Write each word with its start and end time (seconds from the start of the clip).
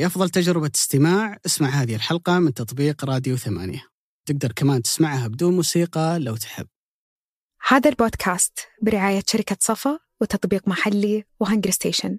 لأفضل 0.00 0.30
تجربة 0.30 0.70
استماع. 0.74 1.38
اسمع 1.46 1.68
هذه 1.68 1.94
الحلقة 1.94 2.38
من 2.38 2.54
تطبيق 2.54 3.04
راديو 3.04 3.36
ثمانية. 3.36 3.82
تقدر 4.28 4.52
كمان 4.52 4.82
تسمعها 4.82 5.28
بدون 5.28 5.56
موسيقى 5.56 6.18
لو 6.18 6.36
تحب. 6.36 6.66
هذا 7.68 7.90
البودكاست 7.90 8.58
برعاية 8.82 9.22
شركة 9.26 9.56
صفا 9.60 9.98
وتطبيق 10.20 10.68
محلي 10.68 11.24
وهنجر 11.40 11.70
ستيشن. 11.70 12.18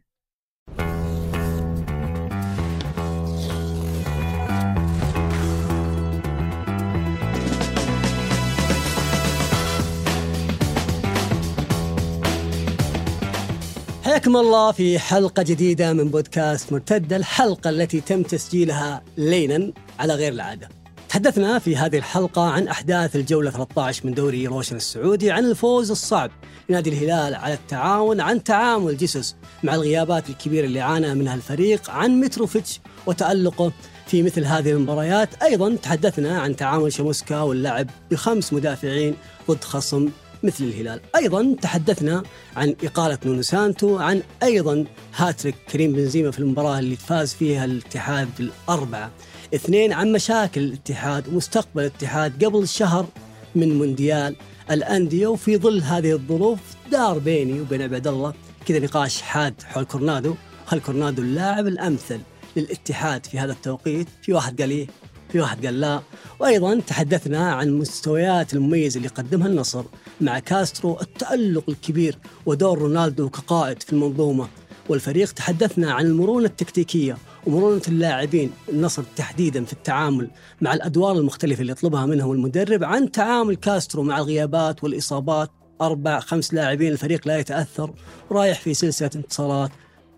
حياكم 14.11 14.37
الله 14.37 14.71
في 14.71 14.99
حلقة 14.99 15.43
جديدة 15.43 15.93
من 15.93 16.09
بودكاست 16.09 16.73
مرتدة 16.73 17.15
الحلقة 17.15 17.69
التي 17.69 18.01
تم 18.01 18.23
تسجيلها 18.23 19.03
ليلا 19.17 19.73
على 19.99 20.15
غير 20.15 20.33
العادة. 20.33 20.69
تحدثنا 21.09 21.59
في 21.59 21.75
هذه 21.75 21.97
الحلقة 21.97 22.41
عن 22.41 22.67
أحداث 22.67 23.15
الجولة 23.15 23.51
13 23.51 24.07
من 24.07 24.13
دوري 24.13 24.47
روشن 24.47 24.75
السعودي 24.75 25.31
عن 25.31 25.45
الفوز 25.45 25.91
الصعب 25.91 26.31
لنادي 26.69 26.89
الهلال 26.89 27.35
على 27.35 27.53
التعاون 27.53 28.21
عن 28.21 28.43
تعامل 28.43 28.97
جيسوس 28.97 29.35
مع 29.63 29.75
الغيابات 29.75 30.29
الكبيرة 30.29 30.65
اللي 30.65 30.81
عانى 30.81 31.15
منها 31.15 31.35
الفريق 31.35 31.89
عن 31.89 32.19
متروفيتش 32.19 32.79
وتألقه 33.05 33.71
في 34.07 34.23
مثل 34.23 34.45
هذه 34.45 34.71
المباريات. 34.71 35.43
أيضا 35.43 35.75
تحدثنا 35.75 36.39
عن 36.39 36.55
تعامل 36.55 36.93
شاموسكا 36.93 37.41
واللعب 37.41 37.87
بخمس 38.11 38.53
مدافعين 38.53 39.15
ضد 39.49 39.63
خصم 39.63 40.09
مثل 40.43 40.63
الهلال. 40.63 41.01
أيضا 41.15 41.55
تحدثنا 41.61 42.23
عن 42.55 42.75
إقالة 42.83 43.17
نونو 43.25 43.41
سانتو 43.41 43.97
عن 43.97 44.21
أيضا 44.43 44.85
هاتريك 45.15 45.55
كريم 45.71 45.93
بنزيما 45.93 46.31
في 46.31 46.39
المباراة 46.39 46.79
اللي 46.79 46.95
فاز 46.95 47.33
فيها 47.33 47.65
الاتحاد 47.65 48.29
بالأربعة 48.37 49.11
اثنين 49.55 49.93
عن 49.93 50.11
مشاكل 50.11 50.61
الاتحاد 50.61 51.27
ومستقبل 51.27 51.81
الاتحاد 51.81 52.43
قبل 52.45 52.67
شهر 52.67 53.07
من 53.55 53.77
مونديال 53.77 54.35
الأندية 54.71 55.27
وفي 55.27 55.57
ظل 55.57 55.81
هذه 55.81 56.11
الظروف 56.11 56.59
دار 56.91 57.19
بيني 57.19 57.61
وبين 57.61 57.81
عبد 57.81 58.07
الله 58.07 58.33
كذا 58.65 58.79
نقاش 58.79 59.21
حاد 59.21 59.53
حول 59.63 59.83
كورونادو. 59.83 60.35
هل 60.67 60.79
كورونادو 60.79 61.21
اللاعب 61.21 61.67
الأمثل 61.67 62.19
للاتحاد 62.55 63.25
في 63.25 63.39
هذا 63.39 63.51
التوقيت؟ 63.51 64.07
في 64.21 64.33
واحد 64.33 64.61
قال 64.61 64.71
إيه 64.71 64.87
في 65.31 65.39
واحد 65.39 65.65
قال 65.65 65.79
لا. 65.79 66.01
وأيضا 66.39 66.79
تحدثنا 66.79 67.51
عن 67.51 67.67
المستويات 67.67 68.53
المميزه 68.53 68.97
اللي 68.97 69.07
قدمها 69.07 69.47
النصر. 69.47 69.83
مع 70.21 70.39
كاسترو 70.39 71.01
التألق 71.01 71.63
الكبير 71.69 72.17
ودور 72.45 72.79
رونالدو 72.79 73.29
كقائد 73.29 73.83
في 73.83 73.93
المنظومة. 73.93 74.47
والفريق 74.89 75.31
تحدثنا 75.31 75.91
عن 75.91 76.05
المرونة 76.05 76.45
التكتيكية 76.45 77.17
ومرونة 77.47 77.81
اللاعبين 77.87 78.51
النصر 78.69 79.03
تحديدا 79.15 79.65
في 79.65 79.73
التعامل 79.73 80.29
مع 80.61 80.73
الأدوار 80.73 81.17
المختلفة 81.17 81.61
اللي 81.61 81.71
يطلبها 81.71 82.05
منهم 82.05 82.31
المدرب 82.31 82.83
عن 82.83 83.11
تعامل 83.11 83.55
كاسترو 83.55 84.03
مع 84.03 84.17
الغيابات 84.17 84.83
والإصابات. 84.83 85.51
أربع 85.81 86.19
خمس 86.19 86.53
لاعبين 86.53 86.91
الفريق 86.91 87.27
لا 87.27 87.37
يتأثر 87.37 87.93
ورايح 88.29 88.59
في 88.59 88.73
سلسلة 88.73 89.09
انتصارات 89.15 89.71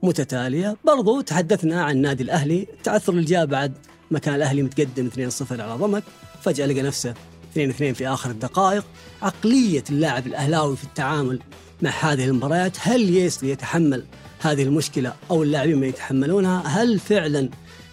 متتالية. 0.03 0.77
برضو 0.85 1.21
تحدثنا 1.21 1.83
عن 1.83 1.95
النادي 1.95 2.23
الأهلي 2.23 2.67
التعثر 2.73 3.13
اللي 3.13 3.25
جاء 3.25 3.45
بعد 3.45 3.73
ما 4.11 4.19
كان 4.19 4.35
الأهلي 4.35 4.63
متقدم 4.63 5.09
2-0 5.09 5.51
على 5.51 5.75
ضمك 5.75 6.03
فجأة 6.41 6.65
لقى 6.65 6.81
نفسه 6.81 7.13
2-2 7.53 7.57
في 7.93 8.07
آخر 8.07 8.29
الدقائق 8.29 8.85
عقلية 9.21 9.83
اللاعب 9.89 10.27
الأهلاوي 10.27 10.77
في 10.77 10.83
التعامل 10.83 11.39
مع 11.81 11.89
هذه 11.89 12.25
المباريات 12.25 12.77
هل 12.79 13.17
يسري 13.17 13.49
يتحمل 13.49 14.05
هذه 14.41 14.63
المشكلة 14.63 15.13
أو 15.31 15.43
اللاعبين 15.43 15.79
ما 15.79 15.85
يتحملونها؟ 15.85 16.63
هل 16.67 16.99
فعلا 16.99 17.49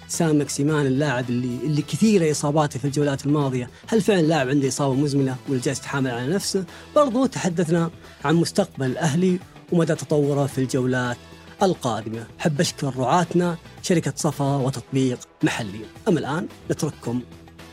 سام 0.08 0.48
سيمان 0.48 0.86
اللاعب 0.86 1.30
اللي 1.30 1.58
اللي 1.64 1.83
كثيرة 1.83 2.30
إصاباته 2.30 2.78
في 2.78 2.84
الجولات 2.84 3.27
الماضية، 3.27 3.70
هل 3.89 4.00
فعلا 4.00 4.22
لاعب 4.22 4.48
عنده 4.48 4.69
إصابة 4.69 4.94
مزمنة 4.94 5.36
ولا 5.48 5.61
جالس 5.61 5.78
يتحامل 5.78 6.11
على 6.11 6.27
نفسه؟ 6.27 6.64
برضو 6.97 7.27
تحدثنا 7.27 7.90
عن 8.24 8.34
مستقبل 8.34 8.86
الأهلي 8.86 9.39
ومدى 9.73 9.95
تطوره 9.95 10.46
في 10.46 10.58
الجولات 10.58 11.17
القادمة. 11.63 12.27
حب 12.39 12.61
أشكر 12.61 12.96
رعاتنا 12.96 13.57
شركة 13.83 14.13
صفا 14.17 14.57
وتطبيق 14.57 15.18
محلي. 15.42 15.80
أما 16.08 16.20
الآن 16.20 16.48
نترككم 16.70 17.23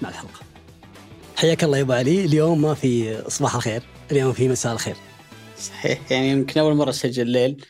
مع 0.01 0.09
الحلقة. 0.09 0.46
حياك 1.37 1.63
الله 1.63 1.77
يا 1.77 1.83
أبو 1.83 1.93
علي. 1.93 2.25
اليوم 2.25 2.61
ما 2.61 2.73
في 2.73 3.21
صباح 3.27 3.55
الخير 3.55 3.83
اليوم 4.11 4.33
في 4.33 4.47
مساء 4.47 4.73
الخير. 4.73 4.95
صحيح 5.59 6.11
يعني 6.11 6.29
يمكن 6.29 6.59
أول 6.59 6.75
مرة 6.75 6.89
أسجل 6.89 7.23
الليل 7.23 7.65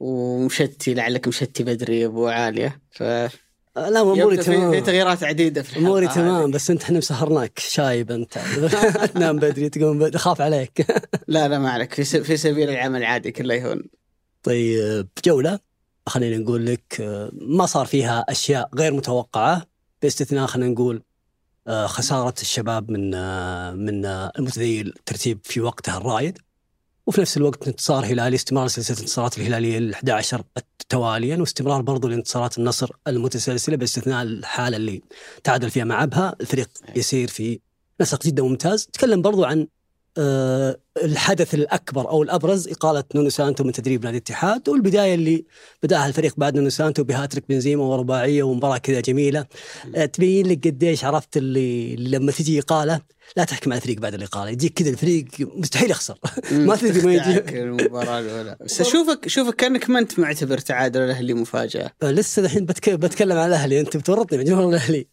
ومشتي 0.00 0.94
لعلك 0.94 1.28
مشتي 1.28 1.64
بدري 1.64 2.00
يا 2.00 2.06
أبو 2.06 2.26
عالية. 2.26 2.80
ف 2.90 3.02
لا 3.02 4.00
أموري 4.00 4.36
تمام 4.36 4.72
في 4.72 4.80
تغييرات 4.80 5.24
عديدة 5.24 5.62
في 5.62 5.78
أموري 5.78 6.08
تمام 6.08 6.50
بس 6.50 6.70
أنت 6.70 6.82
إحنا 6.82 6.98
مسهرناك 6.98 7.58
شايب 7.58 8.10
أنت. 8.10 8.38
تنام 9.14 9.36
بدري 9.36 9.68
تقوم 9.68 9.98
بدري 9.98 10.16
اخاف 10.16 10.40
عليك. 10.40 10.86
لا 11.28 11.48
لا 11.48 11.58
ما 11.58 11.70
عليك. 11.70 11.94
في, 11.94 12.04
س... 12.04 12.16
في 12.16 12.36
سبيل 12.36 12.70
العمل 12.70 13.04
عادي 13.04 13.32
كله 13.32 13.54
يهون. 13.54 13.82
طيب 14.42 15.08
جولة. 15.24 15.58
خلينا 16.06 16.36
نقول 16.36 16.66
لك 16.66 16.96
ما 17.32 17.66
صار 17.66 17.86
فيها 17.86 18.24
أشياء 18.28 18.70
غير 18.74 18.92
متوقعة 18.92 19.66
باستثناء 20.02 20.46
خلينا 20.46 20.70
نقول 20.72 21.02
خسارة 21.68 22.34
الشباب 22.40 22.90
من 22.90 23.10
من 23.76 24.06
المتذيل 24.06 24.86
الترتيب 24.86 25.40
في 25.44 25.60
وقتها 25.60 25.96
الرايد 25.96 26.38
وفي 27.06 27.20
نفس 27.20 27.36
الوقت 27.36 27.68
انتصار 27.68 28.04
هلالي 28.04 28.36
استمرار 28.36 28.68
سلسلة 28.68 28.96
الانتصارات 28.96 29.38
الهلالية 29.38 29.78
ال 29.78 29.94
11 29.94 30.42
تواليا 30.88 31.36
واستمرار 31.36 31.82
برضو 31.82 32.08
لانتصارات 32.08 32.58
النصر 32.58 32.90
المتسلسلة 33.06 33.76
باستثناء 33.76 34.22
الحالة 34.22 34.76
اللي 34.76 35.02
تعادل 35.44 35.70
فيها 35.70 35.84
مع 35.84 36.02
أبها. 36.02 36.36
الفريق 36.40 36.68
يسير 36.96 37.28
في 37.28 37.60
نسق 38.00 38.22
جدا 38.22 38.42
ممتاز. 38.42 38.86
تكلم 38.86 39.22
برضو 39.22 39.44
عن 39.44 39.66
الحدث 40.18 41.54
الأكبر 41.54 42.08
أو 42.08 42.22
الأبرز 42.22 42.68
إقالة 42.68 43.04
نونو 43.14 43.28
سانتو 43.28 43.64
من 43.64 43.72
تدريب 43.72 44.04
نادي 44.04 44.16
الاتحاد 44.16 44.68
والبداية 44.68 45.14
اللي 45.14 45.44
بدأها 45.82 46.06
الفريق 46.06 46.34
بعد 46.36 46.56
نونو 46.56 46.68
سانتو 46.68 47.04
بهاتريك 47.04 47.44
بنزيما 47.48 47.84
ورباعية 47.84 48.42
ومباراة 48.42 48.78
كذا 48.78 49.00
جميلة. 49.00 49.46
أه 49.94 50.04
تبين 50.04 50.46
لك 50.46 50.66
قديش 50.66 51.04
عرفت 51.04 51.36
اللي, 51.36 51.96
لما 51.96 52.32
تجي 52.32 52.60
إقالة 52.60 53.00
لا 53.36 53.44
تحكم 53.44 53.72
على 53.72 53.78
الفريق 53.78 53.98
بعد 53.98 54.14
الإقالة 54.14 54.50
يجيك 54.50 54.72
كذا 54.72 54.90
الفريق 54.90 55.24
مستحيل 55.40 55.90
يخسر. 55.90 56.18
ما 56.52 56.76
تدري 56.76 57.06
ما 57.06 57.14
يجي. 57.14 57.62
المباراة 57.62 58.20
الأولى. 58.20 58.56
بس 58.64 58.80
اشوفك 58.80 59.28
شوفك 59.28 59.54
كأنك 59.54 59.90
ما 59.90 59.98
أنت 59.98 60.18
معتبر 60.18 60.58
تعادل 60.58 61.00
الاهلي 61.00 61.34
مفاجأة. 61.34 61.92
أه 62.02 62.10
لسه 62.10 62.42
الحين 62.42 62.64
بتكلم 62.66 63.38
على 63.38 63.46
الأهلي 63.46 63.80
أنت 63.80 63.96
بتورطني 63.96 64.38
من 64.38 64.44
جمهور 64.44 64.68
الاهلي 64.68 65.06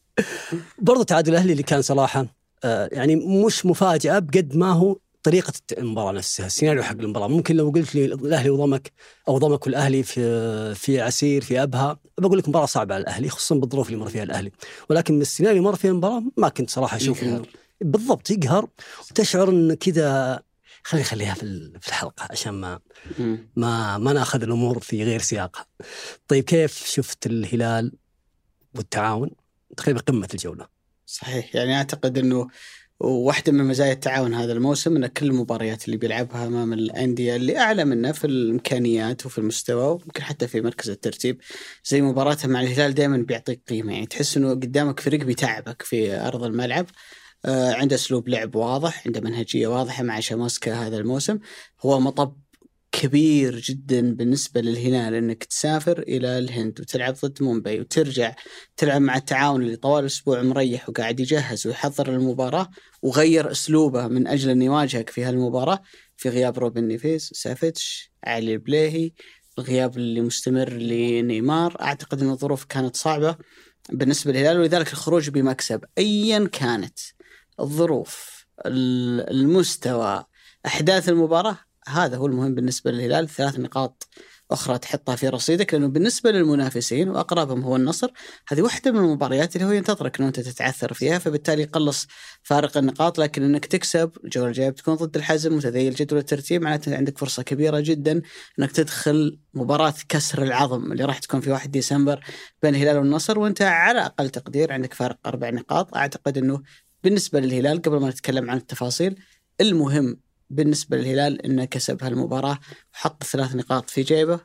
برضو 0.80 1.03
تعادل 1.03 1.31
الأهلي 1.31 1.52
اللي 1.52 1.64
كان 1.64 1.81
صراحة 1.81 2.42
يعني 2.63 3.16
مش 3.16 3.66
مفاجأة 3.66 4.19
بقد 4.19 4.56
ما 4.56 4.72
هو 4.72 4.97
طريقة 5.24 5.53
المباراة 5.78 6.12
نفسها، 6.12 6.46
السيناريو 6.46 6.84
حق 6.84 6.96
المباراة، 7.00 7.28
ممكن 7.28 7.56
لو 7.56 7.69
قلت 7.69 7.96
لي 7.96 8.06
الأهلي 8.06 8.50
وضمك 8.50 8.91
أو 9.28 9.38
ضمك 9.38 9.66
والأهلي 9.66 10.03
في 10.03 10.75
في 10.75 11.02
عسير 11.02 11.41
في 11.41 11.63
أبها 11.63 12.00
بقول 12.18 12.38
لك 12.38 12.50
مباراة 12.50 12.66
صعبة 12.66 12.96
على 12.96 13.02
الأهلي 13.02 13.29
خصوصا 13.29 13.56
بالظروف 13.56 13.88
اللي 13.88 14.00
مر 14.00 14.09
فيها 14.09 14.23
الأهلي، 14.23 14.52
ولكن 14.90 15.13
من 15.13 15.22
السيناريو 15.22 15.57
اللي 15.57 15.69
مر 15.69 15.75
فيها 15.75 15.91
المباراة 15.91 16.23
ما 16.38 16.50
كنت 16.50 16.69
صراحة 16.69 16.97
أشوف 16.97 17.25
بالضبط 17.81 18.29
يقهر. 18.29 18.68
وتشعر 19.12 19.50
انه 19.50 19.73
كذا 19.73 20.40
خلي 20.84 21.03
خليها 21.03 21.34
في 21.34 21.72
في 21.81 21.88
الحلقة 21.88 22.28
عشان 22.31 22.53
ما 22.53 22.79
ما 23.56 23.97
ما 23.97 24.13
ناخذ 24.13 24.44
الأمور 24.44 24.79
في 24.79 25.03
غير 25.03 25.22
سياقها. 25.22 25.66
طيب 26.28 26.44
كيف 26.44 26.85
شفت 26.85 27.25
الهلال 27.25 27.91
والتعاون؟ 28.75 29.29
تقريبا 29.78 30.00
قمة 30.00 30.28
الجولة؟ 30.34 30.72
صحيح. 31.06 31.56
يعني 31.56 31.75
أعتقد 31.78 32.18
إنه 32.18 32.47
وواحدة 33.00 33.52
من 33.52 33.66
مزايا 33.66 33.94
التعاون 33.94 34.34
هذا 34.34 34.53
الموسم 34.53 34.96
أن 34.96 35.08
كل 35.08 35.25
المباريات 35.25 35.86
اللي 35.86 35.97
بيلعبها 35.97 36.47
أمام 36.47 36.74
الأندية 36.74 37.36
اللي 37.36 37.58
أعلى 37.58 37.86
منه 37.86 38.12
في 38.12 38.28
الإمكانيات 38.28 39.25
وفي 39.25 39.38
المستوى 39.38 39.86
ويمكن 39.88 40.24
حتى 40.24 40.47
في 40.47 40.62
مركز 40.62 40.90
الترتيب 40.90 41.41
زي 41.86 42.02
مباراتها 42.02 42.47
مع 42.47 42.62
الهلال 42.62 42.94
دائما 42.94 43.18
بيعطيك 43.18 43.62
قيمة. 43.69 43.94
يعني 43.94 44.06
تحس 44.06 44.38
أنه 44.38 44.50
قدامك 44.50 45.00
فريق 45.00 45.23
بيتعبك 45.23 45.82
في 45.82 46.16
أرض 46.16 46.44
الملعب 46.44 46.85
آه 47.46 47.73
عنده 47.73 47.96
أسلوب 47.96 48.29
لعب 48.29 48.56
واضح 48.56 49.03
عنده 49.08 49.22
منهجية 49.22 49.67
واضحة 49.67 50.03
مع 50.03 50.20
شاموسكا 50.20 50.73
هذا 50.73 50.97
الموسم. 50.97 51.40
هو 51.85 51.99
مطب 51.99 52.42
كبير 52.93 53.59
جدا 53.59 54.16
بالنسبة 54.16 54.61
للهلال 54.61 55.13
إنك 55.13 55.43
تسافر 55.43 55.99
إلى 55.99 56.37
الهند 56.37 56.81
وتلعب 56.81 57.13
ضد 57.13 57.43
مومباي 57.43 57.79
وترجع 57.79 58.35
تلعب 58.78 59.01
مع 59.01 59.17
التعاون 59.17 59.61
اللي 59.61 59.75
طوال 59.75 60.05
أسبوع 60.05 60.41
مريح 60.41 60.90
وقاعد 60.90 61.19
يجهز 61.19 61.67
ويحضر 61.67 62.09
المباراة 62.09 62.69
وغير 63.01 63.51
أسلوبه 63.51 64.07
من 64.07 64.28
أجل 64.28 64.49
انه 64.49 64.66
يواجهك 64.66 65.09
في 65.09 65.23
هالمباراة 65.23 65.81
في 66.17 66.29
غياب 66.29 66.59
روبن 66.59 66.84
نيفيز 66.84 67.29
سافيتش 67.34 68.11
علي 68.23 68.53
البليهي 68.53 69.11
الغياب 69.57 69.97
اللي 69.97 70.22
مستمر 70.22 70.69
لنيمار. 70.69 71.78
أعتقد 71.81 72.22
إن 72.22 72.29
الظروف 72.29 72.63
كانت 72.63 72.96
صعبة 72.96 73.37
بالنسبة 73.89 74.31
للهلال 74.31 74.59
ولذلك 74.59 74.93
الخروج 74.93 75.29
بمكسب. 75.29 75.84
ايا 75.97 76.49
كانت 76.51 76.99
الظروف 77.59 78.46
المستوى 78.66 80.25
أحداث 80.66 81.09
المباراة 81.09 81.57
هذا 81.88 82.18
هو 82.18 82.26
المهم 82.26 82.56
بالنسبة 82.56 82.91
للهلال 82.91 83.30
ثلاث 83.30 83.59
نقاط 83.59 84.08
أخرى 84.52 84.78
تحطها 84.78 85.16
في 85.16 85.30
رصيدك 85.30 85.74
لأنه 85.74 85.88
بالنسبة 85.88 86.32
للمنافسين 86.32 87.09
وأقربهم 87.09 87.62
هو 87.62 87.76
النصر 87.76 88.12
هذه 88.47 88.62
واحدة 88.62 88.91
من 88.91 89.00
المباريات 89.00 89.56
اللي 89.56 89.68
هو 89.68 89.72
ينتظرك 89.72 90.20
إنه 90.20 90.28
أنت 90.28 90.40
تتعثر 90.40 90.94
فيها 90.94 91.20
فبالتالي 91.20 91.62
يقلص 91.62 92.08
فارق 92.44 92.78
النقاط 92.78 93.20
لكن 93.20 93.44
إنك 93.44 93.66
تكسب 93.66 94.12
الجوله 94.24 94.47
الجايه 94.47 94.70
بتكون 94.70 94.96
ضد 94.96 95.18
الحزم 95.18 95.58
متذيل 95.58 95.96
جدول 95.96 96.20
الترتيب 96.20 96.62
معناته 96.62 96.97
عندك 96.97 97.18
فرصة 97.18 97.44
كبيرة 97.44 97.80
جدا 97.80 98.22
إنك 98.59 98.72
تدخل 98.72 99.40
مباراة 99.53 99.94
كسر 100.09 100.44
العظم 100.44 100.91
اللي 100.91 101.06
راح 101.06 101.20
تكون 101.20 101.41
في 101.41 101.52
1 101.52 101.72
ديسمبر 101.72 102.24
بين 102.64 102.76
الهلال 102.76 102.97
والنصر 102.97 103.40
وأنت 103.40 103.62
على 103.62 104.00
أقل 104.00 104.30
تقدير 104.30 104.74
عندك 104.74 104.94
فارق 104.94 105.18
أربع 105.26 105.50
نقاط. 105.50 105.96
أعتقد 105.96 106.38
إنه 106.38 106.62
بالنسبة 107.03 107.40
للهلال 107.40 107.82
قبل 107.82 108.00
ما 108.00 108.09
نتكلم 108.09 108.52
عن 108.52 108.58
التفاصيل 108.58 109.16
المهم 109.62 110.18
بالنسبة 110.49 110.97
للهلال 110.97 111.45
إنه 111.45 111.66
كسب 111.66 112.03
هالمباراة 112.03 112.59
وحط 112.93 113.23
ثلاث 113.23 113.55
نقاط 113.55 113.90
في 113.90 114.01
جيبه 114.01 114.40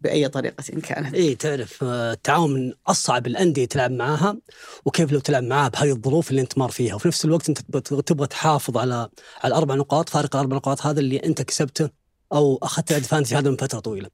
بأي 0.00 0.28
طريقة 0.28 0.62
كانت. 0.62 1.14
إي 1.14 1.34
تعرف 1.34 1.84
آه، 1.84 2.12
التعاون 2.12 2.54
من 2.54 2.72
أصعب 2.86 3.26
الأندية 3.26 3.64
تلعب 3.64 3.90
معاها 3.90 4.36
وكيف 4.84 5.12
لو 5.12 5.20
تلعب 5.20 5.42
معاها 5.42 5.68
بهذه 5.68 5.90
الظروف 5.90 6.30
اللي 6.30 6.40
أنت 6.40 6.58
مار 6.58 6.70
فيها 6.70 6.94
وفي 6.94 7.08
نفس 7.08 7.24
الوقت 7.24 7.48
أنت 7.48 7.58
تبغى 8.08 8.26
تحافظ 8.26 8.76
على 8.76 8.94
على 9.42 9.52
الأربع 9.52 9.74
نقاط 9.74 10.08
فارق 10.08 10.36
الأربع 10.36 10.56
نقاط 10.56 10.86
هذا 10.86 11.00
اللي 11.00 11.16
أنت 11.16 11.42
كسبته 11.42 11.90
أو 12.32 12.58
أخذت 12.62 12.90
الادفانتج 12.90 13.34
هذا 13.34 13.50
من 13.50 13.56
فترة 13.56 13.80
طويلة. 13.80 14.08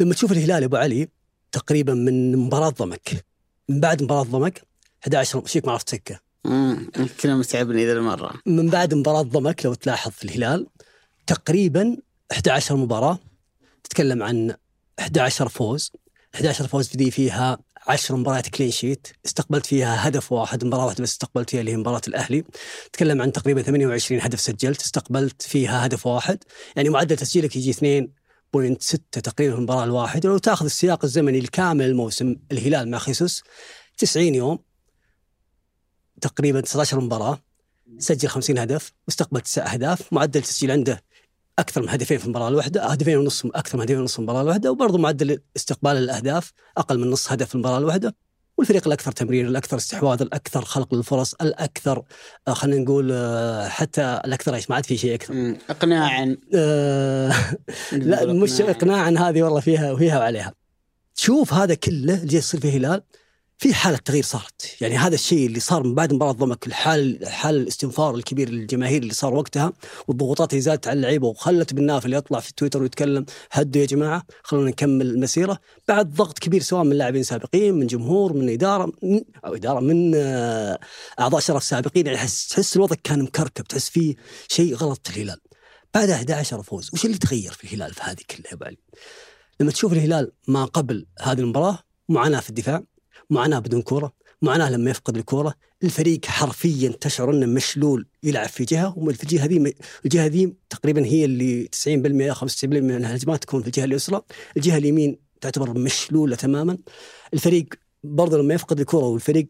لما 0.00 0.14
تشوف 0.14 0.32
الهلال 0.32 0.64
أبو 0.64 0.76
علي 0.76 1.08
تقريبا 1.52 1.94
من 1.94 2.36
مباراة 2.36 2.68
ضمك 2.68 3.24
من 3.68 3.80
بعد 3.80 4.02
مباراة 4.02 4.22
ضمك 4.22 4.62
11 5.02 5.46
شيك 5.46 5.66
ما 5.66 5.72
عرفت 5.72 5.88
سكة 5.88 6.29
امم 6.46 6.90
كنا 7.22 7.36
متعبني 7.36 7.86
ذا 7.86 7.92
المرة. 7.92 8.34
من 8.46 8.70
بعد 8.70 8.94
مباراة 8.94 9.22
ضمك 9.22 9.66
لو 9.66 9.74
تلاحظ 9.74 10.10
في 10.10 10.24
الهلال 10.24 10.66
تقريبا 11.26 11.96
11 12.32 12.76
مباراة 12.76 13.18
تتكلم 13.84 14.22
عن 14.22 14.54
11 14.98 15.48
فوز. 15.48 15.92
11 16.34 16.66
فوز 16.66 16.88
بدي 16.88 17.10
فيها 17.10 17.58
10 17.86 18.16
مباريات 18.16 18.48
clean 18.48 18.70
sheet 18.70 19.08
استقبلت 19.26 19.66
فيها 19.66 20.08
هدف 20.08 20.32
واحد 20.32 20.64
مباراة 20.64 20.84
واحدة 20.86 21.02
بس 21.02 21.10
استقبلت 21.10 21.50
فيها 21.50 21.60
اللي 21.60 21.72
هي 21.72 21.76
مباراة 21.76 22.00
الأهلي. 22.08 22.44
تكلم 22.92 23.22
عن 23.22 23.32
تقريبا 23.32 23.62
28 23.62 24.20
هدف 24.20 24.40
سجلت 24.40 24.80
استقبلت 24.80 25.42
فيها 25.42 25.86
هدف 25.86 26.06
واحد. 26.06 26.38
يعني 26.76 26.88
معدل 26.88 27.16
تسجيلك 27.16 27.56
يجي 27.56 27.72
2.6 27.72 28.86
تقريبا 29.12 29.52
في 29.52 29.58
المباراة 29.58 29.84
الواحدة. 29.84 30.28
ولو 30.28 30.38
تأخذ 30.38 30.64
السياق 30.64 31.04
الزمني 31.04 31.38
الكامل 31.38 31.84
الموسم 31.84 32.36
الهلال 32.52 32.90
مع 32.90 32.98
خيسوس 32.98 33.42
90 33.98 34.34
يوم. 34.34 34.58
تقريبا 36.20 36.60
19 36.60 37.00
مباراة 37.00 37.38
سجل 37.98 38.28
50 38.28 38.58
هدف 38.58 38.92
واستقبل 39.06 39.40
تسع 39.40 39.72
أهداف 39.72 40.12
معدل 40.12 40.42
تسجيل 40.42 40.70
عنده 40.70 41.02
أكثر 41.58 41.82
من 41.82 41.88
هدفين 41.88 42.18
في 42.18 42.24
المباراه 42.24 42.48
الواحدة 42.48 42.86
هدفين 42.86 43.16
ونص 43.16 43.46
أكثر 43.46 43.78
من 43.78 43.82
هدفين 43.82 44.00
ونص 44.00 44.12
في 44.12 44.18
المباراه 44.18 44.42
الواحدة 44.42 44.70
وبرضه 44.70 44.98
معدل 44.98 45.40
استقبال 45.56 45.96
الأهداف 45.96 46.52
أقل 46.78 46.98
من 46.98 47.10
نص 47.10 47.32
هدف 47.32 47.48
في 47.48 47.54
المباراه 47.54 47.78
الواحدة. 47.78 48.14
والفريق 48.58 48.86
الأكثر 48.86 49.12
تمرير 49.12 49.48
الأكثر 49.48 49.76
استحواذ 49.76 50.22
الأكثر 50.22 50.64
خلق 50.64 50.94
للفرص 50.94 51.34
الأكثر 51.34 52.02
آه، 52.48 52.52
خلينا 52.52 52.82
نقول 52.82 53.10
آه، 53.12 53.68
حتى 53.68 54.20
الأكثر 54.24 54.54
إيش 54.54 54.70
ما 54.70 54.76
عاد 54.76 54.86
في 54.86 54.96
شيء 54.96 55.14
أكثر. 55.14 55.56
اقناعا. 55.70 56.36
آه 56.54 57.34
لا 57.92 58.32
مش 58.42 58.60
اقناعا 58.60 59.10
هذه 59.18 59.42
والله 59.42 59.60
فيها 59.60 59.92
وفيها 59.92 60.18
وعليها. 60.18 60.54
تشوف 61.14 61.54
هذا 61.54 61.74
كله 61.74 62.22
اللي 62.22 62.36
يصير 62.36 62.60
في 62.60 62.68
الهلال 62.68 63.02
في 63.60 63.74
حالة 63.74 63.96
تغيير 63.96 64.24
صارت. 64.24 64.76
يعني 64.80 64.96
هذا 64.96 65.14
الشيء 65.14 65.46
اللي 65.46 65.60
صار 65.60 65.82
من 65.82 65.94
بعد 65.94 66.12
مباراة 66.12 66.32
ضمك 66.32 66.66
الحال 66.66 67.18
حال 67.26 67.56
الاستنفار 67.56 68.14
الكبير 68.14 68.50
للجماهير 68.50 69.02
اللي 69.02 69.14
صار 69.14 69.34
وقتها 69.34 69.72
والضغوطات 70.08 70.52
اللي 70.52 70.60
زادت 70.60 70.88
على 70.88 70.96
اللعيبة 70.96 71.26
وخلت 71.26 71.74
بن 71.74 71.86
ناف 71.86 72.04
اللي 72.04 72.16
يطلع 72.16 72.40
في 72.40 72.52
تويتر 72.54 72.82
ويتكلم 72.82 73.26
هدوا 73.50 73.80
يا 73.80 73.86
جماعة 73.86 74.26
خلونا 74.42 74.70
نكمل 74.70 75.06
المسيرة. 75.06 75.58
بعد 75.88 76.14
ضغط 76.14 76.38
كبير 76.38 76.62
سواء 76.62 76.84
من 76.84 76.96
لاعبين 76.96 77.22
سابقين 77.22 77.74
من 77.74 77.86
جمهور 77.86 78.32
من 78.32 78.50
إدارة 78.50 78.92
من 79.02 79.22
أو 79.44 79.54
إدارة 79.54 79.80
من 79.80 80.12
آه، 80.14 80.78
أعضاء 81.20 81.40
شرف 81.40 81.64
سابقين 81.64 82.06
يعني 82.06 82.18
تحس 82.18 82.76
الوضع 82.76 82.96
كان 83.04 83.22
مكركب 83.22 83.64
تحس 83.64 83.88
فيه 83.88 84.14
شيء 84.48 84.74
غلط 84.74 85.06
في 85.08 85.16
الهلال. 85.16 85.40
بعد 85.94 86.10
11 86.10 86.62
فوز 86.62 86.90
وش 86.92 87.04
اللي 87.04 87.18
تغير 87.18 87.52
في 87.52 87.64
الهلال 87.64 87.94
في 87.94 88.00
هذه 88.02 88.20
كلها 88.30 88.70
يا 88.70 88.76
لما 89.60 89.70
تشوف 89.70 89.92
الهلال 89.92 90.32
ما 90.48 90.64
قبل 90.64 91.06
هذه 91.20 91.40
المباراة 91.40 91.78
معاناة 92.08 92.40
في 92.40 92.50
الدفاع 92.50 92.82
معاناه 93.30 93.58
بدون 93.58 93.82
كورة 93.82 94.12
معاناه 94.42 94.70
لما 94.70 94.90
يفقد 94.90 95.16
الكورة 95.16 95.54
الفريق 95.84 96.24
حرفيا 96.24 96.88
تشعر 97.00 97.30
إنه 97.30 97.46
مشلول 97.46 98.06
يلعب 98.22 98.48
في 98.48 98.64
جهة 98.64 98.98
وفي 98.98 99.22
الجهة 99.22 99.46
ذي 99.46 99.74
الجهة 100.04 100.26
ذي 100.26 100.54
تقريبا 100.70 101.04
هي 101.04 101.24
اللي 101.24 101.68
90% 102.32 102.34
95% 102.34 102.64
من 102.64 102.90
الهجمات 102.90 103.42
تكون 103.42 103.60
في 103.62 103.66
الجهة 103.66 103.84
اليسرى. 103.84 104.22
الجهة 104.56 104.76
اليمين 104.76 105.18
تعتبر 105.40 105.78
مشلولة 105.78 106.36
تماما. 106.36 106.78
الفريق 107.34 107.66
برضه 108.04 108.38
لما 108.38 108.54
يفقد 108.54 108.80
الكره 108.80 109.04
والفريق 109.04 109.48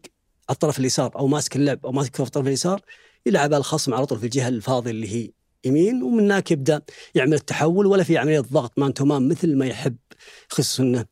على 0.49 0.55
الطرف 0.55 0.79
اليسار 0.79 1.15
أو 1.15 1.27
ماسك 1.27 1.55
اللعب 1.55 1.85
أو 1.85 1.91
ماسك 1.91 2.07
الكره 2.07 2.23
في 2.23 2.27
الطرف 2.29 2.47
اليسار 2.47 2.81
يلعب 3.25 3.53
الخصم 3.53 3.93
على 3.93 4.05
طول 4.05 4.19
في 4.19 4.25
الجهة 4.25 4.47
الفاضية 4.47 4.91
اللي 4.91 5.07
هي 5.15 5.31
يمين 5.65 6.03
ومن 6.03 6.19
هناك 6.23 6.51
يبدأ 6.51 6.81
يعمل 7.15 7.33
التحول 7.33 7.85
ولا 7.85 8.03
في 8.03 8.17
عملية 8.17 8.39
ضغط 8.39 8.79
man 8.79 8.93
to 8.93 9.05
man 9.05 9.27
مثل 9.27 9.55
ما 9.57 9.65
يحب 9.65 9.95
خصوصا 10.49 10.83
انه 10.83 11.05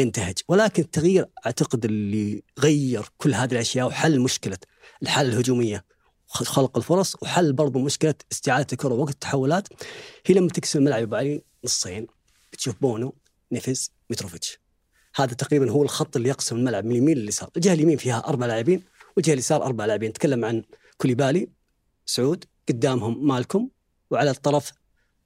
ينتهج. 0.00 0.38
ولكن 0.48 0.82
التغيير 0.82 1.26
أعتقد 1.46 1.84
اللي 1.84 2.42
غير 2.58 3.08
كل 3.18 3.34
هذه 3.34 3.52
الأشياء 3.52 3.86
وحل 3.86 4.20
مشكلة 4.20 4.58
الحالة 5.02 5.28
الهجومية. 5.28 5.84
خلق 6.26 6.76
الفرص 6.76 7.16
وحل 7.22 7.52
برضو 7.52 7.78
مشكلة 7.78 8.14
استعادة 8.32 8.66
الكرة 8.72 8.94
وقت 8.94 9.12
التحولات. 9.12 9.68
هي 10.26 10.34
لما 10.34 10.48
تقسم 10.48 10.78
الملعب 10.78 11.02
أبو 11.02 11.16
علي 11.16 11.42
نصين. 11.64 12.06
بتشوف 12.52 12.74
بونو 12.80 13.14
نفز 13.52 13.92
متروفيتش 14.10 14.58
هذا 15.16 15.34
تقريبا 15.34 15.70
هو 15.70 15.82
الخط 15.82 16.16
اللي 16.16 16.28
يقسم 16.28 16.56
الملعب 16.56 16.84
من 16.84 16.90
اليمين 16.90 17.18
لليسار. 17.18 17.50
الجهة 17.56 17.72
اليمين 17.72 17.96
فيها 17.96 18.18
أربع 18.26 18.46
لاعبين 18.46 18.82
والجهة 19.16 19.32
اليسار 19.32 19.64
أربع 19.64 19.84
لاعبين. 19.84 20.10
نتكلم 20.10 20.44
عن 20.44 20.62
كوليبالي 20.96 21.48
سعود 22.06 22.44
قدامهم 22.68 23.26
مالكم 23.26 23.68
وعلى 24.10 24.30
الطرف 24.30 24.72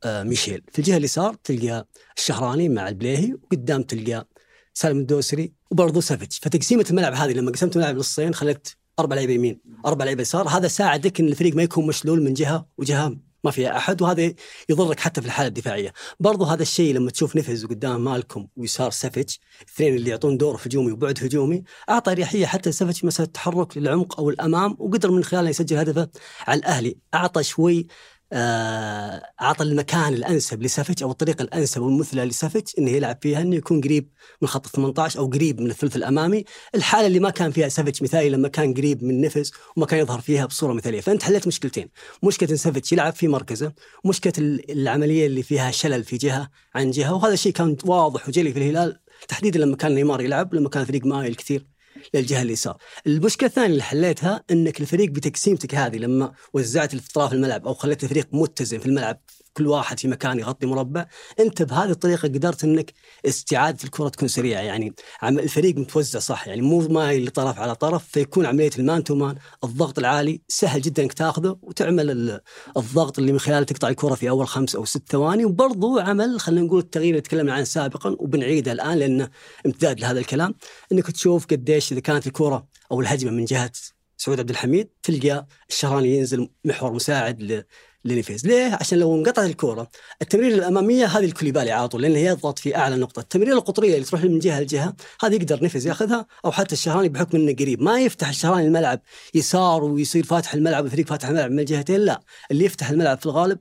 آه 0.04 0.22
ميشيل. 0.22 0.62
في 0.72 0.78
الجهة 0.78 0.96
اليسار 0.96 1.34
تلقى 1.34 1.88
الشهراني 2.16 2.68
مع 2.68 2.88
البليهي 2.88 3.34
وقدام 3.42 3.82
تلقى 3.82 4.28
سالم 4.74 4.98
الدوسري 4.98 5.52
وبرضه 5.70 6.00
سافيتش. 6.00 6.38
فتقسيمة 6.38 6.86
الملعب 6.90 7.14
هذه 7.14 7.32
لما 7.32 7.50
قسمت 7.50 7.76
الملعب 7.76 7.96
نصين 7.96 8.34
خليت 8.34 8.68
أربع 8.98 9.16
لعيبة 9.16 9.32
يمين 9.32 9.60
أربع 9.86 10.04
لعيبة 10.04 10.22
يسار. 10.22 10.48
هذا 10.48 10.68
ساعدك 10.68 11.20
إن 11.20 11.28
الفريق 11.28 11.56
ما 11.56 11.62
يكون 11.62 11.86
مشلول 11.86 12.22
من 12.22 12.34
جهة 12.34 12.66
وجهة 12.78 13.16
ما 13.44 13.50
فيها 13.50 13.76
أحد 13.76 14.02
وهذا 14.02 14.32
يضرك 14.68 15.00
حتى 15.00 15.20
في 15.20 15.26
الحالة 15.26 15.48
الدفاعية. 15.48 15.92
برضو 16.20 16.44
هذا 16.44 16.62
الشيء 16.62 16.94
لما 16.94 17.10
تشوف 17.10 17.36
نفز 17.36 17.64
وقدام 17.64 18.04
مالكم 18.04 18.46
ويسار 18.56 18.90
سافيتش 18.90 19.40
الاثنين 19.62 19.94
اللي 19.94 20.10
يعطون 20.10 20.36
دور 20.36 20.60
هجومي 20.66 20.92
وبعد 20.92 21.24
هجومي 21.24 21.62
أعطى 21.90 22.12
إريحية 22.12 22.46
حتى 22.46 22.72
سافيتش 22.72 23.04
مسألة 23.04 23.26
التحرك 23.26 23.76
للعمق 23.78 24.20
أو 24.20 24.30
الأمام 24.30 24.76
وقدر 24.78 25.10
من 25.10 25.24
خلاله 25.24 25.50
يسجل 25.50 25.76
هدفه 25.76 26.08
على 26.46 26.58
الأهلي. 26.58 26.96
أعطى 27.14 27.42
شوي 27.42 27.86
أعطى 28.34 29.64
المكان 29.64 30.14
الأنسب 30.14 30.62
لسافيتش 30.62 31.02
أو 31.02 31.10
الطريقة 31.10 31.42
الأنسب 31.42 31.82
والمثلى 31.82 32.24
لسافيتش 32.24 32.78
انه 32.78 32.90
يلعب 32.90 33.18
فيها 33.22 33.40
انه 33.40 33.56
يكون 33.56 33.80
قريب 33.80 34.10
من 34.42 34.48
خط 34.48 34.66
18 34.66 35.18
أو 35.18 35.26
قريب 35.26 35.60
من 35.60 35.70
الثلث 35.70 35.96
الأمامي، 35.96 36.44
الحالة 36.74 37.06
اللي 37.06 37.20
ما 37.20 37.30
كان 37.30 37.50
فيها 37.50 37.68
سافيتش 37.68 38.02
مثالي 38.02 38.28
لما 38.28 38.48
كان 38.48 38.74
قريب 38.74 39.04
من 39.04 39.20
نفز 39.20 39.52
وما 39.76 39.86
كان 39.86 40.00
يظهر 40.00 40.20
فيها 40.20 40.46
بصورة 40.46 40.72
مثالية، 40.72 41.00
فأنت 41.00 41.22
حليت 41.22 41.46
مشكلتين، 41.46 41.88
مشكلة 42.22 42.50
إن 42.50 42.56
سافيتش 42.56 42.92
يلعب 42.92 43.12
في 43.12 43.28
مركزه، 43.28 43.72
ومشكله 44.04 44.32
العملية 44.70 45.26
اللي 45.26 45.42
فيها 45.42 45.70
شلل 45.70 46.04
في 46.04 46.16
جهة 46.16 46.50
عن 46.74 46.90
جهة، 46.90 47.14
وهذا 47.14 47.32
الشيء 47.32 47.52
كان 47.52 47.76
واضح 47.84 48.28
وجلي 48.28 48.52
في 48.52 48.58
الهلال 48.58 49.00
تحديدا 49.28 49.58
لما 49.58 49.76
كان 49.76 49.94
نيمار 49.94 50.20
يلعب 50.20 50.54
لما 50.54 50.68
كان 50.68 50.82
الفريق 50.82 51.06
مايل 51.06 51.34
كثير. 51.34 51.73
للجهة 52.14 52.42
اليسار. 52.42 52.76
المشكلة 53.06 53.48
الثانية 53.48 53.68
اللي 53.68 53.82
حليتها 53.82 54.44
إنك 54.50 54.80
الفريق 54.80 55.10
بتقسيمتك 55.10 55.74
هذه 55.74 55.96
لما 55.96 56.32
وزعت 56.52 56.96
في 56.96 57.10
اطراف 57.10 57.32
الملعب 57.32 57.66
أو 57.66 57.74
خليت 57.74 58.04
الفريق 58.04 58.28
متزن 58.32 58.78
في 58.78 58.86
الملعب 58.86 59.20
كل 59.56 59.66
واحد 59.66 60.00
في 60.00 60.08
مكان 60.08 60.38
يغطي 60.38 60.66
مربع. 60.66 61.06
انت 61.40 61.62
بهذه 61.62 61.90
الطريقة 61.90 62.28
قدرت 62.28 62.64
انك 62.64 62.92
استعاده 63.26 63.78
الكرة 63.84 64.08
تكون 64.08 64.28
سريعة. 64.28 64.60
يعني 64.60 64.94
الفريق 65.22 65.76
متوزع 65.76 66.18
صح. 66.18 66.48
يعني 66.48 66.62
مو 66.62 66.88
مايل 66.88 67.26
لطرف 67.26 67.58
على 67.58 67.74
طرف 67.74 68.08
فيكون 68.08 68.46
عملية 68.46 68.70
ال 68.78 68.85
man 68.85 69.04
to 69.04 69.14
man. 69.14 69.36
الضغط 69.64 69.98
العالي 69.98 70.40
سهل 70.48 70.80
جدا 70.80 71.02
إنك 71.02 71.12
تاخذه 71.12 71.58
وتعمل 71.62 72.40
الضغط 72.76 73.18
اللي 73.18 73.32
من 73.32 73.38
خلاله 73.38 73.64
تقطع 73.64 73.88
الكرة 73.88 74.14
في 74.14 74.28
أول 74.28 74.48
خمس 74.48 74.76
أو 74.76 74.84
ست 74.84 75.08
ثواني. 75.08 75.44
وبرضه 75.44 76.02
عمل 76.02 76.40
خلينا 76.40 76.66
نقول 76.66 76.78
التغيير 76.78 77.10
اللي 77.10 77.20
تكلمنا 77.20 77.52
عنه 77.52 77.64
سابقا 77.64 78.16
وبنعيده 78.18 78.72
الآن 78.72 78.98
لأنه 78.98 79.30
امتداد 79.66 80.00
لهذا 80.00 80.18
الكلام. 80.18 80.54
إنك 80.92 81.10
تشوف 81.10 81.46
قديش 81.46 81.92
إذا 81.92 82.00
كانت 82.00 82.26
الكرة 82.26 82.66
أو 82.92 83.00
الهجمة 83.00 83.30
من 83.30 83.44
جهة 83.44 83.72
سعود 84.16 84.40
عبد 84.40 84.50
الحميد 84.50 84.88
تلقى 85.02 85.46
الشهراني 85.68 86.16
ينزل 86.16 86.48
محور 86.64 86.92
مساعد 86.92 87.64
لنيفيز 88.04 88.46
ليه؟ 88.46 88.78
عشان 88.80 88.98
لو 88.98 89.14
انقطعت 89.14 89.50
الكورة 89.50 89.90
التمرير 90.22 90.54
الأمامية 90.54 91.06
هذه 91.06 91.24
الكوليبالي 91.24 91.70
على 91.70 91.88
طول 91.88 92.02
لأنه 92.02 92.18
يضغط 92.18 92.58
في 92.58 92.76
أعلى 92.76 92.96
نقطة، 92.96 93.20
التمرير 93.20 93.52
القطرية 93.52 93.94
اللي 93.94 94.06
تروح 94.06 94.24
من 94.24 94.38
جهة 94.38 94.60
لجهة 94.60 94.94
هذه 95.22 95.34
يقدر 95.34 95.62
نيفيز 95.62 95.86
ياخذها 95.86 96.26
أو 96.44 96.52
حتى 96.52 96.72
الشهراني 96.72 97.08
بحكم 97.08 97.38
إنه 97.38 97.52
قريب، 97.52 97.82
ما 97.82 98.00
يفتح 98.00 98.28
الشهراني 98.28 98.66
الملعب 98.66 99.00
يسار 99.34 99.84
ويصير 99.84 100.24
فاتح 100.24 100.54
الملعب 100.54 100.84
والفريق 100.84 101.06
فاتح 101.06 101.28
الملعب 101.28 101.50
من 101.50 101.58
الجهتين 101.58 102.00
لا، 102.00 102.20
اللي 102.50 102.64
يفتح 102.64 102.90
الملعب 102.90 103.18
في 103.18 103.26
الغالب 103.26 103.58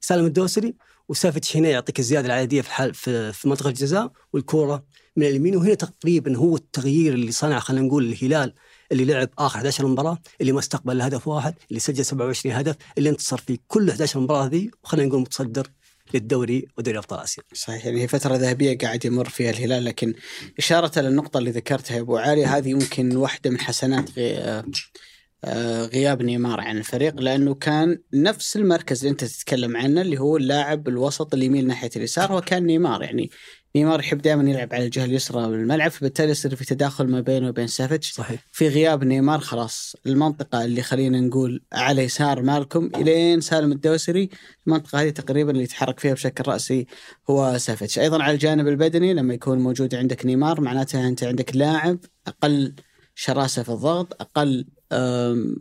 سالم 0.00 0.26
الدوسري 0.26 0.74
وسافيتش 1.08 1.56
هنا 1.56 1.68
يعطيك 1.68 1.98
الزيادة 1.98 2.26
العدديه 2.26 2.60
في 2.60 2.70
حال 2.70 2.94
في, 2.94 3.32
في 3.32 3.48
منطقة 3.48 3.68
الجزاء 3.68 4.12
والكورة 4.32 4.84
من 5.16 5.26
اليمين. 5.26 5.56
وهنا 5.56 5.74
تقريبا 5.74 6.36
هو 6.36 6.56
التغيير 6.56 7.12
اللي 7.12 7.32
صنع 7.32 7.58
خلينا 7.58 7.86
نقول 7.86 8.04
الهلال 8.04 8.54
اللي 8.92 9.04
لعب 9.04 9.28
آخر 9.38 9.56
11 9.58 9.86
مباراة 9.86 10.18
اللي 10.40 10.52
ما 10.52 10.58
استقبل 10.58 11.02
هدف 11.02 11.28
واحد 11.28 11.54
اللي 11.68 11.80
سجل 11.80 12.04
27 12.04 12.54
هدف 12.54 12.76
اللي 12.98 13.10
انتصر 13.10 13.38
في 13.38 13.58
كل 13.68 13.90
11 13.90 14.20
مباراة 14.20 14.46
ذي 14.46 14.70
وخلينا 14.84 15.08
نقول 15.08 15.20
متصدر 15.20 15.70
للدوري 16.14 16.68
ودوري 16.78 16.98
أبطال 16.98 17.20
آسيا. 17.20 17.42
صحيح 17.54 17.86
يعني 17.86 18.02
هي 18.02 18.08
فترة 18.08 18.36
ذهبية 18.36 18.78
قاعد 18.78 19.04
يمر 19.04 19.28
فيها 19.28 19.50
الهلال 19.50 19.84
لكن 19.84 20.14
إشارة 20.58 21.00
للنقطه 21.00 21.38
اللي 21.38 21.50
ذكرتها 21.50 21.96
يا 21.96 22.00
أبو 22.00 22.16
علي 22.16 22.46
هذه 22.46 22.68
يمكن 22.68 23.16
واحدة 23.16 23.50
من 23.50 23.60
حسنات. 23.60 24.10
آه، 24.18 24.64
غياب 25.94 26.22
نيمار 26.22 26.60
عن 26.60 26.78
الفريق 26.78 27.20
لأنه 27.20 27.54
كان 27.54 27.98
نفس 28.14 28.56
المركز 28.56 28.98
اللي 28.98 29.10
أنت 29.10 29.24
تتكلم 29.24 29.76
عنه 29.76 30.00
اللي 30.00 30.20
هو 30.20 30.36
اللاعب 30.36 30.88
الوسط 30.88 31.34
اللي 31.34 31.46
يميل 31.46 31.66
ناحية 31.66 31.90
اليسار 31.96 32.32
هو 32.32 32.40
كان 32.40 32.66
نيمار. 32.66 33.02
يعني 33.02 33.30
نيمار 33.76 34.00
يحب 34.00 34.22
دائما 34.22 34.50
يلعب 34.50 34.74
على 34.74 34.84
الجهة 34.84 35.04
اليسرى 35.04 35.48
من 35.48 35.54
الملعب 35.54 35.90
فبالتالي 35.90 36.30
يصير 36.30 36.54
في 36.54 36.64
تداخل 36.64 37.06
ما 37.06 37.20
بينه 37.20 37.48
وبين 37.48 37.66
سافيتش 37.66 38.12
صحيح. 38.12 38.44
في 38.52 38.68
غياب 38.68 39.04
نيمار 39.04 39.40
خلاص 39.40 39.96
المنطقة 40.06 40.64
اللي 40.64 40.82
خلينا 40.82 41.20
نقول 41.20 41.62
على 41.72 42.02
يسار 42.02 42.42
مالكم 42.42 42.90
إلين 42.96 43.40
سالم 43.40 43.72
الدوسري 43.72 44.28
المنطقة 44.66 45.02
هذه 45.02 45.10
تقريبا 45.10 45.50
اللي 45.50 45.62
يتحرك 45.62 46.00
فيها 46.00 46.12
بشكل 46.14 46.44
رأسي 46.50 46.86
هو 47.30 47.58
سافيتش 47.58 47.98
أيضا 47.98 48.22
على 48.22 48.34
الجانب 48.34 48.68
البدني 48.68 49.14
لما 49.14 49.34
يكون 49.34 49.58
موجود 49.58 49.94
عندك 49.94 50.26
نيمار 50.26 50.60
معناته 50.60 51.08
أنت 51.08 51.24
عندك 51.24 51.56
لاعب 51.56 51.98
أقل 52.26 52.74
شراسة 53.14 53.62
في 53.62 53.68
الضغط 53.68 54.20
أقل 54.20 54.66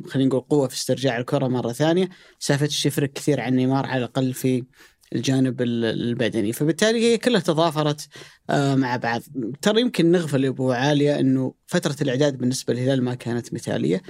خلينا 0.07 0.29
نقول 0.29 0.41
قوة 0.41 0.67
في 0.67 0.75
استرجاع 0.75 1.17
الكرة 1.17 1.47
مرة 1.47 1.71
ثانية. 1.71 2.09
سافيتش 2.39 2.85
يفرق 2.85 3.13
كثير 3.13 3.41
عن 3.41 3.53
نيمار 3.53 3.85
على 3.85 3.97
الأقل 3.97 4.33
في 4.33 4.63
الجانب 5.15 5.61
البدني. 5.61 6.53
فبالتالي 6.53 6.99
هي 6.99 7.17
كلها 7.17 7.41
تضافرت 7.41 8.07
مع 8.49 8.95
بعض. 8.95 9.21
ترى 9.61 9.81
يمكن 9.81 10.11
نغفل 10.11 10.43
يا 10.43 10.49
أبو 10.49 10.71
عالية 10.71 11.19
إنه 11.19 11.53
فترة 11.67 11.95
الإعداد 12.01 12.37
بالنسبة 12.37 12.73
للهلال 12.73 13.03
ما 13.03 13.13
كانت 13.13 13.53
مثالية 13.53 14.01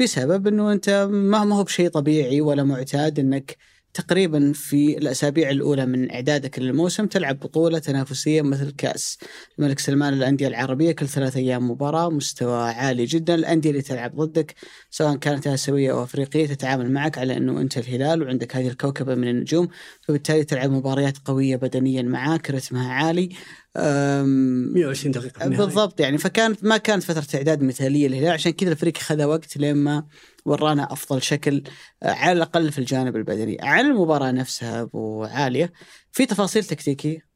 بسبب 0.00 0.46
إنه 0.46 0.72
أنت 0.72 1.08
ما 1.10 1.54
هو 1.54 1.64
بشيء 1.64 1.88
طبيعي 1.88 2.40
ولا 2.40 2.64
معتاد 2.64 3.18
إنك 3.18 3.56
تقريبا 3.94 4.52
في 4.52 4.98
الأسابيع 4.98 5.50
الأولى 5.50 5.86
من 5.86 6.10
إعدادك 6.10 6.58
للموسم 6.58 7.06
تلعب 7.06 7.38
بطولة 7.38 7.78
تنافسية 7.78 8.42
مثل 8.42 8.70
كأس 8.70 9.18
الملك 9.58 9.78
سلمان 9.78 10.14
للأندية 10.14 10.48
العربية 10.48 10.92
كل 10.92 11.08
ثلاث 11.08 11.36
أيام 11.36 11.70
مباراة 11.70 12.10
مستوى 12.10 12.70
عالي 12.70 13.04
جدا. 13.04 13.34
الأندية 13.34 13.70
اللي 13.70 13.82
تلعب 13.82 14.16
ضدك 14.16 14.54
سواء 14.90 15.16
كانت 15.16 15.46
آسيوية 15.46 15.92
أو 15.92 16.02
أفريقية 16.02 16.46
تتعامل 16.46 16.92
معك 16.92 17.18
على 17.18 17.36
أنه 17.36 17.60
أنت 17.60 17.78
الهلال 17.78 18.22
وعندك 18.22 18.56
هذه 18.56 18.68
الكوكبة 18.68 19.14
من 19.14 19.28
النجوم 19.28 19.68
فبالتالي 20.00 20.44
تلعب 20.44 20.70
مباريات 20.70 21.18
قوية 21.24 21.56
بدنيا 21.56 22.02
معاك 22.02 22.50
رتمها 22.50 22.92
عالي. 22.92 23.28
120 23.76 25.12
دقيقة 25.12 25.48
بالضبط 25.48 26.00
يعني 26.00 26.18
فكانت 26.18 26.64
ما 26.64 26.76
كانت 26.76 27.02
فترة 27.02 27.38
إعداد 27.38 27.62
مثالية 27.62 28.08
للهلال 28.08 28.30
عشان 28.30 28.52
كذا 28.52 28.72
الفريق 28.72 28.96
خذ 28.96 29.24
وقت 29.24 29.56
لين 29.56 29.76
ما 29.76 30.04
ورانا 30.48 30.92
أفضل 30.92 31.22
شكل 31.22 31.62
آه، 32.02 32.10
على 32.10 32.32
الأقل 32.32 32.72
في 32.72 32.78
الجانب 32.78 33.16
البدني. 33.16 33.56
عن 33.60 33.86
المباراة 33.86 34.30
نفسها 34.30 34.82
أبو 34.82 35.24
عالية 35.24 35.72
في 36.12 36.26
تفاصيل 36.26 36.64
تكتيكية. 36.64 37.28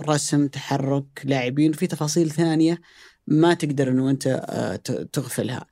رسم 0.00 0.48
تحرك 0.48 1.22
لاعبين 1.24 1.72
في 1.72 1.86
تفاصيل 1.86 2.30
ثانية 2.30 2.80
ما 3.26 3.54
تقدر 3.54 3.88
إنه 3.88 4.10
أنت 4.10 4.26
آه، 4.26 4.76
تغفلها. 5.12 5.66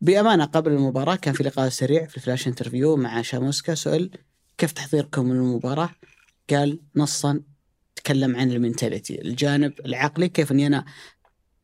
بأمانة 0.00 0.44
قبل 0.44 0.72
المباراة 0.72 1.16
كان 1.16 1.34
في 1.34 1.42
لقاء 1.42 1.68
سريع 1.68 2.06
في 2.06 2.16
ال 2.16 2.21
flash 2.21 2.48
interview 2.48 2.96
مع 2.96 3.22
شاموسكا. 3.22 3.74
سؤال 3.74 4.10
كيف 4.58 4.72
تحضيركم 4.72 5.32
للمباراة؟ 5.32 5.90
قال 6.50 6.80
نصا 6.96 7.40
تكلم 7.96 8.36
عن 8.36 8.50
ال 8.50 8.57
mentality 8.57 9.22
الجانب 9.22 9.72
العقلي 9.86 10.28
كيف 10.28 10.52
إني 10.52 10.66
أنا 10.66 10.84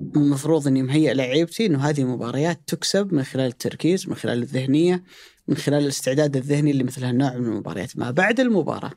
المفروض 0.01 0.67
إني 0.67 0.83
مهيئ 0.83 1.15
لعيبتي 1.15 1.67
إنه 1.67 1.89
هذه 1.89 2.01
المباريات 2.01 2.61
تكسب 2.67 3.15
من 3.15 3.23
خلال 3.23 3.47
التركيز 3.47 4.09
من 4.09 4.15
خلال 4.15 4.43
الذهنية 4.43 5.05
من 5.49 5.57
خلال 5.57 5.83
الاستعداد 5.83 6.37
الذهني 6.37 6.73
لمثل 6.73 7.05
هالنوع 7.05 7.37
من 7.37 7.47
المباريات. 7.47 7.99
ما 7.99 8.11
بعد 8.11 8.41
المباراة 8.41 8.93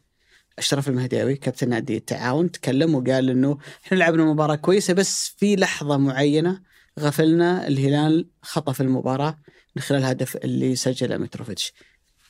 أشرف 0.57 0.89
المهداوي 0.89 1.35
كابتن 1.35 1.69
نادي 1.69 1.97
التعاون 1.97 2.51
تكلم 2.51 2.95
وقال 2.95 3.29
إنه 3.29 3.57
إحنا 3.85 3.97
لعبنا 3.97 4.25
مباراة 4.25 4.55
كويسة 4.55 4.93
بس 4.93 5.35
في 5.37 5.55
لحظة 5.55 5.97
معينة 5.97 6.61
غفلنا 6.99 7.67
الهلال 7.67 8.27
خطف 8.41 8.81
المباراة 8.81 9.39
من 9.75 9.81
خلال 9.81 9.99
الهدف 9.99 10.35
اللي 10.35 10.75
سجله 10.75 11.17
متروفيتش. 11.17 11.73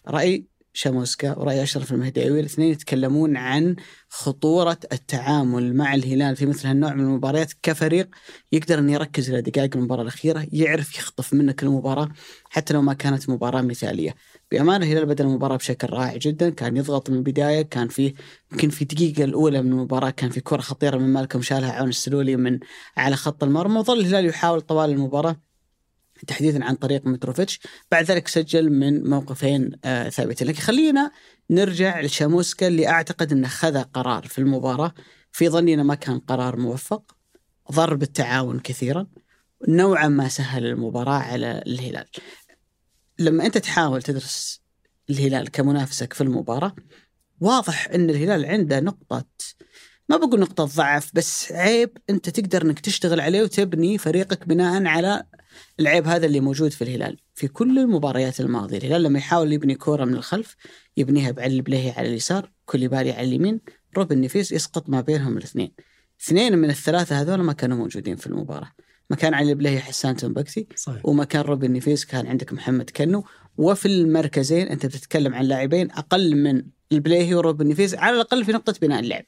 رأي 0.07 0.45
شاموسكا 0.73 1.37
ورأي 1.37 1.63
أشرف 1.63 1.93
المهداوي 1.93 2.39
الاثنين 2.39 2.71
يتكلمون 2.71 3.37
عن 3.37 3.75
خطورة 4.09 4.77
التعامل 4.93 5.75
مع 5.75 5.95
الهلال 5.95 6.35
في 6.35 6.45
مثل 6.45 6.67
هالنوع 6.67 6.93
من 6.93 7.03
المباريات. 7.03 7.53
كفريق 7.63 8.09
يقدر 8.51 8.79
أن 8.79 8.89
يركز 8.89 9.29
إلى 9.29 9.41
دقائق 9.41 9.75
المباراة 9.75 10.01
الأخيرة 10.01 10.47
يعرف 10.51 10.97
يخطف 10.97 11.33
منك 11.33 11.63
المباراة 11.63 12.09
حتى 12.49 12.73
لو 12.73 12.81
ما 12.81 12.93
كانت 12.93 13.29
مباراة 13.29 13.61
مثالية. 13.61 14.15
بأمانة 14.51 14.85
الهلال 14.85 15.05
بدأ 15.05 15.23
المباراة 15.23 15.57
بشكل 15.57 15.89
رائع 15.89 16.17
جدا 16.17 16.49
كان 16.49 16.77
يضغط 16.77 17.09
من 17.09 17.17
البداية 17.17 17.61
كان 17.61 17.87
في 17.87 18.13
يمكن 18.51 18.69
في 18.69 18.81
الدقيقة 18.81 19.23
الأولى 19.23 19.61
من 19.61 19.71
المباراة 19.71 20.09
كان 20.09 20.29
في 20.29 20.41
كرة 20.41 20.61
خطيرة 20.61 20.97
من 20.97 21.13
مالكم 21.13 21.41
شالها 21.41 21.71
عون 21.71 21.89
السلولي 21.89 22.35
من 22.35 22.59
على 22.97 23.15
خط 23.15 23.43
المرمى 23.43 23.79
وظل 23.79 23.99
الهلال 23.99 24.25
يحاول 24.25 24.61
طوال 24.61 24.89
المباراة 24.89 25.48
تحديثا 26.27 26.63
عن 26.63 26.75
طريق 26.75 27.07
متروفيتش 27.07 27.59
بعد 27.91 28.05
ذلك 28.05 28.27
سجل 28.27 28.69
من 28.69 29.09
موقفين 29.09 29.71
آه 29.85 30.09
ثابتين. 30.09 30.47
لكن 30.47 30.59
خلينا 30.59 31.11
نرجع 31.49 32.01
لشاموسكا 32.01 32.67
اللي 32.67 32.87
أعتقد 32.87 33.31
إنه 33.31 33.47
خذ 33.47 33.83
قرار 33.83 34.27
في 34.27 34.39
المباراة. 34.39 34.93
في 35.31 35.49
ظني 35.49 35.73
إنه 35.73 35.83
ما 35.83 35.95
كان 35.95 36.19
قرار 36.19 36.55
موفق 36.57 37.15
ضر 37.71 37.93
بالتعاون 37.93 38.59
كثيرا 38.59 39.07
نوعا 39.67 40.07
ما 40.07 40.27
سهل 40.27 40.65
المباراة 40.65 41.19
على 41.19 41.63
الهلال. 41.67 42.05
لما 43.19 43.45
أنت 43.45 43.57
تحاول 43.57 44.01
تدرس 44.01 44.61
الهلال 45.09 45.51
كمنافسك 45.51 46.13
في 46.13 46.21
المباراة 46.21 46.75
واضح 47.41 47.87
إن 47.87 48.09
الهلال 48.09 48.45
عنده 48.45 48.79
نقطة 48.79 49.25
ما 50.09 50.17
بقول 50.17 50.39
نقطة 50.39 50.65
ضعف 50.65 51.11
بس 51.13 51.51
عيب 51.51 51.97
أنت 52.09 52.29
تقدر 52.29 52.61
إنك 52.61 52.79
تشتغل 52.79 53.19
عليه 53.19 53.43
وتبني 53.43 53.97
فريقك 53.97 54.47
بناء 54.47 54.85
على 54.85 55.23
العيب 55.79 56.07
هذا 56.07 56.25
اللي 56.25 56.39
موجود 56.39 56.71
في 56.71 56.81
الهلال. 56.83 57.17
في 57.35 57.47
كل 57.47 57.79
المباريات 57.79 58.39
الماضية 58.39 58.77
الهلال 58.77 59.03
لما 59.03 59.19
يحاول 59.19 59.53
يبني 59.53 59.75
كورة 59.75 60.05
من 60.05 60.13
الخلف 60.13 60.55
يبنيها 60.97 61.31
بعلي 61.31 61.61
بليهي 61.61 61.91
على 61.91 62.09
اليسار 62.09 62.51
كوليبالي 62.65 63.11
على 63.11 63.27
اليمين 63.27 63.61
روبن 63.97 64.21
نفيس 64.21 64.51
يسقط 64.51 64.89
ما 64.89 65.01
بينهم 65.01 65.37
الاثنين. 65.37 65.71
اثنين 66.21 66.57
من 66.57 66.69
الثلاثة 66.69 67.21
هذول 67.21 67.41
ما 67.41 67.53
كانوا 67.53 67.77
موجودين 67.77 68.15
في 68.15 68.27
المباراة. 68.27 68.71
مكان 69.09 69.33
علي 69.33 69.53
بليهي 69.53 69.79
حسان 69.79 70.15
تمبكتي 70.15 70.67
صحيح. 70.75 71.05
ومكان 71.05 71.41
روبن 71.41 71.73
نفيس 71.73 72.05
كان 72.05 72.27
عندك 72.27 72.53
محمد 72.53 72.89
كنو. 72.89 73.23
وفي 73.57 73.85
المركزين 73.85 74.67
انت 74.67 74.85
بتتكلم 74.85 75.33
عن 75.33 75.45
لاعبين 75.45 75.91
أقل 75.91 76.35
من 76.35 76.63
البليهي 76.91 77.35
وروبن 77.35 77.67
نفيس 77.67 77.95
على 77.95 78.15
الأقل 78.15 78.45
في 78.45 78.51
نقطة 78.51 78.73
بناء 78.81 78.99
اللعب. 78.99 79.25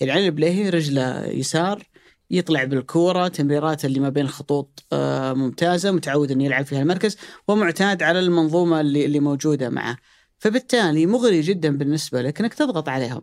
يعني 0.00 0.12
علي 0.12 0.26
البليهي 0.26 0.70
رجله 0.70 1.26
يسار 1.26 1.82
يطلع 2.30 2.64
بالكورة 2.64 3.28
تمريرات 3.28 3.84
اللي 3.84 4.00
ما 4.00 4.08
بين 4.08 4.24
الخطوط 4.24 4.84
آه، 4.92 5.32
ممتازة 5.32 5.90
متعود 5.90 6.30
إنه 6.30 6.44
يلعب 6.44 6.64
فيها 6.66 6.82
المركز 6.82 7.16
ومعتاد 7.48 8.02
على 8.02 8.18
المنظومة 8.18 8.80
اللي 8.80 9.04
اللي 9.04 9.20
موجودة 9.20 9.70
معه. 9.70 9.96
فبالتالي 10.38 11.06
مغري 11.06 11.40
جدا 11.40 11.76
بالنسبة 11.76 12.22
لك 12.22 12.40
إنك 12.40 12.54
تضغط 12.54 12.88
عليهم. 12.88 13.20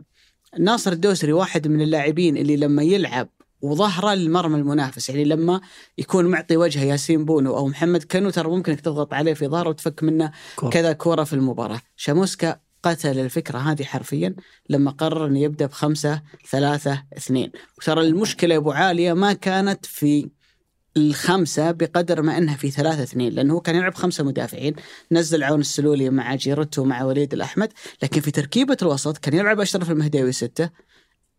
ناصر 0.60 0.92
الدوسري 0.92 1.34
واحد 1.34 1.68
من 1.68 1.82
اللاعبين 1.82 2.38
اللي 2.38 2.58
لما 2.58 2.84
يلعب 2.84 3.30
وظهره 3.62 4.14
للمرمى 4.14 4.56
المنافس 4.56 5.10
يعني 5.10 5.26
لما 5.26 5.62
يكون 5.98 6.26
معطي 6.26 6.58
وجهه 6.58 6.84
ياسين 6.84 7.26
بونو 7.26 7.58
أو 7.58 7.68
محمد 7.68 8.04
كانو 8.04 8.30
ترى 8.30 8.50
ممكن 8.50 8.72
إنك 8.72 8.82
تضغط 8.82 9.14
عليه 9.14 9.34
في 9.34 9.48
ظهره 9.48 9.70
وتفك 9.70 10.04
منه 10.04 10.32
كورة. 10.56 10.70
كذا 10.70 10.94
كورة 10.94 11.24
في 11.24 11.34
المباراة. 11.34 11.82
شاموسكا 11.96 12.60
قتل 12.84 13.20
الفكرة 13.20 13.58
هذه 13.58 13.84
حرفيا 13.84 14.36
لما 14.70 14.92
قرر 14.92 15.28
أنه 15.28 15.40
يبدأ 15.40 15.66
بخمسة 15.66 16.22
ثلاثة 16.50 17.04
اثنين. 17.18 17.52
وترى 17.78 18.02
المشكلة 18.02 18.54
يا 18.54 18.60
أبو 18.60 18.72
عالية 18.72 19.14
ما 19.14 19.34
كانت 19.34 19.86
في 19.86 20.30
الخمسة 20.98 21.72
بقدر 21.72 22.22
ما 22.22 22.38
أنها 22.38 22.56
في 22.56 22.72
ثلاثة 22.72 23.04
اثنين 23.04 23.34
لأنه 23.34 23.54
هو 23.54 23.62
كان 23.62 23.76
يلعب 23.76 23.96
خمسة 23.96 24.24
مدافعين. 24.24 24.76
نزل 25.12 25.44
عون 25.44 25.60
السلولي 25.60 26.10
مع 26.10 26.36
خيرتو 26.36 26.84
مع 26.84 27.04
وليد 27.04 27.34
الأحمد. 27.34 27.74
لكن 28.04 28.22
في 28.22 28.32
تركيبة 28.32 28.78
الوسط 28.82 29.18
كان 29.18 29.34
يلعب 29.34 29.60
أشرف 29.60 29.92
المهداوي 29.92 30.32
ستة 30.32 30.70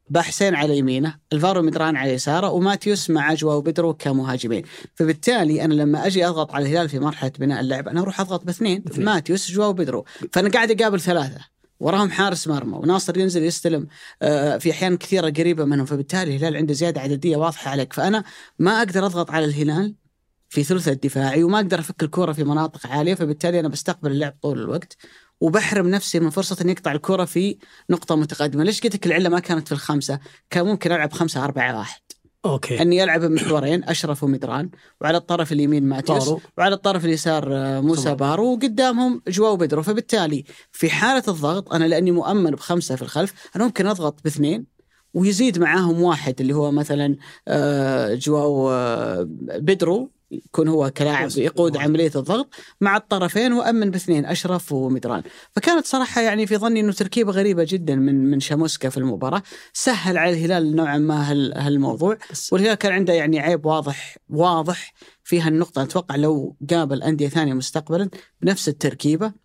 بحسين 0.09 0.55
على 0.55 0.79
يمينه 0.79 1.15
الفارو 1.33 1.63
مدران 1.63 1.97
على 1.97 2.13
يساره 2.13 2.51
وماتيوس 2.51 3.11
مع 3.11 3.35
جواو 3.35 3.61
بيدرو 3.61 3.95
كمهاجمين. 3.95 4.63
فبالتالي 4.95 5.65
أنا 5.65 5.75
لما 5.75 6.07
أجي 6.07 6.27
أضغط 6.27 6.55
على 6.55 6.67
الهلال 6.67 6.89
في 6.89 6.99
مرحلة 6.99 7.33
بناء 7.39 7.61
اللعب 7.61 7.89
أنا 7.89 8.01
أروح 8.01 8.21
أضغط 8.21 8.45
باثنين 8.45 8.85
ماتيوس 8.99 9.51
جواو 9.51 9.73
بيدرو 9.73 10.05
فأنا 10.33 10.49
قاعد 10.51 10.81
أقابل 10.81 11.01
ثلاثة 11.01 11.41
وراهم 11.81 12.11
حارس 12.11 12.49
مرمى 12.49 12.79
وناصر 12.79 13.19
ينزل 13.19 13.43
يستلم 13.43 13.87
آه، 14.23 14.57
في 14.59 14.71
أحيان 14.71 14.97
كثيرة 14.97 15.31
قريبة 15.31 15.65
منهم 15.65 15.87
فبالتالي 15.87 16.37
الهلال 16.37 16.57
عنده 16.57 16.75
زيادة 16.75 17.01
عددية 17.01 17.37
واضحة 17.37 17.71
عليك. 17.71 17.93
فأنا 17.93 18.25
ما 18.59 18.79
أقدر 18.79 19.07
أضغط 19.07 19.31
على 19.31 19.45
الهلال 19.45 19.95
في 20.55 20.65
ثلث 20.65 20.89
الدفاعي 20.89 21.45
وما 21.45 21.57
أقدر 21.57 21.79
أفك 21.79 22.03
الكورة 22.03 22.33
في 22.33 22.45
مناطق 22.45 22.87
عالية 22.87 23.15
فبالتالي 23.15 23.61
أنا 23.61 23.69
بستقبل 23.69 24.11
اللعب 24.11 24.37
طول 24.43 24.59
الوقت 24.59 24.97
وبحرم 25.41 25.89
نفسي 25.89 26.21
من 26.21 26.31
فرصة 26.31 26.57
إني 26.63 26.73
أقطع 26.73 26.93
الكره 26.93 27.25
في 27.25 27.59
نقطة 27.91 28.17
متقدمة، 28.17 28.65
ليش 28.65 28.81
قلت 28.81 28.95
لك 28.95 29.07
العلة 29.07 29.29
ما 29.29 29.39
كانت 29.39 29.69
في 29.69 29.73
الخمسة؟ 29.73 30.19
كان 30.51 30.67
ممكن 30.67 30.93
ألعب 30.93 31.13
خمسة 31.13 31.45
أربعة 31.45 31.79
واحد. 31.79 32.01
okay 32.45 32.83
إني 32.83 33.05
ألعب 33.05 33.21
بمحورين 33.21 33.85
أشرف 33.85 34.25
ومدران 34.25 34.71
وعلى 35.01 35.17
الطرف 35.17 35.53
اليمين 35.53 35.85
ماتيوس. 35.85 36.35
وعلى 36.59 36.75
الطرف 36.75 37.05
اليسار 37.05 37.49
آه، 37.53 37.81
موسى 37.81 38.03
طبعا. 38.03 38.15
بارو 38.15 38.53
وقدامهم 38.53 39.23
جواو 39.29 39.57
بدرو 39.57 39.83
فبالتالي 39.83 40.45
في 40.73 40.91
حالة 40.91 41.23
الضغط 41.29 41.73
أنا 41.73 41.85
لأني 41.85 42.11
مؤمن 42.11 42.51
بخمسة 42.51 42.97
في 42.97 43.03
الخلف 43.03 43.33
أنا 43.57 43.65
ممكن 43.65 43.87
أضغط 43.87 44.21
باثنين 44.25 44.67
ويزيد 45.15 45.59
معاهم 45.59 46.03
واحد 46.03 46.41
اللي 46.41 46.53
هو 46.53 46.71
مثلا 46.71 47.17
آه، 47.49 48.15
جواو 48.15 48.71
آه، 48.71 49.27
بدرو 49.41 50.11
يكون 50.47 50.69
هو 50.69 50.91
كلاعب 50.91 51.29
يقود 51.37 51.77
عملية 51.77 52.11
الضغط 52.17 52.49
مع 52.81 52.97
الطرفين 52.97 53.53
وأمن 53.53 53.91
باثنين 53.91 54.25
أشرف 54.27 54.73
ومدران. 54.73 55.23
فكانت 55.53 55.87
صراحة 55.87 56.21
يعني 56.21 56.47
في 56.47 56.57
ظني 56.57 56.81
إنه 56.81 56.93
تركيبة 56.93 57.33
غريبة 57.33 57.67
جدا 57.69 57.95
من 57.95 58.31
من 58.31 58.41
شاموسكا 58.41 58.89
في 58.89 58.97
المباراة. 58.97 59.43
سهل 59.73 60.19
على 60.19 60.31
الهلال 60.31 60.77
نوعا 60.77 60.99
ما 60.99 61.31
هال- 61.31 61.59
هالموضوع. 61.59 62.19
والهلال 62.53 62.75
كان 62.75 62.93
عنده 62.93 63.13
يعني 63.13 63.41
عيب 63.41 63.67
واضح 63.67 64.17
واضح 64.29 64.93
في 65.25 65.41
هالنقطة. 65.41 65.83
أتوقع 65.83 66.17
لو 66.17 66.57
قابل 66.71 67.03
أندية 67.03 67.29
ثانية 67.29 67.53
مستقبلا 67.55 68.11
بنفس 68.41 68.69
التركيبة 68.69 69.44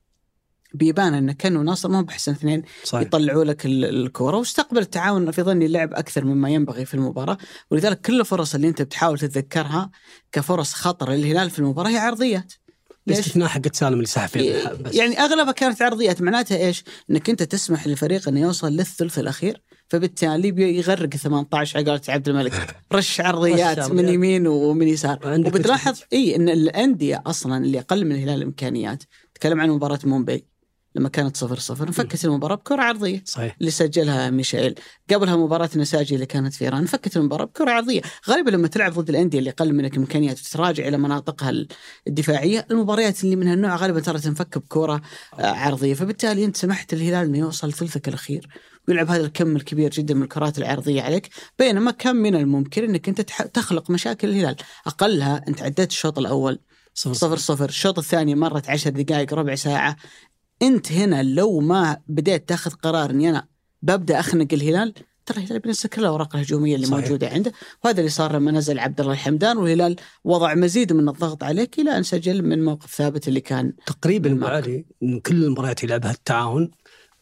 بيبان 0.74 1.14
انه 1.14 1.34
كانوا 1.34 1.64
ناصر 1.64 1.90
ما 1.90 2.00
هو 2.00 2.04
بأحسن 2.04 2.32
اثنين 2.32 2.64
صحيح. 2.84 3.02
يطلعوا 3.02 3.44
لك 3.44 3.66
ال- 3.66 3.86
الكورة 3.86 4.38
واستقبل 4.38 4.78
التعاون 4.82 5.32
في 5.32 5.44
ظني 5.44 5.66
اللعب 5.66 5.94
أكثر 5.94 6.26
مما 6.26 6.50
ينبغي 6.50 6.86
في 6.86 6.94
المباراة. 6.94 7.38
ولذلك 7.72 8.02
كل 8.02 8.20
الفرص 8.20 8.56
اللي 8.56 8.68
أنت 8.68 8.82
بتحاول 8.82 9.20
تتذكرها 9.20 9.90
كفرص 10.32 10.74
خطر 10.74 11.12
للهلال 11.12 11.50
في 11.50 11.60
المباراة 11.60 11.90
هي 11.90 11.98
عرضيات؟ 11.98 12.54
باستثناء 13.08 13.48
حقت 13.48 13.76
سالم 13.76 13.94
اللي 13.94 14.06
سحب 14.06 14.28
فيها 14.30 14.74
بس. 14.74 14.96
يعني 14.96 15.20
أغلبها 15.20 15.52
كانت 15.52 15.82
عرضيات 15.82 16.22
معناتها 16.22 16.58
إيش؟ 16.58 16.84
إنك 17.12 17.30
أنت 17.30 17.44
تسمح 17.44 17.88
للفريق 17.88 18.28
إنه 18.28 18.40
يوصل 18.42 18.72
للثلث 18.72 19.20
الأخير 19.20 19.62
فبالتالي 19.88 20.52
بيغرق 20.52 21.10
18 21.16 21.78
على 21.78 21.86
قولة 21.90 22.02
عبد 22.10 22.30
الملك. 22.30 22.76
رش 22.94 23.22
عرضيات 23.22 23.92
من. 23.92 24.10
يمين 24.10 24.48
ومن 24.48 24.88
يسار. 24.88 25.20
وبتلاحظ 25.48 26.00
اي 26.14 26.36
إن 26.36 26.50
الأندية 26.50 27.24
أصلا 27.26 27.58
اللي 27.58 27.80
أقل 27.80 28.06
من 28.06 28.12
الهلال 28.12 28.44
إمكانيات. 28.44 29.04
تكلم 29.36 29.62
عن 29.62 29.70
مباراة 29.70 30.00
مومباي. 30.04 30.46
لما 30.96 31.10
كانت 31.10 31.38
صفر 31.38 31.60
صفر 31.60 31.88
انفكت 31.88 32.26
المباراة 32.26 32.56
بكرة 32.56 32.82
عرضية. 32.82 33.24
صحيح. 33.26 33.56
اللي 33.60 33.72
سجلها 33.72 34.30
ميشيل. 34.30 34.76
قبلها 35.14 35.36
مباراة 35.36 35.70
نساجي 35.76 36.16
اللي 36.16 36.26
كانت 36.26 36.54
في 36.54 36.66
إيران 36.66 36.86
فكت 36.86 37.18
المباراة 37.18 37.46
بكرة 37.46 37.72
عرضية. 37.72 38.02
غالبا 38.30 38.50
لما 38.50 38.68
تلعب 38.68 38.94
ضد 38.94 39.10
الأندية 39.10 39.40
اللي 39.40 39.50
أقل 39.50 39.74
منك 39.74 39.98
إمكانيات 39.98 40.40
وتتراجع 40.40 40.88
إلى 40.88 40.98
مناطقها 40.98 41.54
الدفاعية 42.08 42.68
المباريات 42.72 43.24
اللي 43.24 43.36
من 43.36 43.48
هالنوع 43.48 43.76
غالبا 43.76 44.00
ترى 44.00 44.20
تنفك 44.20 44.58
بكرة 44.58 45.02
آه، 45.40 45.46
عرضية. 45.46 45.94
فبالتالي 45.94 46.46
أنت 46.46 46.58
سمحت 46.58 46.94
الهلال 46.94 47.26
أنه 47.28 47.38
يوصل 47.38 47.74
ثلثك 47.74 48.08
الأخير. 48.08 48.48
ويلعب 48.88 49.10
هذا 49.10 49.26
الكم 49.26 49.56
الكبير 49.56 49.92
جدا 49.92 50.14
من 50.14 50.24
الكرات 50.24 50.58
العرضية 50.58 51.02
عليك. 51.02 51.30
بينما 51.60 51.92
كم 51.92 52.16
من 52.16 52.36
الممكن 52.36 52.84
أنك 52.84 53.10
أنت 53.10 53.22
تخلق 53.54 53.90
مشاكل 53.90 54.30
الهلال 54.30 54.56
أقلها 54.88 55.44
أنت 55.48 55.62
عديت 55.62 55.90
الشوط 55.90 56.20
الأول. 56.20 56.60
صفر. 56.94 57.14
صفر 57.14 57.38
صفر. 57.38 57.70
الشوط 57.70 58.00
الثاني 58.00 58.36
مرت 58.36 58.70
عشر 58.70 58.90
دقائق 58.90 59.34
ربع 59.34 59.56
ساعة. 59.56 59.96
أنت 60.62 60.92
هنا 60.92 61.24
لو 61.24 61.60
ما 61.60 61.98
بديت 62.08 62.50
تاخذ 62.50 62.72
قرار 62.72 63.10
أني 63.10 63.30
أنا 63.30 63.48
ببدأ 63.82 64.20
أخنق 64.20 64.48
الهلال 64.54 64.94
ترى 65.26 65.44
الهلال 65.44 65.60
بينسى 65.60 65.88
كل 65.88 66.02
الأوراق 66.02 66.36
الهجومية 66.36 66.76
اللي 66.76 66.88
صحيح. 66.88 67.00
موجودة 67.04 67.30
عنده 67.30 67.52
وهذا 67.84 68.00
اللي 68.00 68.10
صار 68.10 68.34
لما 68.34 68.52
نزل 68.52 68.80
عبد 68.80 69.02
الله 69.02 69.14
الحمدان 69.14 69.58
والهلال 69.58 69.96
وضع 70.24 70.54
مزيد 70.54 70.94
من 70.94 71.10
الضغط 71.10 71.44
عليك 71.44 71.80
إلى 71.80 71.98
أن 71.98 72.04
سجل 72.04 72.42
من 72.42 72.64
موقف 72.64 72.96
ثابت 72.96 73.28
اللي 73.28 73.42
كان 73.42 73.74
تقريبا 73.86 74.30
إن 75.04 75.20
كل 75.20 75.44
المباريات 75.44 75.84
اللي 75.84 75.94
لعبها 75.94 76.12
التعاون 76.12 76.72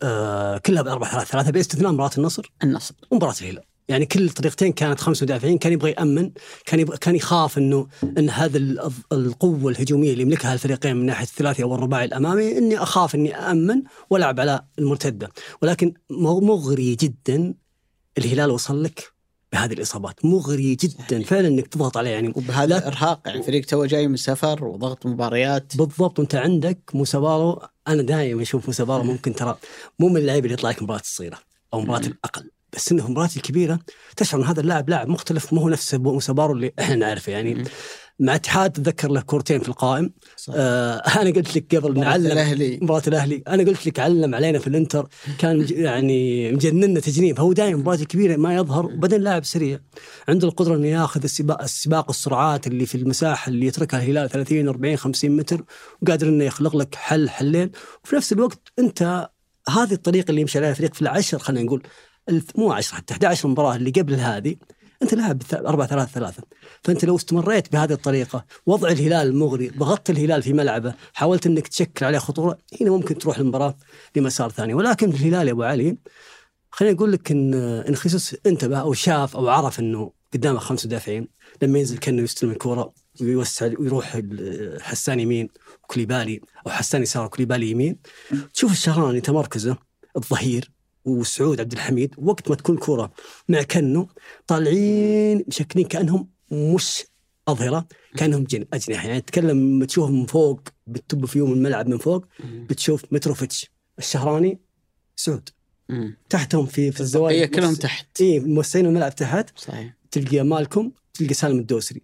آه 0.04 0.58
كلها 0.58 0.84
ثلاثة 0.84 1.24
ثلاثة 1.24 1.52
بإستثناء 1.52 1.92
مباراة 1.92 2.12
النصر. 2.18 2.54
النصر. 2.64 2.96
ومباراة 3.12 3.36
الهلال. 3.42 3.64
يعني 3.90 4.06
كل 4.06 4.26
الطريقتين 4.26 4.72
كانت 4.74 5.00
خمس 5.00 5.24
مدافعين 5.24 5.58
كان 5.58 5.74
يبغى 5.74 5.92
يأمن 5.92 6.32
كان 6.66 6.80
يبغى 6.80 6.98
كان 6.98 7.16
يخاف 7.16 7.58
انه 7.58 7.88
إن 8.18 8.30
هذا 8.30 8.58
ال- 8.58 8.92
القوة 9.12 9.72
الهجومية 9.72 10.12
اللي 10.12 10.22
يملكها 10.24 10.54
الفريقين 10.54 10.96
من 10.96 11.06
ناحية 11.06 11.24
الثلاثي 11.24 11.64
أو 11.64 11.76
الرباعي 11.76 12.06
الأمامي 12.06 12.58
إني 12.58 12.78
أخاف 12.78 13.16
إني 13.16 13.36
امن 13.36 13.84
وألعب 14.10 14.40
على 14.40 14.62
المرتدة. 14.80 15.30
ولكن 15.62 15.94
مغ- 16.10 16.40
مغري 16.44 16.96
جدا 16.96 17.54
الهلال 18.18 18.52
وصل 18.52 18.84
لك 18.84 19.12
بهذه 19.54 19.74
الإصابات. 19.74 20.26
مغري 20.26 20.76
جدا. 20.76 21.24
فعلا 21.24 21.48
إنك 21.48 21.68
تضغط 21.68 21.98
عليه 21.98 22.10
يعني. 22.10 22.28
وبهذا 22.36 22.88
إرهاق 22.88 23.22
يعني 23.26 23.40
الفريق 23.40 23.66
تو 23.66 23.86
جاي 23.86 24.08
من 24.08 24.18
سفر 24.18 24.66
وضغط 24.66 25.06
مباريات. 25.06 25.78
بالضبط. 25.78 26.20
وأنت 26.20 26.36
عندك 26.36 26.80
موسى 26.94 27.18
بارو 27.20 27.62
أنا 27.88 28.02
دائما 28.02 28.42
أشوف 28.42 28.66
موسى 28.68 28.86
بارو 28.86 29.04
ممكن 29.14 29.34
ترى 29.36 29.58
مو 30.00 30.10
من 30.10 30.18
اللعيبة 30.18 30.46
اللي 30.46 30.54
يطلع 30.54 30.70
لك 30.70 30.84
مباراة 30.84 31.00
الصغيره 31.00 31.38
أو 31.74 31.82
مباراة 31.82 32.08
مم. 32.08 32.14
بس 32.74 32.92
انه 32.92 33.12
مباراة 33.12 33.30
الكبيرة 33.38 33.80
تشعر 34.18 34.42
إن 34.42 34.46
هذا 34.46 34.62
اللاعب 34.62 34.90
لاعب 34.90 35.08
مختلف 35.08 35.54
مو 35.54 35.62
هو 35.62 35.70
نفس 35.70 35.96
موسى 35.96 36.34
بارو 36.34 36.54
اللي 36.54 36.74
إحنا 36.80 36.96
نعرفه. 36.96 37.32
يعني 37.32 37.54
مم. 37.54 37.64
مع 38.20 38.36
اتحاد 38.36 38.72
تذكر 38.72 39.12
له 39.12 39.22
كورتين 39.22 39.60
في 39.60 39.70
القائم. 39.70 40.14
صح. 40.38 40.54
آه 40.58 40.96
أنا 41.22 41.30
قلت 41.30 41.56
لك 41.58 41.76
قبل 41.76 42.00
نعلم 42.00 42.26
الأهلي. 42.26 42.80
مباراة 42.82 43.02
الأهلي. 43.08 43.44
أنا 43.48 43.64
قلت 43.64 43.88
لك 43.88 44.00
علم 44.00 44.36
علينا 44.36 44.60
في 44.60 44.68
الإنتر. 44.68 45.08
كان 45.38 45.68
يعني 45.72 46.52
مجننا 46.52 47.00
تجنين 47.00 47.36
فهو 47.36 47.54
دائما 47.54 47.78
مباراة 47.80 47.98
الكبيرة 47.98 48.36
ما 48.36 48.56
يظهر 48.56 48.86
وبعدين 48.86 49.22
لاعب 49.22 49.46
سريع. 49.46 49.80
عنده 50.28 50.48
القدرة 50.48 50.76
إنه 50.76 50.88
ياخذ 50.88 51.24
السباق 51.24 51.62
السباق 51.62 52.10
السرعات 52.10 52.68
اللي 52.68 52.86
في 52.86 52.96
المساحة 52.96 53.50
اللي 53.50 53.66
يتركها 53.66 54.00
الهلال 54.04 54.30
30 54.30 54.68
40 54.68 54.96
50 54.98 55.32
متر 55.32 55.64
وقادر 56.02 56.28
إنه 56.28 56.44
يخلق 56.44 56.76
لك 56.76 56.96
حل 56.96 57.30
حلين. 57.30 57.72
وفي 58.04 58.16
نفس 58.16 58.34
الوقت 58.34 58.60
أنت 58.80 59.30
هذه 59.70 59.94
الطريقة 59.94 60.30
اللي 60.30 60.42
يمشي 60.42 60.58
عليها 60.58 60.70
الفريق 60.70 60.94
في 60.94 61.02
العشر 61.02 61.40
خلينا 61.40 61.66
نقول 61.66 61.84
مو 62.56 62.72
10 62.72 62.96
حتى 62.96 63.14
11 63.14 63.50
مباراة 63.50 63.76
اللي 63.76 63.92
قبل 63.92 64.14
هذه 64.16 64.56
أنت 65.02 65.14
لاعب 65.14 65.42
4 65.54 65.88
3 65.88 66.12
3 66.12 66.44
فأنت 66.84 67.06
لو 67.06 67.16
استمريت 67.16 67.72
بهذه 67.72 67.94
الطريقة 67.94 68.46
وضع 68.66 68.90
الهلال 68.90 69.36
مغري 69.36 69.68
ضغطت 69.68 70.10
الهلال 70.10 70.44
في 70.44 70.54
ملعبه 70.54 70.94
حاولت 71.14 71.46
إنك 71.46 71.68
تشكل 71.68 72.06
عليه 72.06 72.18
خطورة 72.18 72.58
هنا 72.82 72.92
ممكن 72.92 73.18
تروح 73.18 73.38
المباراه 73.38 73.76
لمسار 74.16 74.50
ثاني. 74.50 74.74
ولكن 74.74 75.10
الهلال 75.10 75.48
يا 75.48 75.54
أبو 75.54 75.64
علي 75.64 75.98
خليني 76.72 76.96
أقول 76.96 77.12
لك 77.12 77.32
ان 77.32 77.54
إن 77.88 77.96
خيسوس 77.96 78.36
انتبه 78.46 78.78
أو 78.78 78.94
شاف 78.94 79.36
أو 79.38 79.50
عرف 79.50 79.80
إنه 79.80 80.12
قدامه 80.34 80.60
خمس 80.60 80.86
مدافعين 80.86 81.28
لما 81.62 81.80
ينزل 81.80 81.98
كأنه 81.98 82.22
يستلم 82.22 82.52
الكورة 82.52 82.94
ويوسع 83.22 83.72
ويروح 83.80 84.22
حسان 84.82 85.20
يمين 85.20 85.50
وكليبالي 85.84 86.42
أو 86.66 86.72
حسان 86.72 87.02
يسار 87.02 87.26
وكليبالي 87.26 87.72
يمين. 87.72 87.98
تشوف 88.54 88.72
الشهراني 88.72 89.22
تمركزه 89.22 89.78
الظهير 90.18 90.77
وسعود 91.08 91.60
عبد 91.60 91.74
الحميد 91.74 92.16
وقت 92.18 92.50
ما 92.50 92.56
تكون 92.56 92.78
كرة 92.78 93.14
مع 93.50 93.62
كنو 93.62 94.10
طالعين 94.48 95.44
مشكلين 95.48 95.88
كأنهم 95.88 96.30
مش 96.52 97.04
أظهرة 97.48 97.88
كأنهم 98.18 98.44
جن 98.44 98.66
أجنحة. 98.74 99.08
يعني 99.08 99.22
تتكلم 99.22 99.50
لما 99.50 99.86
تشوفهم 99.86 100.20
من 100.20 100.26
فوق 100.26 100.62
بتب 100.88 101.26
فيهم 101.26 101.54
الملعب 101.54 101.88
من 101.88 101.98
فوق 101.98 102.26
بتشوف 102.44 103.04
متروفيتش 103.12 103.72
الشهراني 104.00 104.60
سعود. 105.16 105.50
مم. 105.90 106.18
تحتهم 106.30 106.66
في 106.66 106.92
في 106.92 107.02
الزوايا 107.02 107.42
هي 107.42 107.48
كلهم 107.48 107.76
تحت. 107.76 108.22
اي 108.22 108.40
موسعين 108.40 108.86
الملعب 108.86 109.16
تحت. 109.16 109.60
صحيح. 109.60 109.98
تلقى 110.12 110.44
مالكم 110.44 110.92
تلقى 111.14 111.34
سالم 111.34 111.60
الدوسري. 111.60 112.02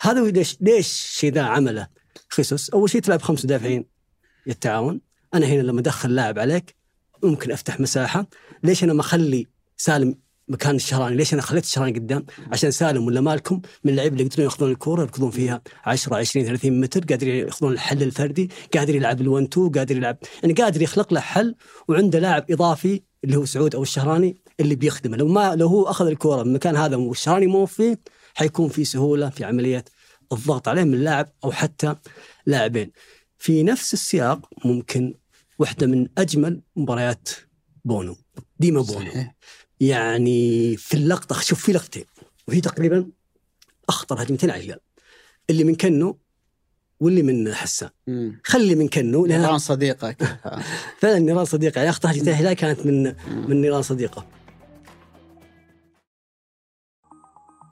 هذا 0.00 0.30
ليش 0.30 0.56
ليش 0.60 0.86
الشيء 0.86 1.32
ذا 1.32 1.42
عمله 1.42 1.88
خيسوس؟ 2.28 2.70
أول 2.70 2.90
شيء 2.90 3.00
تلعب 3.00 3.22
خمس 3.22 3.44
مدافعين 3.44 3.84
يتعاون. 4.46 5.00
أنا 5.34 5.46
هنا 5.46 5.62
لما 5.62 5.80
أدخل 5.80 6.14
لاعب 6.14 6.38
عليك 6.38 6.74
ممكن 7.24 7.52
أفتح 7.52 7.80
مساحة. 7.80 8.26
ليش 8.62 8.84
أنا 8.84 8.92
ما 8.92 9.00
أخلي 9.00 9.46
سالم 9.76 10.14
مكان 10.48 10.76
الشهراني 10.76 11.16
ليش 11.16 11.34
أنا 11.34 11.42
خليت 11.42 11.64
الشهراني 11.64 11.98
قدام؟ 11.98 12.26
عشان 12.52 12.70
سالم 12.70 13.06
ولا 13.06 13.20
مالكم 13.20 13.60
من 13.84 13.90
اللعيبه 13.90 14.12
اللي 14.12 14.24
يقدرون 14.24 14.44
يأخذون 14.44 14.70
الكورة 14.70 15.02
يركضون 15.02 15.30
فيها 15.30 15.62
10 15.84 16.16
20 16.16 16.46
30 16.46 16.80
متر 16.80 17.04
قادر 17.04 17.28
يأخذون 17.28 17.72
الحل 17.72 18.02
الفردي 18.02 18.50
قادر 18.74 18.94
يلعب 18.94 19.18
ال1 19.18 19.42
2 19.52 19.70
قادر 19.70 19.96
يلعب 19.96 20.16
يعني 20.42 20.54
قادر 20.54 20.82
يخلق 20.82 21.12
له 21.12 21.20
حل 21.20 21.54
وعنده 21.88 22.18
لاعب 22.18 22.50
إضافي 22.50 23.02
اللي 23.24 23.36
هو 23.36 23.44
سعود 23.44 23.74
أو 23.74 23.82
الشهراني 23.82 24.36
اللي 24.60 24.74
بيخدمه. 24.74 25.16
لو 25.16 25.28
ما 25.28 25.54
لو 25.54 25.66
هو 25.66 25.82
أخذ 25.82 26.06
الكورة 26.06 26.42
من 26.42 26.48
المكان 26.48 26.76
هذا 26.76 26.96
والشهراني 26.96 27.46
مو 27.46 27.66
فيه 27.66 28.00
حيكون 28.34 28.68
في 28.68 28.84
سهولة 28.84 29.30
في 29.30 29.44
عمليه 29.44 29.84
الضغط 30.32 30.68
عليه 30.68 30.84
من 30.84 31.04
لاعب 31.04 31.32
أو 31.44 31.52
حتى 31.52 31.94
لاعبين. 32.46 32.90
في 33.38 33.62
نفس 33.62 33.94
السياق 33.94 34.48
ممكن 34.64 35.14
واحدة 35.58 35.86
من 35.86 36.08
أجمل 36.18 36.62
مباريات 36.76 37.28
بونو 37.84 38.16
ديما 38.58 38.82
بونو. 38.82 39.10
صحيح. 39.10 39.34
يعني 39.80 40.76
في 40.76 40.94
اللقطة 40.94 41.40
شوف 41.40 41.62
في 41.64 41.72
لقطتين 41.72 42.04
وهي 42.48 42.60
تقريبا 42.60 43.10
أخطر 43.88 44.22
هجمتين 44.22 44.50
على 44.50 44.60
الهلال 44.60 44.80
اللي 45.50 45.64
من 45.64 45.74
كنو 45.74 46.18
واللي 47.00 47.22
من 47.22 47.54
حسان. 47.54 47.90
مم. 48.06 48.40
خلي 48.44 48.74
من 48.74 48.88
كنو 48.88 49.26
لأن 49.26 49.40
نيران 49.40 49.58
صديقة 49.58 50.22
فعلا 51.00 51.18
نيران 51.18 51.44
صديقة. 51.44 51.78
يعني 51.78 51.90
أخطر 51.90 52.10
هجمتين 52.10 52.28
الهلال 52.28 52.52
كانت 52.52 52.86
من 52.86 53.02
من 53.48 53.60
نيران 53.60 53.82
صديقة. 53.82 54.26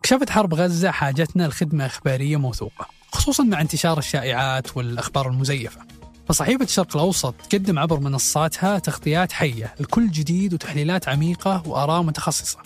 كشفت 0.02 0.30
حرب 0.30 0.54
غزة 0.54 0.90
حاجتنا 0.90 1.48
لخدمة 1.48 1.86
إخبارية 1.86 2.36
موثوقة 2.36 2.86
خصوصا 3.12 3.42
مع 3.42 3.60
انتشار 3.60 3.98
الشائعات 3.98 4.76
والأخبار 4.76 5.28
المزيفة. 5.28 5.80
فصحيفة 6.28 6.64
الشرق 6.64 6.96
الأوسط 6.96 7.34
تقدم 7.50 7.78
عبر 7.78 8.00
منصاتها 8.00 8.78
تغطيات 8.78 9.32
حية 9.32 9.74
لكل 9.80 10.10
جديد 10.10 10.54
وتحليلات 10.54 11.08
عميقة 11.08 11.62
وآراء 11.66 12.02
متخصصة. 12.02 12.58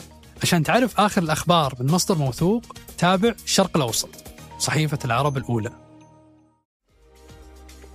عشان 0.43 0.63
تعرف 0.63 1.01
آخر 1.01 1.23
الأخبار 1.23 1.75
من 1.81 1.87
مصدر 1.87 2.19
موثوق 2.19 2.63
تابع 2.99 3.35
الشرق 3.45 3.77
الأوسط 3.77 4.09
صحيفة 4.59 4.99
العرب 5.05 5.37
الأولى. 5.37 5.71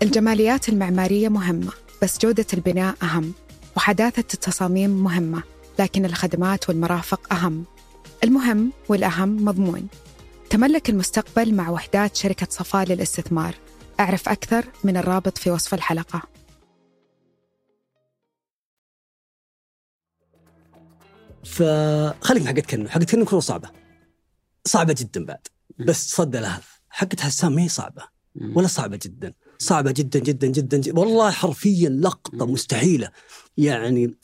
الجماليات 0.02 0.70
المعمارية 0.70 1.30
مهمة 1.30 1.72
بس 2.02 2.20
جودة 2.20 2.46
البناء 2.54 2.96
أهم 3.04 3.34
وحداثة 3.78 4.26
التصاميم 4.34 4.90
مهمة 4.90 5.44
لكن 5.80 6.06
الخدمات 6.06 6.70
والمرافق 6.70 7.34
أهم. 7.34 7.66
المهم 8.24 8.72
والأهم 8.90 9.46
مضمون. 9.46 9.88
تملك 10.50 10.90
المستقبل 10.90 11.54
مع 11.54 11.70
وحدات 11.70 12.16
شركة 12.16 12.48
صفاء 12.50 12.86
للاستثمار. 12.86 13.56
أعرف 14.02 14.30
أكثر 14.30 14.66
من 14.84 14.98
الرابط 14.98 15.38
في 15.38 15.52
وصف 15.52 15.74
الحلقة. 15.74 16.22
فخليك 21.46 22.42
من 22.42 22.48
حقت 22.48 22.66
كنو. 22.66 22.90
حقت 22.90 23.12
كنو 23.12 23.26
كروه 23.26 23.42
صعبة. 23.42 23.70
صعبة 24.66 24.96
جدا 24.98 25.26
بعد. 25.26 25.48
بس 25.80 26.10
صد 26.10 26.36
لها 26.36 26.62
حقت 26.90 27.20
حسام 27.20 27.56
ما 27.56 27.62
هي 27.62 27.70
صعبة. 27.70 28.04
ولا 28.56 28.68
صعبة 28.68 29.00
جدا. 29.04 29.34
صعبة 29.58 29.92
جدا 29.92 30.20
جدا 30.20 30.48
جدا, 30.48 30.78
جدا. 30.78 31.00
والله 31.00 31.32
حرفيا 31.32 31.90
لقطة 31.90 32.46
مستحيلة. 32.46 33.12
يعني 33.58 34.18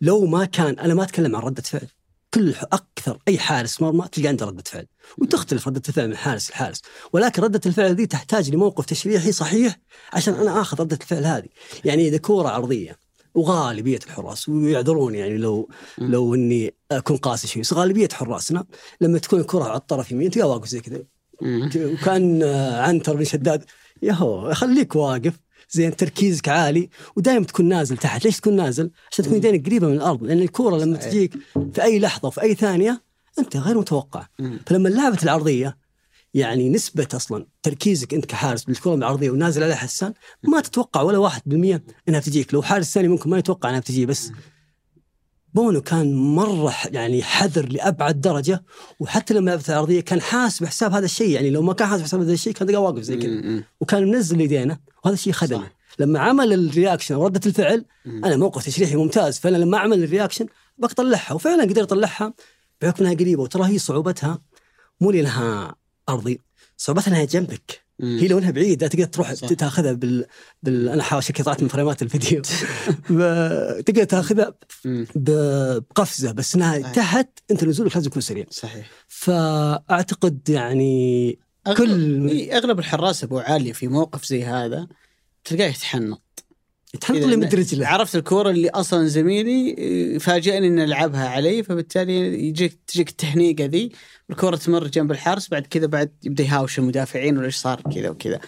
لو 0.00 0.26
ما 0.26 0.44
كان 0.44 0.78
أنا 0.78 0.94
ما 0.94 1.02
أتكلم 1.02 1.36
عن 1.36 1.42
ردة 1.42 1.62
فعل. 1.62 1.88
كل 2.34 2.54
أكثر 2.72 3.18
أي 3.28 3.38
حارس 3.38 3.82
مرمى 3.82 4.08
تلقى 4.12 4.28
عنده 4.28 4.46
ردة 4.46 4.62
فعل 4.66 4.86
وتختلف 5.18 5.68
ردة 5.68 5.82
الفعل 5.88 6.08
من 6.08 6.16
حارس 6.16 6.50
لحارس 6.50 6.82
ولكن 7.12 7.42
ردة 7.42 7.60
الفعل 7.66 7.94
ذي 7.94 8.06
تحتاج 8.06 8.50
لموقف 8.50 8.86
تشريحي 8.86 9.32
صحيح 9.32 9.78
عشان 10.12 10.34
أنا 10.34 10.60
آخذ 10.60 10.80
ردة 10.80 10.98
الفعل 11.00 11.24
هذه. 11.24 11.48
يعني 11.84 12.08
إذا 12.08 12.16
كورة 12.16 12.48
عرضية 12.48 12.98
وغالبية 13.34 13.98
الحراس 14.06 14.48
ويعذروني 14.48 15.18
يعني 15.18 15.36
لو 15.38 15.68
لو 15.98 16.34
إني 16.34 16.74
أكون 16.90 17.16
قاسي 17.16 17.48
شوي 17.48 17.62
بس 17.62 17.72
غالبية 17.72 18.08
حراسنا 18.12 18.64
لما 19.00 19.18
تكون 19.18 19.40
الكرة 19.40 19.64
على 19.64 19.76
الطرف 19.76 20.12
يمين 20.12 20.30
تلقى 20.30 20.48
واقف 20.48 20.68
زي 20.68 20.80
كذا. 20.80 21.02
وكأن 21.76 22.42
عنتر 22.72 23.16
بن 23.16 23.24
شداد 23.24 23.64
ياهو 24.02 24.54
خليك 24.54 24.96
واقف. 24.96 25.43
زين 25.70 25.96
تركيزك 25.96 26.48
عالي 26.48 26.88
ودائما 27.16 27.44
تكون 27.44 27.68
نازل 27.68 27.96
تحت. 27.96 28.24
ليش 28.24 28.36
تكون 28.36 28.56
نازل؟ 28.56 28.90
عشان 29.10 29.24
تكون 29.24 29.36
يدينك 29.36 29.66
قريبة 29.66 29.88
من 29.88 29.94
الأرض. 29.94 30.22
لأن 30.22 30.42
الكورة 30.42 30.76
لما. 30.76 30.96
تجيك 30.96 31.34
في 31.72 31.82
أي 31.82 31.98
لحظة 31.98 32.28
وفي 32.28 32.42
أي 32.42 32.54
ثانية 32.54 33.02
أنت 33.38 33.56
غير 33.56 33.78
متوقع. 33.78 34.26
فلما 34.66 34.88
لعبت 34.88 35.22
العرضية 35.22 35.84
يعني 36.34 36.68
نسبة 36.68 37.08
أصلا 37.14 37.46
تركيزك 37.62 38.14
أنت 38.14 38.24
كحارس 38.24 38.64
بالكرة 38.64 38.94
العرضية 38.94 39.30
ونازل 39.30 39.62
عليها 39.62 39.76
حسان 39.76 40.14
ما 40.42 40.60
تتوقع 40.60 41.02
ولا 41.02 41.18
واحد 41.18 41.42
بالمية 41.46 41.84
أنها 42.08 42.20
بتجيك 42.20 42.54
لو 42.54 42.62
حارس 42.62 42.94
ثاني 42.94 43.08
ممكن 43.08 43.30
ما 43.30 43.38
يتوقع 43.38 43.68
أنها 43.68 43.80
بتجي 43.80 44.06
بس 44.06 44.32
بونو 45.54 45.80
كان 45.80 46.14
مرة 46.14 46.70
ح- 46.70 46.86
يعني 46.86 47.22
حذر 47.22 47.68
لأبعد 47.68 48.20
درجة 48.20 48.64
وحتى 49.00 49.34
لما 49.34 49.50
لعبت 49.50 49.68
العرضية 49.70 50.00
كان 50.00 50.20
حاسب 50.20 50.66
حساب 50.66 50.92
هذا 50.92 51.04
الشيء 51.04 51.28
يعني 51.30 51.50
لو 51.50 51.62
ما 51.62 51.72
كان 51.72 51.88
حاسب 51.88 52.02
حساب 52.04 52.20
هذا 52.20 52.32
الشيء 52.32 52.52
كان 52.52 52.68
تلقاه 52.68 52.80
واقف 52.80 53.02
زي 53.02 53.16
كذا. 53.16 53.64
وكان 53.80 54.10
منزل 54.10 54.40
يدينه 54.40 54.78
وهذا 55.04 55.14
الشيء 55.14 55.32
خدمه 55.32 55.58
صح. 55.64 55.72
لما 55.98 56.18
عمل 56.20 56.52
ال 56.52 56.59
reaction 56.59 57.14
وردة 57.14 57.40
الفعل 57.46 57.84
أنا 58.06 58.36
موقف 58.36 58.66
تشريحي 58.66 58.96
ممتاز. 58.96 59.38
فانا 59.38 59.56
لما 59.56 59.76
اعمل 59.78 60.04
ال 60.04 60.09
reaction 60.09 60.46
بطلعها 60.78 61.32
وفعلا 61.32 61.62
قدرت 61.62 61.78
أطلعها 61.92 62.34
بحكم 62.82 63.04
انها 63.04 63.14
قريبة 63.16 63.42
وترى 63.42 63.66
هي 63.66 63.78
صعوبتها 63.78 64.38
مو 65.00 65.10
لأنها 65.10 65.74
أرضي 66.08 66.40
صعوبتها 66.76 67.08
إنها 67.08 67.24
جنبك. 67.24 67.83
هي 68.02 68.28
لو 68.28 68.38
إنها 68.38 68.50
بعيده 68.50 68.86
تقدر 68.86 69.04
تروح 69.04 69.34
صح. 69.34 69.48
تاخذها 69.48 69.92
بال, 69.92 70.26
بال... 70.62 70.88
أنا 70.88 71.20
شكلي 71.20 71.44
طلعت 71.44 71.62
من 71.62 71.68
فريمات 71.68 72.02
الفيديو 72.02 72.42
تقدر 73.86 74.04
تاخذها 74.04 74.54
مم. 74.84 75.06
ب- 75.14 75.78
بقفزة 75.90 76.32
بس 76.32 76.54
إنها. 76.54 76.92
تحت 76.92 77.28
أنت 77.50 77.64
نزولك 77.64 77.94
لازم 77.96 78.06
يكون 78.08 78.22
سريع 78.22 78.44
صحيح 78.50 78.90
فأعتقد 79.08 80.48
يعني 80.48 81.38
أغلب 81.66 81.78
كل 81.78 82.28
إيه، 82.28 82.56
أغلب 82.56 82.78
الحراس 82.78 83.24
أبو 83.24 83.38
عالية 83.38 83.72
في 83.72 83.88
موقف 83.88 84.24
زي 84.26 84.44
هذا 84.44 84.88
تلقاه 85.44 85.66
يتحنط 85.68 86.22
تحط 87.00 87.16
إذا 87.16 87.26
لي 87.26 87.36
مد 87.36 87.54
رجله. 87.54 87.86
عرفت 87.86 88.16
الكورة 88.16 88.50
اللي 88.50 88.68
أصلا 88.68 89.06
زميلي 89.06 89.74
إيه، 89.78 90.18
فاجئني 90.18 90.66
ان 90.66 90.80
العبها 90.80 91.28
علي 91.28 91.62
فبالتالي 91.62 92.48
يجيك 92.48 92.78
تجيك 92.86 93.08
التهنيقه 93.08 93.64
ذي 93.64 93.92
الكوره 94.30 94.56
تمر 94.56 94.86
جنب 94.86 95.10
الحارس 95.12 95.48
بعد 95.48 95.66
كذا 95.66 95.86
بعد 95.86 96.10
يبدأ 96.24 96.44
يهاوش 96.44 96.78
المدافعين 96.78 97.36
ولا 97.38 97.46
إيش 97.46 97.56
صار 97.56 97.80
كذا 97.94 98.08
وكذا. 98.10 98.34
آه، 98.34 98.40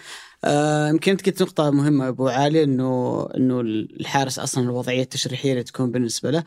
يمكن 0.89 1.11
انت 1.11 1.25
قلت 1.25 1.41
نقطة 1.41 1.69
مهمة 1.69 2.07
أبو 2.07 2.27
علي 2.27 2.63
انه 2.63 3.21
إنه 3.37 3.59
الحارس 3.61 4.39
أصلا 4.39 4.63
الوضعية 4.63 5.01
التشريحية 5.01 5.51
اللي 5.51 5.63
تكون 5.63 5.91
بالنسبة 5.91 6.31
له 6.31 6.43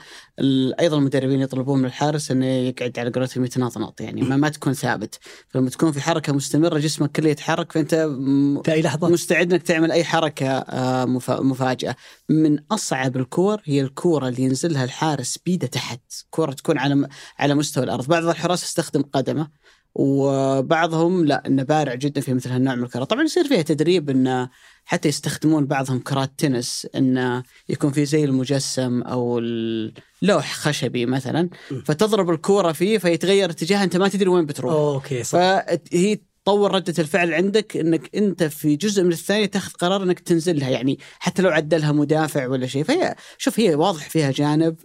أيضا 0.81 0.99
المدربين 0.99 1.41
يطلبون 1.41 1.79
من 1.79 1.85
الحارس 1.85 2.31
إنه 2.31 2.47
يقعد 2.47 2.99
على 2.99 3.11
قولتهم 3.11 3.45
يتنطنط 3.45 4.01
يعني 4.01 4.23
ما, 4.23 4.37
ما 4.37 4.49
تكون 4.49 4.73
ثابت. 4.73 5.19
فلما 5.49 5.71
تكون 5.71 5.93
في 5.93 6.01
حركة 6.01 6.33
مستمرة 6.33 6.79
جسمك 6.79 7.13
كله 7.13 7.29
يتحرك 7.31 7.73
فأنت 7.73 7.95
م- 7.95 8.63
في 8.63 8.73
اي 8.73 8.83
لحظة. 8.83 9.09
مستعد 9.09 9.53
إنك 9.53 9.63
تعمل 9.63 9.93
أي 9.93 10.05
حركة 10.05 10.49
آه، 10.49 11.05
مفا- 11.05 11.41
مفاجأة. 11.41 11.97
من 12.29 12.59
أصعب 12.71 13.17
الكور 13.17 13.61
هي 13.65 13.81
الكورة 13.81 14.29
اللي 14.29 14.43
ينزلها 14.43 14.85
الحارس 14.85 15.39
بيده 15.47 15.67
تحت 15.67 16.01
كورة 16.31 16.53
تكون 16.53 16.79
على 16.79 17.09
على 17.39 17.55
مستوى 17.55 17.85
الأرض. 17.85 18.07
بعض 18.07 18.25
الحراس 18.25 18.63
يستخدم 18.65 19.03
قدمه 19.03 19.49
وبعضهم 19.95 21.25
لا 21.25 21.47
انه 21.47 21.63
بارع 21.63 21.95
جدا 21.95 22.21
في 22.21 22.35
مثل 22.35 22.51
هالنوع 22.51 22.75
من 22.75 22.83
الكرات 22.83 23.11
طبعا 23.11 23.23
يصير 23.23 23.49
فيها 23.49 23.63
تدريب 23.63 24.11
انه 24.11 24.51
حتى 24.85 25.09
يستخدمون 25.09 25.67
بعضهم 25.67 25.99
كرات 25.99 26.33
تنس 26.39 26.87
انه 26.97 27.43
يكون 27.69 27.93
في 27.93 28.05
زي 28.05 28.25
المجسم 28.25 29.03
أو 29.03 29.39
اللوح 29.39 30.55
خشبي 30.55 31.07
مثلا 31.07 31.49
فتضرب 31.85 32.31
الكورة 32.31 32.73
فيه 32.73 32.99
فيتغير 32.99 33.51
اتجاهها 33.51 33.85
أنت 33.85 33.97
ما 33.97 34.09
تدري 34.09 34.29
وين 34.29 34.47
بتروح. 34.47 34.73
أوكي 34.73 35.23
صح. 35.23 35.39
فهي 35.39 36.19
تطور 36.45 36.75
ردة 36.75 36.95
الفعل 36.99 37.35
عندك 37.35 37.77
إنك 37.77 38.17
أنت 38.17 38.43
في 38.43 38.77
جزء 38.77 39.03
من 39.03 39.13
الثانية 39.13 39.47
تاخذ 39.47 39.73
قرار 39.73 40.03
إنك 40.03 40.21
تنزلها 40.21 40.71
يعني 40.71 40.99
حتى 41.19 41.43
لو 41.43 41.51
عدلها 41.51 41.93
مدافع 41.93 42.47
ولا 42.47 42.67
شيء. 42.67 42.85
فهي 42.85 43.15
شوف 43.39 43.61
هي 43.61 43.75
واضح 43.75 44.09
فيها 44.09 44.31
جانب 44.31 44.77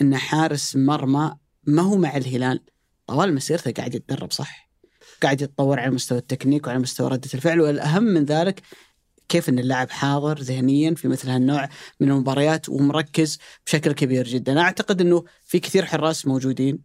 إن 0.00 0.16
حارس 0.16 0.76
مرمى 0.76 1.34
ما 1.66 1.82
هو 1.82 1.96
مع 1.96 2.16
الهلال. 2.16 2.60
طوال 3.06 3.34
مسيرته 3.34 3.72
قاعد 3.72 3.94
يتدرب 3.94 4.32
صح؟ 4.32 4.70
قاعد 5.22 5.42
يتطور 5.42 5.80
على 5.80 5.90
مستوى 5.90 6.18
التكنيك 6.18 6.66
وعلى 6.66 6.78
مستوى 6.78 7.08
ردة 7.08 7.30
الفعل 7.34 7.60
والأهم 7.60 8.02
من 8.02 8.24
ذلك 8.24 8.62
كيف 9.28 9.48
إن 9.48 9.58
اللاعب 9.58 9.90
حاضر 9.90 10.38
ذهنيا 10.38 10.94
في 10.94 11.08
مثل 11.08 11.28
هالنوع 11.30 11.68
من 12.00 12.10
المباريات 12.10 12.68
ومركز 12.68 13.38
بشكل 13.66 13.92
كبير 13.92 14.28
جدا. 14.28 14.60
أعتقد 14.60 15.00
إنه 15.00 15.24
في 15.44 15.58
كثير 15.58 15.84
حراس 15.84 16.26
موجودين. 16.26 16.78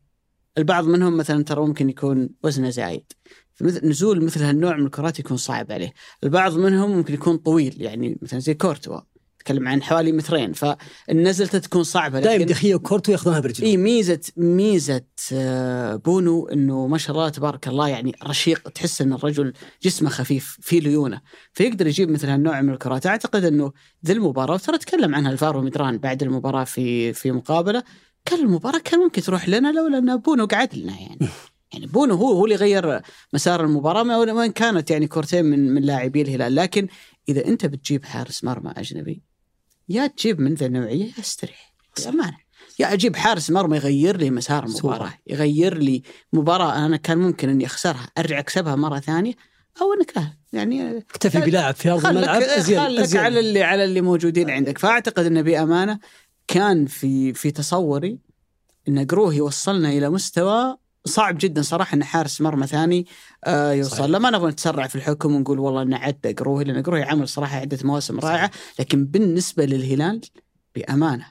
البعض 0.57 0.85
منهم 0.85 1.17
مثلا 1.17 1.43
ترى 1.43 1.61
ممكن 1.65 1.89
يكون 1.89 2.29
وزنه 2.43 2.69
زايد. 2.69 3.11
نزول 3.61 4.25
مثل 4.25 4.43
هالنوع 4.43 4.75
من 4.75 4.85
الكرات 4.85 5.19
يكون 5.19 5.37
صعب 5.37 5.71
عليه. 5.71 5.93
البعض 6.23 6.57
منهم 6.57 6.91
ممكن 6.91 7.13
يكون 7.13 7.37
طويل 7.37 7.81
يعني 7.81 8.17
مثلا 8.21 8.39
زي 8.39 8.53
كورتوا. 8.53 8.99
تكلم 9.47 9.67
عن 9.67 9.83
حوالي 9.83 10.11
مترين 10.11 10.53
فالنزلته 10.53 11.57
تكون 11.59 11.83
صعبة 11.83 12.19
دائما 12.19 12.45
دي 12.45 12.57
خيا 12.57 12.75
وكورتوا 12.75 13.11
ياخذونها 13.11 13.39
برجلهم. 13.39 13.69
إي 13.69 13.77
ميزة 13.77 14.19
ميزة 14.37 15.01
آه، 15.33 15.95
بونو 15.95 16.47
إنه 16.47 16.87
ما 16.87 16.97
شاء 16.97 17.15
الله 17.15 17.29
تبارك 17.29 17.67
الله 17.67 17.87
يعني 17.87 18.15
رشيق 18.23 18.69
تحس 18.69 19.01
إن 19.01 19.13
الرجل 19.13 19.53
جسمه 19.83 20.09
خفيف 20.09 20.57
في 20.61 20.79
ليونة. 20.79 21.21
فيقدر 21.53 21.87
يجيب 21.87 22.09
مثل 22.11 22.29
هالنوع 22.29 22.61
من 22.61 22.73
الكرات. 22.73 23.05
أعتقد 23.07 23.43
إنه 23.45 23.71
ذي 24.05 24.13
المباراة 24.13 24.53
وترى 24.53 24.77
تكلم 24.77 25.15
عنها 25.15 25.31
الفارو 25.31 25.61
مدران 25.61 25.97
بعد 25.97 26.23
المباراة 26.23 26.63
في 26.63 27.13
في 27.13 27.31
مقابلة 27.31 27.83
كان 28.25 28.39
المباراة 28.39 28.79
كان 28.79 28.99
ممكن 28.99 29.21
تروح 29.21 29.49
لنا 29.49 29.71
لولا 29.71 29.97
ان 29.97 30.17
بونو 30.17 30.45
قعد 30.45 30.75
لنا 30.75 30.93
يعني. 30.99 31.17
يعني 31.73 31.85
بونو 31.87 32.15
هو 32.15 32.31
هو 32.31 32.45
اللي 32.45 32.55
غير 32.55 33.01
مسار 33.33 33.63
المباراة 33.63 34.03
ما- 34.03 34.17
وان 34.17 34.51
كانت 34.51 34.91
يعني 34.91 35.07
كورتين 35.07 35.45
من 35.45 35.73
من 35.73 35.81
لاعبي 35.81 36.21
الهلال. 36.21 36.55
لكن 36.55 36.87
إذا 37.29 37.45
أنت 37.47 37.65
بتجيب 37.65 38.05
حارس 38.05 38.43
مرمى 38.43 38.73
أجنبي 38.77 39.21
يا 39.89 40.07
تجيب 40.07 40.39
من 40.41 40.53
ذا 40.53 40.65
النوعية 40.65 41.05
يا 41.05 41.19
استريح 41.19 41.73
بأمانة. 41.97 42.37
يا 42.79 42.93
أجيب 42.93 43.15
حارس 43.15 43.51
مرمى 43.51 43.77
يغير 43.77 44.17
لي 44.17 44.31
مسار 44.31 44.65
المباراه 44.65 45.13
يغير 45.27 45.77
لي 45.77 46.03
مباراة 46.33 46.85
أنا 46.85 46.97
كان 46.97 47.17
ممكن 47.17 47.49
إني 47.49 47.65
أخسرها 47.65 48.07
أرجع 48.17 48.39
أكسبها 48.39 48.75
مرة 48.75 48.99
ثانية 48.99 49.33
أو 49.81 49.93
إنك 49.93 50.13
يعني 50.53 50.97
اكتفي 50.97 51.39
بلاعب 51.39 51.75
في 51.75 51.89
أرض 51.89 52.05
الملعب 52.05 52.41
ازين 52.41 52.79
خلك 52.79 53.15
على 53.15 53.39
اللي 53.39 53.63
على 53.63 53.83
اللي 53.83 54.01
موجودين 54.01 54.49
عندك. 54.49 54.77
فأعتقد 54.77 55.25
إنه 55.25 55.41
بأمانة 55.41 55.99
كان 56.47 56.85
في 56.85 57.33
في 57.33 57.51
تصوري 57.51 58.19
إن 58.87 59.05
قروه 59.05 59.33
يوصلنا 59.33 59.89
إلى 59.89 60.09
مستوى 60.09 60.77
صعب 61.07 61.37
جدا 61.37 61.61
صراحة 61.61 61.95
إن 61.95 62.03
حارس 62.03 62.41
مرمى 62.41 62.67
ثاني 62.67 63.05
آه 63.45 63.71
يوصل. 63.71 64.11
لا 64.11 64.19
ما 64.19 64.29
نبغى 64.29 64.51
نتسرع 64.51 64.87
في 64.87 64.95
الحكم 64.95 65.35
ونقول 65.35 65.59
والله 65.59 65.81
إنه 65.81 65.97
عدى 65.97 66.33
قروه 66.33 66.63
لأن 66.63 66.83
قروه 66.83 67.05
عمل 67.05 67.27
صراحة 67.27 67.57
عدة 67.57 67.79
مواسم 67.83 68.19
رائعة 68.19 68.51
لكن 68.79 69.05
بالنسبة 69.05 69.65
للهلال 69.65 70.21
بأمانة 70.75 71.25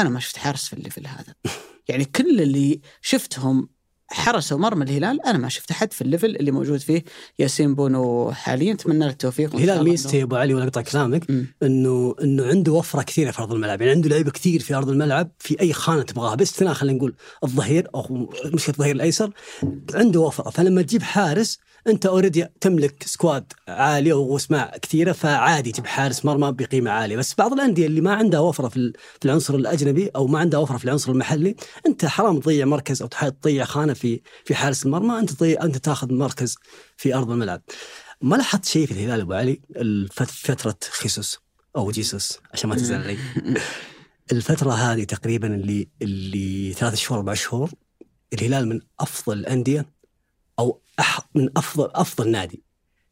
أنا 0.00 0.08
ما 0.08 0.20
شفت 0.20 0.36
حارس 0.36 0.68
في 0.68 0.72
ال 0.72 0.78
level 0.78 1.06
هذا 1.06 1.34
يعني 1.88 2.04
كل 2.04 2.40
اللي 2.40 2.80
شفتهم 3.00 3.68
حرسوا 4.10 4.58
مرمى 4.58 4.84
الهلال. 4.84 5.26
أنا 5.26 5.38
ما 5.38 5.48
شفت 5.48 5.70
أحد 5.70 5.92
في 5.92 6.02
ال 6.02 6.08
level 6.08 6.36
اللي 6.36 6.50
موجود 6.50 6.80
فيه 6.80 7.04
ياسين 7.38 7.74
بونو 7.74 8.32
حاليا. 8.32 8.72
أتمنى 8.72 8.98
له 8.98 9.10
التوفيق 9.10 9.54
الهلال 9.54 9.84
ميزته 9.84 10.16
يا 10.16 10.22
أبو 10.22 10.36
علي 10.36 10.54
ولا 10.54 10.64
أقطع 10.64 10.80
كلامك. 10.80 11.30
إنه 11.62 12.14
إنه 12.22 12.44
عنده 12.46 12.72
وفرة 12.72 13.02
كثيرة 13.02 13.30
في 13.30 13.38
أرض 13.38 13.52
الملعب، 13.52 13.80
يعني 13.80 13.92
عنده 13.92 14.08
لعيبة 14.08 14.30
كثير 14.30 14.60
في 14.60 14.74
أرض 14.74 14.88
الملعب 14.88 15.30
في 15.38 15.60
أي 15.60 15.72
خانة 15.72 16.02
تبغاها. 16.02 16.34
باستثناء 16.34 16.74
خلينا 16.74 16.96
نقول 16.96 17.14
الظهير 17.44 17.88
أو 17.94 18.30
مشكله 18.44 18.74
الظهير 18.74 18.94
الأيسر 18.94 19.30
عنده 19.94 20.20
وفرة. 20.20 20.50
فلما 20.50 20.82
تجيب 20.82 21.02
حارس 21.02 21.58
أنت 21.86 22.06
already 22.06 22.46
تملك 22.60 23.02
squad 23.06 23.52
عاليه 23.68 24.12
واسماء 24.12 24.78
كثيرة 24.78 25.12
فعادي 25.12 25.72
تجيب 25.72 25.86
حارس 25.86 26.24
مرمى 26.24 26.52
بقيمة 26.52 26.90
عالية. 26.90 27.16
بس 27.16 27.34
بعض 27.38 27.52
الأندية 27.52 27.86
اللي 27.86 28.00
ما 28.00 28.14
عندها 28.14 28.40
وفرة 28.40 28.68
في 28.68 28.76
ال- 28.76 28.92
في 29.20 29.24
العنصر 29.26 29.54
الأجنبي 29.54 30.08
أو 30.16 30.26
ما 30.26 30.38
عندها 30.38 30.60
وفرة 30.60 30.76
في 30.76 30.84
العنصر 30.84 31.12
المحلي 31.12 31.54
أنت 31.86 32.04
حرام 32.06 32.40
تضيع 32.40 32.66
مركز 32.66 33.02
أو 33.02 33.08
تضيع 33.08 33.64
خانة 33.64 33.92
في 33.94 34.20
في 34.44 34.54
حارس 34.54 34.86
المرمى 34.86 35.18
أنت 35.18 35.30
تضيع 35.32 35.62
أنت 35.64 35.76
تاخذ 35.76 36.12
مركز 36.14 36.56
في 36.96 37.14
أرض 37.14 37.30
الملعب. 37.30 37.62
ما 38.22 38.36
لاحظت 38.36 38.64
شيء 38.64 38.86
في 38.86 38.92
الهلال 38.92 39.20
أبو 39.20 39.32
علي؟ 39.32 39.60
فترة 40.30 40.76
خيسوس 40.90 41.38
أو 41.76 41.90
جيسوس 41.90 42.38
عشان 42.52 42.70
ما 42.70 42.76
تزعل 42.76 43.02
علي 43.02 43.18
الفترة 44.32 44.72
هذه 44.72 45.04
تقريبا 45.04 45.54
اللي 45.54 45.88
اللي 46.02 46.72
ثلاث 46.72 46.94
شهور 46.94 47.18
أربع 47.18 47.34
شهور 47.34 47.70
الهلال 48.32 48.68
من 48.68 48.80
أفضل 49.00 49.38
الأندية 49.38 49.86
أو 50.58 50.80
من 51.34 51.48
أفضل 51.56 51.90
أفضل 51.94 52.30
نادي 52.30 52.62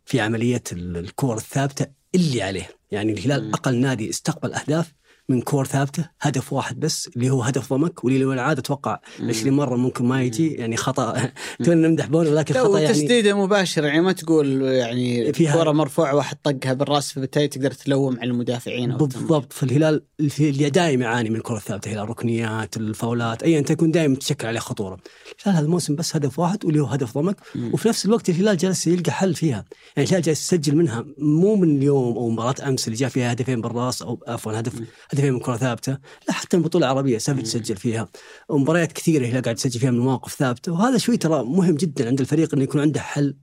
في 0.05 0.21
عملية 0.21 0.63
ال- 0.73 0.97
الكور 0.97 1.37
الثابتة 1.37 1.87
اللي 2.15 2.43
عليه 2.43 2.69
يعني 2.91 3.13
الهلال. 3.13 3.53
أقل 3.55 3.77
نادي 3.77 4.11
استقبل 4.11 4.53
أهداف 4.55 4.93
من 5.29 5.41
كور 5.41 5.67
ثابتة 5.67 6.09
هدف 6.21 6.53
واحد 6.53 6.81
بس 6.81 7.11
اللي 7.17 7.31
هو 7.31 7.43
هدف 7.43 7.73
ضمك 7.73 8.05
واللي 8.05 8.19
لو 8.19 8.33
العادة 8.33 8.61
أتوقع 8.61 9.01
20 9.29 9.57
مرة 9.57 9.77
ممكن 9.77 10.05
ما 10.05 10.23
يجي 10.23 10.49
يعني 10.55 10.77
خطأ. 10.77 11.31
تونا 11.65 11.89
نمدح 11.89 12.07
بونه 12.07 12.31
ولكن 12.31 12.55
لا 12.55 12.61
خطأ 12.65 12.79
يعني 12.79 12.91
وتسديده 12.93 13.45
مباشرة 13.45 13.87
يعني 13.87 14.01
ما 14.01 14.13
تقول 14.13 14.63
يعني 14.63 15.33
فيها- 15.33 15.55
كره 15.57 15.73
مرفوعة 15.73 16.15
واحد 16.15 16.37
طقها 16.43 16.73
بالراس 16.73 17.13
فبالتالي 17.13 17.49
تقدر 17.49 17.71
تلوم 17.71 18.19
على 18.21 18.31
المدافعين 18.31 18.97
بالضبط. 18.97 19.53
فالهلال 19.53 20.03
اللي 20.41 20.71
دائما 20.71 21.05
يعاني 21.05 21.31
من 21.31 21.37
الكره 21.37 21.57
الثابته 21.57 21.87
الهلال 21.89 22.05
الركنيات 22.05 22.77
الفاولات 22.77 23.43
ايا 23.43 23.61
تكون 23.61 23.91
دائما 23.91 24.17
تشكل 24.17 24.47
عليه 24.47 24.61
خطورة. 24.61 24.95
الهلال 25.41 25.57
هذا 25.59 25.67
الموسم 25.67 25.95
بس 25.97 26.17
هدف 26.17 26.39
واحد 26.39 26.65
واللي 26.65 26.81
هو 26.81 26.87
هدف 26.87 27.19
ضمك 27.19 27.37
مم. 27.55 27.71
وفي 27.75 27.89
نفس 27.89 28.07
الوقت 28.07 28.29
الهلال 28.29 28.57
جالس 28.57 28.87
يلقى 28.87 29.13
حل 29.13 29.35
فيها. 29.35 29.65
يعني 29.97 30.09
الهلال 30.09 30.23
جالس 30.23 30.43
يسجل 30.53 30.77
منها 30.77 31.05
مو 31.19 31.57
من 31.57 31.77
اليوم 31.77 32.17
أو 32.17 32.29
مباراة 32.31 32.55
أمس 32.69 32.87
اللي 32.89 32.99
جاء 32.99 33.09
فيها 33.09 33.33
هدفين 33.33 33.61
بالراس 33.61 34.03
أو 34.03 34.19
عفوا 34.29 34.61
هدف 34.61 34.73
هدفين 35.17 35.33
من 35.33 35.41
كرة 35.41 35.57
ثابتة. 35.57 35.99
لا 36.29 36.35
حتى 36.35 36.57
البطولة 36.57 36.87
العربية 36.87 37.19
سافيتش 37.19 37.49
سجل 37.49 37.77
فيها. 37.77 38.09
ومباريات 38.49 38.93
كثيرة 38.93 39.25
الهلال 39.25 39.43
قاعد 39.43 39.57
يسجل 39.57 39.81
فيها 39.81 39.91
من 39.91 39.99
مواقف 39.99 40.35
ثابتة. 40.35 40.73
وهذا 40.73 40.99
شوي 40.99 41.17
ترى 41.17 41.45
مهم 41.45 41.75
جدا 41.75 42.07
عند 42.07 42.21
الفريق 42.21 42.55
إنه 42.55 42.63
يكون 42.65 42.81
عنده 42.81 43.01
حل 43.01 43.37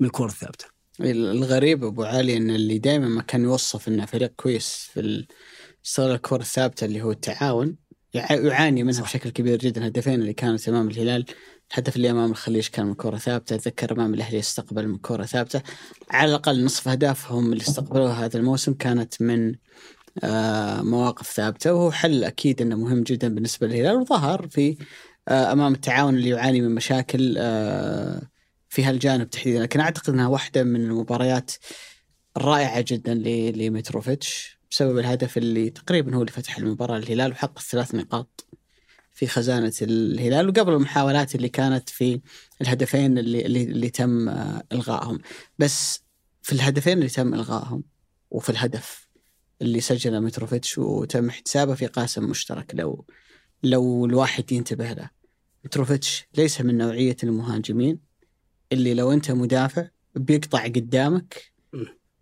من 0.00 0.06
الكرة 0.06 0.26
الثابتة. 0.26 0.64
الغريب 1.00 1.84
أبو 1.84 2.02
علي 2.04 2.36
إن 2.36 2.50
اللي 2.50 2.78
دائما 2.78 3.08
ما 3.08 3.22
كان 3.22 3.44
يوصف 3.44 3.88
إنه 3.88 4.06
فريق 4.06 4.32
كويس 4.36 4.88
في 4.92 5.00
ال- 5.00 5.26
استغلال 5.86 6.14
الكرة 6.14 6.40
الثابتة 6.40 6.84
اللي 6.84 7.02
هو 7.02 7.10
التعاون 7.10 7.76
يع- 8.14 8.32
يعاني 8.32 8.82
منها 8.82 9.02
بشكل 9.02 9.30
كبير 9.30 9.58
جدا. 9.58 9.80
الهدفين 9.80 10.14
اللي 10.14 10.32
كانت 10.32 10.68
امام 10.68 10.88
الهلال 10.88 11.24
الهدف 11.72 11.96
اللي 11.96 12.10
أمام 12.10 12.30
الخليج 12.30 12.66
كان 12.66 12.86
من 12.86 12.94
كرة 12.94 13.16
ثابتة. 13.16 13.54
أتذكر 13.54 13.92
أمام 13.92 14.14
الأهلي 14.14 14.38
استقبل 14.38 14.88
من 14.88 14.98
كرة 14.98 15.24
ثابتة. 15.24 15.62
على 16.10 16.28
الأقل 16.30 16.64
نصف 16.64 16.88
أهدافهم 16.88 17.52
اللي 17.52 17.62
استقبلوها 17.62 18.24
هذا 18.24 18.38
الموسم 18.38 18.74
كانت 18.74 19.22
من 19.22 19.54
مواقف 20.82 21.32
ثابتة 21.32 21.74
وهو 21.74 21.90
حل 21.92 22.24
أكيد 22.24 22.62
إنه 22.62 22.76
مهم 22.76 23.02
جدا 23.02 23.34
بالنسبة 23.34 23.66
للهلال 23.66 23.96
وظهر 23.96 24.48
في 24.48 24.76
آه، 25.28 25.52
أمام 25.52 25.74
التعاون 25.74 26.14
اللي 26.14 26.28
يعاني 26.28 26.60
من 26.60 26.74
مشاكل 26.74 27.34
آه، 27.38 28.22
في 28.68 28.84
هالجانب 28.84 29.30
تحديدا. 29.30 29.62
لكن 29.62 29.80
أعتقد 29.80 30.12
إنها 30.12 30.28
واحدة 30.28 30.64
من 30.64 30.80
المباريات 30.80 31.52
الرائعة 32.36 32.84
جدا 32.88 33.14
لمتروفيتش 33.56 34.58
بسبب 34.70 34.98
الهدف 34.98 35.38
اللي 35.38 35.70
تقريبا 35.70 36.16
هو 36.16 36.20
اللي 36.20 36.32
فتح 36.32 36.58
المباراة 36.58 36.98
للهلال 36.98 37.32
وحقق 37.32 37.58
ثلاث 37.58 37.94
نقاط 37.94 38.46
في 39.12 39.26
خزانة 39.26 39.72
الهلال 39.82 40.48
وقبل 40.48 40.72
المحاولات 40.72 41.34
اللي 41.34 41.48
كانت 41.48 41.88
في 41.88 42.20
الهدفين 42.62 43.18
اللي 43.18 43.46
اللي, 43.46 43.62
اللي 43.62 43.90
تم 43.90 44.28
آه، 44.28 44.62
إلغائهم. 44.72 45.18
بس 45.58 46.02
في 46.42 46.52
الهدفين 46.52 46.98
اللي 46.98 47.08
تم 47.08 47.34
إلغائهم 47.34 47.82
وفي 48.30 48.50
الهدف 48.50 49.09
اللي 49.62 49.80
سجله 49.80 50.20
متروفيتش 50.20 50.78
وتم 50.78 51.28
احتسابه 51.28 51.74
في 51.74 51.86
قاسم 51.86 52.24
مشترك 52.30 52.72
لو 52.74 53.04
لو 53.62 54.06
الواحد 54.06 54.52
ينتبه 54.52 54.92
له. 54.92 55.10
متروفيتش 55.64 56.26
ليس 56.34 56.60
من 56.60 56.78
نوعية 56.78 57.16
المهاجمين 57.24 57.98
اللي 58.72 58.94
لو 58.94 59.12
أنت 59.12 59.30
مدافع 59.30 59.88
بيقطع 60.14 60.64
قدامك. 60.64 61.52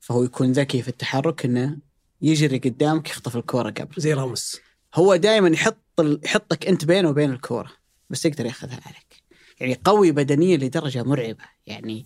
فهو 0.01 0.25
يكون 0.25 0.53
ذكي 0.53 0.83
في 0.83 0.89
التحرك 0.89 1.45
إنه 1.45 1.77
يجري 2.23 2.59
قدامك 2.59 3.11
يخطف 3.11 3.37
الكورة 3.37 3.71
قبل. 3.71 3.95
زي 3.97 4.13
راموس. 4.13 4.61
هو 4.95 5.17
دائما 5.17 5.49
يحط 5.49 5.77
يحطك 6.25 6.67
أنت 6.67 6.85
بينه 6.85 7.09
وبين 7.09 7.31
الكورة 7.31 7.73
بس 8.11 8.25
يقدر 8.25 8.47
ياخذها 8.47 8.81
عليك. 8.87 9.23
يعني 9.61 9.81
قوي 9.85 10.13
بدنيا 10.13 10.57
لدرجة 10.57 11.03
مرعبة. 11.03 11.45
يعني 11.67 12.05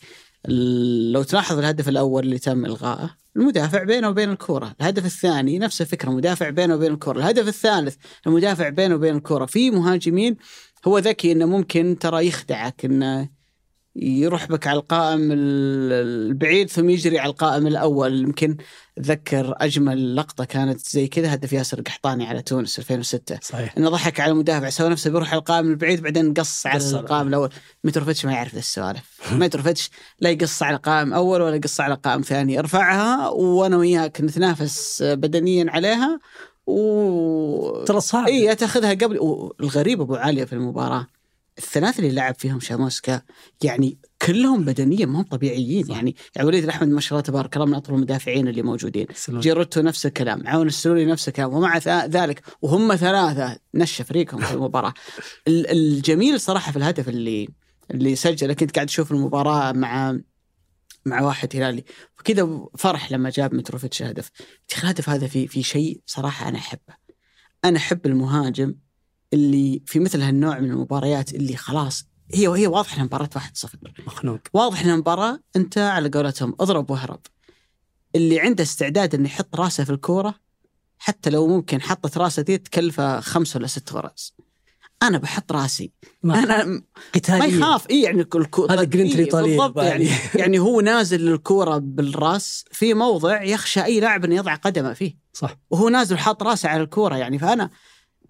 لو 0.48 1.22
تلاحظ 1.22 1.58
الهدف 1.58 1.88
الأول 1.88 2.24
اللي 2.24 2.38
تم 2.38 2.64
إلغائه 2.64 3.10
المدافع 3.36 3.82
بينه 3.82 4.08
وبين 4.08 4.30
الكورة. 4.30 4.74
الهدف 4.80 5.04
الثاني 5.04 5.58
نفس 5.58 5.80
الفكرة 5.80 6.10
مدافع 6.10 6.50
بينه 6.50 6.74
وبين 6.74 6.92
الكورة. 6.92 7.18
الهدف 7.18 7.48
الثالث 7.48 7.96
المدافع 8.26 8.68
بينه 8.68 8.94
وبين 8.94 9.16
الكورة. 9.16 9.46
في 9.46 9.70
مهاجمين 9.70 10.36
هو 10.86 10.98
ذكي 10.98 11.32
إنه 11.32 11.46
ممكن 11.46 11.96
ترى 12.00 12.26
يخدعك 12.26 12.84
إنه 12.84 13.28
يروح 13.96 14.46
بك 14.46 14.66
على 14.66 14.78
القائم 14.78 15.32
ال- 15.32 15.92
البعيد 15.92 16.70
ثم 16.70 16.90
يجري 16.90 17.18
على 17.18 17.30
القائم 17.30 17.66
الأول. 17.66 18.20
يمكن 18.20 18.56
أتذكر 18.98 19.54
أجمل 19.60 20.16
لقطة 20.16 20.44
كانت 20.44 20.80
زي 20.80 21.08
كذا 21.08 21.34
هدف 21.34 21.52
ياسر 21.52 21.80
قحطاني 21.80 22.26
على 22.26 22.42
تونس 22.42 22.78
2006 22.78 23.38
صحيح. 23.42 23.74
إنه 23.78 23.90
ضحك 23.90 24.20
على 24.20 24.32
المدافع 24.32 24.68
سوى 24.68 24.88
نفسه 24.88 25.10
بيروح 25.10 25.30
على 25.30 25.38
القائم 25.38 25.70
البعيد 25.70 26.02
بعدين 26.02 26.34
قص 26.34 26.66
على 26.66 26.90
القائم 26.90 27.28
الأول. 27.28 27.50
ميتروفيتش 27.84 28.24
ما 28.26 28.32
يعرف 28.32 28.52
ذا 28.52 28.58
السوالف. 28.58 29.18
ميتروفيتش 29.32 29.90
لا 30.20 30.30
يقص 30.30 30.62
على 30.62 30.76
قائم 30.76 31.12
أول 31.12 31.42
ولا 31.42 31.56
يقص 31.56 31.80
على 31.80 31.94
قائم 31.94 32.20
ثاني. 32.22 32.58
ارفعها 32.58 33.28
وأنا 33.28 33.76
وياك 33.76 34.20
نتنافس 34.20 35.02
بدنيا 35.02 35.66
عليها 35.70 36.20
و 36.66 37.84
ترى 37.84 38.00
صعب. 38.00 38.26
اي 38.26 38.54
تاخذها 38.54 38.90
قبل. 38.94 39.18
والغريب 39.18 40.00
أبو 40.00 40.14
علي 40.14 40.46
في 40.46 40.52
المباراة. 40.52 41.06
الثلاثة 41.58 41.98
اللي 41.98 42.10
لعب 42.14 42.34
فيهم 42.34 42.60
شاموسكا 42.60 43.22
يعني 43.64 43.98
كلهم 44.26 44.64
بدنيا 44.64 45.06
ما 45.06 45.18
هم 45.18 45.22
طبيعيين 45.22 45.90
يعني 45.90 46.16
يعني 46.36 46.48
وليد 46.48 46.64
الاحمد 46.64 46.88
ما 46.88 47.00
شاء 47.00 47.10
الله 47.12 47.22
تبارك 47.22 47.56
الله 47.56 47.66
من 47.66 47.74
أطول 47.74 47.94
المدافعين 47.96 48.48
اللي 48.48 48.62
موجودين. 48.62 49.06
جيروتو 49.30 49.80
نفس 49.80 50.06
الكلام. 50.06 50.46
عون 50.46 50.66
السلولي 50.66 51.04
نفس 51.04 51.28
الكلام. 51.28 51.54
ومع 51.54 51.78
ذلك. 52.06 52.42
وهم 52.62 52.96
ثلاثة. 52.96 53.58
نشى 53.74 54.04
فريقهم 54.04 54.40
في 54.40 54.52
المباراة. 54.54 54.94
ال- 55.48 55.70
الجميل 55.70 56.40
صراحة 56.40 56.72
في 56.72 56.78
الهدف 56.78 57.08
اللي 57.08 57.48
اللي 57.90 58.16
سجله 58.16 58.54
كنت 58.54 58.74
قاعد 58.74 58.88
أشوف 58.88 59.12
المباراة 59.12 59.72
مع 59.72 60.18
مع 61.06 61.22
واحد 61.22 61.56
هلالي. 61.56 61.84
وكذا 62.20 62.66
فرح 62.78 63.12
لما 63.12 63.30
جاب 63.30 63.54
ميتروفيتش 63.54 64.02
هدف. 64.02 64.30
الهدف 64.78 65.08
هذا 65.08 65.26
في 65.26 65.48
في 65.48 65.62
شيء 65.62 66.00
صراحة 66.06 66.48
أنا 66.48 66.58
أحبه. 66.58 66.94
أنا 67.64 67.76
أحب 67.78 68.06
المهاجم 68.06 68.74
اللي 69.32 69.82
في 69.86 69.98
مثل 69.98 70.22
هالنوع 70.22 70.58
من 70.58 70.70
المباريات 70.70 71.34
اللي 71.34 71.56
خلاص 71.56 72.04
هي 72.34 72.48
وهي 72.48 72.66
واضح 72.66 72.94
إنها 72.94 73.04
مباراة 73.04 73.30
1-0 73.38 73.68
مخنوق. 74.06 74.38
واضح 74.52 74.80
إنها 74.84 74.96
مباراة 74.96 75.40
أنت 75.56 75.78
على 75.78 76.08
قولتهم 76.08 76.56
اضرب 76.60 76.90
واهرب. 76.90 77.20
اللي 78.14 78.40
عنده 78.40 78.62
استعداد 78.62 79.14
إنه 79.14 79.26
يحط 79.28 79.56
راسه 79.56 79.84
في 79.84 79.90
الكورة 79.90 80.34
حتى 80.98 81.30
لو 81.30 81.46
ممكن 81.46 81.82
حطت 81.82 82.18
راسه 82.18 82.42
دي 82.42 82.58
تكلفة 82.58 83.20
خمس 83.20 83.56
ولا 83.56 83.66
ست 83.66 83.92
غرز 83.92 84.34
أنا 85.02 85.18
بحط 85.18 85.52
راسي. 85.52 85.92
ما, 86.22 86.38
أنا 86.38 86.64
ما 86.64 86.82
قتالية 87.14 87.56
يخاف. 87.56 87.90
إي 87.90 88.02
يعني 88.02 88.20
الكو... 88.20 88.66
هذا 88.66 88.84
جرينتا 88.84 89.14
الإيطالي 89.14 89.48
بالضبط 89.48 89.82
يعني 89.82 90.08
يعني. 90.34 90.58
هو 90.58 90.80
نازل 90.80 91.32
الكورة 91.32 91.78
بالراس 91.78 92.64
في 92.70 92.94
موضع 92.94 93.42
يخشى 93.42 93.84
أي 93.84 94.00
لاعب 94.00 94.24
إنه 94.24 94.34
يضع 94.34 94.54
قدمه 94.54 94.92
فيه. 94.92 95.16
صح. 95.32 95.56
وهو 95.70 95.88
نازل 95.88 96.18
حاط 96.18 96.42
راسه 96.42 96.68
على 96.68 96.82
الكورة 96.82 97.16
يعني. 97.16 97.38
فأنا 97.38 97.70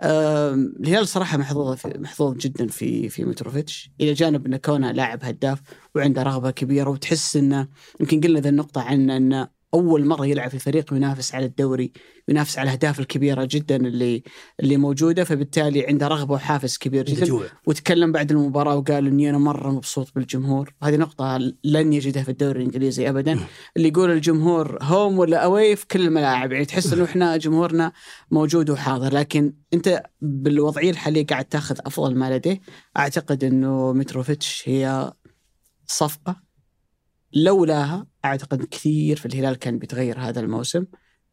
الهلال 0.01 1.09
صراحة 1.09 1.39
محظوظ 1.39 1.79
محظوظ 1.87 2.37
جدا 2.37 2.67
في 2.67 3.09
في 3.09 3.25
متروفيتش 3.25 3.91
إلى 4.01 4.13
جانب 4.13 4.47
انه 4.47 4.57
كونه 4.57 4.93
لاعب 4.93 5.25
هداف 5.25 5.63
وعنده 5.95 6.23
رغبة 6.23 6.51
كبيرة 6.51 6.91
وتحس 6.91 7.37
إنه 7.37 7.69
يمكن 8.01 8.21
قلنا 8.21 8.41
ذا 8.41 8.49
النقطة 8.49 8.83
عنه 8.83 9.17
انه 9.17 9.49
أول 9.75 10.07
مرة 10.07 10.27
يلعب 10.27 10.51
في 10.51 10.59
فريق 10.59 10.95
ينافس 10.95 11.35
على 11.35 11.47
الدوري 11.47 11.93
ينافس 12.29 12.59
على 12.59 12.69
الأهداف 12.69 13.01
الكبيرة 13.01 13.49
جدا 13.51 13.77
اللي 13.77 14.23
اللي 14.61 14.77
موجودة 14.77 15.25
فبالتالي 15.25 15.87
عنده 15.87 16.09
رغبة 16.09 16.35
وحافز 16.35 16.79
كبير 16.79 17.05
جدا. 17.05 17.27
جوع 17.27 17.45
وتكلم 17.67 18.13
بعد 18.13 18.31
المباراة 18.31 18.77
وقال 18.77 19.07
إني 19.07 19.31
أنا 19.31 19.39
مرة 19.39 19.71
مبسوط 19.71 20.13
بالجمهور. 20.15 20.75
هذه 20.83 20.97
نقطة 20.97 21.39
لن 21.65 21.93
يجدها 21.93 22.23
في 22.23 22.29
الدوري 22.29 22.59
الإنجليزي 22.59 23.09
ابدا. 23.09 23.39
اللي 23.77 23.89
يقول 23.89 24.11
الجمهور 24.11 24.79
هوم 24.83 25.19
ولا 25.19 25.37
أوي 25.37 25.77
في 25.77 25.87
كل 25.87 26.01
الملاعب 26.01 26.53
يعني 26.53 26.65
تحس 26.65 26.93
إنه 26.93 27.05
إحنا 27.05 27.37
جمهورنا 27.37 27.93
موجود 28.31 28.71
وحاضر. 28.71 29.15
لكن 29.15 29.53
أنت 29.75 30.03
بالوضعية 30.21 30.91
الحالية 30.91 31.27
قاعد 31.27 31.45
تأخذ 31.45 31.77
أفضل 31.87 32.15
ما 32.15 32.37
لديه. 32.37 32.61
أعتقد 32.97 33.45
إنه 33.45 33.93
متروفيتش 33.93 34.63
هي 34.67 35.13
صفقة 35.87 36.52
لولاها 37.35 38.07
أعتقد 38.25 38.65
كثير 38.65 39.17
في 39.17 39.27
الهلال 39.27 39.57
كان 39.57 39.79
بيتغير 39.79 40.19
هذا 40.21 40.41
الموسم. 40.41 40.85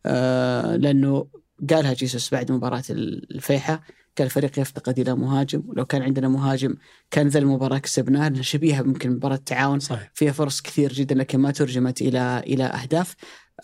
آه 0.06 0.76
لأنه 0.76 1.28
قالها 1.70 1.94
جيسوس 1.94 2.32
بعد 2.32 2.52
مباراة 2.52 2.84
الفيحة 2.90 3.84
قال 4.18 4.26
الفريق 4.26 4.60
يفتقد 4.60 5.00
إلى 5.00 5.16
مهاجم 5.16 5.64
ولو 5.68 5.86
كان 5.86 6.02
عندنا 6.02 6.28
مهاجم 6.28 6.76
كان 7.12 7.28
ذا 7.28 7.40
المباراة 7.40 7.78
كسبناها 7.78 8.30
لأنها 8.30 8.42
شبيهة 8.42 8.82
ممكن 8.82 9.12
مباراه 9.12 9.36
التعاون 9.36 9.80
صحيح. 9.80 10.12
فيها 10.14 10.32
فرص 10.32 10.62
كثير 10.62 10.94
جدا 10.94 11.16
لكن 11.16 11.40
ما 11.40 11.52
ترجمت 11.52 12.02
إلى 12.02 12.44
إلى 12.48 12.64
أهداف. 12.64 13.16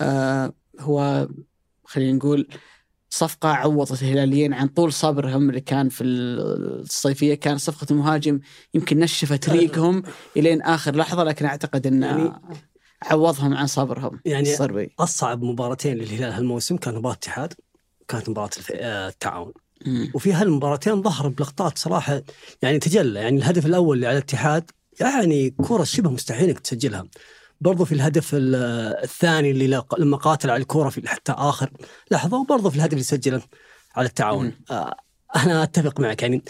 آه 0.02 0.54
هو 0.80 1.28
خلينا 1.84 2.14
نقول 2.14 2.48
صفقة 3.18 3.50
عوضت 3.50 4.04
الهلاليين 4.04 4.54
عن 4.54 4.68
طول 4.68 4.94
صبرهم 4.94 5.50
اللي 5.50 5.62
كان 5.62 5.90
في 5.90 6.04
الصيفية 6.04 7.34
كان 7.36 7.58
صفقة 7.58 7.88
المهاجم 7.92 8.40
يمكن 8.74 9.00
نشفت 9.00 9.50
ريقهم 9.50 10.04
إلين 10.38 10.62
آخر 10.62 10.96
لحظة 10.96 11.24
لكن 11.24 11.46
أعتقد 11.46 11.88
أن 11.88 12.04
يعني- 12.04 12.32
عوضهم 13.04 13.54
عن 13.54 13.68
صبرهم 13.68 14.20
يعني 14.26 14.52
الصربي. 14.54 14.90
أصعب 15.00 15.44
مباراتين 15.44 15.98
للهلال 15.98 16.32
هالموسم 16.32 16.78
كانت 16.78 16.98
مباراة 16.98 17.14
الاتحاد 17.14 17.54
كانت 18.08 18.30
مباراة 18.30 18.50
الف- 18.58 18.72
آه، 18.76 19.10
التعاون. 19.10 19.54
مم. 19.86 20.12
وفي 20.14 20.34
هالمباراتين 20.34 21.02
ظهر 21.04 21.28
بلقطات 21.28 21.78
صراحة 21.78 22.22
يعني 22.62 22.80
تجلى. 22.80 23.20
يعني 23.20 23.38
الهدف 23.38 23.66
الأول 23.66 23.96
اللي 23.98 24.08
على 24.08 24.18
الاتحاد 24.18 24.72
يعني 25.00 25.50
كرة 25.50 25.84
شبه 25.84 26.10
مستحيل 26.10 26.50
إنك 26.50 26.60
تسجلها. 26.60 27.06
برضو 27.62 27.86
في 27.86 27.92
الهدف 27.92 28.36
ال- 28.36 28.56
الثاني 29.04 29.52
اللي 29.52 29.82
لما 29.98 30.18
قاتل 30.18 30.50
على 30.50 30.62
الكره 30.62 30.90
في 30.90 31.08
حتى 31.10 31.32
آخر 31.32 31.70
لحظة 32.12 32.38
وبرضو 32.38 32.70
في 32.70 32.76
الهدف 32.76 32.94
اللي 32.94 33.04
سجله 33.04 33.42
على 33.96 34.08
التعاون. 34.08 34.54
آه 34.72 34.96
أنا 35.36 35.64
أتفق 35.64 36.00
معك 36.00 36.22
يعني. 36.22 36.42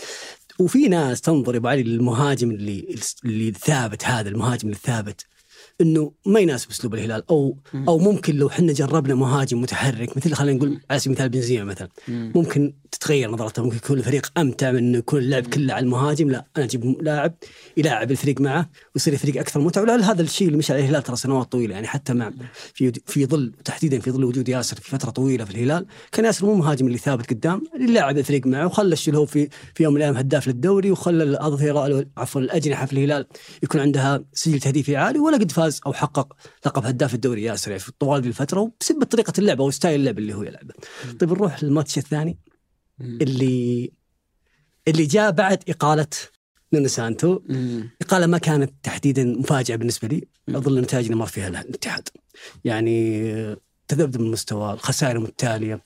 وفي 0.59 0.87
ناس 0.87 1.21
تنظر 1.21 1.53
يا 1.53 1.59
ابو 1.59 1.67
علي 1.67 1.83
للمهاجم 1.83 2.51
اللي 2.51 2.95
اللي 3.25 3.51
ثابت 3.51 4.05
هذا 4.05 4.29
المهاجم 4.29 4.69
الثابت 4.69 5.25
إنه 5.81 6.11
ما 6.25 6.39
يناسب 6.39 6.69
أسلوب 6.69 6.93
الهلال. 6.93 7.23
أو. 7.29 7.57
أو 7.87 7.97
ممكن 7.99 8.35
لو 8.35 8.47
إحنا 8.47 8.73
جربنا 8.73 9.15
مهاجم 9.15 9.61
متحرك 9.61 10.17
مثل 10.17 10.33
خلينا 10.33 10.57
نقول 10.57 10.81
على 10.89 10.99
سبيل 10.99 11.11
المثال 11.17 11.29
بنزيما 11.29 11.63
مثلا. 11.63 11.89
مم. 12.07 12.31
ممكن 12.35 12.73
تتغير 12.99 13.31
نظرته. 13.31 13.63
ممكن 13.63 13.75
يكون 13.75 13.97
الفريق 13.97 14.31
أمتع 14.37 14.71
من 14.71 14.77
انه 14.77 14.97
يكون 14.97 15.19
اللعب 15.19 15.47
كله 15.47 15.73
على 15.73 15.83
المهاجم 15.83 16.29
لا 16.29 16.45
أنا 16.57 16.65
أجيب 16.65 16.97
لاعب 17.01 17.33
يلاعب 17.77 18.11
الفريق 18.11 18.41
معه 18.41 18.69
ويصير 18.95 19.13
الفريق 19.13 19.37
أكثر 19.37 19.59
متعة. 19.59 19.81
ولعل 19.81 20.01
هذا 20.03 20.21
الشيء 20.21 20.47
اللي 20.47 20.57
مشى 20.57 20.73
عليه 20.73 20.83
الهلال 20.83 21.03
ترى 21.03 21.15
سنوات 21.15 21.51
طويلة. 21.51 21.73
يعني 21.75 21.87
حتى 21.87 22.13
مع 22.13 22.31
في 22.73 22.91
في 23.05 23.25
ظل 23.25 23.51
تحديدا 23.65 23.99
في 23.99 24.11
ظل 24.11 24.23
وجود 24.23 24.49
ياسر 24.49 24.75
في 24.75 24.89
فترة 24.89 25.09
طويلة 25.09 25.45
في 25.45 25.51
الهلال 25.51 25.85
كان 26.11 26.25
ياسر 26.25 26.45
مو 26.45 26.55
مهاجم 26.55 26.87
اللي 26.87 26.97
ثابت 26.97 27.29
قدام 27.29 27.63
اللي 27.75 27.93
لاعب 27.93 28.17
الفريق 28.17 28.47
معه 28.47 28.65
وخلى 28.65 28.93
الشيء 28.93 29.15
هو 29.15 29.25
في 29.25 29.49
في 29.75 29.83
يوم 29.83 29.93
من 29.93 29.97
الأيام 29.97 30.17
هداف 30.17 30.47
للدوري 30.47 30.91
وخلى 30.91 31.23
الاظهره 31.23 32.05
عفوا 32.17 32.41
الأجنحة 32.41 32.85
في 32.85 32.93
الهلال 32.93 33.27
يكون 33.63 33.81
عندها 33.81 34.23
سجل 34.33 34.59
تهديفي 34.59 34.95
عالي 34.95 35.19
ولا 35.19 35.37
قد 35.37 35.51
فاز 35.51 35.81
أو 35.85 35.93
حقق 35.93 36.33
لقب 36.65 36.85
هداف 36.85 37.13
الدوري 37.13 37.43
ياسر. 37.43 37.71
يعني 37.71 37.79
في 37.79 37.91
طوال 37.99 38.27
الفترة 38.27 38.59
وبسبب 38.59 39.03
طريقة 39.03 39.33
اللعب 39.39 39.61
أو 39.61 39.71
ستايل 39.71 39.99
اللعب 39.99 40.17
اللي 40.17 40.33
هو 40.33 40.43
يلعبه. 40.43 40.73
طيب 41.19 41.29
نروح 41.29 41.63
للماتش 41.63 41.97
الثاني. 41.97 42.37
اللي 43.01 43.91
اللي 44.87 45.05
جاء 45.05 45.31
بعد 45.31 45.63
إقالة 45.69 46.07
نونو 46.73 46.87
سانتو. 46.87 47.39
إقالة 48.01 48.25
ما 48.25 48.37
كانت 48.37 48.73
تحديدا 48.83 49.23
مفاجأة 49.23 49.75
بالنسبة 49.75 50.07
لي. 50.07 50.27
النتائج 50.49 51.05
اللي 51.05 51.17
مر 51.17 51.25
فيها 51.25 51.47
الاتحاد. 51.47 52.09
يعني 52.63 53.31
آه، 53.33 53.57
تذبذب 53.87 54.21
المستوى 54.21 54.73
الخسائر 54.73 55.15
المتتالية 55.15 55.83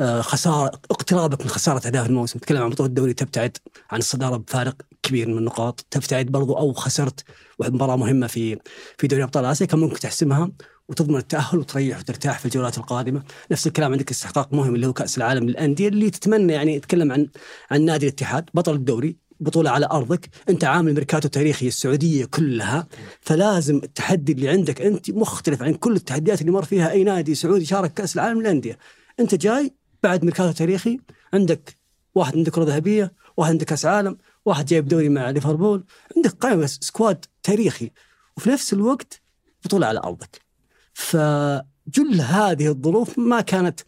آه، 0.00 0.20
خسارة 0.20 0.80
اقترابك 0.90 1.40
من 1.40 1.48
خسارة 1.48 1.86
أهداف 1.86 2.06
الموسم. 2.06 2.38
تتكلم 2.38 2.62
عن 2.62 2.70
بطولة 2.70 2.88
الدوري 2.88 3.14
تبتعد 3.14 3.56
عن 3.90 3.98
الصدارة 3.98 4.36
بفارق 4.36 4.82
كبير 5.02 5.28
من 5.28 5.38
النقاط. 5.38 5.86
تبتعد 5.90 6.26
برضو 6.26 6.54
أو 6.54 6.72
خسرت 6.72 7.24
واحد 7.58 7.72
مباراة 7.72 7.96
مهمة 7.96 8.26
في 8.26 8.58
في 8.98 9.06
دوري 9.06 9.22
أبطال 9.22 9.44
آسيا. 9.44 9.66
كان 9.66 9.80
ممكن 9.80 9.98
تحسمها. 9.98 10.50
وتضمن 10.88 11.16
التأهل 11.16 11.58
وتريح 11.58 11.98
وترتاح 11.98 12.38
في 12.38 12.46
الجولات 12.46 12.78
القادمة. 12.78 13.22
نفس 13.50 13.66
الكلام 13.66 13.92
عندك 13.92 14.10
استحقاق 14.10 14.52
مهم 14.52 14.74
اللي 14.74 14.86
هو 14.86 14.92
كأس 14.92 15.18
العالم 15.18 15.48
للأندية 15.48 15.88
اللي 15.88 16.10
تتمنى 16.10 16.52
يعني 16.52 16.80
تتكلم 16.80 17.12
عن 17.12 17.28
عن 17.70 17.82
نادي 17.84 18.06
الاتحاد. 18.06 18.50
بطل 18.54 18.74
الدوري 18.74 19.16
بطولة 19.40 19.70
على 19.70 19.86
أرضك. 19.86 20.28
أنت 20.48 20.64
عامل 20.64 20.94
ميركاتو 20.94 21.28
تاريخي 21.28 21.68
السعودية 21.68 22.24
كلها. 22.24 22.86
فلازم 23.20 23.76
التحدي 23.76 24.32
اللي 24.32 24.48
عندك 24.48 24.80
أنت 24.82 25.10
مختلف 25.10 25.62
عن 25.62 25.74
كل 25.74 25.96
التحديات 25.96 26.40
اللي 26.40 26.52
مر 26.52 26.64
فيها 26.64 26.90
أي 26.90 27.04
نادي 27.04 27.34
سعودي 27.34 27.64
شارك 27.64 27.94
كأس 27.94 28.14
العالم 28.14 28.40
للأندية. 28.40 28.78
أنت 29.20 29.34
جاي 29.34 29.74
بعد 30.02 30.24
ميركاتو 30.24 30.52
تاريخي 30.52 31.00
عندك 31.34 31.76
واحد 32.14 32.36
عندك 32.36 32.52
كرة 32.52 32.64
ذهبية 32.64 33.12
واحد 33.36 33.50
عندك 33.50 33.66
كأس 33.66 33.84
عالم 33.86 34.18
واحد 34.44 34.66
جايب 34.66 34.88
دوري 34.88 35.08
مع 35.08 35.30
ليفربول. 35.30 35.84
عندك 36.16 36.30
قائمة 36.30 36.66
squad 36.66 37.24
تاريخي. 37.42 37.90
وفي 38.36 38.50
نفس 38.50 38.72
الوقت 38.72 39.22
بطولة 39.64 39.86
على 39.86 39.98
أرضك. 39.98 40.41
فلأجل 40.94 42.20
هذه 42.20 42.68
الظروف 42.68 43.18
ما 43.18 43.40
كانت 43.40 43.80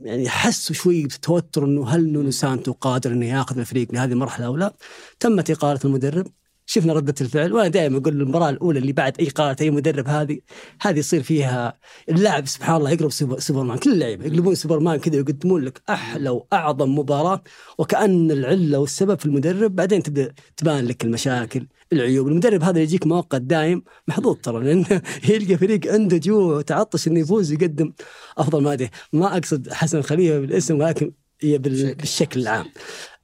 يعني 0.00 0.28
حسوا 0.28 0.74
شوي 0.76 1.04
بتوتر 1.04 1.64
إنه 1.64 1.88
هل 1.88 2.12
نونو 2.12 2.30
سانتو 2.30 2.72
قادر 2.72 3.12
إنه 3.12 3.26
ياخذ 3.26 3.58
الفريق 3.58 3.92
لهذه 3.92 4.12
المرحلة 4.12 4.46
أو 4.46 4.56
لا؟ 4.56 4.74
تمت 5.20 5.50
إقالة 5.50 5.80
المدرب 5.84 6.26
شفنا 6.72 6.92
ردة 6.92 7.14
الفعل 7.20 7.52
وأنا 7.52 7.68
دائما 7.68 7.98
أقول 7.98 8.20
المباراة 8.22 8.50
الأولى 8.50 8.78
اللي 8.78 8.92
بعد 8.92 9.20
أي 9.20 9.28
اقالة 9.28 9.56
اي 9.60 9.70
مدرب 9.70 10.08
هذه 10.08 10.38
هذه 10.80 10.98
يصير 10.98 11.22
فيها 11.22 11.78
اللاعب 12.08 12.46
سبحان 12.46 12.76
الله 12.76 12.90
يقلب 12.90 13.10
سوبر 13.10 13.38
سوبرمان 13.38 13.78
كل 13.78 13.92
اللعيبة 13.92 14.24
يقلبون 14.26 14.54
سوبرمان 14.54 14.98
كذا 14.98 15.16
ويقدمون 15.16 15.64
لك 15.64 15.82
أحلى 15.90 16.30
وأعظم 16.30 16.98
مباراة 16.98 17.42
وكأن 17.78 18.30
العلة 18.30 18.78
والسبب 18.78 19.18
في 19.18 19.26
المدرب 19.26 19.76
بعدين 19.76 20.02
تبدأ 20.02 20.34
تبان 20.56 20.84
لك 20.86 21.04
المشاكل 21.04 21.66
العيوب 21.92 22.28
المدرب 22.28 22.62
هذا 22.62 22.70
اللي 22.70 22.82
يجيك 22.82 23.06
مؤقت 23.06 23.40
دايم 23.40 23.82
محظوظ 24.08 24.36
ترى 24.36 24.64
لأنه 24.64 25.02
يلقى 25.28 25.56
فريق 25.56 25.92
عنده 25.92 26.16
جوع 26.16 26.56
وتعطش 26.56 27.08
إنه 27.08 27.20
يفوز 27.20 27.50
ويقدم 27.52 27.92
أفضل 28.38 28.62
ما 28.62 28.74
لديه 28.74 28.90
ما 29.12 29.36
أقصد 29.36 29.72
حسن 29.72 30.02
خليفه 30.02 30.38
بالاسم 30.38 30.80
ولكن 30.80 31.12
هي 31.40 31.58
بال- 31.58 31.78
شكل. 31.78 31.94
بالشكل 31.94 32.40
العام 32.40 32.66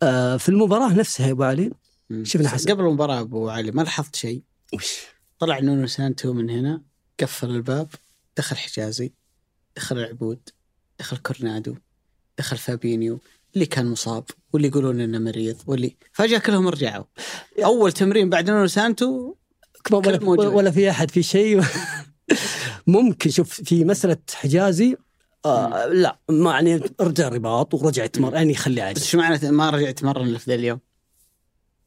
آه 0.03 0.37
في 0.37 0.49
المباراة 0.49 0.95
نفسها 0.95 1.27
يا 1.27 1.33
أبو 1.33 1.43
علي. 1.43 1.88
شفنا 2.23 2.49
حسن. 2.49 2.71
قبل 2.71 2.85
المباراة 2.85 3.21
أبو 3.21 3.49
علي 3.49 3.71
ما 3.71 3.83
لاحظت 3.83 4.17
شيء؟ 4.17 4.43
وش؟ 4.75 5.01
طلع 5.39 5.59
نونو 5.59 5.87
سانتو 5.87 6.33
من 6.33 6.51
هنا 6.51 6.83
قفل 7.21 7.51
الباب 7.51 7.89
دخل 8.37 8.57
حجازي 8.57 9.13
دخل 9.77 9.99
العبود 9.99 10.49
دخل 10.99 11.17
كورونادو 11.17 11.75
دخل 12.39 12.57
فابينيو 12.57 13.21
اللي 13.55 13.67
كان 13.67 13.87
مصاب 13.87 14.25
واللي 14.53 14.69
يقولون 14.69 15.01
إنه 15.01 15.19
مريض 15.19 15.57
واللي 15.67 15.97
فجأة 16.13 16.39
كلهم 16.39 16.69
رجعوا. 16.69 17.05
أول 17.65 17.93
تمرين 17.93 18.31
بعد 18.31 18.51
نونو 18.51 18.67
سانتو 18.67 19.35
ولا. 19.93 20.49
ولا 20.49 20.71
في 20.71 20.91
أحد 20.91 21.11
في 21.11 21.23
شيء. 21.23 21.63
ممكن 22.87 23.31
شوف 23.31 23.63
في 23.63 23.85
مسألة 23.85 24.17
حجازي 24.35 24.97
آه 25.45 25.87
لا 25.87 26.19
ما 26.29 26.51
يعني 26.51 26.81
رجع 27.01 27.29
الرباط 27.29 27.75
ورجع 27.75 28.05
يتمرن 28.05 28.35
يعني 28.35 28.53
يخليه 28.53 28.83
عادي. 28.83 29.01
بس 29.01 29.07
شو 29.07 29.19
معنى 29.19 29.51
ما 29.51 29.71
رجعت 29.71 29.99
تمرن 29.99 30.29
إلا 30.29 30.39
في 30.39 30.51
ذا 30.51 30.55
اليوم؟ 30.55 30.81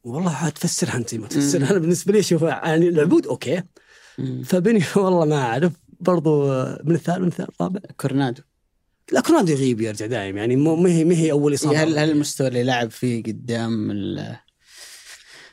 والله 0.04 0.48
تفسرها 0.48 0.96
انت 0.96 1.14
ما 1.14 1.28
تفسرها. 1.28 1.70
أنا 1.70 1.78
بالنسبة 1.78 2.12
لي 2.12 2.22
شوف 2.22 2.42
يعني 2.42 2.88
العبود 2.88 3.26
okay. 3.26 3.62
فبني 4.44 4.84
والله 4.96 5.24
ما 5.24 5.42
اعرف. 5.42 5.72
برضو 6.00 6.46
من 6.84 6.94
الثالث 6.94 7.18
من 7.18 7.26
الثالث 7.26 7.50
الرابع 7.60 7.80
كورنادو. 8.00 8.42
لا 9.12 9.20
كرونالدو 9.20 9.52
يغيب 9.52 9.80
يرجع 9.80 10.06
دائم 10.06 10.36
يعني 10.36 10.56
مو- 10.56 10.76
ما 10.76 10.90
هي 10.90 11.04
ما 11.04 11.14
هي 11.14 11.32
أول 11.32 11.54
إصابة. 11.54 11.82
هل 11.82 11.98
هل 11.98 12.10
المستوى 12.10 12.48
اللي 12.48 12.62
لعب 12.62 12.90
فيه 12.90 13.22
قدام 13.22 13.88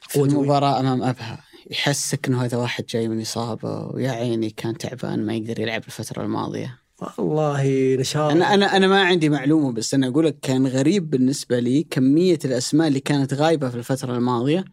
في 0.09 0.19
قوة 0.19 0.27
المباراة 0.27 0.79
أمام 0.79 1.03
أبها 1.03 1.43
يحسك 1.71 2.27
إنه 2.27 2.45
هذا 2.45 2.57
واحد 2.57 2.85
جاي 2.85 3.07
من 3.07 3.21
إصابة 3.21 3.87
ويا 3.87 4.11
عيني 4.11 4.49
كان 4.49 4.77
تعبان 4.77 5.25
ما 5.25 5.33
يقدر 5.35 5.59
يلعب 5.59 5.83
الفترة 5.87 6.23
الماضية. 6.23 6.79
والله 7.17 7.95
نشاط 7.99 8.31
أنا 8.31 8.53
أنا 8.53 8.77
أنا 8.77 8.87
ما 8.87 9.01
عندي 9.03 9.29
معلومة 9.29 9.71
بس 9.71 9.93
أنا 9.93 10.07
أقول 10.07 10.25
لك 10.25 10.39
كان 10.41 10.67
غريب 10.67 11.09
بالنسبة 11.09 11.59
لي 11.59 11.83
كمية 11.89 12.39
الأسماء 12.45 12.87
اللي 12.87 12.99
كانت 12.99 13.33
غايبة 13.33 13.69
في 13.69 13.75
الفترة 13.75 14.15
الماضية 14.15 14.65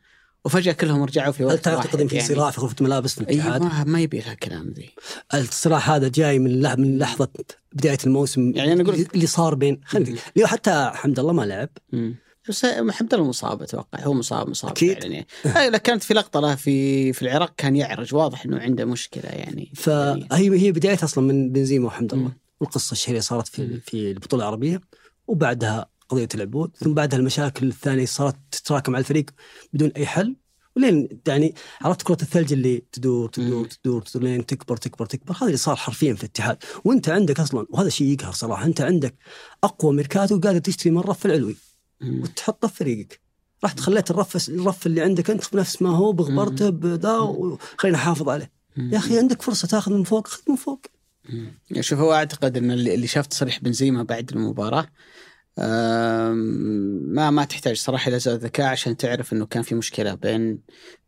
وفجأة 0.44 0.72
كلهم 0.72 1.02
رجعوا 1.02 1.32
في 1.32 1.42
هل 1.42 1.46
وقت 1.46 1.64
تعتقد 1.64 2.00
ان 2.00 2.08
في 2.08 2.16
يعني. 2.16 2.28
صراع 2.28 2.50
في 2.50 2.60
غرفة 2.60 2.76
ملابس 2.80 3.14
في 3.14 3.20
اي 3.30 3.34
الاتحاد؟ 3.34 3.62
ما, 3.62 3.84
ما 3.84 4.00
يبي 4.00 4.18
لها 4.18 4.34
كلام 4.34 4.72
ذي 4.76 4.90
الصراع 5.34 5.78
هذا 5.78 6.08
جاي 6.08 6.38
من 6.38 6.62
من 6.80 6.98
لحظة 6.98 7.28
بداية 7.72 7.98
الموسم 8.06 8.52
يعني 8.54 8.72
أنا 8.72 8.84
أقول- 8.84 9.06
اللي 9.14 9.26
صار 9.26 9.54
بين 9.54 9.80
خلينا 9.84 10.18
حتى 10.44 10.90
حمد 10.94 11.18
الله 11.18 11.32
ما 11.32 11.42
لعب 11.42 11.68
مم. 11.92 12.14
بس 12.48 12.64
محمد 12.64 13.14
الله 13.14 13.28
مصاب 13.28 13.62
أتوقع. 13.62 14.00
هو 14.00 14.14
مصاب 14.14 14.48
مصاب. 14.48 14.78
فعلا 14.78 15.06
يعني 15.06 15.26
هاي 15.44 15.70
لا 15.70 15.78
كانت 15.78 16.02
في 16.02 16.14
لقطة 16.14 16.40
له 16.40 16.54
في 16.54 17.12
في 17.12 17.22
العراق 17.22 17.54
كان 17.56 17.76
يعرج. 17.76 18.14
واضح 18.14 18.44
إنه 18.44 18.58
عنده 18.58 18.84
مشكلة 18.84 19.24
يعني. 19.24 19.36
يعني 19.36 19.70
فهي 19.74 20.60
هي 20.60 20.72
بداية 20.72 20.98
أصلا 21.02 21.24
من 21.24 21.52
بنزيما 21.52 21.86
وحمد 21.86 22.14
الله. 22.14 22.32
والقصة 22.60 22.92
الشهيرة 22.92 23.20
صارت 23.20 23.48
في. 23.48 23.80
في 23.80 24.10
البطولة 24.10 24.42
العربية. 24.42 24.80
وبعدها 25.26 25.86
قضية 26.08 26.28
العبود. 26.34 26.76
ثم 26.76 26.94
بعدها 26.94 27.18
المشاكل 27.18 27.68
الثانية 27.68 28.06
صارت 28.06 28.36
تتراكم 28.50 28.94
على 28.94 29.00
الفريق 29.02 29.26
بدون 29.72 29.90
أي 29.96 30.06
حل. 30.06 30.36
ولين 30.76 31.08
يعني 31.28 31.54
عرفت 31.80 32.02
كرة 32.02 32.18
الثلج 32.22 32.52
اللي 32.52 32.82
تدور 32.92 33.28
تدور 33.28 33.62
مم. 33.62 33.64
تدور, 33.64 34.02
تدور 34.02 34.22
لين 34.22 34.46
تكبر 34.46 34.76
تكبر 34.76 35.06
تكبر. 35.06 35.34
هذا 35.36 35.46
اللي 35.46 35.56
صار 35.56 35.76
حرفيا 35.76 36.14
في 36.14 36.24
الاتحاد. 36.24 36.56
وأنت 36.84 37.08
عندك 37.08 37.40
أصلا 37.40 37.66
وهذا 37.70 37.88
شيء 37.88 38.06
يقهر 38.06 38.32
صراحة. 38.32 38.64
أنت 38.64 38.80
عندك 38.80 39.14
أقوى 39.64 39.94
ميركاتو 39.94 40.40
قادر 40.40 40.58
تشتري 40.58 40.90
من 40.90 40.98
الرف 40.98 41.26
العلوي. 41.26 41.56
وتحطه 42.02 42.68
في 42.68 42.76
فريقك. 42.76 43.20
رحت 43.64 43.80
خليت 43.80 44.10
الرف 44.10 44.48
الرف 44.48 44.86
اللي 44.86 45.00
عندك 45.00 45.30
انت 45.30 45.44
بنفس 45.52 45.82
ما 45.82 45.90
هو 45.90 46.12
بغبرته 46.12 46.70
بذا 46.70 47.18
وخلينا 47.18 47.98
نحافظ 47.98 48.28
عليه. 48.28 48.52
يا 48.76 48.98
أخي 48.98 49.18
عندك 49.18 49.42
فرصة 49.42 49.68
تاخذ 49.68 49.92
من 49.92 50.04
فوق 50.04 50.28
خذ 50.28 50.40
من 50.48 50.56
فوق. 50.56 50.86
شوف 51.80 51.98
هو 51.98 52.12
أعتقد 52.12 52.56
إن 52.56 52.70
اللي 52.70 53.06
شاف 53.06 53.26
تصريح 53.26 53.60
بنزيما 53.60 54.02
بعد 54.02 54.30
المباراة 54.30 54.86
ما 57.14 57.30
ما 57.30 57.44
تحتاج 57.44 57.76
صراحة 57.76 58.08
إلى 58.08 58.16
ذكاء 58.16 58.66
عشان 58.66 58.96
تعرف 58.96 59.32
إنه 59.32 59.46
كان 59.46 59.62
في 59.62 59.74
مشكلة 59.74 60.14
بين 60.14 60.58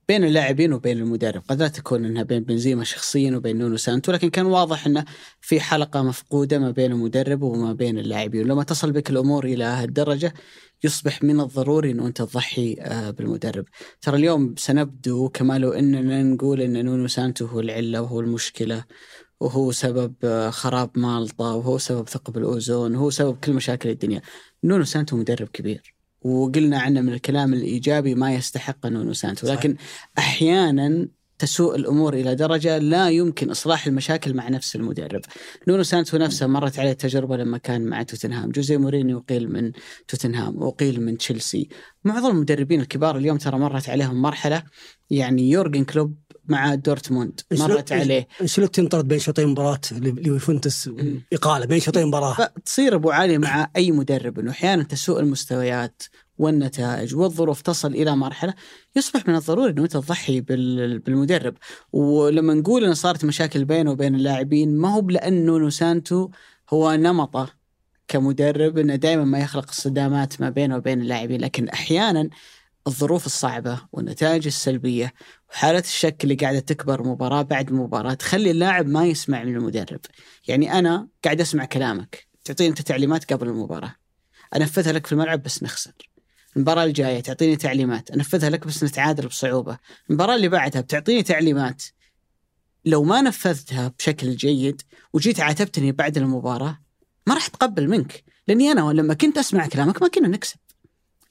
بين 0.09 0.25
اللاعبين 0.25 0.73
وبين 0.73 0.99
المدرب، 0.99 1.43
قد 1.49 1.63
لا 1.63 1.69
تكون 1.69 2.05
إنها 2.05 2.23
بين 2.23 2.45
بنزيما 2.45 2.85
شخصيا 2.85 3.37
وبين 3.37 3.59
نونو 3.59 3.77
سانتو، 3.77 4.13
لكن 4.13 4.31
كان 4.31 4.47
واضح 4.47 4.87
إنه 4.87 5.05
في 5.41 5.61
حلقة 5.61 6.03
مفقودة 6.03 6.59
ما 6.59 6.71
بين 6.71 6.93
المدرب 6.93 7.43
وما 7.43 7.73
بين 7.73 7.99
اللاعبين، 7.99 8.51
ولما 8.51 8.63
تصل 8.63 8.93
بك 8.93 9.11
الأمور 9.11 9.45
إلى 9.45 9.65
هالدرجة 9.65 10.35
يصبح 10.85 11.23
من 11.23 11.41
الضروري 11.41 11.91
انه 11.91 12.07
أنت 12.07 12.23
تضحي 12.23 12.77
آه، 12.81 13.11
بالمدرب. 13.11 13.65
ترى 14.01 14.17
اليوم 14.17 14.55
سنبدو 14.59 15.29
كما 15.29 15.59
لو 15.59 15.71
إننا 15.71 16.23
نقول 16.23 16.61
إن 16.61 16.85
نونو 16.85 17.07
سانتو 17.07 17.47
هو 17.47 17.61
العلة 17.61 18.03
وهو 18.03 18.21
المشكلة 18.21 18.85
وهو 19.41 19.73
سبب 19.73 20.15
آه، 20.25 20.51
خراب 20.51 20.91
مالطا 20.95 21.55
وهو 21.55 21.79
سبب 21.79 22.09
ثقب 22.09 22.39
الأوزون 22.39 22.97
وهو 22.97 23.11
سبب 23.11 23.37
كل 23.45 23.53
مشاكل 23.53 23.89
الدنيا. 23.89 24.23
نونو 24.65 24.85
سانتو 24.85 25.17
مدرب 25.17 25.49
كبير 25.49 25.95
وقلنا 26.23 26.79
عنه 26.79 27.01
من 27.01 27.13
الكلام 27.13 27.55
الإيجابي 27.55 28.15
ما 28.15 28.35
يستحق 28.35 28.87
نونو 28.87 29.13
سانتو. 29.13 29.47
لكن 29.47 29.77
أحيانا 30.19 31.09
تسوء 31.39 31.77
الأمور 31.77 32.15
إلى 32.15 32.35
درجة 32.35 32.79
لا 32.79 33.11
يمكن 33.11 33.51
إصلاح 33.51 33.87
المشاكل 33.87 34.35
مع 34.35 34.49
نفس 34.49 34.77
المدرب. 34.77 35.21
نونو 35.69 35.83
سانتو 35.83 36.17
نفسه 36.17 36.47
مرت 36.47 36.79
عليه 36.79 36.93
تجربة 36.93 37.37
لما 37.37 37.59
كان 37.59 37.83
مع 37.83 38.03
توتنهام، 38.03 38.51
جوزيه 38.51 38.77
مورينيو 38.77 39.19
أقيل 39.29 39.53
من 39.53 39.73
توتنهام 40.09 40.63
وأقيل 40.63 41.01
من 41.01 41.19
تشيلسي. 41.19 41.69
معظم 42.05 42.31
المدربين 42.31 42.81
الكبار 42.81 43.17
اليوم 43.17 43.39
ترى 43.39 43.59
مرت 43.59 43.89
عليهم 43.89 44.23
مرحلة 44.23 44.63
يعني 45.11 45.51
يورجن 45.51 45.85
كلوب 45.85 46.15
مع 46.49 46.75
دورتموند. 46.75 47.41
مرت 47.53 47.93
عليه. 47.93 48.29
انشيلوتي 48.41 48.81
انطرد 48.81 49.09
بين 49.09 49.19
شوطين 49.19 49.49
مباراة 49.49 49.81
ليوفنتوس 49.93 50.91
إقالة 51.33 51.67
بين 51.67 51.81
شوطين 51.81 52.07
مباراة. 52.07 52.35
فتصير 52.35 52.95
أبو 52.95 53.11
علي 53.11 53.39
مع 53.39 53.71
أي 53.77 53.91
مدرب 53.91 54.39
إنه 54.39 54.51
أحيانا 54.51 54.83
تسوء 54.83 55.21
المستويات 55.21 56.03
والنتائج 56.39 57.17
والظروف 57.17 57.63
تصل 57.63 57.93
إلى 57.95 58.17
مرحلة 58.17 58.55
يصبح 58.97 59.29
من 59.29 59.35
الضروري 59.35 59.71
إنه 59.71 59.83
انت 59.83 59.93
تضحي 59.93 60.41
بال- 60.41 60.99
بالمدرب. 60.99 61.55
ولما 61.93 62.55
نقول 62.55 62.85
إن 62.85 62.95
صارت 62.95 63.25
مشاكل 63.25 63.65
بينه 63.65 63.91
وبين 63.91 64.15
اللاعبين 64.15 64.77
ما 64.79 64.95
هو 64.95 65.09
لأنه 65.09 65.47
نونو 65.47 65.71
سانتو 65.71 66.31
هو 66.71 66.93
نمطه 66.93 67.59
كمدرب 68.09 68.79
إنه 68.79 68.95
دائما 68.95 69.25
ما 69.25 69.39
يخلق 69.39 69.69
الصدامات 69.69 70.41
ما 70.41 70.51
بينه 70.51 70.77
وبين 70.77 71.01
اللاعبين. 71.01 71.41
لكن 71.41 71.69
أحيانا 71.69 72.29
الظروف 72.87 73.27
الصعبة 73.27 73.81
والنتائج 73.93 74.47
السلبية 74.47 75.15
وحالة 75.51 75.79
الشك 75.79 76.25
اللي 76.25 76.35
قاعدة 76.35 76.59
تكبر 76.59 77.03
مباراة 77.09 77.43
بعد 77.43 77.73
مباراة 77.73 78.15
تخلي 78.15 78.51
اللاعب 78.51 78.87
ما 78.87 79.07
يسمع 79.07 79.45
من 79.45 79.57
المدرب. 79.57 80.01
يعني 80.49 80.79
أنا 80.79 81.09
قاعد 81.25 81.41
أسمع 81.41 81.65
كلامك 81.65 82.27
تعطيني 82.45 82.71
أنت 82.71 82.83
تعليمات 82.83 83.33
قبل 83.33 83.49
المباراة. 83.49 83.95
أنفذها 84.57 84.93
لك 84.93 85.07
في 85.07 85.13
الملعب 85.13 85.43
بس 85.43 85.63
نخسر. 85.63 85.93
المباراة 86.57 86.85
الجاية 86.85 87.21
تعطيني 87.21 87.57
تعليمات. 87.57 88.11
أنفذها 88.11 88.51
لك 88.51 88.67
بس 88.67 88.85
نتعادل 88.85 89.27
بصعوبة. 89.27 89.79
المباراة 90.11 90.37
اللي 90.37 90.49
بعدها 90.49 90.81
بتعطيني 90.81 91.23
تعليمات. 91.23 91.83
لو 92.85 93.05
ما 93.05 93.21
نفذتها 93.21 93.93
بشكل 93.99 94.37
جيد 94.37 94.83
وجيت 95.13 95.41
عاتبتني 95.41 95.93
بعد 95.93 96.17
المباراة 96.17 96.79
ما 97.27 97.35
راح 97.35 97.47
أتقبل 97.47 97.89
منك. 97.89 98.25
لأني 98.49 98.73
أنا 98.73 98.81
لما 98.81 99.15
كنت 99.15 99.39
أسمع 99.39 99.67
كلامك 99.67 100.03
ما 100.03 100.09
كنا 100.09 100.29
نكسب. 100.29 100.57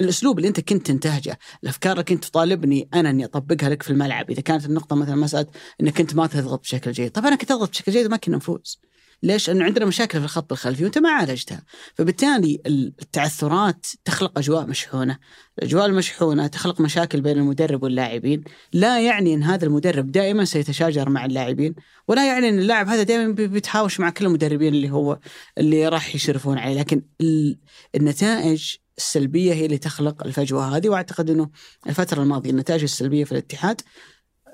الأسلوب 0.01 0.37
اللي 0.37 0.47
أنت 0.47 0.59
كنت 0.59 0.87
تنتهجه، 0.87 1.39
الافكار 1.63 1.91
اللي 1.91 2.03
كنت 2.03 2.25
تطالبني 2.25 2.89
أنا 2.93 3.09
إني 3.09 3.25
أطبقها 3.25 3.69
لك 3.69 3.83
في 3.83 3.89
الملعب، 3.89 4.31
إذا 4.31 4.41
كانت 4.41 4.65
النقطة 4.65 4.95
مثلا 4.95 5.15
مساله 5.15 5.47
إنك 5.81 5.99
انت 5.99 6.15
ما 6.15 6.27
تضغط 6.27 6.59
بشكل 6.61 6.91
جيد، 6.91 7.11
طب 7.11 7.25
أنا 7.25 7.35
كنت 7.35 7.51
أضغط 7.51 7.69
بشكل 7.69 7.91
جيد 7.91 8.07
ما 8.07 8.17
كنا 8.17 8.37
نفوز. 8.37 8.79
ليش؟ 9.23 9.49
لأنه 9.49 9.65
عندنا 9.65 9.85
مشاكل 9.85 10.19
في 10.19 10.25
الخط 10.25 10.51
الخلفي 10.51 10.83
وأنت 10.83 10.97
ما 10.97 11.09
عالجتها، 11.09 11.63
فبالتالي 11.95 12.61
التعثرات 13.01 13.85
تخلق 14.05 14.37
أجواء 14.39 14.65
مشحونة، 14.65 15.17
الأجواء 15.59 15.85
المشحونة 15.85 16.47
تخلق 16.47 16.81
مشاكل 16.81 17.21
بين 17.21 17.37
المدرب 17.37 17.83
واللاعبين، 17.83 18.43
لا 18.73 19.01
يعني 19.01 19.33
إن 19.33 19.43
هذا 19.43 19.65
المدرب 19.65 20.11
دائما 20.11 20.45
سيتشاجر 20.45 21.09
مع 21.09 21.25
اللاعبين، 21.25 21.75
ولا 22.07 22.27
يعني 22.27 22.49
إن 22.49 22.59
اللاعب 22.59 22.87
هذا 22.87 23.03
دائما 23.03 23.33
بي- 23.33 23.47
بيتهاوش 23.47 23.99
مع 23.99 24.09
كل 24.09 24.25
المدربين 24.25 24.73
اللي 24.73 24.89
هو 24.91 25.19
اللي 25.57 25.87
راح 25.87 26.15
يشرفون 26.15 26.57
عليه، 26.57 26.79
لكن 26.79 27.01
ال- 27.21 27.57
النتائج 27.95 28.75
السلبية 28.97 29.53
هي 29.53 29.65
اللي 29.65 29.77
تخلق 29.77 30.23
الفجوة 30.23 30.77
هذه. 30.77 30.89
وأعتقد 30.89 31.29
إنه 31.29 31.49
الفترة 31.87 32.21
الماضية 32.23 32.49
النتائج 32.49 32.83
السلبية 32.83 33.23
في 33.23 33.31
الاتحاد 33.31 33.81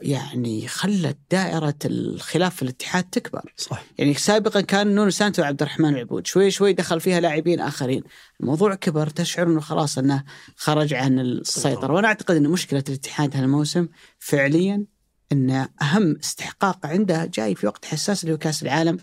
يعني 0.03 0.67
خلت 0.67 1.17
دائرة 1.31 1.75
الخلاف 1.85 2.55
في 2.55 2.61
الاتحاد 2.61 3.03
تكبر. 3.03 3.53
صح 3.57 3.83
يعني 3.97 4.13
سابقا 4.13 4.61
كان 4.61 4.95
نونو 4.95 5.09
سانتو 5.09 5.41
وعبد 5.41 5.61
الرحمن 5.61 5.89
العبود 5.89 6.27
شوي 6.27 6.51
شوي 6.51 6.73
دخل 6.73 7.01
فيها 7.01 7.19
لاعبين 7.19 7.59
آخرين. 7.59 8.03
الموضوع 8.41 8.75
كبر 8.75 9.09
تشعر 9.09 9.47
انه 9.47 9.59
خلاص 9.59 9.97
أنه 9.97 10.23
خرج 10.55 10.93
عن 10.93 11.19
السيطرة. 11.19 11.93
وأنا 11.93 12.07
أعتقد 12.07 12.35
أن 12.35 12.49
مشكلة 12.49 12.83
الاتحاد 12.89 13.37
هالموسم 13.37 13.87
فعليا 14.19 14.85
أن 15.31 15.67
أهم 15.81 16.15
استحقاق 16.15 16.85
عنده 16.85 17.25
جاي 17.25 17.55
في 17.55 17.67
وقت 17.67 17.85
حساس 17.85 18.23
اللي 18.23 18.33
هو 18.33 18.37
كأس 18.37 18.63
العالم 18.63 18.97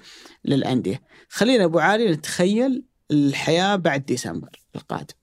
للأندية. 0.44 1.02
خلينا 1.28 1.64
أبو 1.64 1.78
علي 1.78 2.12
نتخيل 2.12 2.84
الحياة 3.10 3.76
بعد 3.76 4.04
ديسمبر 4.04 4.48
القادم. 4.76 5.14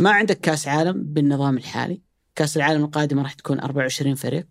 ما 0.00 0.10
عندك 0.10 0.40
كأس 0.40 0.68
عالم 0.68 1.04
بالنظام 1.04 1.56
الحالي. 1.56 2.02
كأس 2.34 2.56
العالم 2.56 2.84
القادمة 2.84 3.22
راح 3.22 3.32
تكون 3.32 3.60
24 3.60 4.14
فريق. 4.14 4.46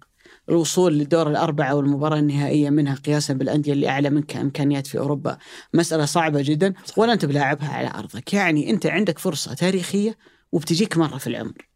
الوصول 0.50 1.00
لدور 1.00 1.30
الأربعة 1.30 1.76
والمباراة 1.76 2.20
النهائية 2.20 2.70
منها 2.70 2.95
قياسا 2.95 3.34
بالأندية 3.34 3.74
اللي 3.74 3.89
أعلى 3.89 4.10
منك 4.10 4.36
إمكانيات 4.36 4.88
في 4.88 4.98
أوروبا. 5.00 5.38
مسألة 5.74 6.06
صعبة 6.06 6.41
جدا 6.41 6.74
ولا 6.98 7.14
أنت 7.14 7.26
بلاعبها 7.26 7.70
على 7.70 7.91
أرضك. 7.95 8.34
يعني 8.34 8.70
أنت 8.70 8.86
عندك 8.86 9.20
فرصة 9.20 9.54
تاريخية 9.54 10.18
وبتجيك 10.52 10.98
مرة 10.98 11.18
في 11.18 11.28
العمر. 11.28 11.68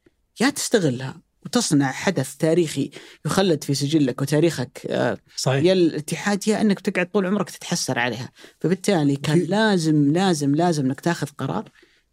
يا 0.41 0.49
تستغلها 0.49 1.21
وتصنع 1.45 1.91
حدث 1.91 2.35
تاريخي 2.35 2.91
يخلد 3.25 3.63
في 3.63 3.73
سجلك 3.73 4.21
وتاريخك 4.21 4.87
آه، 4.89 5.17
صحيح. 5.35 5.63
يا 5.63 5.73
الاتحاد 5.73 6.47
يا 6.47 6.61
أنك 6.61 6.79
تقعد 6.79 7.05
طول 7.05 7.25
عمرك 7.25 7.49
تتحسر 7.49 7.99
عليها. 7.99 8.29
فبالتالي 8.59 9.15
كان 9.15 9.39
لازم 9.39 10.11
لازم 10.13 10.55
لازم 10.55 10.85
أنك 10.85 11.01
تاخذ 11.01 11.27
قرار 11.37 11.69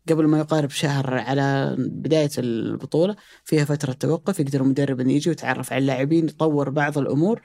قبل 0.09 0.27
ما 0.27 0.39
يقارب 0.39 0.71
شهر 0.71 1.15
على 1.15 1.77
بداية 1.79 2.31
البطولة 2.39 3.17
فيها 3.45 3.65
فترة 3.65 3.93
توقف 3.93 4.41
يقدر 4.41 4.61
المدرب 4.61 5.01
انه 5.01 5.13
يجي 5.13 5.31
ويتعرف 5.31 5.73
على 5.73 5.81
اللاعبين 5.81 6.25
يطور 6.25 6.71
بعض 6.71 6.99
الأمور. 6.99 7.43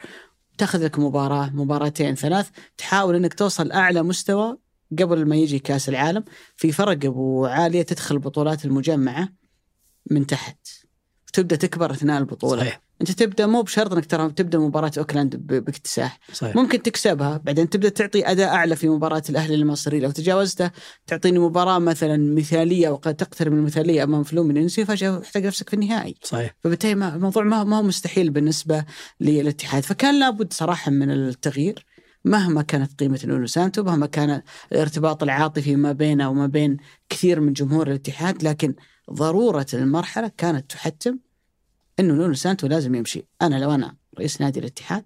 تاخذ 0.57 0.85
لك 0.85 0.99
مباراة 0.99 1.49
مباراتين 1.49 2.15
ثلاث. 2.15 2.49
تحاول 2.77 3.15
إنك 3.15 3.33
توصل 3.33 3.71
أعلى 3.71 4.03
مستوى 4.03 4.57
قبل 4.99 5.25
ما 5.25 5.35
يجي 5.35 5.59
كأس 5.59 5.89
العالم. 5.89 6.23
في 6.55 6.71
فرق 6.71 7.05
أبو 7.05 7.45
عالية 7.45 7.81
تدخل 7.81 8.15
البطولات 8.15 8.65
المجمعة 8.65 9.29
من 10.11 10.27
تحت. 10.27 10.67
وتبدا 11.27 11.55
تكبر 11.55 11.91
أثناء 11.91 12.19
البطولة. 12.19 12.61
صحيح. 12.61 12.81
أنت 13.03 13.11
تبدأ 13.11 13.45
مو 13.45 13.61
بشرط 13.61 13.93
إنك 13.93 14.05
ترى 14.05 14.29
تبدأ 14.29 14.59
مباراة 14.59 14.91
أوكلاند 14.97 15.35
باكتساح. 15.35 16.19
صحيح. 16.33 16.55
ممكن 16.55 16.81
تكسبها 16.81 17.37
بعدين 17.37 17.69
تبدأ 17.69 17.89
تعطي 17.89 18.31
أداء 18.31 18.49
أعلى 18.49 18.75
في 18.75 18.89
مباراة 18.89 19.23
الأهلي 19.29 19.55
المصري. 19.55 19.99
لو 19.99 20.11
تجاوزته 20.11 20.71
تعطيني 21.07 21.39
مباراة 21.39 21.79
مثلا 21.79 22.35
مثالية 22.35 22.89
وقد 22.89 23.15
تقترب 23.15 23.51
من 23.51 23.57
المثالية 23.57 24.03
أمام 24.03 24.23
فلومينينسي 24.23 24.85
فجأة 24.85 25.19
تلقى 25.19 25.45
نفسك 25.45 25.69
في 25.69 25.75
النهائي. 25.75 26.15
صحيح. 26.23 26.55
فبالتالي 26.63 26.93
الموضوع 26.93 27.43
ما 27.43 27.63
ما 27.63 27.77
هو 27.77 27.83
مستحيل 27.83 28.29
بالنسبة 28.29 28.85
للاتحاد. 29.19 29.83
فكان 29.83 30.19
لابد 30.19 30.53
صراحة 30.53 30.91
من 30.91 31.11
التغيير 31.11 31.85
مهما 32.25 32.61
كانت 32.61 32.99
قيمة 32.99 33.19
نونو 33.25 33.45
سانتو 33.45 33.83
مهما 33.83 34.05
كان 34.05 34.41
الارتباط 34.71 35.23
العاطفي 35.23 35.75
ما 35.75 35.91
بينه 35.91 36.29
وما 36.29 36.47
بين 36.47 36.77
كثير 37.09 37.39
من 37.39 37.53
جمهور 37.53 37.87
الاتحاد 37.87 38.43
لكن 38.43 38.75
ضرورة 39.11 39.65
المرحلة 39.73 40.31
كانت 40.37 40.71
تحتم 40.71 41.17
إنه 41.99 42.13
نونو 42.13 42.33
سانتو 42.33 42.67
لازم 42.67 42.95
يمشي. 42.95 43.27
أنا 43.41 43.55
لو 43.55 43.71
أنا 43.71 43.95
رئيس 44.19 44.41
نادي 44.41 44.59
الاتحاد 44.59 45.05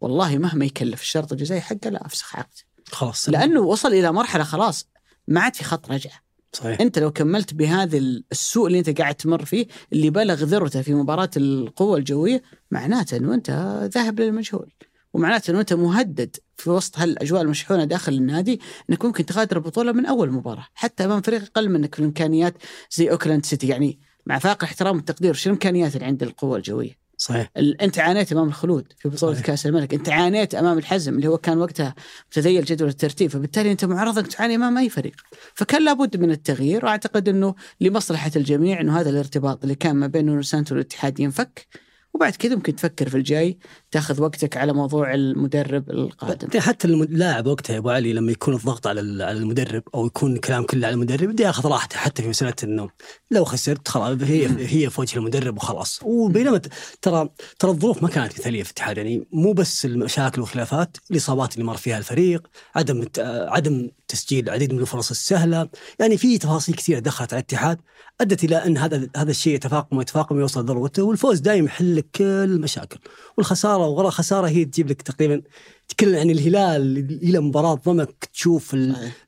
والله 0.00 0.38
مهما 0.38 0.64
يكلف 0.64 1.02
الشرط 1.02 1.32
الجزائي 1.32 1.60
حقه 1.60 1.90
لا 1.90 2.06
أفسخ 2.06 2.36
عقده 2.36 2.62
خلاص 2.86 3.28
لأنه 3.28 3.60
وصل 3.60 3.88
إلى 3.88 4.12
مرحلة 4.12 4.44
خلاص 4.44 4.88
ما 5.28 5.40
عاد 5.40 5.54
في 5.54 5.64
خط 5.64 5.90
رجعة. 5.90 6.24
صحيح. 6.52 6.80
أنت 6.80 6.98
لو 6.98 7.10
كملت 7.10 7.54
بهذا 7.54 7.98
السوء 8.32 8.66
اللي 8.66 8.78
أنت 8.78 9.00
قاعد 9.00 9.14
تمر 9.14 9.44
فيه 9.44 9.66
اللي 9.92 10.10
بلغ 10.10 10.34
ذروته 10.34 10.82
في 10.82 10.94
مباراة 10.94 11.30
القوة 11.36 11.96
الجوية 11.96 12.42
معناته 12.70 13.16
إنه 13.16 13.34
أنت 13.34 13.50
ذاهب 13.94 14.20
للمجهول. 14.20 14.72
ومعناته 15.14 15.50
إنه 15.50 15.60
أنت 15.60 15.72
مهدد 15.72 16.36
في 16.56 16.70
وسط 16.70 16.98
هالأجواء 16.98 17.42
المشحونة 17.42 17.84
داخل 17.84 18.12
النادي 18.12 18.60
إنك 18.90 19.04
ممكن 19.04 19.26
تغادر 19.26 19.56
البطوله 19.56 19.92
من 19.92 20.06
أول 20.06 20.30
مباراة 20.30 20.66
حتى 20.74 21.04
أمام 21.04 21.20
فريق 21.20 21.42
أقل 21.42 21.68
منك 21.68 21.94
في 21.94 22.00
الإمكانيات 22.00 22.54
زي 22.90 23.10
أوكلاند 23.10 23.46
سيتي. 23.46 23.68
يعني 23.68 23.98
مع 24.26 24.38
فاق 24.38 24.64
الاحترام 24.64 24.96
والتقدير 24.96 25.34
شو 25.34 25.50
الامكانيات 25.50 25.94
اللي 25.94 26.06
عند 26.06 26.22
القوة 26.22 26.56
الجوية؟ 26.56 27.04
صحيح. 27.16 27.50
أنت 27.56 27.98
عانيت 27.98 28.32
أمام 28.32 28.48
الخلود 28.48 28.92
في 28.98 29.08
بطولة. 29.08 29.40
كأس 29.40 29.66
الملك، 29.66 29.94
أنت 29.94 30.08
عانيت 30.08 30.54
أمام 30.54 30.78
الحزم 30.78 31.14
اللي 31.14 31.28
هو 31.28 31.38
كان 31.38 31.58
وقتها 31.58 31.94
متذيل 32.30 32.64
جدول 32.64 32.88
الترتيب، 32.88 33.30
فبالتالي 33.30 33.72
أنت 33.72 33.84
معرض 33.84 34.18
انك 34.18 34.26
تعاني 34.26 34.54
أمام 34.54 34.78
أي 34.78 34.88
فريق، 34.88 35.14
فكان 35.54 35.84
لابد 35.84 36.16
من 36.16 36.30
التغيير 36.30 36.84
وأعتقد 36.84 37.28
إنه 37.28 37.54
لمصلحة 37.80 38.30
الجميع 38.36 38.80
إنه 38.80 39.00
هذا 39.00 39.10
الارتباط 39.10 39.62
اللي 39.62 39.74
كان 39.74 39.96
ما 39.96 40.06
بين 40.06 40.26
نور 40.26 40.42
سانتو 40.42 40.74
والاتحاد 40.74 41.20
ينفك. 41.20 41.66
وبعد 42.14 42.32
كذا 42.36 42.54
ممكن 42.54 42.76
تفكر 42.76 43.08
في 43.08 43.16
الجاي 43.16 43.58
تاخذ 43.90 44.22
وقتك 44.22 44.56
على 44.56 44.72
موضوع 44.72 45.14
المدرب 45.14 45.90
القادم. 45.90 46.60
حتى 46.60 46.88
اللاعب 46.88 47.46
وقتها 47.46 47.74
يا 47.74 47.78
أبو 47.78 47.90
علي 47.90 48.12
لما 48.12 48.32
يكون 48.32 48.54
الضغط 48.54 48.86
على 48.86 49.24
على 49.24 49.38
المدرب 49.38 49.82
أو 49.94 50.06
يكون 50.06 50.32
الكلام 50.32 50.62
كله 50.62 50.86
على 50.86 50.94
المدرب 50.94 51.28
بده 51.28 51.44
ياخذ 51.44 51.68
راحته 51.68 51.96
حتى 51.96 52.22
في 52.22 52.28
مسألة 52.28 52.54
انه 52.64 52.88
لو 53.30 53.44
خسرت 53.44 53.88
خلاص 53.88 54.22
هي 54.22 54.46
هي 54.46 54.90
في 54.90 55.00
وجه 55.00 55.18
المدرب 55.18 55.56
وخلاص. 55.56 56.00
وبينما 56.02 56.60
ترى 57.02 57.28
ترى 57.58 57.70
الظروف 57.70 58.02
ما 58.02 58.08
كانت 58.08 58.38
مثالية 58.38 58.62
في 58.62 58.70
الاتحاد 58.70 58.96
يعني 58.96 59.28
مو 59.32 59.52
بس 59.52 59.84
المشاكل 59.84 60.40
والخلافات 60.40 60.96
الإصابات 61.10 61.54
اللي 61.54 61.64
مر 61.64 61.76
فيها 61.76 61.98
الفريق 61.98 62.46
عدم 62.74 63.04
عدم 63.48 63.90
تسجيل 64.08 64.44
العديد 64.44 64.72
من 64.72 64.80
الفرص 64.80 65.10
السهلة. 65.10 65.68
يعني 65.98 66.16
في 66.16 66.38
تفاصيل 66.38 66.74
كثيرة 66.74 66.98
دخلت 66.98 67.32
على 67.32 67.40
الاتحاد 67.40 67.80
أدت 68.20 68.44
إلى 68.44 68.56
أن 68.56 68.78
هذا 68.78 69.08
هذا 69.16 69.30
الشيء 69.30 69.54
يتفاقم 69.54 69.96
ويتفاقم 69.96 70.36
ويوصل 70.36 70.64
ذروته 70.64 71.02
والفوز 71.02 71.38
دائما 71.38 71.66
يحل 71.66 71.96
لك 71.96 72.06
كل 72.14 72.24
المشاكل. 72.24 72.98
والخسارة 73.36 73.86
وغير 73.86 74.08
الخساره 74.08 74.48
هي 74.48 74.64
تجيب 74.64 74.90
لك 74.90 75.02
تقريبا 75.02 75.42
تكلم 75.88 76.18
عن 76.18 76.30
الهلال 76.30 76.98
إلى 77.22 77.40
مباراة 77.40 77.74
ضمك 77.74 78.28
تشوف. 78.32 78.76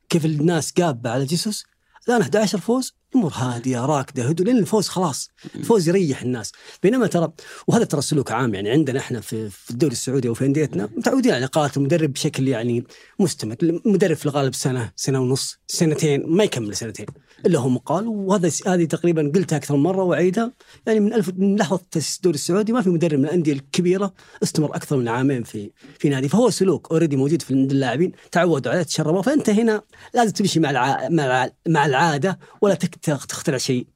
كيف 0.09 0.25
الناس 0.25 0.73
قابة 0.73 1.11
على 1.11 1.25
جيسوس. 1.25 1.67
الآن 2.09 2.21
11 2.21 2.59
فوز 2.59 2.95
امور 3.17 3.33
هاديه 3.35 3.87
راكده 3.87 4.25
هدوء 4.25 4.47
لأن 4.47 4.59
الفوز 4.59 4.89
خلاص 4.89 5.31
الفوز 5.55 5.89
يريح 5.89 6.23
الناس. 6.23 6.53
بينما 6.83 7.07
ترى 7.07 7.33
وهذا 7.67 7.85
ترى 7.85 8.01
سلوك 8.03 8.33
عام 8.33 8.55
يعني 8.55 8.71
عندنا 8.71 8.99
إحنا 8.99 9.21
في, 9.21 9.51
الدوري 9.71 9.93
السعودي 9.93 10.29
أو 10.29 10.35
في 10.35 10.47
أنديتنا 10.47 10.89
متعودين 10.97 11.33
على 11.33 11.45
إقالة 11.45 11.71
المدرب 11.77 12.13
بشكل 12.13 12.49
يعني 12.49 12.85
مستمر. 13.19 13.57
المدرب 13.63 14.17
في 14.17 14.27
الغالب 14.27 14.55
سنة 14.55 14.93
سنة 14.97 15.21
ونص 15.21 15.59
سنتين 15.69 16.27
ما 16.27 16.45
يكمل 16.45 16.77
سنتين. 16.77 17.07
إلا 17.47 17.59
هو 17.59 17.69
مقال 17.69 18.07
وهذا 18.09 18.51
هذه 18.67 18.85
تقريبا 18.85 19.33
قلتها 19.35 19.57
أكثر 19.57 19.77
من 19.77 19.83
مرة 19.83 20.03
وأعيدها. 20.03 20.53
يعني 20.87 21.01
من 21.01 21.13
ألف 21.13 21.31
من 21.37 21.57
لحظة 21.57 21.81
تاسيس 21.91 22.17
الدوري 22.17 22.35
السعودي 22.35 22.73
ما 22.73 22.83
في 22.83 22.89
مدرب 22.91 23.19
من 23.19 23.25
الأندية 23.25 23.53
الكبيرة 23.53 24.15
استمر 24.43 24.77
أكثر 24.77 24.97
من 24.97 25.09
عامين 25.09 25.43
في 25.43 25.71
في 25.99 26.09
نادي. 26.09 26.29
فهو 26.29 26.51
سلوك 26.51 26.91
اوريدي 26.91 27.17
موجود 27.17 27.43
في 27.43 27.55
عند 27.55 27.71
اللاعبين 27.71 28.13
تعودوا 28.33 28.73
عليه 28.73 28.83
تشربوا 28.83 29.23
فأنت 29.23 29.51
هنا 29.51 29.83
لازم 30.15 30.33
تمشي 30.33 30.61
مع 30.61 30.71
الع... 30.71 31.09
مع 31.09 31.25
الع... 31.27 31.51
مع 31.69 31.87
العادة 31.87 32.39
ولا 32.61 32.75
تخترع 32.75 33.59
شيء 33.59 33.87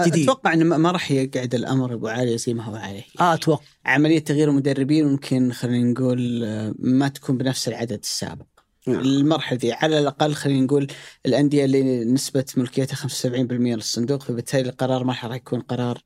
جديد. 0.00 0.22
أتوقع 0.22 0.52
إنه 0.52 0.64
ما- 0.64 0.76
ما 0.76 0.90
راح 0.90 1.10
يقعد 1.10 1.54
الأمر 1.54 1.94
أبو 1.94 2.08
علي 2.08 2.38
زي 2.38 2.54
ما 2.54 2.64
هو 2.64 2.74
عليه. 2.74 3.04
آه 3.20 3.34
أتوقع. 3.34 3.64
عملية 3.86 4.18
تغيير 4.18 4.48
المدربين 4.50 5.06
ممكن 5.06 5.52
خلينا 5.52 5.90
نقول 5.92 6.44
آه، 6.44 6.74
ما 6.78 7.08
تكون 7.08 7.36
بنفس 7.38 7.68
العدد 7.68 7.98
السابق. 8.02 8.44
نعم. 8.86 9.00
المرحلة 9.00 9.58
دي 9.58 9.72
على 9.72 9.98
الأقل 9.98 10.34
خلينا 10.34 10.60
نقول 10.64 10.86
الأندية 11.26 11.64
اللي 11.64 12.04
نسبة 12.04 12.44
ملكيتها 12.56 12.96
75% 12.96 13.06
للصندوق 13.26 14.22
فبالتالي 14.22 14.68
القرار 14.68 15.04
ما 15.04 15.12
راح 15.12 15.34
يكون 15.34 15.60
قرار 15.60 16.02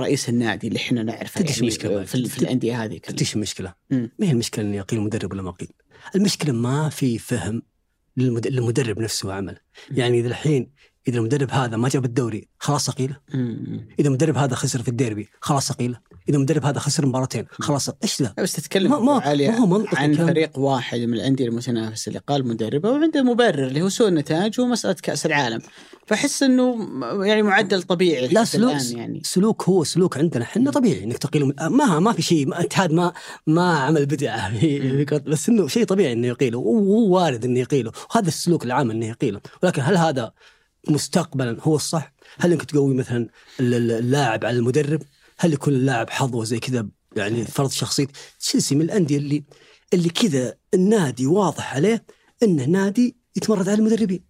رئيس 0.00 0.28
النادي 0.28 0.68
اللي 0.68 0.78
إحنا 0.78 1.02
نعرفه 1.02 1.40
يعني 1.40 1.56
المشكلة؟ 1.60 2.04
في, 2.04 2.28
في 2.28 2.38
الأندية 2.42 2.84
هذه 2.84 2.98
كلها. 2.98 3.20
إيش 3.20 3.34
المشكلة؟ 3.36 3.74
ما 3.90 4.08
هي 4.22 4.30
المشكلة 4.30 4.64
انه 4.64 4.76
يقيل 4.76 5.00
مدرب 5.00 5.32
ولا 5.32 5.42
ما 5.42 5.50
قيل؟ 5.50 5.68
المشكلة 6.14 6.52
ما 6.52 6.88
في 6.88 7.18
فهم 7.18 7.62
للمد- 8.16 8.46
للمدرب 8.46 8.98
نفسه 8.98 9.28
وعمله، 9.28 9.58
يعني 9.90 10.20
إذا 10.20 10.28
الحين 10.28 10.70
إذا 11.08 11.18
المدرب 11.18 11.50
هذا 11.50 11.76
ما 11.76 11.88
جاب 11.88 12.04
الدوري 12.04 12.48
خلاص 12.58 12.88
اقيله، 12.88 13.16
مم. 13.34 13.88
إذا 13.98 14.08
المدرب 14.08 14.36
هذا 14.36 14.54
خسر 14.54 14.82
في 14.82 14.88
الديربي 14.88 15.28
خلاص 15.40 15.70
اقيله، 15.70 15.98
إذا 16.28 16.36
المدرب 16.36 16.64
هذا 16.64 16.78
خسر 16.78 17.06
مباراتين 17.06 17.46
خلاص. 17.50 17.90
إيش 18.02 18.22
ذا؟ 18.22 18.34
بس 18.38 18.52
تتكلم 18.52 18.90
ما- 18.90 18.98
ما- 18.98 19.20
علي 19.20 19.48
ما 19.48 19.56
هو 19.58 19.66
منطقي 19.66 20.02
عن 20.02 20.10
الكلام. 20.10 20.28
فريق 20.28 20.58
واحد 20.58 20.98
من 20.98 21.14
الأندية 21.14 21.46
المتنافسه 21.48 22.08
اللي 22.08 22.20
قال 22.26 22.46
مدربه 22.48 22.90
وعنده 22.90 23.22
مبرر 23.22 23.66
اللي 23.66 23.82
هو 23.82 23.88
سوء 23.88 24.08
النتائج 24.08 24.60
ومسألة 24.60 24.96
كأس 25.02 25.26
العالم. 25.26 25.60
فأحس 26.06 26.42
إنه 26.42 26.76
يعني 27.24 27.42
معدل 27.42 27.82
طبيعي 27.82 28.28
لا 28.28 28.44
سلوك 28.44 28.76
يعني. 28.92 29.20
سلوك 29.24 29.62
هو 29.62 29.84
سلوك 29.84 30.18
عندنا. 30.18 30.44
إحنا 30.44 30.70
طبيعي 30.70 31.04
إنك 31.04 31.18
تقيله 31.18 31.52
ما 31.60 31.98
ما 31.98 32.12
في 32.12 32.22
شيء 32.22 32.48
الاتحاد 32.48 32.92
ما 32.92 33.12
ما 33.46 33.78
عمل 33.78 34.06
بدعة 34.06 34.52
بس 35.30 35.48
إنه 35.48 35.68
شيء 35.68 35.84
طبيعي 35.84 36.12
إنه 36.12 36.26
يقيله 36.26 36.58
وهو 36.58 37.14
وارد 37.16 37.44
إنه 37.44 37.60
يقيله 37.60 37.92
وهذا 38.10 38.28
السلوك 38.28 38.64
العام 38.64 38.90
إنه 38.90 39.06
يقيله 39.06 39.40
ولكن 39.62 39.82
هل 39.82 39.96
هذا 39.96 40.32
مستقبلا 40.88 41.56
هو 41.60 41.76
الصح؟ 41.76 42.12
هل 42.38 42.52
إنك 42.52 42.64
تقوي 42.64 42.94
مثلا 42.94 43.28
ال- 43.60 43.74
ال- 43.74 43.90
اللاعب 43.90 44.44
على 44.44 44.56
المدرب؟ 44.58 45.02
هل 45.38 45.52
يكون 45.52 45.74
اللاعب 45.74 46.10
حظوه 46.10 46.44
زي 46.44 46.58
كذا 46.58 46.86
يعني 47.16 47.44
فرض 47.44 47.70
شخصية 47.70 48.06
تشيلسي 48.40 48.74
من 48.74 48.82
الأندية 48.82 49.16
اللي 49.16 49.44
اللي 49.94 50.08
كذا 50.08 50.54
النادي 50.74 51.26
واضح 51.26 51.74
عليه 51.74 52.04
إنه 52.42 52.64
نادي 52.64 53.16
يتمرد 53.36 53.68
على 53.68 53.78
المدربين 53.78 54.20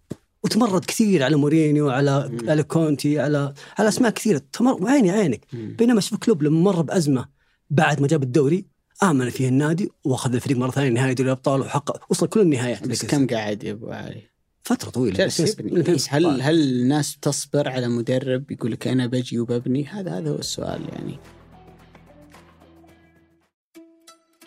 وتمرد 0.43 0.85
كثير 0.85 1.23
على 1.23 1.35
مورينيو 1.35 1.89
على 1.89 2.29
مم. 2.29 2.49
على 2.49 2.63
كونتي 2.63 3.19
على 3.19 3.53
على 3.79 3.87
أسماء 3.87 4.11
كثيرة 4.11 4.41
تمر 4.51 4.83
وعيني 4.83 5.11
عينك 5.11 5.45
مم. 5.53 5.75
بينما 5.79 6.01
شوف 6.01 6.17
كلوب 6.19 6.43
لما 6.43 6.59
مر 6.59 6.81
بأزمة 6.81 7.25
بعد 7.69 8.01
ما 8.01 8.07
جاب 8.07 8.23
الدوري 8.23 8.65
آمن 9.03 9.29
فيه 9.29 9.47
النادي 9.47 9.89
وأخذ 10.03 10.33
الفريق 10.33 10.57
مرة 10.57 10.71
ثانية 10.71 10.89
نهائي 10.89 11.13
دوري 11.13 11.27
الأبطال 11.31 11.61
وحقق 11.61 12.05
وصل 12.09 12.27
كل 12.27 12.41
النهايات 12.41 12.87
بس 12.87 13.05
كم 13.05 13.27
قاعد 13.27 13.63
يا 13.63 13.71
أبو 13.71 13.91
علي؟ 13.91 14.21
فترة 14.63 14.89
طويلة 14.89 15.17
جالس 15.17 15.39
من 15.39 15.47
يبني. 15.47 15.79
2016. 15.79 16.17
هل 16.17 16.41
هل 16.41 16.61
الناس 16.61 17.17
تصبر 17.21 17.69
على 17.69 17.87
مدرب 17.87 18.51
يقول 18.51 18.71
لك 18.71 18.87
أنا 18.87 19.07
بجي 19.07 19.39
وببني؟ 19.39 19.85
هذا 19.85 20.17
هذا 20.17 20.29
هو 20.29 20.35
السؤال 20.35 20.81
يعني. 20.93 21.19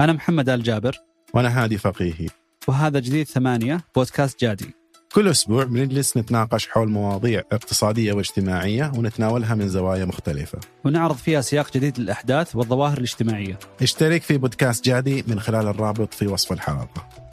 أنا 0.01 0.13
محمد 0.13 0.49
آل 0.49 0.63
جابر. 0.63 0.97
وأنا 1.35 1.65
هادي 1.65 1.79
فقيهي. 1.79 2.29
وهذا 2.69 2.99
جديد 2.99 3.27
ثمانية 3.27 3.81
بودكاست 3.97 4.41
جادي. 4.41 4.75
كل 5.13 5.29
أسبوع 5.29 5.65
بنجلس 5.65 6.17
نتناقش 6.17 6.69
حول 6.69 6.89
مواضيع 6.89 7.43
اقتصادية 7.53 8.13
واجتماعية 8.13 8.93
ونتناولها 8.97 9.55
من 9.55 9.69
زوايا 9.69 10.05
مختلفة. 10.05 10.59
ونعرض 10.85 11.17
فيها 11.17 11.41
سياق 11.41 11.73
جديد 11.75 11.99
للأحداث 11.99 12.57
والظواهر 12.57 12.99
الاجتماعية. 12.99 13.59
اشترك 13.83 14.23
في 14.23 14.39
بودكاست 14.39 14.85
جادي 14.85 15.25
من 15.27 15.41
خلال 15.41 15.67
الرابط 15.67 16.15
في 16.15 16.27
وصف 16.27 16.53
الحلقة. 16.53 17.30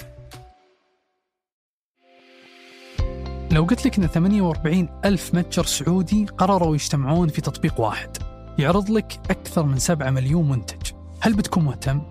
لو 3.57 3.63
قلت 3.63 3.85
لك 3.85 3.97
إن 3.97 4.07
48 4.07 4.89
ألف 5.05 5.35
متجر 5.35 5.65
سعودي 5.65 6.25
قرروا 6.25 6.75
يجتمعون 6.75 7.27
في 7.27 7.41
تطبيق 7.41 7.79
واحد 7.79 8.17
يعرض 8.59 8.89
لك 8.89 9.19
أكثر 9.29 9.63
من 9.63 9.79
7 9.79 10.09
مليون 10.09 10.49
منتج. 10.49 10.91
هل 11.19 11.33
بتكون 11.33 11.63
مهتم؟ 11.63 12.01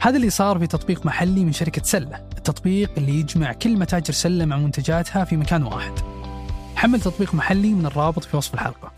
هذا 0.00 0.16
اللي 0.16 0.30
صار 0.30 0.58
في 0.58 0.66
تطبيق 0.66 1.06
محلي 1.06 1.44
من 1.44 1.52
شركة 1.52 1.82
سلة 1.82 2.28
التطبيق 2.36 2.90
اللي 2.96 3.20
يجمع 3.20 3.52
كل 3.52 3.76
متاجر 3.76 4.12
سلة 4.12 4.44
مع 4.44 4.56
منتجاتها 4.56 5.24
في 5.24 5.36
مكان 5.36 5.62
واحد. 5.62 5.92
حمل 6.76 7.00
تطبيق 7.00 7.34
محلي 7.34 7.74
من 7.74 7.86
الرابط 7.86 8.24
في 8.24 8.36
وصف 8.36 8.54
الحلقة. 8.54 8.92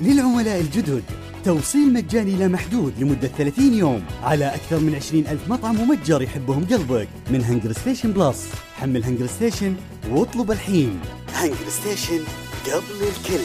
للعملاء 0.00 0.60
الجدد. 0.60 1.04
توصيل 1.46 1.92
مجاني 1.92 2.36
لا 2.36 2.48
محدود 2.48 2.98
لمدة 2.98 3.28
30 3.28 3.74
يوم 3.74 4.06
على 4.22 4.54
أكثر 4.54 4.78
من 4.78 4.94
20 4.94 5.26
ألف 5.26 5.48
مطعم 5.48 5.80
ومتجر 5.80 6.22
يحبهم 6.22 6.66
قلبك 6.66 7.08
من 7.30 7.42
هنجر 7.42 7.72
ستيشن 7.72 8.12
Plus. 8.12 8.52
حمل 8.74 9.04
هنجر 9.04 9.26
ستيشن 9.26 9.76
واطلب 10.10 10.50
الحين. 10.50 11.00
هنجر 11.28 11.68
ستيشن 11.68 12.24
قبل 12.64 13.08
الكل. 13.08 13.44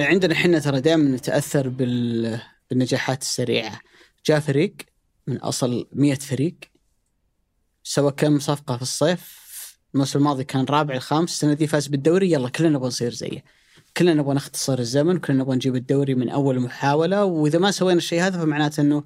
عندنا 0.00 0.34
إحنا 0.34 0.58
ترى 0.58 0.80
دائما 0.80 1.16
نتأثر 1.16 1.68
بال... 1.68 2.40
بالنجاحات 2.70 3.22
السريعة. 3.22 3.80
جاء 4.26 4.40
فريق 4.40 4.76
من 5.26 5.36
أصل 5.36 5.88
100 5.92 6.14
فريق 6.14 6.56
سوى 7.82 8.12
كم 8.12 8.38
صفقة 8.38 8.76
في 8.76 8.82
الصيف؟ 8.82 9.41
الموسم 9.94 10.18
الماضي 10.18 10.44
كان 10.44 10.64
رابع 10.64 10.94
الخامس 10.94 11.30
السنة 11.30 11.52
دي 11.52 11.66
فاز 11.66 11.86
بالدوري 11.86 12.32
يلا 12.32 12.48
كلنا 12.48 12.70
نبغى 12.70 12.86
نصير 12.86 13.12
زيه. 13.12 13.44
كلنا 13.96 14.14
نبغى 14.14 14.34
نختصر 14.34 14.78
الزمن 14.78 15.18
كلنا 15.18 15.42
نبغى 15.42 15.56
نجيب 15.56 15.76
الدوري 15.76 16.14
من 16.14 16.28
أول 16.28 16.60
محاولة. 16.60 17.24
وإذا 17.24 17.58
ما 17.58 17.70
سوينا 17.70 17.98
الشيء 17.98 18.22
هذا 18.22 18.38
فمعناته 18.38 18.80
إنه 18.80 19.04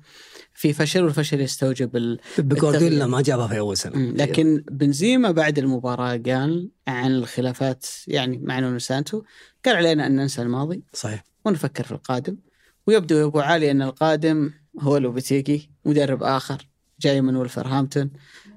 في 0.55 0.73
فشل 0.73 1.05
والفشل 1.05 1.41
يستوجب 1.41 1.97
ال... 1.97 2.19
بجوارديولا. 2.39 3.07
ما 3.07 3.21
جابها 3.21 3.47
في 3.47 3.59
أول 3.59 3.77
سنة. 3.77 4.13
لكن 4.13 4.65
بنزيما 4.71 5.31
بعد 5.31 5.59
المباراة 5.59 6.21
قال 6.27 6.71
عن 6.89 7.11
الخلافات 7.11 7.87
يعني 8.07 8.39
مع 8.39 8.59
نونو 8.61 8.79
سانتو 8.79 9.23
قال 9.65 9.77
علينا 9.77 10.07
أن 10.07 10.17
ننسى 10.17 10.43
الماضي 10.43 10.83
صحيح. 10.93 11.25
ونفكر 11.45 11.85
في 11.85 11.93
القادم. 11.93 12.37
ويبدو 12.87 13.17
يا 13.17 13.25
أبو 13.25 13.41
علي 13.41 13.71
أن 13.71 13.83
القادم 13.83 14.51
هو 14.81 14.97
لوبيتيجي 14.97 15.71
مدرب 15.85 16.23
آخر 16.23 16.69
جاي 17.01 17.21
من 17.21 17.37
ولفرهامبتون 17.37 18.11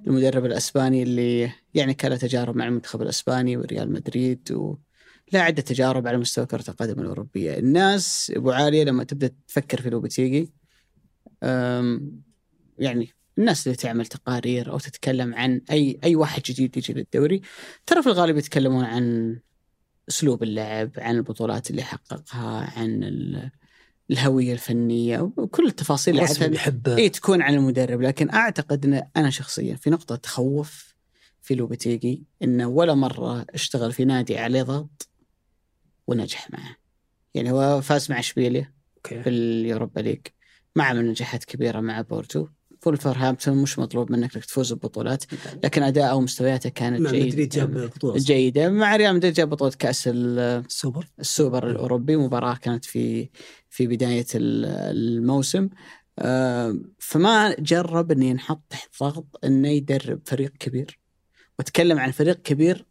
المدرب 0.07 0.45
الأسباني 0.45 1.03
اللي 1.03 1.51
يعني 1.73 1.93
كان 1.93 2.11
له 2.11 2.17
تجارب 2.17 2.55
مع 2.55 2.67
المنتخب 2.67 3.01
الأسباني 3.01 3.57
وريال 3.57 3.91
مدريد 3.91 4.51
و 4.51 4.75
لا 5.31 5.41
عدة 5.41 5.61
تجارب 5.61 6.07
على 6.07 6.17
مستوى 6.17 6.45
كرة 6.45 6.63
القدم 6.69 7.01
الأوروبية. 7.01 7.57
الناس 7.57 8.31
أبو 8.35 8.51
عالية 8.51 8.83
لما 8.83 9.03
تبدأ 9.03 9.31
تفكر 9.47 9.81
في 9.81 9.89
لوبتيجي 9.89 10.51
يعني 12.77 13.09
الناس 13.37 13.67
اللي 13.67 13.75
تعمل 13.75 14.05
تقارير 14.05 14.71
أو 14.71 14.79
تتكلم 14.79 15.35
عن 15.35 15.61
أي 15.71 15.99
أي 16.03 16.15
واحد 16.15 16.41
جديد 16.41 16.77
يجي 16.77 16.93
للدوري 16.93 17.41
ترى 17.85 18.01
في 18.01 18.07
الغالب 18.09 18.37
يتكلمون 18.37 18.83
عن 18.83 19.39
أسلوب 20.09 20.43
اللعب 20.43 20.91
عن 20.97 21.15
البطولات 21.15 21.71
اللي 21.71 21.83
حققها 21.83 22.79
عن 22.79 23.03
ال- 24.09 24.17
الهوية 24.17 24.53
الفنية 24.53 25.19
وكل 25.37 25.67
التفاصيل 25.67 26.19
اللي 26.19 26.47
بيجب 26.49 26.87
إنها 26.87 27.09
تكون 27.09 27.41
عن 27.41 27.53
المدرب 27.53 28.01
لكن 28.01 28.29
أعتقد 28.29 28.85
إن 28.85 29.03
أنا 29.17 29.29
شخصيا 29.29 29.75
في 29.75 29.89
نقطة 29.89 30.15
تخوف 30.15 30.95
في 31.41 31.55
لوبتيجي 31.55 32.23
إنه 32.43 32.67
ولا 32.67 32.93
مرة 32.93 33.45
اشتغل 33.49 33.91
في 33.91 34.05
نادي 34.05 34.37
عليه 34.37 34.63
ضغط 34.63 35.09
ونجح 36.07 36.51
معه. 36.51 36.75
يعني 37.33 37.51
هو 37.51 37.81
فاز 37.81 38.11
مع 38.11 38.19
اشبيليا 38.19 38.73
okay. 38.97 39.23
في 39.23 39.29
ال 39.29 39.39
Europa 39.39 39.99
League 39.99 40.21
ما 40.75 40.83
عمل 40.83 41.09
نجاحات 41.09 41.43
كبيرة 41.43 41.79
مع 41.79 42.01
بورتو. 42.01 42.47
فولفرهامبتون 42.79 43.57
مش 43.57 43.79
مطلوب 43.79 44.11
منك 44.11 44.35
إنك 44.35 44.45
تفوز 44.45 44.73
ببطولات 44.73 45.23
لكن 45.63 45.83
اداءه 45.83 46.15
ومستوياته 46.15 46.69
كانت 46.69 47.01
مع 47.01 47.09
مدريد 47.09 47.49
جاب 47.49 47.77
بطولة 47.77 48.17
جيدة. 48.17 48.69
مع 48.69 48.95
ريال 48.95 49.15
مدريد 49.15 49.33
جاب 49.33 49.49
بطولة 49.49 49.71
كأس 49.79 50.07
ال- 50.07 50.39
السوبر. 50.39 51.07
السوبر 51.19 51.69
الأوروبي. 51.69 52.15
مباراة 52.17 52.55
كانت 52.55 52.85
في 52.85 53.29
في 53.69 53.87
بداية 53.87 54.25
ال- 54.35 54.65
الموسم. 54.97 55.69
آه، 56.19 56.79
فما 56.99 57.55
جرب 57.59 58.11
إنه 58.11 58.25
ينحط 58.25 58.61
تحت 58.69 58.89
ضغط 58.99 59.39
إنه 59.43 59.67
يدرب 59.69 60.19
فريق 60.25 60.51
كبير. 60.59 60.99
وأتكلم 61.59 61.99
عن 61.99 62.11
فريق 62.11 62.41
كبير. 62.41 62.85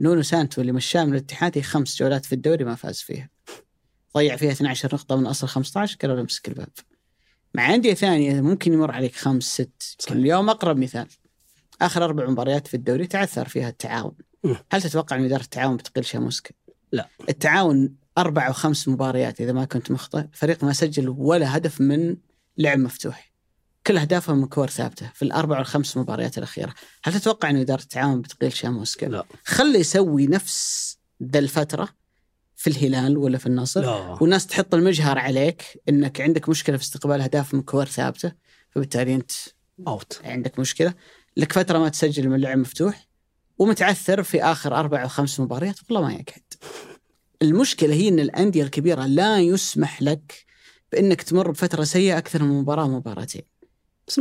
نونو 0.00 0.22
سانتو 0.22 0.60
اللي 0.60 0.72
مشاه 0.72 1.04
من 1.04 1.12
الاتحاد 1.12 1.58
هي 1.58 1.62
خمس 1.62 1.98
جولات 1.98 2.24
في 2.26 2.32
الدوري 2.34 2.64
ما 2.64 2.74
فاز 2.74 2.98
فيها. 3.00 3.28
ضيع 4.16 4.36
فيها 4.36 4.52
12 4.52 4.88
نقطة 4.94 5.16
من 5.16 5.26
أصل 5.26 5.46
15 5.48 5.96
قالوا 6.02 6.16
له 6.16 6.22
امسك 6.22 6.48
الباب. 6.48 6.68
مع 7.54 7.74
أندية 7.74 7.94
ثانية 7.94 8.40
ممكن 8.40 8.72
يمر 8.72 8.90
عليك 8.90 9.16
خمس 9.16 9.44
ست 9.44 9.96
صحيح. 9.98 10.16
اليوم 10.16 10.50
أقرب 10.50 10.76
مثال 10.76 11.06
آخر 11.82 12.04
أربع 12.04 12.30
مباريات 12.30 12.66
في 12.66 12.74
الدوري 12.74 13.06
تعثر 13.06 13.48
فيها 13.48 13.68
التعاون 13.68 14.14
مم. 14.44 14.56
هل 14.72 14.82
تتوقع 14.82 15.16
إن 15.16 15.24
إدارة 15.24 15.42
التعاون 15.42 15.76
بتقل 15.76 16.04
شاموسكا؟ 16.04 16.50
لا. 16.92 17.08
التعاون 17.28 17.94
أربع 18.18 18.48
أو 18.48 18.52
خمس 18.52 18.88
مباريات 18.88 19.40
إذا 19.40 19.52
ما 19.52 19.64
كنت 19.64 19.90
مخطئ 19.90 20.18
الفريق 20.18 20.64
ما 20.64 20.72
سجل 20.72 21.08
ولا 21.08 21.56
هدف 21.56 21.80
من 21.80 22.16
لعب 22.58 22.78
مفتوح 22.78 23.32
كل 23.86 23.98
أهدافهم 23.98 24.38
من 24.38 24.46
كور 24.46 24.70
ثابتة 24.70 25.10
في 25.14 25.22
الأربع 25.22 25.58
والخمس 25.58 25.96
مباريات 25.96 26.38
الأخيرة 26.38 26.74
هل 27.04 27.12
تتوقع 27.12 27.50
إن 27.50 27.56
إدارة 27.56 27.82
التعاون 27.82 28.20
بتقيل 28.20 28.52
شاموسكا؟ 28.52 29.06
لا 29.06 29.24
خليه 29.44 29.78
يسوي 29.78 30.26
نفس 30.26 30.98
ذا 31.22 31.38
الفترة 31.38 31.88
في 32.62 32.70
الهلال 32.70 33.16
ولا 33.16 33.38
في 33.38 33.46
النصر. 33.46 33.80
لا. 33.80 34.18
والناس 34.20 34.46
تحط 34.46 34.74
المجهر 34.74 35.18
عليك 35.18 35.82
إنك 35.88 36.20
عندك 36.20 36.48
مشكلة 36.48 36.76
في 36.76 36.82
استقبال 36.82 37.20
أهداف 37.20 37.54
من 37.54 37.62
كور 37.62 37.86
ثابتة 37.86 38.32
فبالتالي 38.70 39.14
أنت 39.14 39.30
أوت. 39.88 40.20
عندك 40.24 40.58
مشكلة. 40.58 40.94
لك 41.36 41.52
فترة 41.52 41.78
ما 41.78 41.88
تسجل 41.88 42.28
من 42.28 42.40
لعب 42.40 42.58
مفتوح 42.58 43.08
ومتعثر 43.58 44.22
في 44.22 44.42
آخر 44.42 44.76
أربع 44.76 45.02
أو 45.02 45.08
خمس 45.08 45.40
مباريات 45.40 45.76
والله 45.90 46.06
ما 46.06 46.12
يقعد. 46.12 46.42
المشكلة 47.42 47.94
هي 47.94 48.08
إن 48.08 48.20
الأندية 48.20 48.62
الكبيرة 48.62 49.06
لا 49.06 49.40
يسمح 49.40 50.02
لك 50.02 50.44
بإنك 50.92 51.22
تمر 51.22 51.50
بفترة 51.50 51.84
سيئة 51.84 52.18
أكثر 52.18 52.42
من 52.42 52.60
مباراة 52.60 52.84
ومباراتين. 52.84 53.42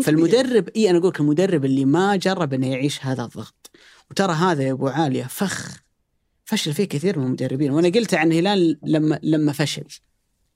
فالمدرب 0.04 0.70
إي 0.76 0.90
أنا 0.90 0.98
أقول 0.98 1.10
لك 1.10 1.20
المدرب 1.20 1.66
اللي 1.66 1.86
ما 1.86 2.16
جرب 2.16 2.54
إنه 2.54 2.68
يعيش 2.68 3.06
هذا 3.06 3.24
الضغط. 3.24 3.72
وترى 4.12 4.34
هذا 4.34 4.64
يا 4.64 4.72
أبو 4.72 4.88
عالية 4.88 5.24
فخ 5.24 5.82
فشل 6.52 6.74
فيه 6.74 6.84
كثير 6.84 7.20
من 7.20 7.26
المدربين. 7.26 7.72
وأنا 7.72 7.90
قلت 7.90 8.14
عن 8.14 8.32
الهلال 8.32 8.80
لما 8.84 9.20
لما 9.24 9.52
فشل. 9.52 9.84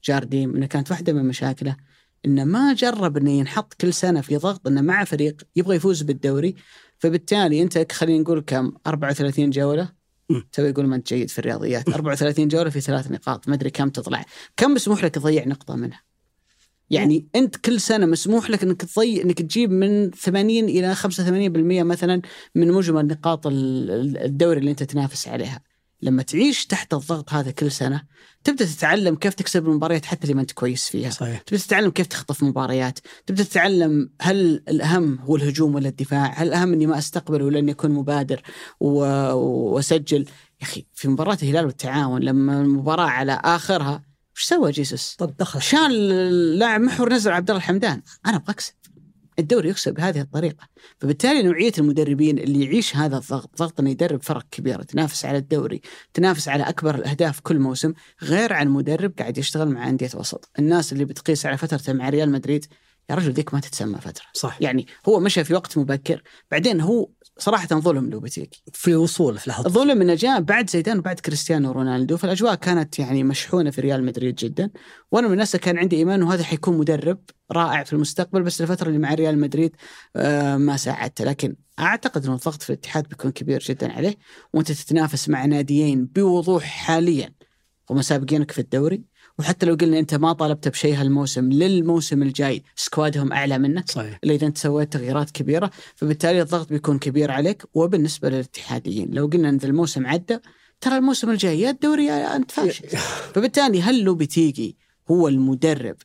جارديم 0.04 0.56
إنه 0.56 0.66
كانت 0.66 0.92
واحدة 0.92 1.14
من 1.14 1.26
مشاكله 1.26 1.76
إنه 2.26 2.44
ما 2.44 2.74
جرب 2.74 3.18
إنه 3.18 3.32
ينحط 3.32 3.74
كل 3.74 3.94
سنة 3.94 4.22
في 4.22 4.38
ضغط 4.38 4.68
إنه 4.68 4.82
مع 4.82 5.04
فريق 5.04 5.42
يبغى 5.56 5.76
يفوز 5.76 6.02
بالدوري. 6.02 6.56
فبالتالي 6.98 7.62
أنت 7.62 7.92
خلينا 7.92 8.22
نقول 8.22 8.40
كم؟ 8.48 8.72
34 8.88 9.50
جولة. 9.50 9.90
تبي 10.52 10.70
يقول 10.70 10.88
ما 10.88 10.96
أنت 10.96 11.14
جيد 11.14 11.30
في 11.30 11.40
الرياضيات. 11.40 11.90
34 11.90 12.48
جولة 12.48 12.70
في 12.70 12.82
ثلاث 12.82 13.12
نقاط. 13.12 13.48
ما 13.48 13.56
أدري 13.56 13.70
كم 13.70 13.90
تطلع. 13.90 14.26
كم 14.58 14.74
مسموح 14.74 15.04
لك 15.04 15.16
تضيع 15.16 15.46
نقطة 15.48 15.76
منها؟ 15.76 16.02
يعني 16.90 17.28
أنت 17.36 17.56
كل 17.56 17.82
سنة 17.82 18.06
مسموح 18.06 18.50
لك 18.50 18.64
إنك 18.64 18.82
تضيع 18.82 19.24
إنك 19.24 19.42
تجيب 19.42 19.72
من 19.72 20.12
80 20.12 20.66
إلى 20.66 20.96
85% 20.96 21.84
مثلا 21.84 22.22
من 22.56 22.72
مجمل 22.72 23.08
نقاط 23.08 23.48
ال- 23.48 23.92
ال- 23.92 24.18
الدوري 24.18 24.60
اللي 24.60 24.72
أنت 24.72 24.84
تنافس 24.84 25.28
عليها. 25.28 25.62
لما 26.02 26.24
تعيش 26.24 26.66
تحت 26.66 26.94
الضغط 26.94 27.34
هذا 27.34 27.52
كل 27.52 27.72
سنة 27.72 28.02
تبدأ 28.44 28.66
تتعلم 28.66 29.16
كيف 29.16 29.34
تكسب 29.34 29.66
المباريات 29.66 30.06
حتى 30.06 30.24
اللي 30.24 30.34
ما 30.34 30.42
أنت 30.42 30.52
كويس 30.52 30.90
فيها. 30.90 31.10
صحيح. 31.10 31.42
تبدأ 31.42 31.64
تتعلم 31.64 31.90
كيف 31.92 32.08
تخطف 32.08 32.44
مباريات. 32.44 33.00
تبدأ 33.26 33.44
تتعلم 33.44 34.10
هل 34.22 34.64
الأهم 34.68 35.20
هو 35.20 35.36
الهجوم 35.36 35.76
ولا 35.76 35.90
الدفاع؟ 35.90 36.34
هل 36.34 36.48
الاهم 36.48 36.74
إني 36.74 36.86
ما 36.88 36.98
أستقبل 36.98 37.42
ولا 37.42 37.60
إني 37.60 37.72
أكون 37.72 37.92
مبادر 37.92 38.42
و- 38.80 39.32
وأسجل؟ 39.34 40.22
يا 40.62 40.66
أخي 40.68 40.86
في 40.94 41.08
مباراة 41.08 41.38
الهلال 41.44 41.66
والتعاون 41.66 42.22
لما 42.22 42.62
المباراة 42.62 43.08
على 43.10 43.42
آخرها 43.44 44.04
وش 44.36 44.44
سوى 44.44 44.72
جيسوس؟ 44.72 45.16
طب 45.20 45.38
دخل. 45.38 45.62
شال 45.62 46.12
اللاعب 46.12 46.82
محور 46.82 47.14
نزل 47.14 47.32
عبد 47.32 47.50
الله 47.50 47.64
الحمدان. 47.64 48.02
أنا 48.26 48.36
أبغى 48.36 48.50
أكسب. 48.52 48.74
الدوري 49.40 49.70
يكسب 49.70 49.94
بهذه 49.94 50.22
الطريقة. 50.22 50.68
فبالتالي 51.00 51.44
نوعية 51.44 51.72
المدربين 51.78 52.40
اللي 52.40 52.66
يعيش 52.66 52.96
هذا 52.96 53.18
الضغط 53.18 53.58
ضغط 53.58 53.80
إنه 53.80 53.90
يدرب 53.90 54.24
فرق 54.24 54.46
كبيرة 54.52 54.84
تنافس 54.84 55.26
على 55.26 55.38
الدوري 55.38 55.82
تنافس 56.14 56.48
على 56.48 56.64
أكبر 56.64 56.96
الأهداف 56.96 57.40
كل 57.40 57.60
موسم 57.60 57.94
غير 58.24 58.54
عن 58.54 58.68
مدرب 58.68 59.14
قاعد 59.20 59.38
يشتغل 59.38 59.70
مع 59.70 59.90
أندية 59.90 60.10
وسط. 60.16 60.50
الناس 60.60 60.94
اللي 60.94 61.06
بتقيس 61.06 61.46
على 61.46 61.58
فترته 61.58 61.94
مع 61.94 62.10
ريال 62.10 62.32
مدريد 62.32 62.66
يا 63.10 63.16
رجل 63.16 63.34
ديك 63.34 63.54
ما 63.54 63.60
تتسمى 63.60 64.00
فترة. 64.00 64.26
صح. 64.34 64.62
يعني 64.62 64.88
هو 65.10 65.20
مشى 65.20 65.44
في 65.44 65.54
وقت 65.54 65.78
مبكر 65.78 66.22
بعدين 66.52 66.82
هو 66.82 67.10
صراحة 67.38 67.68
ظلم 67.68 68.10
لوبتيكي 68.10 68.64
في 68.74 68.96
وصول 68.96 69.38
في 69.38 69.50
لحظة. 69.50 69.68
الظلم 69.68 70.02
إنه 70.02 70.16
جاء 70.16 70.42
بعد 70.42 70.70
زيدان 70.70 71.00
وبعد 71.00 71.20
كريستيانو 71.20 71.72
رونالدو 71.72 72.18
فالأجواء 72.18 72.56
كانت 72.56 73.00
يعني 73.00 73.24
مشحونة 73.24 73.70
في 73.70 73.82
ريال 73.82 74.04
مدريد 74.06 74.36
جدا. 74.36 74.70
وأنا 75.12 75.28
من 75.28 75.34
الناس 75.34 75.56
كان 75.56 75.78
عندي 75.78 75.96
إيمان 75.96 76.22
إنه 76.22 76.34
هذا 76.34 76.44
حيكون 76.44 76.78
مدرب 76.78 77.20
رائع 77.52 77.84
في 77.84 77.94
المستقبل 77.94 78.44
بس 78.44 78.62
الفترة 78.62 78.88
اللي 78.88 79.00
مع 79.00 79.14
ريال 79.14 79.40
مدريد 79.40 79.76
آه 80.16 80.58
ما 80.58 80.78
ساعدته. 80.78 81.26
لكن 81.26 81.56
أعتقد 81.80 82.26
ان 82.26 82.34
الضغط 82.34 82.62
في 82.62 82.70
الاتحاد 82.70 83.08
بيكون 83.08 83.32
كبير 83.32 83.60
جدا 83.60 83.92
عليه 83.92 84.16
وأنت 84.54 84.72
تتنافس 84.72 85.30
مع 85.30 85.46
ناديين 85.46 86.06
بوضوح 86.06 86.64
حاليا 86.64 87.34
هم 87.90 88.02
سابقينك 88.02 88.52
في 88.52 88.60
الدوري. 88.62 89.15
وحتى 89.40 89.66
لو 89.66 89.76
قلنا 89.76 90.00
أنت 90.00 90.16
ما 90.16 90.34
طالبت 90.34 90.68
بشيء 90.68 90.96
هالموسم 90.96 91.50
للموسم 91.50 92.22
الجاي 92.22 92.64
سكوادهم 92.76 93.34
أعلى 93.34 93.58
منك. 93.58 93.92
صحيح. 93.92 94.20
إلا 94.24 94.34
إذا 94.34 94.48
أنت 94.48 94.58
سويت 94.58 94.94
تغييرات 94.94 95.32
كبيرة 95.32 95.72
فبالتالي 95.96 96.42
الضغط 96.42 96.70
بيكون 96.70 97.00
كبير 97.00 97.32
عليك 97.32 97.64
وبالنسبة 97.74 98.30
للاتحاديين. 98.30 99.12
لو 99.12 99.28
قلنا 99.28 99.50
إن 99.50 99.60
الموسم 99.64 100.08
عدى 100.08 100.40
ترى 100.82 100.98
الموسم 100.98 101.30
الجاي 101.30 101.62
يا 101.62 101.70
الدوري 101.70 102.06
يا 102.06 102.36
أنت 102.36 102.52
فاشل. 102.52 102.88
فبالتالي 103.34 103.82
هل 103.82 104.04
لو 104.04 104.16
بتيجي 104.16 104.78
هو 105.12 105.28
المدرب 105.28 105.96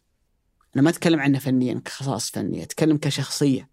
أنا 0.77 0.83
ما 0.83 0.91
أتكلم 0.91 1.21
عنه 1.21 1.39
فنيا 1.39 1.83
كخصائص 1.85 2.31
فنيه 2.31 2.63
أتكلم 2.63 2.97
كشخصية 2.97 3.71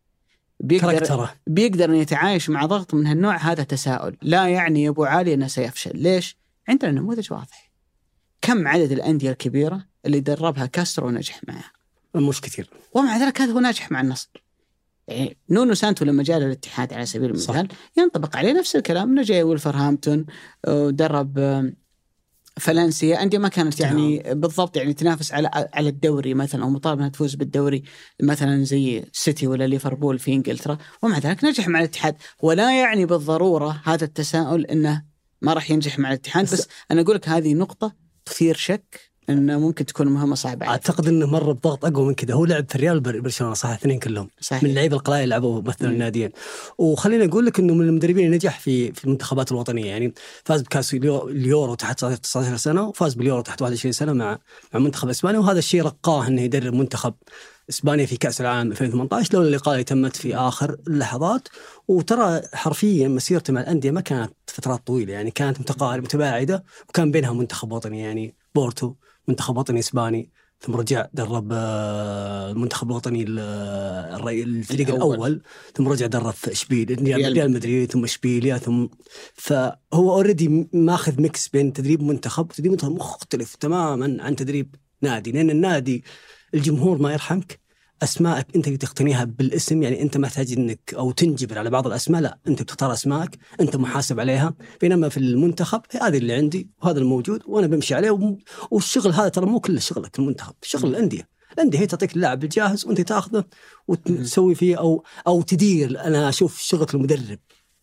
بيقدر 0.59 0.91
character 0.91 1.29
ه 1.29 1.33
بيقدر 1.47 1.89
ان 1.89 1.95
يتعايش 1.95 2.49
مع 2.49 2.65
ضغط 2.65 2.93
من 2.93 3.07
هالنوع؟ 3.07 3.37
هذا 3.37 3.63
تساؤل. 3.63 4.17
لا 4.21 4.47
يعني 4.47 4.83
يا 4.83 4.89
أبو 4.89 5.05
علي 5.05 5.33
إنه 5.33 5.47
سيفشل. 5.47 5.91
ليش؟ 5.97 6.37
عندنا 6.67 6.91
نموذج 6.91 7.33
واضح. 7.33 7.66
كم 8.41 8.67
عدد 8.67 8.91
الأندية 8.91 9.31
الكبيرة 9.31 9.85
اللي 10.05 10.19
دربها 10.19 10.65
كاسترو 10.65 11.07
ونجح 11.07 11.41
معها 11.47 11.71
مش 12.15 12.41
كثير. 12.41 12.69
ومع 12.93 13.17
ذلك 13.17 13.41
هذا 13.41 13.51
هو 13.51 13.59
ناجح 13.59 13.91
مع 13.91 14.01
النصر. 14.01 14.29
يعني 15.07 15.37
نونو 15.49 15.73
سانتو 15.73 16.05
لما 16.05 16.23
جاء 16.23 16.39
للاتحاد 16.39 16.93
على 16.93 17.05
سبيل 17.05 17.29
المثال 17.29 17.67
ينطبق 17.97 18.37
عليه 18.37 18.53
نفس 18.53 18.75
الكلام. 18.75 19.09
انه 19.09 19.21
جاي 19.21 19.43
ولفرهامبتون 19.43 20.25
ودرب 20.67 21.39
آم، 21.39 21.75
فالنسيا. 22.57 23.23
أندية 23.23 23.37
ما 23.37 23.47
كانت 23.47 23.79
يعني 23.79 24.23
بالضبط 24.27 24.77
يعني 24.77 24.93
تنافس 24.93 25.31
على 25.33 25.49
على 25.73 25.89
الدوري 25.89 26.33
مثلا 26.33 26.63
أو 26.63 26.69
مطالبه 26.69 26.99
إنها 27.01 27.09
تفوز 27.09 27.35
بالدوري 27.35 27.83
مثلا 28.23 28.63
زي 28.63 29.05
سيتي 29.13 29.47
ولا 29.47 29.67
ليفربول 29.67 30.19
في 30.19 30.33
إنجلترا. 30.33 30.77
ومع 31.01 31.17
ذلك 31.17 31.43
نجح 31.43 31.67
مع 31.67 31.79
الاتحاد. 31.79 32.15
ولا 32.41 32.79
يعني 32.79 33.05
بالضرورة 33.05 33.81
هذا 33.85 34.05
التساؤل 34.05 34.65
إنه 34.65 35.03
ما 35.41 35.53
راح 35.53 35.71
ينجح 35.71 35.99
مع 35.99 36.09
الاتحاد. 36.09 36.43
بس- 36.43 36.53
بس 36.53 36.67
أنا 36.91 37.01
أقول 37.01 37.15
لك 37.15 37.29
هذه 37.29 37.53
نقطة 37.53 38.06
تثير 38.27 38.55
شك 38.55 38.99
إنه 39.29 39.59
ممكن 39.59 39.85
تكون 39.85 40.07
مهمة 40.07 40.35
صعبة 40.35 40.65
عليه. 40.65 40.71
أعتقد 40.73 41.07
إنه 41.07 41.25
مره 41.27 41.51
بضغط 41.53 41.85
أقوى 41.85 42.05
من 42.07 42.13
كذا. 42.13 42.33
هو 42.33 42.45
لعب 42.45 42.65
في 42.69 42.75
الريال 42.75 42.99
بر- 42.99 43.19
برشلونة 43.19 43.53
صح؟ 43.53 43.69
اثنين 43.69 43.99
كلهم. 43.99 44.29
صحيح. 44.41 44.63
من 44.63 44.69
اللعيبه 44.69 44.95
القلائل 44.95 45.23
اللي 45.23 45.35
لعبوا 45.35 45.61
مثلا. 45.61 45.89
الناديين 45.89 46.29
وخليني 46.77 47.25
أقول 47.25 47.45
لك 47.45 47.59
إنه 47.59 47.73
من 47.73 47.87
المدربين 47.87 48.25
اللي 48.25 48.35
نجح 48.35 48.59
في 48.59 48.91
في 48.91 49.05
المنتخبات 49.05 49.51
الوطنية. 49.51 49.85
يعني 49.85 50.13
فاز 50.45 50.61
بكأس 50.61 50.93
اليو- 50.93 51.27
اليورو 51.27 51.75
تحت 51.75 51.99
19 52.05 52.57
سنة 52.57 52.87
وفاز 52.87 53.13
باليورو 53.13 53.41
تحت 53.41 53.61
21 53.61 53.91
سنة 53.91 54.13
مع 54.13 54.39
مع 54.73 54.79
منتخب 54.79 55.09
إسبانيا. 55.09 55.39
وهذا 55.39 55.59
الشيء 55.59 55.83
رقاه 55.83 56.27
إنه 56.27 56.41
يدرب 56.41 56.73
منتخب 56.73 57.13
إسبانيا 57.69 58.05
في 58.05 58.17
كأس 58.17 58.41
العالم 58.41 58.71
2018 58.71 59.33
لولا 59.33 59.47
اللقاء 59.47 59.73
اللي 59.73 59.83
تمت 59.83 60.15
في 60.15 60.35
آخر 60.35 60.77
اللحظات 60.87 61.47
وترى 61.87 62.41
حرفيا 62.53 63.07
مسيرته 63.07 63.53
مع 63.53 63.61
الأندية 63.61 63.91
ما 63.91 64.01
كانت 64.01 64.33
فترات 64.47 64.87
طويلة 64.87 65.13
يعني 65.13 65.31
كانت 65.31 65.59
متقاربة 65.59 66.03
متباعدة 66.05 66.63
وكان 66.89 67.11
بينها 67.11 67.33
منتخب 67.33 67.71
وطني 67.71 67.99
يعني 67.99 68.35
بورتو 68.55 68.93
منتخب 69.27 69.57
وطني 69.57 69.79
إسباني 69.79 70.29
ثم 70.61 70.75
رجع 70.75 71.05
درب 71.13 71.49
آه، 71.53 72.51
المنتخب 72.51 72.89
الوطني 72.91 73.23
ال- 73.23 73.39
الري- 74.19 74.43
الفريق 74.43 74.87
الأول. 74.89 75.13
الأول 75.15 75.41
ثم 75.75 75.87
رجع 75.87 76.05
درب 76.05 76.33
في 76.33 76.51
اشبيل 76.51 76.87
ريال 76.89 77.17
ريال 77.19 77.33
ريال 77.33 77.51
مدريد 77.51 77.91
ثم 77.91 78.03
اشبيليا 78.03 78.57
ثم 78.57 78.87
فهو 79.33 79.75
already 80.11 80.67
ماخذ 80.73 81.21
mix 81.21 81.47
بين 81.47 81.73
تدريب 81.73 82.03
منتخب 82.03 82.45
وتدريب 82.45 82.71
منتخب 82.71 82.91
مختلف 82.91 83.55
تماما 83.55 84.23
عن 84.23 84.35
تدريب 84.35 84.75
نادي 85.01 85.31
لأن 85.31 85.49
النادي 85.49 86.03
الجمهور 86.53 86.97
ما 86.97 87.13
يرحمك. 87.13 87.59
اسمائك 88.03 88.55
أنت 88.55 88.67
اللي 88.67 88.77
تقتنيها 88.77 89.23
بالاسم 89.23 89.83
يعني 89.83 90.01
أنت 90.01 90.17
ما 90.17 90.27
تحتاج 90.27 90.51
إنك 90.51 90.93
أو 90.93 91.11
تنجبر 91.11 91.59
على 91.59 91.69
بعض 91.69 91.87
الأسماء 91.87 92.21
لا 92.21 92.39
أنت 92.47 92.61
بتختار 92.61 92.93
اسمائك 92.93 93.37
أنت 93.61 93.75
محاسب 93.75 94.19
عليها. 94.19 94.53
بينما 94.81 95.09
في 95.09 95.17
المنتخب 95.17 95.81
هذه 96.01 96.17
اللي 96.17 96.33
عندي 96.33 96.69
وهذا 96.81 96.99
الموجود 96.99 97.41
وأنا 97.45 97.67
بمشي 97.67 97.95
عليه 97.95 98.37
والشغل 98.71 99.11
هذا 99.11 99.29
ترى 99.29 99.45
مو 99.45 99.59
كله 99.59 99.79
شغلك 99.79 100.19
المنتخب 100.19 100.53
شغل 100.61 100.89
الأندية. 100.89 101.29
الأندية 101.53 101.79
هي 101.79 101.85
تعطيك 101.85 102.15
اللاعب 102.15 102.43
الجاهز 102.43 102.85
وأنت 102.85 103.01
تاخذه 103.01 103.43
وتسوي 103.87 104.55
فيه 104.55 104.79
أو 104.79 105.03
أو 105.27 105.41
تدير. 105.41 106.03
أنا 106.03 106.29
أشوف 106.29 106.59
شغله 106.59 106.87
المدرب. 106.93 107.39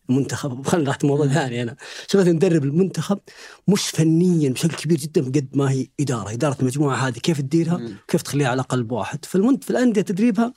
المنتخب. 0.09 0.67
خلينا 0.67 0.87
راح 0.87 1.03
موضوع 1.03 1.27
ثاني 1.27 1.61
أنا. 1.63 1.75
شغله 2.07 2.29
المدرب 2.29 2.63
المنتخب 2.63 3.19
مش 3.67 3.89
فنيا 3.89 4.49
بشكل 4.49 4.75
كبير 4.75 4.97
جدا 4.97 5.21
قد 5.21 5.49
ما 5.53 5.71
هي 5.71 5.87
إدارة. 5.99 6.33
إدارة 6.33 6.57
المجموعة 6.59 6.95
هذه 6.95 7.19
كيف 7.19 7.41
تديرها. 7.41 7.81
كيف 8.07 8.21
تخليها 8.21 8.47
على 8.47 8.61
قلب 8.61 8.91
واحد 8.91 9.25
في 9.25 9.35
المنت 9.35 9.63
في 9.63 9.69
الأندية 9.69 10.01
تدريبها. 10.01 10.53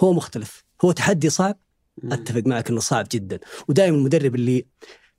هو 0.00 0.12
مختلف. 0.12 0.64
هو 0.84 0.92
تحدي 0.92 1.30
صعب. 1.30 1.58
أتفق 2.04 2.42
معك 2.46 2.70
إنه 2.70 2.80
صعب 2.80 3.06
جدا. 3.12 3.38
ودائما 3.68 3.96
المدرب 3.96 4.34
اللي 4.34 4.66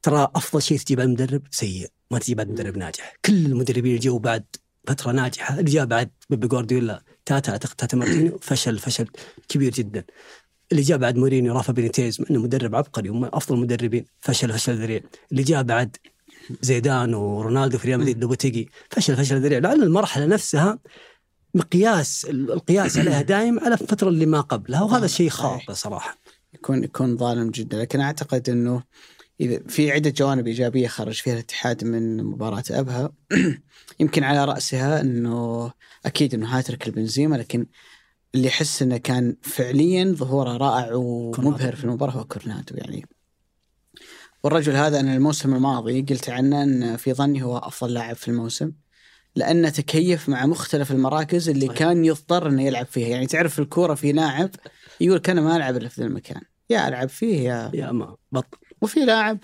ترى 0.02 0.28
أفضل 0.36 0.62
شيء 0.62 0.78
تجيب 0.78 1.00
على 1.00 1.08
المدرب 1.08 1.42
سيء. 1.52 1.90
ما 2.12 2.20
تجيب 2.20 2.40
على 2.40 2.48
المدرب 2.48 2.78
ناجح. 2.78 3.16
كل 3.26 3.46
المدربين 3.46 3.86
اللي 3.86 4.00
جو 4.00 4.20
بعد 4.20 4.46
فترة 4.88 5.12
ناجحة 5.12 5.60
اللي 5.60 5.72
جاء 5.72 5.86
بعد 5.86 6.12
بيبي 6.30 6.48
جوارديولا 6.48 7.04
تاتا 7.26 7.52
اعتقد 7.52 7.76
تاتا 7.76 7.98
مارتينو 7.98 8.40
فشل 8.42 8.80
فشل 8.80 9.08
كبير 9.50 9.72
جدا. 9.72 10.04
اللي 10.72 10.84
جاء 10.84 10.98
بعد 10.98 11.18
مورينيو 11.18 11.54
رافا 11.54 11.74
بينيتيز 11.74 12.22
إنه 12.32 12.42
مدرب 12.42 12.76
عبقري 12.76 13.10
ومن 13.10 13.30
أفضل 13.34 13.56
المدربين 13.56 14.06
فشل 14.20 14.54
فشل 14.54 14.82
ذريع. 14.82 15.02
اللي 15.32 15.44
جاء 15.44 15.64
بعد 15.64 15.98
زيدان 16.62 17.14
ورونالدو 17.14 17.78
في 17.78 17.88
ريال 17.88 18.00
مدريد 18.00 18.22
لوبوتيجي 18.22 18.70
فشل 18.90 19.18
فشل 19.18 19.42
ذريع. 19.42 19.60
لأن 19.60 19.84
المرحلة 19.84 20.26
نفسها 20.26 20.80
مقياس 21.54 22.26
القياس 22.30 22.98
عليها 23.00 23.22
دائم 23.22 23.60
على 23.60 23.74
الفترة 23.74 24.10
اللي 24.10 24.26
ما 24.26 24.42
قبلها 24.42 24.82
وهذا 24.82 25.08
شيء 25.08 25.30
خاطئ 25.30 25.74
صراحة. 25.74 26.18
يكون 26.54 26.84
يكون 26.84 27.18
ظالم 27.18 27.50
جدا. 27.50 27.82
لكن 27.82 28.00
أعتقد 28.00 28.50
إنه 28.50 28.84
إذا 29.42 29.60
في 29.68 29.92
عدة 29.92 30.10
جوانب 30.10 30.48
إيجابية 30.48 30.88
خرج 30.88 31.22
فيها 31.22 31.34
الاتحاد 31.34 31.84
من 31.84 32.24
مباراة 32.24 32.64
أبها. 32.70 33.12
يمكن 34.00 34.24
على 34.24 34.46
رأسها 34.46 35.02
إنه 35.02 35.72
أكيد 36.06 36.34
إنه 36.34 36.58
هاترك 36.58 36.88
البنزيما 36.88 37.36
لكن 37.36 37.66
اللي 38.36 38.48
يحس 38.48 38.82
إنه 38.82 38.98
كان 38.98 39.36
فعليا 39.42 40.04
ظهوره 40.18 40.58
رائع 40.58 40.94
ومبهر 40.94 41.76
في 41.76 41.84
المباراة 41.84 42.12
هو 42.12 42.24
كورنادو 42.24 42.76
يعني. 42.76 43.06
والرجل 44.44 44.76
هذا 44.76 45.00
أنا 45.00 45.16
الموسم 45.16 45.54
الماضي 45.56 46.02
قلت 46.02 46.30
عنه 46.30 46.64
إن 46.64 46.98
في 46.98 47.14
ظني 47.14 47.44
هو 47.44 47.58
أفضل 47.58 47.94
لاعب 47.94 48.16
في 48.16 48.28
الموسم 48.28 48.72
لأنه 49.36 49.70
تكيف 49.70 50.30
مع 50.30 50.46
مختلف 50.46 50.92
المراكز 50.92 51.50
اللي 51.50 51.66
صحيح. 51.66 51.80
كان 51.80 52.06
يضطر 52.06 52.50
إنه 52.50 52.64
يلعب 52.64 52.86
فيها. 52.86 53.08
يعني 53.08 53.28
تعرف 53.28 53.54
في 53.54 53.60
الكورة 53.60 53.94
في 53.94 54.12
لاعب 54.12 54.50
يقول 55.02 55.22
أنا 55.30 55.42
ما 55.42 55.56
ألعب 55.56 55.78
إلا 55.78 55.90
في 55.90 56.02
ذا 56.02 56.08
المكان 56.08 56.42
يا 56.70 56.88
ألعب 56.88 57.10
فيه 57.10 57.50
يا 57.50 57.72
يا 57.74 57.92
ما 57.92 58.16
بط 58.32 58.60
وفي 58.82 59.00
لاعب 59.00 59.40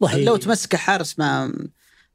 والله 0.00 0.24
لو 0.24 0.36
تمسك 0.36 0.76
حارس 0.76 1.18
ما 1.18 1.52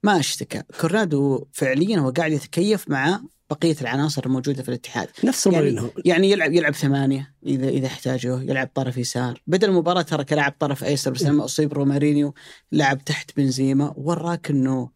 ما 0.04 0.20
أشتكى. 0.20 0.64
كورنادو 0.82 1.48
فعليا 1.52 2.00
هو 2.00 2.10
قاعد 2.10 2.32
يتكيف 2.32 2.90
مع 2.90 3.22
بقية 3.50 3.76
العناصر 3.82 4.26
الموجودة 4.26 4.64
في 4.64 4.70
الاتحاد. 4.70 5.08
نفس 5.24 5.48
يعني- 5.48 5.80
يعني 6.06 6.32
يلعب 6.32 6.54
يلعب 6.54 6.74
ثمانية 6.74 7.34
اذا 7.46 7.70
إذا 7.70 7.88
احتاجه 7.88 8.42
يلعب 8.42 8.70
طرف 8.76 8.98
يسار. 8.98 9.42
بدا 9.48 9.68
المباراة 9.68 10.02
ترى 10.02 10.24
كلاعب 10.24 10.54
طرف 10.60 10.84
أيسر 10.84 11.12
بس 11.12 11.24
لما 11.24 11.46
أصيب 11.46 11.74
رومارينيو 11.74 12.34
لعب 12.72 13.04
تحت 13.06 13.32
بنزيما. 13.38 13.94
وراك 13.98 14.50
إنه 14.50 14.90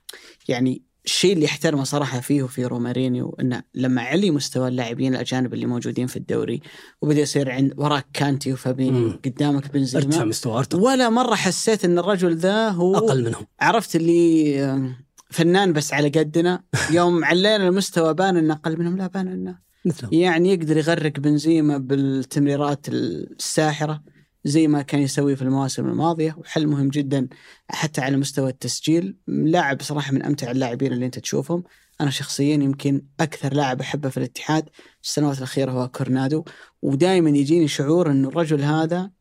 يعني 0.48 0.82
الشيء 1.06 1.34
اللي 1.34 1.46
يحترمه 1.46 1.84
صراحة 1.84 2.20
فيه 2.20 2.44
في 2.44 2.66
رومارينيو 2.66 3.38
إنه 3.42 3.64
لما 3.76 4.02
علي 4.02 4.32
مستوى 4.32 4.68
اللاعبين 4.68 5.14
الأجانب 5.16 5.54
اللي 5.54 5.66
موجودين 5.66 6.08
في 6.08 6.18
الدوري 6.18 6.62
وبدأ 7.02 7.20
يصير 7.20 7.52
عند 7.52 7.74
وراك 7.78 8.06
كانتي 8.14 8.54
وفابينيو 8.54 9.08
مم. 9.08 9.20
قدامك 9.26 9.64
ارتفع 9.64 9.74
بنزيما 9.74 10.26
مستوى 10.26 10.58
ارتفع 10.58 10.80
ولا 10.82 11.10
مرة 11.10 11.36
حسيت 11.36 11.86
إن 11.86 12.00
الرجل 12.00 12.36
ذا 12.38 12.70
هو 12.70 12.96
أقل 12.98 13.24
منهم. 13.24 13.46
عرفت 13.60 13.96
اللي 13.96 14.94
فنان 15.30 15.74
بس 15.74 15.94
على 15.94 16.10
قدنا. 16.10 16.64
يوم 16.92 17.26
علينا 17.26 17.68
المستوى 17.68 18.14
بان 18.14 18.38
إنه 18.38 18.54
أقل 18.54 18.80
منهم. 18.80 18.98
لا 18.98 19.08
بان 19.08 19.28
إنه 19.28 19.58
مثلهم. 19.86 20.14
يعني 20.14 20.54
يقدر 20.54 20.78
يغرق 20.78 21.20
بنزيما 21.20 21.78
بالتمريرات 21.78 22.90
الساحرة 22.90 24.04
زي 24.46 24.68
ما 24.68 24.82
كان 24.82 25.02
يسوي 25.02 25.36
في 25.36 25.42
المواسم 25.42 25.88
الماضية. 25.88 26.36
وحل 26.38 26.68
مهم 26.68 26.90
جدا 26.90 27.28
حتى 27.70 28.02
على 28.02 28.18
مستوى 28.18 28.50
التسجيل. 28.50 29.18
لاعب 29.28 29.82
صراحة 29.82 30.12
من 30.12 30.24
أمتع 30.24 30.52
اللاعبين 30.52 30.94
اللي 30.94 31.06
أنت 31.06 31.20
تشوفهم. 31.20 31.64
أنا 32.02 32.10
شخصيا 32.10 32.56
يمكن 32.56 33.02
أكثر 33.20 33.54
لاعب 33.54 33.82
أحبه 33.82 34.10
في 34.10 34.18
الاتحاد 34.18 34.70
السنوات 35.04 35.38
الأخيرة 35.38 35.72
هو 35.72 35.88
كورنادو. 35.88 36.44
ودائما 36.82 37.30
يجيني 37.30 37.68
شعور 37.68 38.12
انه 38.12 38.28
الرجل 38.28 38.62
هذا 38.62 39.12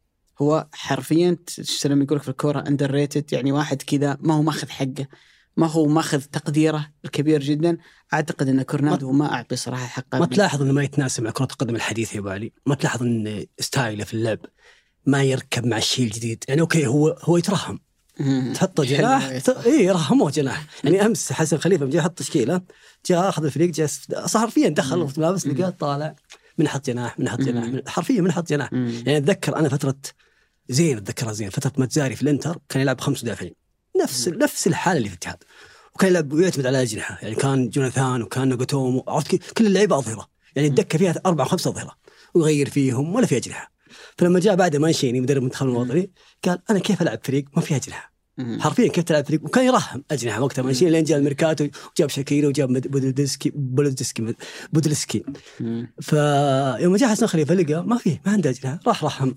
هو 0.43 0.69
حرفيا 0.73 1.37
لما 1.85 2.05
يقول 2.05 2.19
لك 2.19 2.23
في 2.23 2.29
الكورة 2.29 2.65
underrated 2.69 3.33
يعني 3.33 3.53
واحد 3.53 3.83
كذا 3.83 4.19
ما 4.21 4.35
هو 4.35 4.43
ماخذ 4.43 4.69
حقه. 4.69 5.07
ما 5.59 5.67
هو 5.67 5.87
ماخذ 5.87 6.21
تقديره 6.21 6.91
الكبير 7.05 7.41
جدا. 7.41 7.79
أعتقد 8.15 8.49
إن 8.49 8.63
كورنادو 8.63 9.13
ما 9.13 9.33
أعطي 9.33 9.57
صراحة 9.57 9.87
حقه. 9.87 10.19
ما 10.19 10.27
تلاحظ 10.27 10.63
إنه 10.63 10.73
ما 10.73 10.83
يتناسب 10.83 11.23
مع 11.23 11.31
كرة 11.31 11.49
القدم 11.53 11.77
الحديثة 11.77 12.15
يا 12.15 12.21
أبو 12.21 12.29
علي 12.29 12.53
ما 12.67 12.75
تلاحظ 12.75 13.03
إن 13.03 13.47
style 13.61 13.97
ه 13.97 14.05
في 14.05 14.15
اللعب 14.15 14.39
ما 15.07 15.23
يركب 15.23 15.67
مع 15.67 15.77
الشيء 15.77 16.07
الجديد 16.07 16.45
يعني 16.49 16.61
okay 16.61 16.87
هو 16.87 17.09
هو 17.23 17.37
يترحم. 17.37 17.79
مم. 18.21 18.53
تحطه 18.55 18.85
جناح 18.85 19.41
اي 19.67 19.91
رحموه 19.91 20.31
جناح. 20.31 20.67
يعني 20.85 21.07
أمس 21.07 21.33
حسن 21.33 21.59
خليفة 21.59 21.87
جاء 21.87 22.03
حط 22.03 22.19
تشكيله 22.19 22.63
جاء 23.07 23.29
أخذ 23.29 23.45
الفريق 23.45 23.71
جاء 23.71 23.87
صار 24.27 24.43
حرفيا 24.43 24.69
دخل 24.69 25.09
في 25.09 25.21
ملابس 25.21 25.47
لقاه 25.47 25.71
طالع 25.71 26.15
من 26.59 26.69
حط 26.69 26.87
جناح 26.87 27.19
من 27.19 27.29
حط 27.29 27.41
جناح 27.41 27.81
حرفيا 27.87 28.21
من 28.21 28.33
حط 28.33 28.49
جناح. 28.49 28.73
يعني 28.73 29.17
أتذكر 29.17 29.57
أنا 29.57 29.69
فتره 29.69 29.97
زين 30.69 30.97
أتذكرها 30.97 31.33
زين 31.33 31.51
فترة 31.51 31.73
ماتزاري 31.77 32.17
في 32.17 32.23
الإنتر 32.23 32.59
كان 32.69 32.83
يلعب 32.83 33.01
خمس 33.01 33.25
مدافعين. 33.25 33.55
نفس 34.03 34.29
نفس 34.29 34.67
الحالة 34.67 34.99
اللي 34.99 35.09
في 35.09 35.15
الاتحاد 35.15 35.37
وكان 35.95 36.11
يلعب 36.11 36.33
ويعتمد 36.33 36.67
على 36.67 36.79
الاجنحه 36.79 37.19
يعني 37.23 37.35
كان 37.35 37.69
جوناثان 37.69 38.23
وكان 38.23 38.49
ناغاتومو 38.49 39.05
عرفت؟ 39.09 39.53
كل 39.53 39.67
اللعيبة 39.67 39.99
أظهرة. 39.99 40.29
يعني 40.57 40.69
الدكة 40.69 40.99
فيها 40.99 41.15
أربع 41.27 41.45
خمس 41.45 41.67
أظهرة. 41.67 41.97
ويغير 42.35 42.71
فيهم 42.71 43.15
ولا 43.15 43.27
في 43.27 43.37
أجنحة. 43.37 43.73
فلما 44.19 44.41
جاء 44.41 44.55
بعد 44.55 44.77
مانشيني 44.77 45.21
مدرب 45.21 45.39
المنتخب 45.39 45.67
الوطني 45.67 46.11
قال 46.45 46.59
أنا 46.71 46.79
كيف 46.79 47.03
ألعب 47.03 47.21
فريق؟ 47.25 47.45
ما 47.57 47.63
فيه 47.63 47.77
أجنحة. 47.77 48.13
حرفيا 48.61 48.89
كيف 48.89 49.05
تلعب 49.05 49.27
فريق؟ 49.27 49.45
وكان 49.45 49.65
يرحم 49.65 50.01
أجنحة 50.11 50.43
وقتها. 50.43 50.63
مانشيني 50.63 50.91
لين 50.91 51.05
جاء 51.05 51.19
الميركاتو 51.19 51.69
وجاب 51.97 52.09
شاكيري 52.09 52.47
وجاب 52.47 52.73
بودولسكي 52.73 53.53
بودولسكي 53.55 54.35
بودولسكي. 54.73 55.25
فيوم 56.01 56.97
جاء 56.97 57.09
حسن 57.09 57.27
خليفة 57.27 57.55
لقى 57.55 57.85
ما 57.85 57.99
فيه 57.99 58.23
ما 58.27 58.33
عنده 58.33 58.51
أجنحة. 58.51 58.81
راح 58.87 59.05
رحم. 59.05 59.33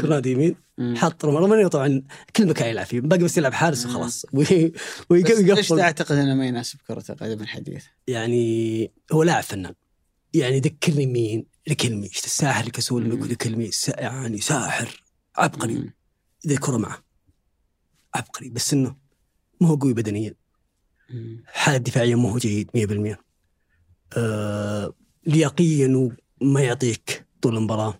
كرنادو 0.00 0.28
يمين. 0.30 0.56
حط 0.96 1.24
رومارينيو 1.24 1.68
طبعا 1.68 2.02
كل 2.36 2.46
مكان 2.48 2.68
يلعب 2.70 2.86
فيه. 2.86 3.00
باقي 3.00 3.22
بس 3.24 3.38
يلعب 3.38 3.52
حارس 3.52 3.86
وخلاص. 3.86 4.26
وي- 4.32 4.44
بس 4.44 4.80
ويق- 5.10 5.30
ليش 5.30 5.38
ويقفل 5.70 5.76
تعتقد 5.78 6.16
إنه 6.16 6.34
ما 6.34 6.46
يناسب 6.46 6.78
كرة 6.88 7.04
القدم 7.10 7.42
الحديث؟ 7.42 7.84
يعني 8.06 8.92
هو 9.12 9.22
لاعب 9.22 9.42
فنان. 9.42 9.74
يعني 10.34 10.60
ذكرني 10.60 11.06
مين؟ 11.06 11.46
لكلمي. 11.68 12.06
الساحر 12.06 12.64
الكسول 12.66 13.04
لما 13.04 13.14
يقول 13.14 13.28
لكلمي 13.30 13.70
يعني 13.98 14.38
ساحر. 14.40 15.02
عبقري. 15.36 15.90
إذا 16.46 16.54
الكره 16.54 16.76
معه. 16.76 17.04
عبقري. 18.14 18.48
بس 18.50 18.72
إنه 18.72 18.96
ما 19.60 19.68
هو 19.68 19.74
قوي 19.76 19.92
بدنيا. 19.94 20.34
حالة 21.46 21.76
دفاعيا 21.76 22.16
ما 22.16 22.30
هو 22.32 22.38
جيد 22.38 22.70
100% 22.74 23.16
آه 24.16 24.94
لياقيا 25.26 26.10
وما 26.40 26.60
يعطيك 26.60 27.26
طول 27.42 27.56
المباراة. 27.56 27.98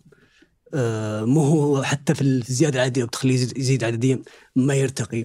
مو 1.24 1.40
هو 1.42 1.82
حتى 1.82 2.14
في 2.14 2.22
الزيادة 2.22 2.78
العددية 2.78 3.04
وتخليه 3.04 3.34
يزيد- 3.34 3.84
عدديا 3.84 4.22
ما 4.56 4.74
يرتقي. 4.74 5.24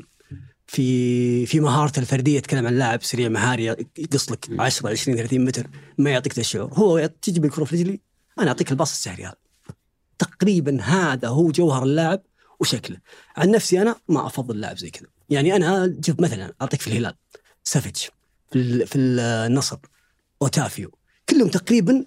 في 0.68 1.46
في 1.46 1.60
مهارته 1.60 2.00
الفردية 2.00 2.40
تتكلم 2.40 2.68
عن 2.68 2.78
لاعب 2.78 3.04
سريع 3.04 3.30
مهاري 3.30 3.66
يقص 3.98 4.32
لك 4.32 4.48
10 4.60 4.90
20 4.90 5.18
30 5.18 5.46
متر 5.46 5.68
ما 5.98 6.10
يعطيك 6.10 6.34
ذا 6.34 6.40
الشعور. 6.42 6.74
هو 6.74 7.10
تجي 7.22 7.40
بالكرة 7.40 7.64
في 7.64 7.76
رجلي 7.76 8.00
أنا 8.40 8.48
أعطيك 8.48 8.72
ال 8.72 8.76
pass 8.76 8.92
السهري 8.92 9.26
هذا. 9.26 9.36
تقريبا 10.20 10.82
هذا 10.82 11.28
هو 11.28 11.52
جوهر 11.52 11.84
اللاعب 11.84 12.22
وشكله. 12.60 12.98
عن 13.38 13.52
نفسي 13.52 13.82
أنا 13.82 13.96
ما 14.10 14.26
أفضل 14.28 14.60
لاعب 14.60 14.78
زي 14.78 14.90
كذا. 14.90 15.08
يعني 15.30 15.56
أنا 15.56 15.96
شوف 16.06 16.20
مثلا 16.20 16.54
أعطيك 16.62 16.82
في 16.82 16.88
الهلال 16.88 17.16
سافيتش 17.64 18.12
في 18.52 18.86
في 18.86 18.98
النصر 18.98 19.78
أوتافيو 20.42 20.98
كلهم 21.30 21.50
تقريبا 21.50 22.06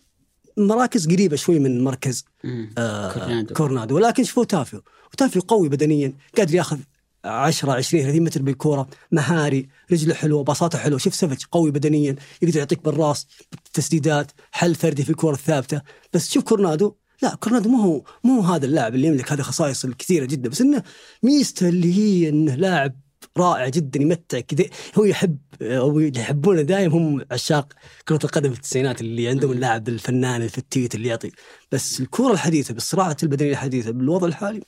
مراكز 0.58 1.08
قريبة 1.08 1.36
شوي 1.36 1.58
من 1.58 1.84
مركز 1.84 2.24
مم. 2.44 2.70
آه 2.78 3.12
كورنادو. 3.12 3.54
كورنادو. 3.54 3.96
ولكن 3.96 4.24
شوف 4.24 4.44
أوتافيو 4.44 4.82
أوتافيو 5.12 5.42
قوي 5.42 5.68
بدنيا 5.68 6.12
قادر 6.36 6.54
ياخذ 6.54 6.78
10 7.24 7.72
20 7.72 8.04
30 8.04 8.22
متر 8.22 8.42
بالكورة. 8.42 8.88
مهاري 9.12 9.68
رجله 9.92 10.14
حلوة 10.14 10.44
pass 10.44 10.67
اته 10.67 10.78
حلوة. 10.78 10.98
شوف 10.98 11.14
سافيتش 11.14 11.46
قوي 11.46 11.70
بدنيا 11.70 12.16
يقدر 12.42 12.58
يعطيك 12.58 12.84
بالراس 12.84 13.26
تسديدات 13.72 14.32
حل 14.52 14.74
فردي 14.74 15.04
في 15.04 15.10
الكره 15.10 15.34
الثابتة. 15.34 15.82
بس 16.12 16.30
شوف 16.30 16.44
كورنادو. 16.44 16.94
لا 17.22 17.34
كورنادو 17.34 17.70
مو 17.70 17.82
هو 17.82 18.02
مو 18.24 18.40
هو 18.40 18.54
هذا 18.54 18.66
اللاعب 18.66 18.94
اللي 18.94 19.06
يملك 19.06 19.32
هذه 19.32 19.38
الخصائص 19.38 19.84
الكثيرة 19.84 20.24
جدا. 20.24 20.48
بس 20.48 20.60
إنه 20.60 20.82
ميزته 21.22 21.68
اللي 21.68 21.98
هي 21.98 22.28
إنه 22.28 22.54
لاعب 22.54 22.94
رائع 23.38 23.68
جدا 23.68 24.02
يمتع 24.02 24.40
كذا. 24.40 24.64
هو 24.98 25.04
يحب 25.04 25.38
أو 25.62 26.00
يحبونه 26.00 26.62
دائما 26.62 26.94
هم 26.94 27.24
عشاق 27.30 27.72
كرة 28.08 28.20
القدم 28.24 28.50
في 28.50 28.56
التسعينات 28.56 29.00
اللي 29.00 29.28
عندهم 29.28 29.52
اللاعب 29.52 29.88
الفنان 29.88 30.42
الفتيت 30.42 30.94
اللي 30.94 31.08
يعطي. 31.08 31.30
بس 31.72 32.00
الكرة 32.00 32.32
الحديثة 32.32 32.74
بالصراعة 32.74 33.16
البدنية 33.22 33.50
الحديثة 33.50 33.90
بالوضع 33.90 34.26
الحالي 34.26 34.62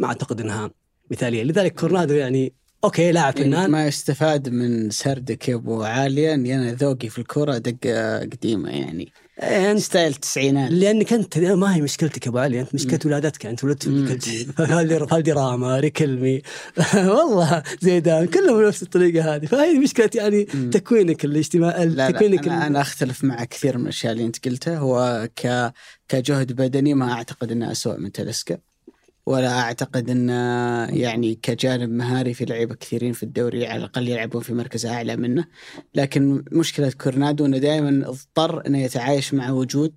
ما 0.00 0.06
أعتقد 0.06 0.40
إنها 0.40 0.70
مثالية. 1.10 1.42
لذلك 1.42 1.80
كورنادو 1.80 2.14
يعني 2.14 2.52
okay 2.84 3.12
لاعب 3.12 3.38
يعني 3.38 3.50
فنان. 3.50 3.70
ما 3.70 3.86
يستفاد 3.86 4.48
من 4.48 4.90
سردك 4.90 5.48
يا 5.48 5.54
ابو 5.54 5.82
علي 5.82 6.34
اني 6.34 6.56
أنا 6.56 6.72
ذوقي 6.72 7.08
في 7.08 7.18
الكرة 7.18 7.58
دقة 7.58 8.18
قديمة 8.18 8.70
يعني. 8.70 9.12
أنت 9.38 9.78
style 9.78 10.12
التسعينات. 10.12 10.70
لانك 10.70 11.12
انت 11.12 11.38
ما 11.38 11.76
هي 11.76 11.80
مشكلتك 11.80 12.26
يا 12.26 12.30
أبو 12.30 12.38
علي. 12.38 12.60
أنت 12.60 12.74
مشكلة 12.74 12.98
ولادتك. 13.04 13.46
أنت 13.46 13.64
ولدت 13.64 13.82
فالدي 15.10 15.32
راما 15.32 15.80
ريكلمي 15.80 16.42
والله 16.94 17.62
زيدان 17.80 18.26
كلهم 18.26 18.58
بنفس 18.62 18.82
الطريقة 18.82 19.34
هذه. 19.34 19.46
فهذه 19.46 19.78
مشكلة 19.78 20.10
يعني 20.14 20.46
مم. 20.54 20.70
تكوينك 20.70 21.24
الاجتماعي 21.24 21.86
لا 21.86 21.94
لا 21.94 22.10
تكوينك 22.10 22.48
أنا, 22.48 22.66
أنا 22.66 22.80
أختلف 22.80 23.24
مع 23.24 23.44
كثير 23.44 23.78
من 23.78 23.82
الأشياء 23.84 24.12
اللي 24.12 24.24
أنت 24.24 24.48
قلتها. 24.48 24.78
هو 24.78 25.28
ك 25.36 25.72
كجهد 26.08 26.52
بدني 26.52 26.94
ما 26.94 27.12
أعتقد 27.12 27.52
أنه 27.52 27.72
أسوأ 27.72 27.96
من 27.96 28.12
تلسكا 28.12 28.58
ولا 29.26 29.60
أعتقد 29.60 30.10
أنه 30.10 30.32
يعني 30.84 31.34
كجانب 31.34 31.90
مهاري 31.90 32.34
في 32.34 32.44
لعيبة 32.44 32.74
كثيرين 32.74 33.12
في 33.12 33.22
الدوري 33.22 33.66
على 33.66 33.78
الأقل 33.78 34.08
يلعبون 34.08 34.42
في 34.42 34.54
مركز 34.54 34.86
أعلى 34.86 35.16
منه. 35.16 35.44
لكن 35.94 36.44
مشكلة 36.52 36.90
كورنادو 36.90 37.46
أنه 37.46 37.58
دائما 37.58 38.08
اضطر 38.08 38.66
أنه 38.66 38.78
يتعايش 38.78 39.34
مع 39.34 39.50
وجود 39.50 39.94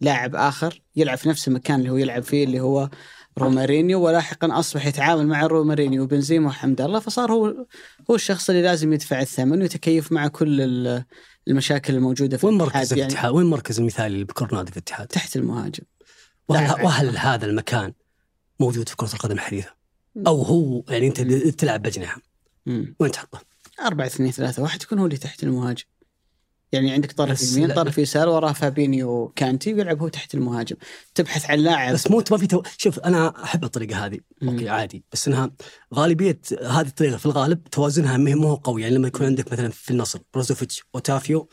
لاعب 0.00 0.34
آخر 0.36 0.82
يلعب 0.96 1.18
في 1.18 1.28
نفس 1.28 1.48
المكان 1.48 1.78
اللي 1.80 1.90
هو 1.90 1.96
يلعب 1.96 2.22
فيه 2.22 2.44
اللي 2.44 2.60
هو 2.60 2.90
رومارينيو 3.38 4.00
ولاحقا 4.06 4.58
أصبح 4.58 4.86
يتعامل 4.86 5.26
مع 5.26 5.46
رومارينيو 5.46 6.02
وبنزيما 6.02 6.48
وحمد 6.48 6.80
الله 6.80 6.98
فصار 7.00 7.32
هو 7.32 7.66
هو 8.10 8.14
الشخص 8.14 8.50
اللي 8.50 8.62
لازم 8.62 8.92
يدفع 8.92 9.20
الثمن 9.20 9.62
ويتكيف 9.62 10.12
مع 10.12 10.28
كل 10.28 10.60
ال- 10.60 11.04
المشاكل 11.48 11.94
الموجودة 11.94 12.36
في 12.36 12.46
وين 12.46 12.54
الاتحاد 12.60 12.80
مركز 12.82 12.92
يعني 12.92 13.02
الاتحاد؟ 13.12 13.32
وين 13.32 13.46
مركز 13.46 13.78
المثالي 13.80 14.24
بكورنادو 14.24 14.70
في 14.70 14.76
الاتحاد؟ 14.76 15.06
تحت 15.06 15.36
المهاجم. 15.36 15.84
وهل. 16.48 16.84
وهل 16.84 17.16
هذا 17.16 17.46
المكان 17.46 17.92
موجود 18.60 18.88
في 18.88 18.96
كرة 18.96 19.12
القدم 19.12 19.34
الحديثه 19.34 19.74
أو 20.26 20.42
هو 20.42 20.82
يعني 20.88 21.06
أنت 21.06 21.20
اللي 21.20 21.50
تلعب 21.50 21.82
باجنحه. 21.82 22.20
وين 23.00 23.10
تحطه؟ 23.10 23.40
4 23.86 24.06
2 24.06 24.30
3 24.30 24.62
1 24.62 24.82
يكون 24.82 24.98
هو 24.98 25.06
اللي 25.06 25.16
تحت 25.16 25.42
المهاجم. 25.42 25.84
يعني 26.72 26.92
عندك 26.92 27.12
طرف 27.12 27.52
يمين 27.52 27.72
طرف 27.72 27.98
يسار 27.98 28.28
وراه 28.28 28.52
فابينيو 28.52 29.32
كانتي 29.36 29.74
ويلعب 29.74 30.02
هو 30.02 30.08
تحت 30.08 30.34
المهاجم. 30.34 30.76
تبحث 31.14 31.50
عن 31.50 31.58
لاعب. 31.58 31.94
بس 31.94 32.10
مو 32.10 32.22
ما 32.30 32.36
في 32.36 32.46
تو... 32.46 32.62
شوف 32.76 32.98
أنا 32.98 33.44
أحب 33.44 33.64
الطريقة 33.64 34.06
هذه. 34.06 34.18
مم. 34.42 34.48
okay 34.48 34.68
عادي. 34.68 35.04
بس 35.12 35.28
إنها 35.28 35.50
غالبية 35.94 36.40
هذه 36.62 36.86
الطريقة 36.86 37.16
في 37.16 37.26
الغالب 37.26 37.64
توازنها 37.64 38.16
مو 38.16 38.48
هو 38.48 38.54
قوي 38.54 38.82
يعني 38.82 38.94
لما 38.94 39.08
يكون 39.08 39.26
عندك 39.26 39.52
مثلا 39.52 39.68
في 39.68 39.90
النصر 39.90 40.18
بروزوفيتش 40.34 40.84
أوتافيو 40.94 41.48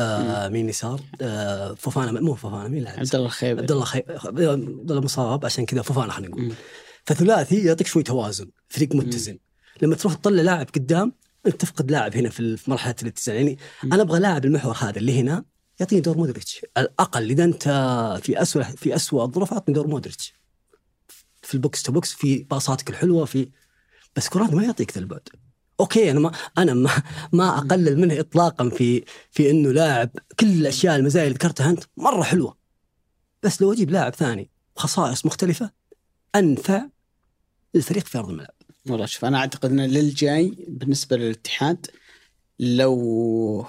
آه 0.00 0.48
مين 0.48 0.68
يسار؟ 0.68 1.00
آه 1.20 1.74
فوفانا 1.74 2.20
مو 2.20 2.34
فوفانا 2.34 2.68
مين 2.68 2.82
لاعب 2.82 2.98
عبد 2.98 3.14
الله 3.14 3.26
الخيبري 3.26 3.60
عبد 3.60 3.72
الله 3.72 3.84
خي... 3.84 4.02
عبد 4.08 4.90
الله 4.90 5.00
مصاب 5.00 5.44
عشان 5.44 5.66
كذا 5.66 5.82
فوفانا 5.82 6.12
خلينا 6.12 6.30
نقول. 6.30 6.54
فثلاثي 7.04 7.64
يعطيك 7.64 7.86
شوي 7.86 8.02
توازن 8.02 8.50
فريق 8.68 8.94
متزن. 8.94 9.38
لما 9.82 9.94
تروح 9.94 10.14
تطلع 10.14 10.42
لاعب 10.42 10.66
قدام 10.74 11.12
انت 11.46 11.56
تفقد 11.60 11.90
لاعب 11.90 12.16
هنا 12.16 12.30
في 12.30 12.58
مرحلة 12.66 12.94
الاتزان 13.02 13.36
يعني. 13.36 13.58
أنا 13.84 14.02
أبغى 14.02 14.20
لاعب 14.20 14.44
المحور 14.44 14.76
هذا 14.80 14.98
اللي 14.98 15.20
هنا 15.20 15.44
يعطيني 15.80 16.00
دور 16.00 16.16
مودريتش. 16.16 16.66
الأقل 16.78 17.30
إذا 17.30 17.44
أنت 17.44 17.64
في 18.22 18.42
اسوء 18.42 18.62
في 18.62 18.94
اسوء 18.94 19.24
الظروف 19.24 19.52
أعطني 19.52 19.74
دور 19.74 19.86
مودريتش. 19.86 20.34
في 21.42 21.54
ال 21.54 21.61
box 21.61 21.82
to 21.82 21.92
box 21.92 22.12
في 22.12 22.46
باصاتك 22.50 22.90
الحلوة 22.90 23.24
في 23.24 23.50
بس 24.16 24.28
كورات 24.28 24.54
ما 24.54 24.64
يعطيك 24.64 24.92
ذا 24.92 25.00
البعد. 25.00 25.28
okay 25.80 26.10
أنا 26.10 26.20
ما 26.20 26.32
أنا 26.58 26.74
ما 26.74 26.90
ما 27.32 27.58
أقلل 27.58 28.00
منه 28.00 28.20
اطلاقا 28.20 28.68
في 28.68 29.04
في 29.30 29.50
إنه 29.50 29.72
لاعب 29.72 30.10
كل 30.40 30.46
الأشياء 30.46 30.96
المزايا 30.96 31.24
اللي 31.24 31.34
ذكرتها 31.34 31.70
أنت 31.70 31.84
مرة 31.96 32.22
حلوة. 32.22 32.56
بس 33.42 33.62
لو 33.62 33.72
أجيب 33.72 33.90
لاعب 33.90 34.14
ثاني 34.14 34.50
خصائص 34.76 35.26
مختلفة 35.26 35.70
أنفع 36.34 36.82
للفريق 37.74 38.04
في 38.04 38.18
أرض 38.18 38.28
الملعب. 38.28 38.54
والله 38.88 39.06
شوف 39.06 39.24
أنا 39.24 39.38
أعتقد 39.38 39.70
ان 39.70 39.80
للجاي 39.80 40.66
بالنسبة 40.68 41.16
للاتحاد 41.16 41.86
لو 42.60 43.66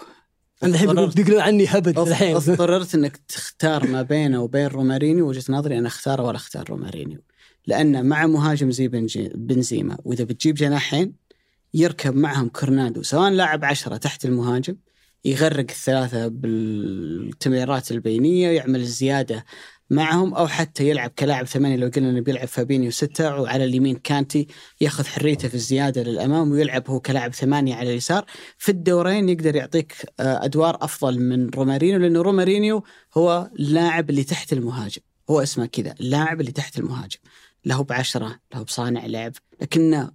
أنا 0.63 0.71
الحين 0.71 1.07
بيقولون 1.07 1.41
عني 1.41 1.65
هبد 1.67 1.99
الحين. 1.99 2.35
اضطررت 2.35 2.95
إنك 2.95 3.17
تختار 3.17 3.87
ما 3.87 4.01
بينه 4.01 4.41
وبين 4.41 4.67
رومارينيو 4.67 5.27
وجهة 5.27 5.43
نظري 5.49 5.77
أنا 5.77 5.87
اختاره 5.87 6.23
ولا 6.23 6.35
أختار 6.35 6.69
رومارينيو. 6.69 7.19
لأن 7.67 8.05
مع 8.05 8.27
مهاجم 8.27 8.71
زي 8.71 8.87
بنزيما 9.35 9.97
وإذا 10.03 10.23
بتجيب 10.23 10.55
جناحين 10.55 11.20
يركب 11.73 12.15
معهم 12.15 12.49
كورنادو 12.49 13.03
سواء 13.03 13.29
لاعب 13.29 13.65
عشرة 13.65 13.97
تحت 13.97 14.25
المهاجم 14.25 14.75
يغرق 15.25 15.65
الثلاثة 15.69 16.27
بالتمريرات 16.27 17.91
البينية 17.91 18.49
يعمل 18.49 18.79
الزيادة 18.79 19.45
معهم 19.89 20.33
أو 20.33 20.47
حتى 20.47 20.89
يلعب 20.89 21.09
كلاعب 21.09 21.45
ثمانية 21.45 21.75
لو 21.75 21.87
قلنا 21.95 22.09
أنه 22.09 22.19
بيلعب 22.19 22.47
فابينيو 22.47 22.91
ستة 22.91 23.41
وعلى 23.41 23.63
اليمين 23.63 23.95
كانتي 23.95 24.47
ياخذ 24.81 25.05
حريته 25.05 25.47
في 25.47 25.55
الزيادة 25.55 26.03
للأمام 26.03 26.51
ويلعب 26.51 26.89
هو 26.89 26.99
كلاعب 26.99 27.33
ثمانية 27.33 27.75
على 27.75 27.91
اليسار. 27.91 28.25
في 28.57 28.69
الدورين 28.69 29.29
يقدر 29.29 29.55
يعطيك 29.55 29.93
آه، 30.19 30.45
أدوار 30.45 30.77
أفضل 30.81 31.19
من 31.19 31.49
رومارينيو 31.49 31.99
لأنه 31.99 32.21
رومارينيو 32.21 32.83
هو 33.17 33.49
اللاعب 33.59 34.09
اللي 34.09 34.23
تحت 34.23 34.53
المهاجم 34.53 35.01
هو 35.29 35.41
اسمه 35.41 35.65
كذا 35.65 35.95
اللاعب 35.99 36.41
اللي 36.41 36.51
تحت 36.51 36.79
المهاجم. 36.79 37.19
له 37.65 37.83
بعشرة 37.83 38.39
له 38.53 38.63
بصانع 38.63 39.05
لعب 39.05 39.33
لكنه 39.61 40.11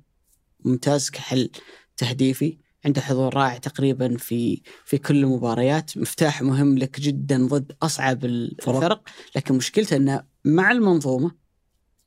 ممتاز 0.65 1.11
كحل 1.11 1.51
تهديفي. 1.97 2.59
عنده 2.85 3.01
حضور 3.01 3.35
رائع 3.35 3.59
تقريبا 3.59 4.17
في 4.17 4.63
في 4.85 4.99
كل 4.99 5.17
المباريات. 5.17 5.99
مفتاح 5.99 6.43
مهم 6.43 6.79
لك 6.79 7.01
جدا 7.01 7.47
ضد 7.47 7.73
أصعب 7.83 8.25
الفرق. 8.25 9.03
لكن 9.37 9.55
مشكلته 9.55 9.97
إنه 9.97 10.25
مع 10.45 10.73
المنظومة 10.73 11.47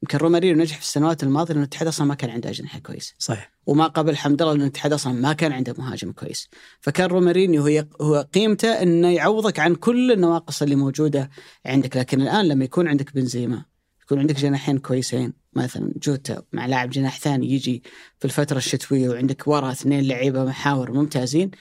يمكن 0.04 0.18
رومارينو 0.18 0.62
نجح 0.62 0.76
في 0.76 0.82
السنوات 0.82 1.24
الماضية 1.24 1.54
لأنه 1.54 1.64
الاتحاد 1.64 1.88
أصلا 1.88 2.08
ما 2.08 2.16
كان 2.16 2.30
عنده 2.30 2.50
أجنحة 2.50 2.80
كويسه 2.80 3.14
صحيح. 3.18 3.52
وما 3.66 3.88
قبل 3.88 4.18
حمد 4.18 4.42
الله 4.42 4.54
لأن 4.54 4.62
الاتحاد 4.62 4.94
أصلا 4.94 5.14
ما 5.14 5.34
كان 5.34 5.52
عنده 5.52 5.76
مهاجم 5.78 6.12
كويس. 6.12 6.50
فكان 6.82 7.10
رومارينيو 7.10 7.62
هو 7.68 7.86
هو 8.02 8.28
قيمته 8.34 8.68
إنه 8.68 9.10
يعوضك 9.10 9.60
عن 9.60 9.76
كل 9.76 10.12
النواقص 10.12 10.62
اللي 10.62 10.76
موجودة 10.76 11.30
عندك. 11.66 11.98
لكن 11.98 12.22
الآن 12.22 12.48
لما 12.48 12.66
يكون 12.66 12.88
عندك 12.88 13.14
بنزيما 13.16 13.66
يكون 14.10 14.20
عندك 14.20 14.36
جناحين 14.36 14.78
كويسين 14.78 15.34
مثلا 15.54 15.94
جوتا 16.04 16.42
مع 16.54 16.66
لاعب 16.66 16.90
جناح 16.90 17.20
ثاني 17.20 17.54
يجي 17.54 17.84
في 18.20 18.26
الفترة 18.26 18.58
الشتوية 18.58 19.10
وعندك 19.10 19.48
ورا 19.48 19.72
اثنين 19.72 20.08
لعيبة 20.08 20.44
محاور 20.46 20.92
ممتازين 20.92 21.52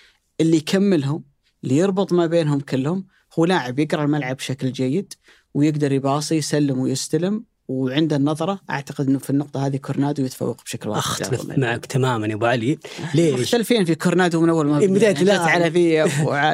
اللي 0.41 0.57
يكملهم 0.57 1.25
اللي 1.65 1.77
يربط 1.77 2.13
ما 2.13 2.27
بينهم 2.27 2.61
كلهم 2.61 3.07
هو 3.39 3.45
لاعب 3.45 3.79
يقرأ 3.79 4.05
الملعب 4.05 4.37
بشكل 4.37 4.73
جيد 4.73 5.15
ويقدر 5.55 5.93
يباصي 5.93 6.37
يسلم 6.37 6.79
ويستلم 6.79 7.45
وعنده 7.69 8.17
النظرة 8.17 8.61
أعتقد 8.71 9.09
إنه 9.09 9.19
في 9.19 9.31
النقطة 9.31 9.67
هذه 9.67 9.77
كورنادو 9.77 10.25
يتفوق 10.25 10.65
بشكل 10.65 10.89
واضح 10.89 11.07
أختلف 11.07 11.59
معك 11.59 11.87
تماما 11.87 12.27
يا 12.27 12.35
أبو 12.35 12.47
علي 12.47 12.79
ليش؟ 13.15 13.41
مختلفين 13.41 13.85
في 13.85 13.95
كورنادو 13.95 14.41
من 14.41 14.49
أول 14.49 14.67
ما 14.67 14.79
إيه، 14.79 14.89
بداية 14.89 15.13
بدأنا. 15.13 15.25
لا. 15.25 15.41
على 15.41 15.71
في 15.71 16.03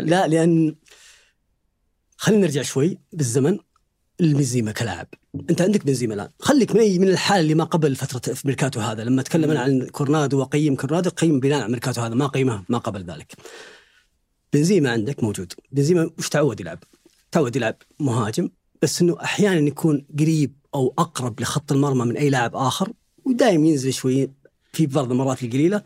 لا 0.00 0.26
لأن 0.26 0.74
خلينا 2.16 2.42
نرجع 2.42 2.62
شوي 2.62 2.98
بالزمن 3.12 3.58
البنزيما 4.20 4.72
كلاعب. 4.72 5.06
أنت 5.50 5.60
عندك 5.62 5.86
بنزيما 5.86 6.14
الآن. 6.14 6.28
خليك 6.40 6.76
من 6.76 7.00
من 7.00 7.08
الحاله 7.08 7.40
اللي 7.40 7.54
ما 7.54 7.64
قبل 7.64 7.96
فترة 7.96 8.36
ميركاتو 8.44 8.80
هذا. 8.80 9.04
لما 9.04 9.20
اتكلم 9.20 9.50
أنا 9.50 9.60
عن 9.60 9.86
كورنادو 9.86 10.38
واقيم 10.38 10.76
كورنادو 10.76 11.10
قيم 11.10 11.40
بناء 11.40 11.60
على 11.60 11.68
ميركاتو 11.68 12.00
هذا. 12.00 12.14
ما 12.14 12.26
قيمه 12.26 12.64
ما 12.68 12.78
قبل 12.78 13.04
ذلك. 13.04 13.34
بنزيما 14.52 14.90
عندك 14.90 15.24
موجود. 15.24 15.52
بنزيما 15.72 16.10
وش 16.18 16.28
تعود 16.28 16.60
يلعب؟ 16.60 16.78
تعود 17.32 17.56
يلعب 17.56 17.76
مهاجم 18.00 18.48
بس 18.82 19.02
إنه 19.02 19.16
أحيانا 19.22 19.68
يكون 19.68 20.06
قريب 20.18 20.56
أو 20.74 20.94
أقرب 20.98 21.40
لخط 21.40 21.72
المرمى 21.72 22.04
من 22.04 22.16
أي 22.16 22.30
لاعب 22.30 22.56
آخر 22.56 22.92
ودائما 23.24 23.66
ينزل 23.66 23.92
شوي 23.92 24.30
في 24.72 24.86
بعض 24.86 25.10
المرات 25.10 25.42
القليلة. 25.42 25.82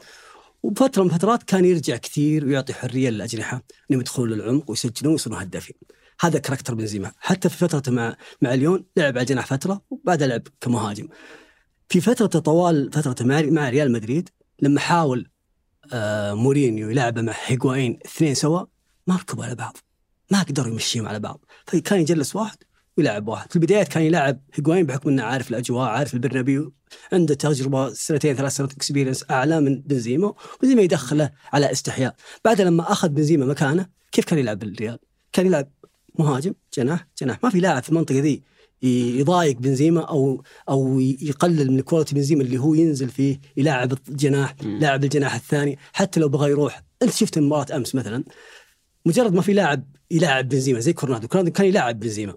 وبفتره 0.63 1.03
من 1.03 1.09
فترات 1.09 1.43
كان 1.43 1.65
يرجع 1.65 1.97
كثير 1.97 2.47
ويعطي 2.47 2.75
حرية 2.75 3.11
للأجنحة. 3.11 3.63
إنهم 3.91 4.01
يدخلون 4.01 4.29
للعمق 4.29 4.71
ويسجلون 4.71 5.13
ويصيرون 5.13 5.39
هدافين. 5.39 5.77
هذا 6.21 6.39
كاركتر 6.39 6.75
بنزيما 6.75 7.13
حتى 7.19 7.49
في 7.49 7.57
فترته 7.57 7.93
مع 7.93 8.17
مع 8.43 8.55
ليون 8.55 8.85
لعب 8.97 9.13
على 9.13 9.21
الجناح 9.21 9.47
فترة 9.47 9.83
وبعدها 9.91 10.29
لعب 10.29 10.43
كمهاجم. 10.61 11.09
في 11.89 12.01
فترة 12.01 12.27
طوال 12.27 12.93
فترة 12.93 13.27
مع 13.27 13.41
مع 13.41 13.69
ريال 13.69 13.93
مدريد 13.93 14.29
لما 14.63 14.81
حاول 14.81 15.31
آه 15.93 16.35
مورينيو 16.35 16.91
يلعبه 16.91 17.23
مع 17.23 17.35
هيغوايين 17.47 17.99
اثنين 18.07 18.35
سوا 18.35 18.65
ما 19.07 19.17
ركبوا 19.17 19.45
على 19.45 19.55
بعض. 19.55 19.77
ما 20.31 20.43
قدروا 20.43 20.73
يمشيهم 20.73 21.09
على 21.09 21.21
بعض. 21.21 21.45
فكان 21.67 22.01
يجلس 22.01 22.37
واحد 22.37 22.59
ويلعب 22.97 23.29
واحد. 23.29 23.51
في 23.51 23.57
البدايات 23.57 23.89
كان 23.89 24.03
يلعب 24.03 24.41
هيغوايين 24.55 24.87
بحكم 24.87 25.09
إنه 25.09 25.23
عارف 25.23 25.51
الأجواء 25.51 25.89
عارف 25.89 26.15
البرنابيو. 26.15 26.73
عنده 27.13 27.35
تجربة 27.35 27.93
سنتين 27.93 28.37
ثلاث 28.37 28.53
سنوات 28.57 28.73
experience 28.73 29.25
أعلى 29.31 29.61
من 29.61 29.81
بنزيما 29.81 30.35
وبنزيما 30.59 30.83
يدخله 30.83 31.31
على 31.53 31.73
استحياء. 31.73 32.15
بعد 32.45 32.61
لما 32.61 32.93
أخذ 32.93 33.09
بنزيما 33.09 33.47
مكانه 33.47 33.87
كيف 34.13 34.25
كان 34.25 34.39
يلعب 34.39 34.59
بالريال؟ 34.59 34.99
كان 35.33 35.47
يلعب 35.47 35.69
مهاجم 36.19 36.55
جناح 36.75 37.09
جناح. 37.23 37.39
ما 37.43 37.51
في 37.51 37.61
لاعب 37.61 37.83
في 37.83 37.89
المنطقة 37.89 38.21
ذي 38.21 38.43
يضايق 38.83 39.57
بنزيما 39.57 40.01
أو 40.01 40.43
أو 40.69 41.01
يقلل 41.01 41.73
من 41.73 41.81
quality 41.81 42.15
بنزيما 42.15 42.43
اللي 42.43 42.59
هو 42.59 42.75
ينزل 42.75 43.09
فيه 43.09 43.41
يلاعب 43.57 43.99
الجناح 44.09 44.55
لاعب 44.63 45.05
الجناح 45.05 45.35
الثاني. 45.35 45.79
حتى 45.93 46.21
لو 46.21 46.29
بغى 46.29 46.51
يروح 46.51 46.83
انت 47.03 47.13
شفت 47.13 47.39
مباراة 47.39 47.77
أمس 47.77 47.95
مثلا 47.95 48.25
مجرد 49.07 49.35
ما 49.35 49.43
في 49.43 49.53
لاعب 49.53 49.85
يلاعب 50.11 50.49
بنزيما 50.49 50.81
زي 50.81 50.93
كورنادو 50.93 51.29
كورنادو 51.29 51.53
كان 51.53 51.67
يلاعب 51.67 52.01
بنزيما. 52.01 52.35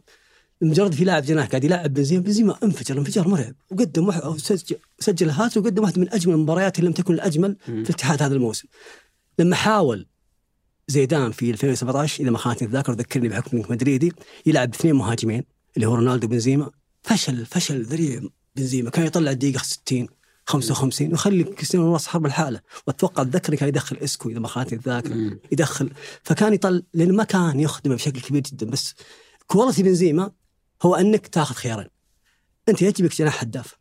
مجرد 0.61 0.93
في 0.93 1.03
لاعب 1.03 1.23
جناح 1.23 1.47
قاعد 1.47 1.63
يلاعب 1.63 1.93
بنزيما 1.93 2.23
بنزيما 2.23 2.57
انفجر 2.63 2.97
انفجار 2.97 3.27
مرعب 3.27 3.55
وقدم 3.71 4.07
واحد 4.07 4.21
أو 4.21 4.38
سجل 4.38 4.77
سجل 4.99 5.29
هات 5.29 5.57
وقدم 5.57 5.84
واحدة 5.84 6.01
من 6.01 6.13
أجمل 6.13 6.34
المباريات 6.34 6.79
اللي 6.79 6.88
لم 6.88 6.93
تكن 6.93 7.13
الأجمل 7.13 7.57
في 7.65 7.89
اتحاد 7.89 8.23
هذا 8.23 8.36
الموسم. 8.36 8.67
لما 9.39 9.55
حاول 9.55 10.07
زيدان 10.91 11.31
في 11.31 11.51
2017 11.51 12.23
اذا 12.23 12.31
ما 12.31 12.37
خانتني 12.37 12.67
الذاكرة 12.67 12.93
ذكرني 12.93 13.29
بحكم 13.29 13.57
مدريدي 13.69 14.13
يلعب 14.45 14.71
باثنين 14.71 14.95
مهاجمين 14.95 15.43
اللي 15.75 15.87
هو 15.87 15.95
رونالدو 15.95 16.27
بنزيما 16.27 16.71
فشل 17.01 17.45
فشل 17.45 17.83
ذريع 17.83 18.21
بنزيما. 18.55 18.89
كان 18.89 19.05
يطلع 19.05 19.31
الدقيقة 19.31 19.63
60 19.63 20.07
55 20.45 21.11
ويخلي 21.11 21.43
كريستيانو 21.43 21.85
رونالدو 21.85 22.09
حرب 22.09 22.25
الحالة. 22.25 22.61
وأتوقع 22.87 23.21
اتذكر 23.21 23.55
كان 23.55 23.69
يدخل 23.69 23.97
إسكو 23.97 24.29
إذا 24.29 24.39
ما 24.39 24.47
خانتني 24.47 24.79
الذاكرة. 24.79 25.39
يدخل. 25.51 25.89
فكان 26.23 26.53
يطل 26.53 26.83
لأنه 26.93 27.13
ما 27.13 27.23
كان 27.23 27.59
يخدمه 27.59 27.95
بشكل 27.95 28.21
كبير 28.21 28.41
جدا 28.41 28.65
بس 28.65 28.95
quality 29.47 29.84
بنزيما 29.83 30.31
هو 30.81 30.95
أنك 30.95 31.27
تاخذ 31.27 31.55
خيارين. 31.55 31.87
أنت 32.69 32.81
يجبك 32.81 33.15
جناح 33.15 33.41
هداف. 33.41 33.80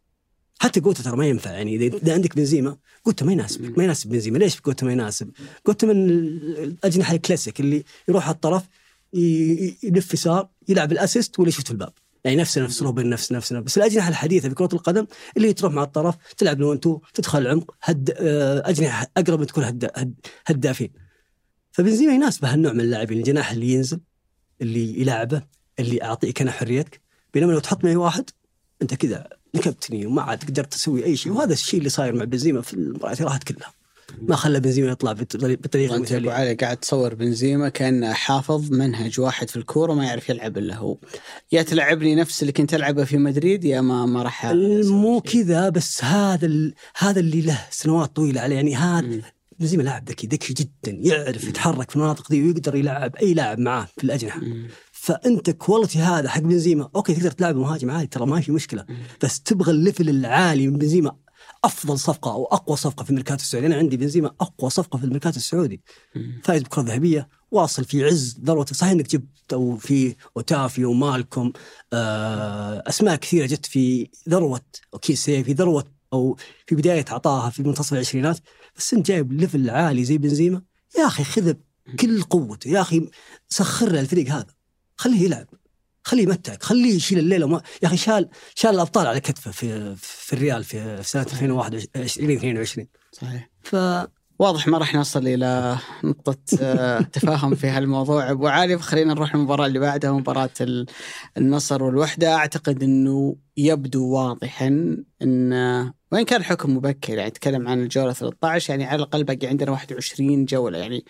حتى 0.60 0.80
جوتا 0.80 1.02
ترى 1.02 1.16
ما 1.16 1.26
ينفع 1.26 1.50
يعني 1.50 1.76
إذا 1.76 2.14
عندك 2.14 2.36
بنزيما 2.36 2.76
جوتا 3.06 3.24
ما 3.24 3.32
يناسبك 3.32 3.78
ما 3.78 3.84
يناسب 3.84 4.10
بنزيما 4.10 4.38
ليش 4.38 4.60
جوتا 4.60 4.86
ما 4.86 4.92
يناسب؟ 4.92 5.30
جوتا 5.66 5.86
من 5.86 6.08
الاجنحه 6.08 7.14
الكلاسيك 7.14 7.60
اللي 7.60 7.84
يروح 8.08 8.26
على 8.26 8.34
الطرف 8.34 8.62
يلف 9.12 10.14
يسار 10.14 10.48
يلعب 10.68 10.92
ال 10.92 10.99
assist 10.99 11.38
واللي 11.38 11.48
يشوت 11.48 11.66
في 11.66 11.70
الباب. 11.70 11.92
يعني 12.24 12.36
نفس 12.36 12.58
نفس 12.58 12.82
روبن 12.82 13.08
نفس 13.08 13.32
نفس 13.32 13.52
نفس. 13.52 13.64
بس 13.64 13.78
الأجنحة 13.78 14.08
الحديثة 14.08 14.48
في 14.48 14.54
كرة 14.54 14.68
القدم 14.72 15.06
اللي 15.36 15.52
تروح 15.52 15.72
مع 15.72 15.82
الطرف 15.82 16.14
تلعب 16.36 16.60
one 16.60 16.80
two 16.80 17.00
تدخل 17.14 17.38
العمق 17.38 17.74
هد 17.82 18.14
آه، 18.16 18.62
أجنحة 18.70 19.06
أقرب 19.16 19.44
تكون 19.44 19.64
هد 19.64 19.90
هد 19.94 20.14
هدافين. 20.46 20.90
فبنزيما 21.72 22.12
يناسبه 22.12 22.52
هالنوع 22.52 22.72
من 22.72 22.80
اللاعبين 22.80 23.18
الجناح 23.18 23.50
اللي 23.50 23.72
ينزل 23.72 24.00
اللي 24.62 25.00
يلعبه 25.00 25.42
اللي 25.78 26.02
اعطيك 26.02 26.42
أنا 26.42 26.50
حريتك. 26.50 27.00
بينما 27.34 27.52
لو 27.52 27.58
تحط 27.58 27.84
معي 27.84 27.96
واحد 27.96 28.30
أنت 28.82 28.94
كذا 28.94 29.39
نكبتني 29.54 30.06
وما 30.06 30.22
عاد 30.22 30.44
قدرت 30.44 30.72
تسوي 30.72 31.04
أي 31.04 31.16
شيء. 31.16 31.32
وهذا 31.32 31.52
الشيء 31.52 31.78
اللي 31.78 31.90
صاير 31.90 32.14
مع 32.14 32.24
بنزيما 32.24 32.60
في 32.60 32.74
المباريات 32.74 33.18
اللي 33.18 33.30
راحت 33.30 33.52
كلها. 33.52 33.72
ما 34.22 34.36
خلى 34.36 34.60
بنزيما 34.60 34.90
يطلع 34.90 35.12
بالطريقة 35.12 35.96
أنت 35.96 36.12
أبو 36.12 36.30
علي 36.30 36.54
قاعد 36.54 36.76
تصور 36.76 37.14
بنزيما 37.14 37.68
كان 37.68 38.12
حافظ 38.12 38.72
منهج 38.72 39.20
واحد 39.20 39.50
في 39.50 39.56
الكورة 39.56 39.94
ما 39.94 40.04
يعرف 40.04 40.28
يلعب 40.28 40.58
إلا 40.58 40.76
هو. 40.76 40.98
يا 41.52 41.62
تلعبني 41.62 42.14
نفس 42.14 42.42
اللي 42.42 42.52
كنت 42.52 42.74
ألعبه 42.74 43.04
في 43.04 43.16
مدريد 43.16 43.64
يا 43.64 43.80
ما 43.80 44.06
ما 44.06 44.22
راح 44.22 44.46
مو 44.84 45.20
كذا 45.20 45.68
بس 45.68 46.04
هذا 46.04 46.46
ال... 46.46 46.74
هذا 46.96 47.20
اللي 47.20 47.40
له 47.40 47.60
سنوات 47.70 48.16
طويلة 48.16 48.40
عليه. 48.40 48.56
يعني 48.56 48.76
هذا 48.76 49.20
بنزيما 49.58 49.82
لاعب 49.82 50.08
ذكي 50.08 50.26
ذكي 50.26 50.54
جدا 50.54 50.98
يعرف 51.00 51.44
يتحرك 51.44 51.90
في 51.90 51.96
المناطق 51.96 52.30
دي 52.30 52.42
ويقدر 52.42 52.74
يلعب 52.76 53.16
أي 53.16 53.34
لاعب 53.34 53.58
معاه 53.58 53.88
في 53.96 54.04
الأجنحة. 54.04 54.40
فأنت 55.00 55.50
quality 55.50 55.98
هذا 55.98 56.28
حق 56.28 56.40
بنزيما. 56.40 56.90
okay 56.96 57.14
تقدر 57.14 57.30
تلعب 57.30 57.56
مهاجم 57.56 57.90
عادي 57.90 58.06
ترى 58.06 58.26
ما 58.26 58.40
في 58.40 58.52
مشكلة. 58.52 58.86
بس 59.22 59.40
تبغى 59.40 59.70
ال 59.70 59.77
level 59.77 60.08
العالي 60.08 60.66
من 60.66 60.78
بنزيما 60.78 61.16
أفضل 61.64 61.98
صفقة 61.98 62.32
أو 62.32 62.44
أقوى 62.44 62.76
صفقة 62.76 63.04
في 63.04 63.10
الميركاتو 63.10 63.42
السعودي. 63.42 63.66
أنا 63.66 63.76
عندي 63.76 63.96
بنزيما 63.96 64.30
أقوى 64.40 64.70
صفقة 64.70 64.98
في 64.98 65.04
الميركاتو 65.04 65.36
السعودي. 65.36 65.82
فايز 66.42 66.62
بكرة 66.62 66.82
ذهبية 66.82 67.28
واصل 67.50 67.84
في 67.84 68.04
عز 68.04 68.40
ذروته 68.44 68.74
صحيح 68.74 68.92
إنك 68.92 69.08
جبت 69.08 69.52
أو 69.52 69.76
في 69.76 70.16
اوتافي 70.36 70.84
ومالكم 70.84 71.52
آه 71.92 72.82
أسماء 72.86 73.16
كثيرة 73.16 73.46
جت 73.46 73.66
في 73.66 74.10
ذروة 74.28 74.60
اوكيسي 74.94 75.44
في 75.44 75.52
ذروة 75.52 75.84
أو 76.12 76.36
في 76.66 76.74
بداية 76.74 77.04
عطاها 77.08 77.50
في 77.50 77.62
منتصف 77.62 77.92
العشرينات. 77.92 78.38
بس 78.76 78.94
أنت 78.94 79.06
جايب 79.06 79.32
level 79.32 79.70
عالي 79.70 80.04
زي 80.04 80.18
بنزيما. 80.18 80.62
يا 80.98 81.06
أخي 81.06 81.24
خذه 81.24 81.56
بكل 81.86 82.22
قوته. 82.22 82.68
يا 82.68 82.80
أخي 82.80 83.10
سخر 83.48 83.92
له 83.92 84.00
الفريق 84.00 84.32
هذا. 84.32 84.59
خليه 85.00 85.24
يلعب 85.24 85.46
خليه 86.04 86.22
يمتعك 86.22 86.62
خليه 86.62 86.94
يشيل 86.94 87.18
الليلة 87.18 87.46
وما 87.46 87.62
يا 87.82 87.88
أخي 87.88 87.96
شال 87.96 88.28
شال 88.54 88.70
الأبطال 88.70 89.06
على 89.06 89.20
كتفه 89.20 89.50
في 89.50 89.96
في 89.96 90.32
الريال 90.32 90.64
في 90.64 90.98
سنة 91.02 91.22
2021 91.22 91.86
2022 91.96 92.86
صحيح. 93.12 93.50
ف 93.62 93.76
واضح 94.38 94.68
ما 94.68 94.78
راح 94.78 94.94
نصل 94.94 95.26
إلى 95.26 95.78
نقطة 96.04 96.36
آه، 96.60 97.00
تفاهم 97.12 97.54
في 97.54 97.66
هالموضوع. 97.66 98.30
أبو 98.30 98.46
علي 98.46 98.78
خلينا 98.78 99.14
نروح 99.14 99.34
للمباراة 99.34 99.66
اللي 99.66 99.78
بعدها 99.78 100.12
مباراة 100.12 100.50
ال- 100.60 100.86
النصر 101.36 101.82
والوحدة. 101.82 102.34
أعتقد 102.34 102.82
إنه 102.82 103.36
يبدو 103.56 104.08
واضحا 104.08 104.66
إن 105.22 105.52
وين 106.12 106.24
كان 106.24 106.40
الحكم 106.40 106.76
مبكر 106.76 107.14
يعني 107.14 107.28
نتكلم 107.28 107.68
عن 107.68 107.82
الجولة 107.82 108.12
13 108.12 108.70
يعني 108.70 108.84
على 108.84 108.96
الأقل 108.96 109.24
باقي 109.24 109.46
عندنا 109.46 109.70
21 109.70 110.44
جولة 110.44 110.78
يعني 110.78 111.04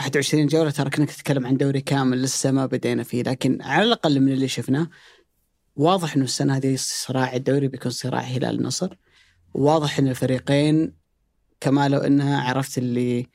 21 0.00 0.46
جولة 0.46 0.70
ترى 0.70 0.90
كأنك 0.90 1.10
تتكلم 1.10 1.46
عن 1.46 1.56
دوري 1.56 1.80
كامل 1.80 2.22
لسه 2.22 2.50
ما 2.50 2.66
بدينا 2.66 3.02
فيه 3.02 3.22
لكن 3.22 3.62
على 3.62 3.82
الأقل 3.82 4.20
من 4.20 4.32
اللي 4.32 4.48
شفناه 4.48 4.88
واضح 5.76 6.14
إنه 6.14 6.24
السنة 6.24 6.56
هذه 6.56 6.74
صراع 6.78 7.36
الدوري 7.36 7.68
بيكون 7.68 7.92
صراع 7.92 8.20
هلال 8.20 8.58
النصر 8.58 8.96
واضح 9.54 9.98
إن 9.98 10.08
الفريقين 10.08 10.92
كما 11.60 11.88
لو 11.88 11.98
إنها 11.98 12.40
عرفت 12.40 12.78
اللي 12.78 13.26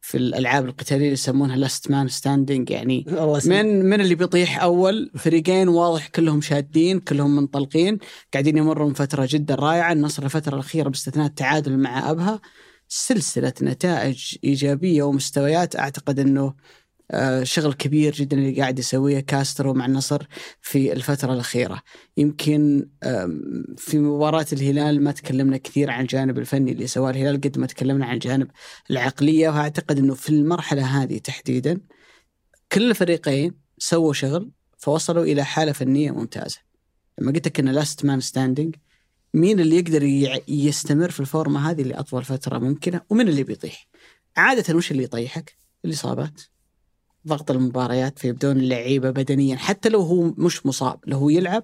في 0.00 0.18
الألعاب 0.18 0.64
القتالية 0.64 1.10
يسمونها 1.12 1.56
last 1.56 1.90
man 1.90 2.08
standing 2.08 2.70
يعني. 2.70 3.04
من 3.46 3.84
من 3.84 4.00
اللي 4.00 4.14
بيطيح 4.14 4.62
أول. 4.62 5.10
فريقين 5.16 5.68
واضح 5.68 6.08
كلهم 6.08 6.40
شادين 6.40 7.00
كلهم 7.00 7.36
منطلقين 7.36 7.98
قاعدين 8.32 8.56
يمروا 8.56 8.88
من 8.88 8.94
فترة 8.94 9.28
جدا 9.30 9.54
رائعة. 9.54 9.92
النصر 9.92 10.22
الفترة 10.24 10.54
الأخيرة 10.54 10.88
باستثناء 10.88 11.26
التعادل 11.26 11.78
مع 11.78 12.10
أبها. 12.10 12.40
سلسلة 12.94 13.52
نتائج 13.62 14.36
إيجابية 14.44 15.02
ومستويات. 15.02 15.76
أعتقد 15.76 16.18
إنه 16.18 16.54
آه، 17.10 17.42
شغل 17.42 17.72
كبير 17.72 18.14
جدا 18.14 18.36
اللي 18.36 18.60
قاعد 18.60 18.78
يسويه 18.78 19.20
كاسترو 19.20 19.74
مع 19.74 19.86
النصر 19.86 20.26
في 20.60 20.92
الفترة 20.92 21.32
الأخيرة. 21.32 21.82
يمكن 22.16 22.88
في 23.76 23.98
مباراة 23.98 24.46
الهلال 24.52 25.04
ما 25.04 25.12
تكلمنا 25.12 25.56
كثير 25.56 25.90
عن 25.90 26.02
الجانب 26.02 26.38
الفني 26.38 26.72
اللي 26.72 26.86
سواه 26.86 27.10
الهلال 27.10 27.40
قد 27.40 27.58
ما 27.58 27.66
تكلمنا 27.66 28.06
عن 28.06 28.14
الجانب 28.14 28.48
العقلية. 28.90 29.48
وأعتقد 29.48 29.98
أنه 29.98 30.14
في 30.14 30.28
المرحلة 30.28 31.02
هذه 31.02 31.18
تحديدا 31.18 31.80
كل 32.72 32.90
الفريقين 32.90 33.54
سووا 33.78 34.12
شغل 34.12 34.50
فوصلوا 34.78 35.24
إلى 35.24 35.44
حالة 35.44 35.72
فنية 35.72 36.10
ممتازة. 36.10 36.58
لما 37.18 37.32
قلت 37.32 37.46
لك 37.46 37.60
أن 37.60 37.68
last 37.68 38.04
man 38.04 38.20
standing 38.20 38.76
مين 39.34 39.60
اللي 39.60 39.76
يقدر 39.76 40.02
يستمر 40.48 41.10
في 41.10 41.20
الفورمة 41.20 41.70
هذه 41.70 41.82
لأطول 41.82 42.24
فترة 42.24 42.58
ممكنة 42.58 43.00
ومين 43.10 43.28
اللي 43.28 43.42
بيطيح؟ 43.42 43.88
عادة 44.36 44.74
وش 44.76 44.90
اللي 44.90 45.02
يطيحك؟ 45.02 45.56
الإصابات. 45.84 46.40
ضغط 47.26 47.50
المباريات 47.50 48.18
فيبدون 48.18 48.56
اللعيبة 48.56 49.10
بدنيا 49.10 49.56
حتى 49.56 49.88
لو 49.88 50.00
هو 50.00 50.22
مش 50.36 50.66
مصاب 50.66 51.00
لو 51.06 51.18
هو 51.18 51.28
يلعب 51.28 51.62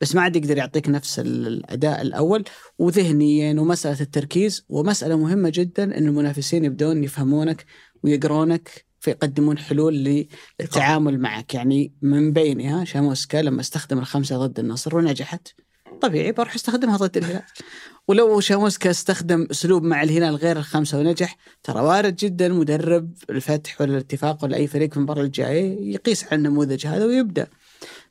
بس 0.00 0.14
ما 0.14 0.22
عاد 0.22 0.36
يقدر 0.36 0.56
يعطيك 0.58 0.88
نفس 0.88 1.18
ال- 1.18 1.46
الأداء 1.46 2.02
الأول 2.02 2.44
وذهنيا 2.78 3.60
ومسألة 3.60 4.00
التركيز 4.00 4.64
ومسألة 4.68 5.16
مهمة 5.18 5.52
جدا 5.54 5.84
إن 5.98 6.06
المنافسين 6.06 6.64
يبدون 6.64 7.04
يفهمونك 7.04 7.64
ويقرونك 8.02 8.84
فيقدمون 9.00 9.58
حلول 9.58 10.26
للتعامل 10.60 11.20
معك. 11.20 11.54
يعني 11.54 11.92
من 12.02 12.32
بينها 12.32 12.84
شاموسكا 12.84 13.36
لما 13.42 13.60
استخدم 13.60 13.98
الخمسة 13.98 14.46
ضد 14.46 14.58
النصر 14.58 14.96
ونجحت. 14.96 15.48
طبيعي 15.98 16.32
بروح 16.32 16.54
أستخدمها 16.54 16.96
ضد 16.96 17.16
الهلال. 17.16 17.42
ولو 18.08 18.40
شاموسكا 18.40 18.90
استخدم 18.90 19.46
أسلوب 19.50 19.82
مع 19.82 20.02
الهلال 20.02 20.36
غير 20.36 20.56
الخمسة 20.56 20.98
ونجح 20.98 21.36
ترى 21.62 21.80
وارد 21.80 22.16
جدا 22.16 22.48
مدرب 22.48 23.12
الفتح 23.30 23.80
ولا 23.80 23.92
الاتفاق 23.92 24.44
ولا 24.44 24.56
أي 24.56 24.66
فريق 24.66 24.90
في 24.90 24.96
المباراة 24.96 25.22
الجاية 25.22 25.94
يقيس 25.94 26.24
على 26.24 26.34
النموذج 26.34 26.86
هذا 26.86 27.04
ويبدأ. 27.06 27.46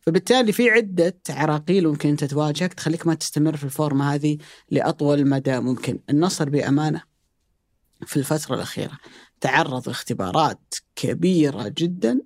فبالتالي 0.01 0.51
في 0.51 0.69
عدة 0.69 1.17
عراقيل 1.29 1.88
ممكن 1.88 2.09
أنت 2.09 2.23
تواجهك 2.23 2.73
تخليك 2.73 3.07
ما 3.07 3.13
تستمر 3.13 3.57
في 3.57 3.63
الفورمة 3.63 4.13
هذه 4.13 4.38
لأطول 4.71 5.27
مدى 5.27 5.59
ممكن. 5.59 5.99
النصر 6.09 6.49
بأمانة 6.49 7.01
في 8.05 8.17
الفترة 8.17 8.55
الأخيرة 8.55 8.97
تعرض 9.41 9.88
لاختبارات 9.88 10.75
كبيرة 10.95 11.73
جدا 11.77 12.21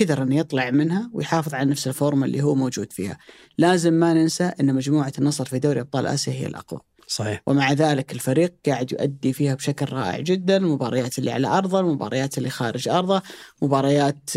قدر 0.00 0.22
أن 0.22 0.32
يطلع 0.32 0.70
منها 0.70 1.10
ويحافظ 1.12 1.54
على 1.54 1.70
نفس 1.70 1.88
الفورمة 1.88 2.26
اللي 2.26 2.42
هو 2.42 2.54
موجود 2.54 2.92
فيها. 2.92 3.18
لازم 3.58 3.92
ما 3.92 4.14
ننسى 4.14 4.44
أن 4.60 4.74
مجموعة 4.74 5.12
النصر 5.18 5.44
في 5.44 5.58
دوري 5.58 5.80
أبطال 5.80 6.06
آسيا 6.06 6.32
هي 6.32 6.46
الأقوى. 6.46 6.80
صحيح. 7.08 7.42
ومع 7.46 7.72
ذلك 7.72 8.12
الفريق 8.12 8.54
قاعد 8.66 8.92
يؤدي 8.92 9.32
فيها 9.32 9.54
بشكل 9.54 9.92
رائع 9.92 10.20
جدا. 10.20 10.56
المباريات 10.56 11.18
اللي 11.18 11.30
على 11.30 11.46
أرضه 11.46 11.80
المباريات 11.80 12.38
اللي 12.38 12.50
خارج 12.50 12.88
أرضه 12.88 13.22
مباريات 13.62 14.30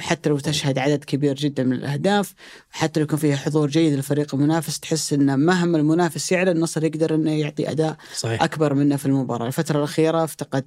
حتى 0.00 0.28
لو 0.28 0.38
تشهد 0.38 0.78
عدد 0.78 1.04
كبير 1.04 1.34
جدا 1.34 1.64
من 1.64 1.72
الأهداف 1.72 2.34
حتى 2.70 3.00
لو 3.00 3.04
يكون 3.04 3.18
فيها 3.18 3.36
حضور 3.36 3.68
جيد 3.68 3.92
للفريق 3.92 4.34
المنافس 4.34 4.80
تحس 4.80 5.12
أن 5.12 5.38
مهما 5.38 5.78
المنافس 5.78 6.32
يعلى 6.32 6.50
النصر 6.50 6.84
يقدر 6.84 7.14
أنه 7.14 7.30
يعطي 7.30 7.70
أداء 7.70 7.96
صحيح. 8.16 8.42
أكبر 8.42 8.74
منه 8.74 8.96
في 8.96 9.06
المباراة، 9.06 9.46
الفترة 9.46 9.78
الأخيرة 9.78 10.24
افتقد 10.24 10.66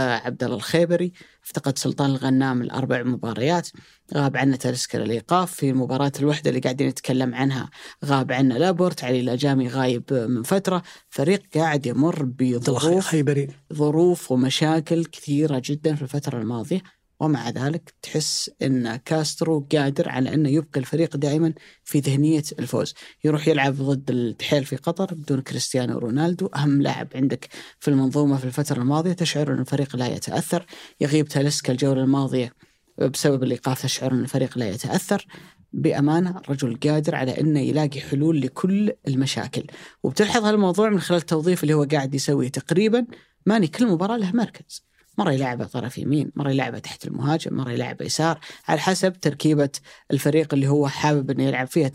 عبد 0.00 0.44
الله 0.44 0.56
الخيبري، 0.56 1.12
افتقد 1.44 1.78
سلطان 1.78 2.10
الغنام 2.10 2.62
الأربع 2.62 3.02
مباريات، 3.02 3.68
غاب 4.14 4.36
عنا 4.36 4.56
تليسكا 4.56 5.02
الإيقاف 5.02 5.52
في 5.54 5.72
مباراة 5.72 6.12
الوحدة 6.18 6.50
اللي 6.50 6.60
قاعدين 6.60 6.88
نتكلم 6.88 7.34
عنها، 7.34 7.70
غاب 8.04 8.32
عنا 8.32 8.54
لابورت، 8.54 9.04
علي 9.04 9.20
لاجامي 9.20 9.68
غايب 9.68 10.12
آه، 10.12 10.26
من 10.26 10.42
فترة، 10.42 10.82
فريق 11.08 11.42
قاعد 11.54 11.86
يمر 11.86 12.22
بظروف 12.22 13.06
خيبري. 13.06 13.48
ظروف 13.72 14.32
ومشاكل 14.32 15.04
كثيرة 15.04 15.62
جدا 15.64 15.94
في 15.94 16.02
الفترة 16.02 16.38
الماضية. 16.38 16.82
ومع 17.20 17.50
ذلك 17.50 17.94
تحس 18.02 18.50
إن 18.62 18.96
كاسترو 18.96 19.68
قادر 19.72 20.08
على 20.08 20.34
إنه 20.34 20.48
يبقي 20.48 20.80
الفريق 20.80 21.16
دائما 21.16 21.52
في 21.84 21.98
ذهنية 21.98 22.42
الفوز، 22.58 22.94
يروح 23.24 23.48
يلعب 23.48 23.74
ضد 23.74 24.10
الدحيل 24.10 24.64
في 24.64 24.76
قطر 24.76 25.14
بدون 25.14 25.40
كريستيانو 25.40 25.98
رونالدو، 25.98 26.46
أهم 26.46 26.82
لاعب 26.82 27.08
عندك 27.14 27.48
في 27.78 27.88
المنظومة 27.88 28.36
في 28.36 28.44
الفترة 28.44 28.78
الماضية، 28.78 29.12
تشعر 29.12 29.52
إن 29.52 29.58
الفريق 29.58 29.96
لا 29.96 30.06
يتأثر، 30.06 30.66
يغيب 31.00 31.28
تاليسكا 31.28 31.72
الجولة 31.72 32.02
الماضية 32.02 32.52
بسبب 32.98 33.42
الايقاف 33.42 33.82
تشعر 33.82 34.12
إن 34.12 34.20
الفريق 34.20 34.58
لا 34.58 34.68
يتأثر، 34.68 35.26
بأمانة 35.72 36.38
الرجل 36.38 36.78
قادر 36.84 37.14
على 37.14 37.40
إنه 37.40 37.60
يلاقي 37.60 38.00
حلول 38.00 38.40
لكل 38.40 38.92
المشاكل، 39.08 39.66
وبتلحظ 40.02 40.44
هالموضوع 40.44 40.88
من 40.88 41.00
خلال 41.00 41.20
التوظيف 41.20 41.62
اللي 41.62 41.74
هو 41.74 41.84
قاعد 41.84 42.14
يسويه 42.14 42.48
تقريبا. 42.48 43.06
ماني 43.46 43.66
كل 43.66 43.86
مباراة 43.86 44.16
له 44.16 44.32
مركز. 44.32 44.84
مرة 45.18 45.32
يلعبه 45.32 45.64
طرف 45.64 45.98
يمين 45.98 46.32
مرة 46.36 46.50
يلعبه 46.50 46.78
تحت 46.78 47.06
المهاجم 47.06 47.56
مرة 47.56 47.70
يلعبه 47.70 48.04
يسار 48.04 48.40
على 48.68 48.80
حسب 48.80 49.12
تركيبة 49.12 49.70
الفريق 50.10 50.54
اللي 50.54 50.68
هو 50.68 50.88
حابب 50.88 51.30
أنه 51.30 51.44
يلعب 51.44 51.66
فيها. 51.66 51.90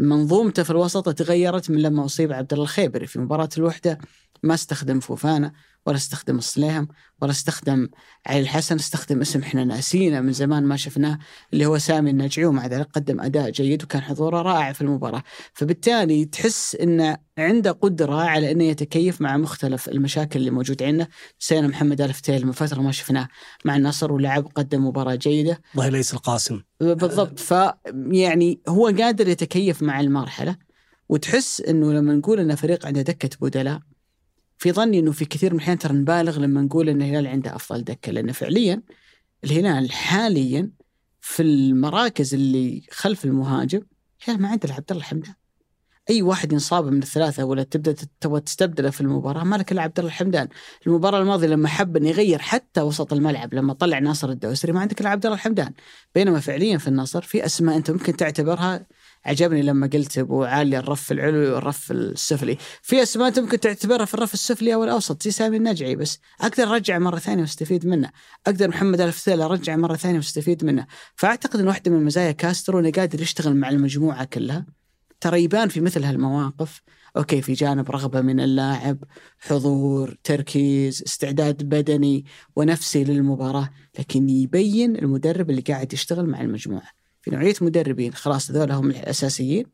منظومته 0.00 0.62
في 0.62 0.70
الوسط 0.70 1.14
تغيرت 1.14 1.70
من 1.70 1.82
لما 1.82 2.04
أصيب 2.04 2.32
عبد 2.32 2.52
الله 2.52 2.64
الخيبري 2.64 3.06
في 3.06 3.18
مباراة 3.18 3.48
الوحدة 3.58 3.98
ما 4.42 4.54
استخدم 4.54 5.00
فوفانا. 5.00 5.52
ولا 5.86 5.96
استخدم 5.96 6.38
الصليهم 6.38 6.88
ولا 7.22 7.30
استخدم 7.30 7.88
علي 8.26 8.40
الحسن 8.40 8.76
استخدم 8.76 9.20
اسم 9.20 9.40
إحنا 9.40 9.64
ناسينه 9.64 10.20
من 10.20 10.32
زمان 10.32 10.62
ما 10.62 10.76
شفناه 10.76 11.18
اللي 11.52 11.66
هو 11.66 11.78
سامي 11.78 12.10
النجعي 12.10 12.46
ومع 12.46 12.66
ذلك 12.66 12.88
قدم 12.92 13.20
أداء 13.20 13.50
جيد 13.50 13.82
وكان 13.82 14.02
حضوره 14.02 14.42
رائع 14.42 14.72
في 14.72 14.80
المباراة. 14.80 15.22
فبالتالي 15.52 16.24
تحس 16.24 16.74
انه 16.74 17.16
عنده 17.38 17.70
قدرة 17.70 18.14
على 18.22 18.52
إنه 18.52 18.64
يتكيف 18.64 19.20
مع 19.20 19.36
مختلف 19.36 19.88
المشاكل 19.88 20.40
اللي 20.40 20.50
موجوده 20.50 20.86
عنده 20.86 21.08
سينا 21.38 21.66
محمد 21.66 22.00
الفتيل 22.00 22.46
من 22.46 22.52
فترة 22.52 22.80
ما 22.80 22.92
شفناه 22.92 23.28
مع 23.64 23.76
النصر 23.76 24.12
ولعب 24.12 24.46
قدم 24.54 24.86
مباراة 24.86 25.14
جيدة. 25.14 25.60
الله 25.74 25.88
ليس 25.88 26.14
القاسم. 26.14 26.60
بالضبط. 26.80 27.38
ف 27.38 27.54
يعني 28.10 28.60
هو 28.68 28.86
قادر 28.86 29.28
يتكيف 29.28 29.82
مع 29.82 30.00
المرحلة 30.00 30.56
وتحس 31.08 31.60
إنه 31.60 31.92
لما 31.92 32.14
نقول 32.14 32.40
إن 32.40 32.54
فريق 32.54 32.86
عنده 32.86 33.02
دكة 33.02 33.30
بدلاء 33.40 33.80
في 34.64 34.72
ظني 34.72 34.98
إنه 34.98 35.12
في 35.12 35.24
كثير 35.24 35.52
من 35.52 35.58
الأحيان 35.58 35.78
ترى 35.78 35.92
نبالغ 35.92 36.38
لما 36.38 36.60
نقول 36.60 36.88
إن 36.88 37.02
الهلال 37.02 37.26
عنده 37.26 37.56
أفضل 37.56 37.84
دكة 37.84 38.12
لأن 38.12 38.32
فعليا 38.32 38.82
الهلال 39.44 39.92
حاليا 39.92 40.70
في 41.20 41.42
المراكز 41.42 42.34
اللي 42.34 42.82
خلف 42.90 43.24
المهاجم 43.24 43.80
الهلال 44.22 44.42
ما 44.42 44.48
عنده 44.48 44.74
عبد 44.74 44.90
الله 44.90 45.02
الحمدان. 45.02 45.34
أي 46.10 46.22
واحد 46.22 46.52
ينصاب 46.52 46.86
من 46.86 47.02
الثلاثة 47.02 47.44
ولا 47.44 47.62
تبدأ 47.62 47.94
تبغى 48.20 48.40
تستبدله 48.40 48.90
في 48.90 49.00
المباراة 49.00 49.44
ما 49.44 49.56
لك 49.56 49.72
إلا 49.72 49.82
عبد 49.82 49.98
الله 49.98 50.10
الحمدان. 50.10 50.48
المباراة 50.86 51.20
الماضية 51.20 51.46
لما 51.46 51.68
حب 51.68 51.96
ان 51.96 52.06
يغير 52.06 52.38
حتى 52.38 52.80
وسط 52.80 53.12
الملعب 53.12 53.54
لما 53.54 53.72
طلع 53.72 53.98
ناصر 53.98 54.30
الدوسري 54.30 54.72
ما 54.72 54.80
عندك 54.80 55.00
إلا 55.00 55.10
عبد 55.10 55.26
الله 55.26 55.36
الحمدان. 55.36 55.72
بينما 56.14 56.40
فعليا 56.40 56.78
في 56.78 56.88
النصر 56.88 57.22
في 57.22 57.46
أسماء 57.46 57.76
أنت 57.76 57.90
ممكن 57.90 58.16
تعتبرها 58.16 58.86
عجبني 59.26 59.62
لما 59.62 59.86
قلت 59.86 60.18
أبو 60.18 60.44
علي 60.44 60.78
الرف 60.78 61.12
العلوي 61.12 61.50
والرف 61.50 61.92
السفلي. 61.92 62.56
في 62.82 63.02
أسماء 63.02 63.28
أنت 63.28 63.38
ممكن 63.38 63.60
تعتبرها 63.60 64.04
في 64.04 64.14
الرف 64.14 64.34
السفلي 64.34 64.74
أو 64.74 64.84
الأوسط 64.84 65.22
زي 65.22 65.30
سامي 65.30 65.56
النجعي 65.56 65.96
بس. 65.96 66.18
أقدر 66.40 66.64
أرجع 66.64 66.98
مرة 66.98 67.18
ثانية 67.18 67.42
واستفيد 67.42 67.86
منه. 67.86 68.10
أقدر 68.46 68.68
محمد 68.68 69.00
الفتيل 69.00 69.40
أرجع 69.40 69.76
مرة 69.76 69.96
ثانية 69.96 70.16
واستفيد 70.16 70.64
منه. 70.64 70.86
فأعتقد 71.16 71.60
إن 71.60 71.68
واحدة 71.68 71.90
من 71.90 72.04
مزايا 72.04 72.32
كاسترو 72.32 72.78
إنه 72.78 72.90
قادر 72.90 73.22
يشتغل 73.22 73.56
مع 73.56 73.68
المجموعة 73.68 74.24
كلها. 74.24 74.66
ترى 75.20 75.42
يبان 75.42 75.68
في 75.68 75.80
مثل 75.80 76.04
هالمواقف. 76.04 76.82
أوكي 77.16 77.42
في 77.42 77.52
جانب 77.52 77.90
رغبة 77.90 78.20
من 78.20 78.40
اللاعب 78.40 78.98
حضور 79.38 80.16
تركيز 80.24 81.02
استعداد 81.06 81.62
بدني 81.62 82.24
ونفسي 82.56 83.04
للمباراة. 83.04 83.70
لكن 83.98 84.28
يبين 84.28 84.96
المدرب 84.96 85.50
اللي 85.50 85.60
قاعد 85.60 85.92
يشتغل 85.92 86.26
مع 86.26 86.40
المجموعة. 86.40 87.03
في 87.24 87.30
نوعية 87.30 87.54
مدربين. 87.60 88.14
خلاص 88.14 88.50
هذول 88.50 88.72
هم 88.72 88.90
الأساسيين 88.90 89.66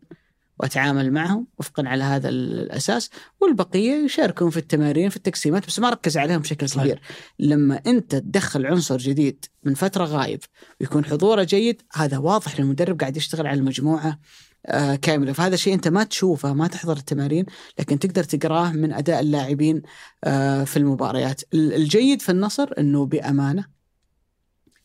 وأتعامل 0.59 1.13
معهم 1.13 1.47
وفقا 1.59 1.89
على 1.89 2.05
هذا 2.05 2.29
الأساس. 2.29 3.11
والبقية 3.41 3.93
يشاركون 4.05 4.51
في 4.51 4.57
التمارين 4.57 5.09
في 5.09 5.17
التقسيمات 5.17 5.67
بس 5.67 5.79
ما 5.79 5.91
ركز 5.91 6.17
عليهم 6.19 6.39
بشكل 6.39 6.69
صحيح. 6.69 6.85
كبير. 6.85 7.01
لما 7.39 7.81
أنت 7.87 8.15
تدخل 8.17 8.67
عنصر 8.67 8.97
جديد 8.97 9.45
من 9.65 9.75
فترة 9.75 10.05
غايب 10.05 10.41
ويكون 10.81 11.05
حضوره 11.05 11.43
جيد 11.43 11.83
هذا 11.93 12.19
واضح 12.19 12.59
المدرب 12.59 13.01
قاعد 13.01 13.17
يشتغل 13.17 13.47
على 13.47 13.59
المجموعة 13.61 14.19
آه، 14.67 14.95
كاملة. 14.95 15.33
فهذا 15.33 15.57
شيء 15.57 15.75
أنت 15.75 15.89
ما 15.89 16.05
تشوفه 16.05 16.53
ما 16.53 16.67
تحضر 16.67 16.97
التمارين 16.97 17.47
لكن 17.79 17.99
تقدر 17.99 18.25
تقراه 18.25 18.73
من 18.73 18.93
أداء 18.93 19.21
اللاعبين 19.21 19.83
آه، 20.25 20.65
في 20.65 20.77
المباريات. 20.77 21.43
ال- 21.55 21.73
الجيد 21.75 22.23
في 22.23 22.33
النصر 22.33 22.69
إنه 22.79 23.07
بأمانة 23.07 23.65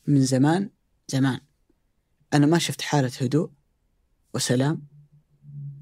من 0.07 0.21
زمان 0.21 0.69
زمان. 1.07 1.39
أنا 2.35 2.45
ما 2.45 2.57
شفت 2.57 2.81
حالة 2.81 3.11
هدوء 3.21 3.49
وسلام 4.33 4.81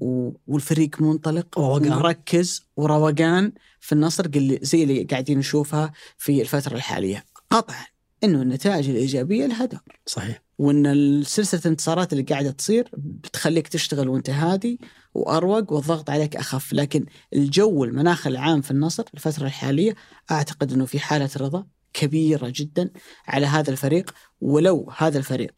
و- 0.00 0.30
والفريق 0.46 1.02
منطلق. 1.02 1.58
ومركز 1.96 2.62
وروقان 2.76 3.52
في 3.80 3.92
النصر 3.92 4.26
قل- 4.28 4.58
زي 4.62 4.82
اللي 4.82 5.02
قاعدين 5.04 5.38
نشوفها 5.38 5.92
في 6.18 6.40
الفترة 6.42 6.74
الحالية. 6.74 7.24
قطعا 7.50 7.84
إنه 8.24 8.42
النتائج 8.42 8.90
الإيجابية 8.90 9.46
لها 9.46 9.64
دور 9.64 9.80
صحيح. 10.06 10.42
وإن 10.58 11.22
سلسلة 11.22 11.60
الانتصارات 11.64 12.12
اللي 12.12 12.24
قاعدة 12.24 12.50
تصير 12.50 12.90
بتخليك 12.96 13.68
تشتغل 13.68 14.08
وأنت 14.08 14.30
هادي 14.30 14.80
وأروق 15.14 15.72
والضغط 15.72 16.10
عليك 16.10 16.36
أخف، 16.36 16.72
لكن 16.72 17.06
الجو 17.34 17.84
المناخ 17.84 18.26
العام 18.26 18.60
في 18.60 18.70
النصر 18.70 19.04
الفترة 19.14 19.46
الحالية 19.46 19.94
أعتقد 20.30 20.72
إنه 20.72 20.84
في 20.86 20.98
حالة 20.98 21.30
رضا 21.36 21.66
كبيرة 21.92 22.52
جدا 22.56 22.90
على 23.26 23.46
هذا 23.46 23.70
الفريق 23.70 24.10
ولو 24.40 24.90
هذا 24.96 25.18
الفريق 25.18 25.54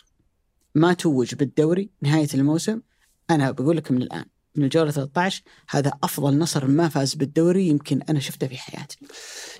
ما 0.76 0.92
توج 0.92 1.34
بالدوري 1.34 1.90
نهاية 2.02 2.28
الموسم 2.34 2.80
أنا 3.30 3.50
بقول 3.50 3.76
لك 3.76 3.92
من 3.92 4.02
الآن 4.02 4.24
من 4.54 4.64
الجولة 4.64 4.90
13 4.90 5.42
هذا 5.70 5.92
أفضل 6.02 6.38
نصر 6.38 6.66
ما 6.66 6.88
فاز 6.88 7.14
بالدوري 7.14 7.68
يمكن 7.68 8.02
أنا 8.02 8.20
شفته 8.20 8.46
في 8.46 8.56
حياتي. 8.56 8.98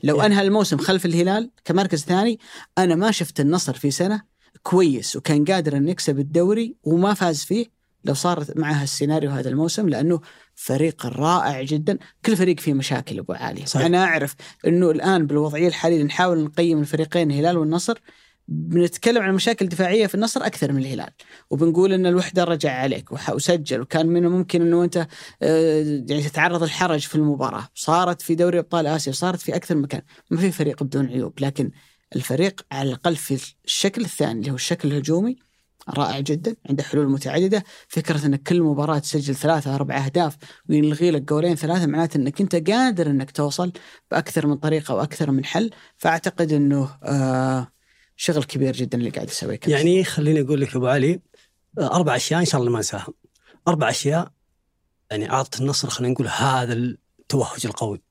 لو 0.03 0.21
أنهى 0.21 0.43
الموسم 0.43 0.79
خلف 0.79 1.07
الهلال 1.07 1.51
كمركز 1.65 2.05
ثاني 2.05 2.39
أنا 2.79 2.95
ما 2.95 3.11
شفت 3.11 3.41
النصر 3.41 3.73
في 3.73 3.91
سنة 3.91 4.23
كويس 4.63 5.17
وكان 5.17 5.45
قادر 5.45 5.77
إنه 5.77 5.91
يكسب 5.91 6.19
الدوري 6.19 6.77
وما 6.83 7.15
فاز 7.15 7.45
فيه 7.45 7.67
لو 8.05 8.15
صار 8.15 8.45
معها 8.57 8.85
السيناريو 8.85 9.31
هذا 9.31 9.49
الموسم 9.49 9.89
لأنه 9.89 10.21
فريق 10.55 11.07
رائع 11.07 11.63
جدا، 11.63 11.99
كل 12.27 12.37
فريق 12.37 12.61
فيه 12.61 12.75
مشاكل 12.75 13.19
أبو 13.19 13.33
علي، 13.33 13.67
صحيح. 13.67 13.87
أنا 13.87 14.05
أعرف 14.05 14.35
إنه 14.67 14.91
الآن 14.91 15.27
بالوضعية 15.27 15.69
الحالية 15.69 16.03
نحاول 16.03 16.45
نقيم 16.45 16.81
الفريقين 16.81 17.31
الهلال 17.31 17.59
والنصر 17.59 17.99
بنتكلم 18.49 19.23
عن 19.23 19.35
مشاكل 19.35 19.69
دفاعية 19.69 20.07
في 20.07 20.15
النصر 20.15 20.47
أكثر 20.47 20.73
من 20.73 20.83
الهلال. 20.83 21.11
وبنقول 21.51 21.93
إن 21.93 22.07
الوحدة 22.07 22.45
رجع 22.45 22.73
عليك 22.73 23.13
وسجل 23.13 23.81
وكان 23.81 24.07
منه 24.07 24.29
ممكن 24.29 24.63
إنه 24.63 24.85
أنت 24.85 25.07
آه، 25.43 26.05
يعني 26.09 26.23
تتعرض 26.23 26.63
الحرج 26.63 27.01
في 27.01 27.15
المباراة. 27.15 27.69
صارت 27.75 28.23
في 28.23 28.35
دوري 28.35 28.59
أبطال 28.59 28.87
آسيا 28.87 29.13
صارت 29.13 29.41
في 29.41 29.57
أكثر 29.57 29.75
من 29.75 29.83
مكان. 29.83 30.03
ما 30.31 30.39
في 30.39 30.53
فريق 30.53 30.83
بدون 30.83 31.07
عيوب 31.07 31.33
لكن 31.41 31.71
الفريق 32.17 32.61
على 32.73 32.89
الأقل 32.89 33.17
في 33.17 33.55
الشكل 33.65 34.03
الثاني 34.05 34.41
اللي 34.41 34.51
هو 34.51 34.55
الشكل 34.55 34.89
الهجومي 34.89 35.37
رائع 35.89 36.21
جدا 36.21 36.57
عنده 36.69 36.83
حلول 36.83 37.09
متعددة. 37.09 37.65
فكرة 37.89 38.27
انك 38.27 38.43
كل 38.43 38.63
مباراة 38.63 38.99
تسجل 38.99 39.35
ثلاثة 39.35 39.75
أربع 39.75 40.05
أهداف 40.05 40.37
ويلغي 40.69 41.11
لك 41.11 41.23
جولين 41.23 41.55
ثلاثة 41.55 41.87
معناته 41.87 42.17
إنك 42.17 42.41
أنت 42.41 42.71
قادر 42.71 43.07
إنك 43.07 43.31
توصل 43.31 43.73
بأكثر 44.11 44.47
من 44.47 44.57
طريقة 44.57 44.95
وأكثر 44.95 45.31
من 45.31 45.45
حل. 45.45 45.71
فأعتقد 45.97 46.53
إنه 46.53 46.99
آه 47.03 47.76
شغل 48.17 48.45
كبير 48.45 48.73
جدا 48.73 48.99
اللي 48.99 49.11
قاعد 49.11 49.29
يسويه. 49.29 49.61
يعني 49.67 50.05
خليني 50.05 50.41
أقول 50.41 50.61
لك 50.61 50.77
أبو 50.77 50.87
علي 50.87 51.21
آه، 51.79 51.97
أربع 51.97 52.17
أشياء 52.17 52.41
إن 52.41 52.45
شاء 52.45 52.61
الله 52.61 52.73
ما 52.73 52.79
أنساها. 52.79 53.07
أربع 53.69 53.91
أشياء 53.91 54.33
يعني 55.11 55.31
اعطت 55.31 55.61
النصر 55.61 55.91
خلينا 55.91 56.13
نقول 56.13 56.29
هذا 56.29 56.73
التوهج 56.73 57.67
القوي. 57.67 58.03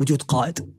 وجود 0.00 0.22
قائد. 0.22 0.74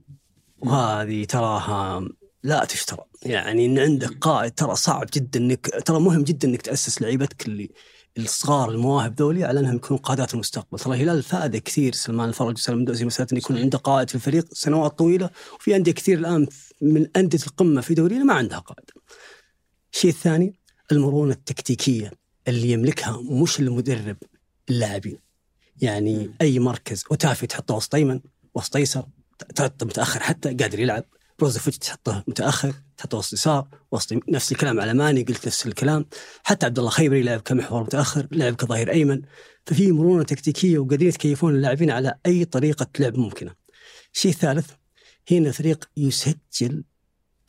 وهذه 0.58 1.24
تراها 1.24 2.10
لا 2.44 2.66
تشترى. 2.66 3.04
يعني 3.26 3.66
إن 3.66 3.80
عندك 3.80 4.18
قائد 4.22 4.52
ترى 4.52 4.76
صعب 4.76 5.08
جدا 5.14 5.40
انك 5.40 5.70
ترى 5.86 6.00
مهم 6.00 6.24
جدا 6.24 6.48
إنك 6.48 6.62
تأسس 6.62 7.02
لعيبتك 7.02 7.46
اللي 7.46 7.72
الصغار 8.18 8.72
المواهب 8.72 9.16
ذولي 9.20 9.44
على 9.44 9.60
أنهم 9.60 9.76
يكونوا 9.76 10.02
قادات 10.02 10.34
المستقبل، 10.34 10.80
ترى 10.80 10.96
الهلال 10.96 11.24
فائدة 11.24 11.60
كثير 11.60 11.94
سلمان 11.94 12.30
الفرج 12.30 12.54
وسلمان 12.54 12.80
الدوسي 12.80 13.06
مساله 13.06 13.28
انه 13.32 13.40
يكون 13.40 13.58
عنده 13.58 13.78
قائد 13.78 14.10
في 14.10 14.16
الفريق 14.16 14.46
سنوات 14.54 15.00
طويلة 15.00 15.30
وفي 15.60 15.76
أندية 15.76 15.92
كثير 15.92 16.18
الآن 16.18 16.48
من 16.82 17.08
أندية 17.16 17.40
القمة 17.48 17.82
في 17.82 17.94
دورينا 17.94 18.24
ما 18.24 18.34
عندها 18.34 18.60
قائد. 18.60 18.86
الشيء 19.94 20.12
الثاني 20.12 20.60
المرونة 20.92 21.34
التكتيكية 21.34 22.12
اللي 22.48 22.72
يملكها 22.72 23.22
مش 23.22 23.60
المدرب 23.60 24.18
اللاعبين. 24.70 25.18
يعني 25.82 26.32
أي 26.42 26.60
مركز 26.60 27.04
اوتافي 27.12 27.48
تحطه 27.48 27.76
وسط 27.76 27.96
أيمن 27.96 28.20
وسط 28.56 28.76
أيسر 28.76 29.06
متأخر 29.60 30.20
حتى 30.20 30.50
قادر 30.50 30.80
يلعب 30.80 31.04
بروزوفيتش 31.40 31.78
تحطه 31.78 32.24
متأخر 32.28 32.74
تحطه 32.98 33.18
وسط 33.18 33.34
يسار 33.34 33.68
وسط 33.92 34.14
نفس 34.30 34.52
الكلام 34.52 34.80
على 34.80 34.94
ماني 34.94 35.24
قلت 35.24 35.48
نفس 35.48 35.68
الكلام. 35.68 36.06
حتى 36.44 36.66
عبد 36.66 36.80
الله 36.80 36.92
خيبري 36.92 37.24
لعب 37.24 37.40
كمحور 37.40 37.84
متأخر 37.84 38.28
لعب 38.32 38.56
كظهير 38.56 38.92
أيمن. 38.92 39.22
ففي 39.66 39.92
مرونة 39.92 40.24
تكتيكية 40.24 40.80
وقادرين 40.80 41.10
يتكيفون 41.10 41.56
اللاعبين 41.56 41.92
على 41.92 42.16
أي 42.26 42.46
طريقة 42.46 42.88
لعب 43.00 43.18
ممكنة. 43.18 43.56
الشيء 44.14 44.32
الثالث 44.32 44.72
هنا 45.32 45.50
الفريق 45.50 45.90
يسجل 45.98 46.84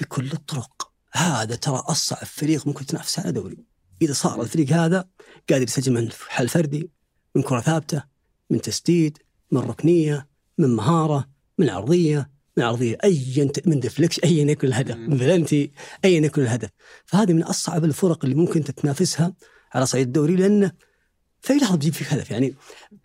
بكل 0.01 0.33
الطرق. 0.33 0.93
هذا 1.13 1.55
ترى 1.55 1.77
أصعب 1.77 2.25
فريق 2.25 2.67
ممكن 2.67 2.87
تنافس 2.87 3.19
على 3.19 3.33
دوري. 3.33 3.59
إذا 4.03 4.13
صار 4.13 4.43
الفريق 4.43 4.71
هذا 4.71 5.09
قادر 5.51 5.63
يسجل 5.63 5.93
من 5.93 6.09
حل 6.29 6.49
فردي 6.49 6.91
من 7.35 7.43
كرة 7.43 7.61
ثابتة 7.61 8.03
من 8.51 8.61
تسديد 8.61 9.19
من 9.51 9.61
ركنية 9.61 10.29
من 10.59 10.77
مهارة 10.77 11.29
من 11.59 11.71
عرضية. 11.71 12.38
من 12.59 12.65
عرضيه 12.65 12.99
ايا 13.05 13.51
من 13.67 13.81
دفلكش 13.81 14.21
ايا 14.25 14.51
يكن 14.51 14.69
الهدف 14.69 14.97
من 14.97 15.17
بلنتي 15.17 15.71
ايا 16.05 16.21
يكن 16.21 16.43
الهدف. 16.43 16.69
فهذه 17.07 17.33
من 17.33 17.43
أصعب 17.43 17.85
الفرق 17.85 18.25
اللي 18.25 18.37
ممكن 18.37 18.65
تتنافسها 18.65 19.33
على 19.73 19.87
صعيد 19.87 20.07
الدوري 20.07 20.37
لأنه 20.37 20.73
في 21.41 21.53
لحظة 21.53 21.77
بيجيب 21.77 21.93
فيك 21.93 22.13
هدف. 22.13 22.31
يعني 22.31 22.55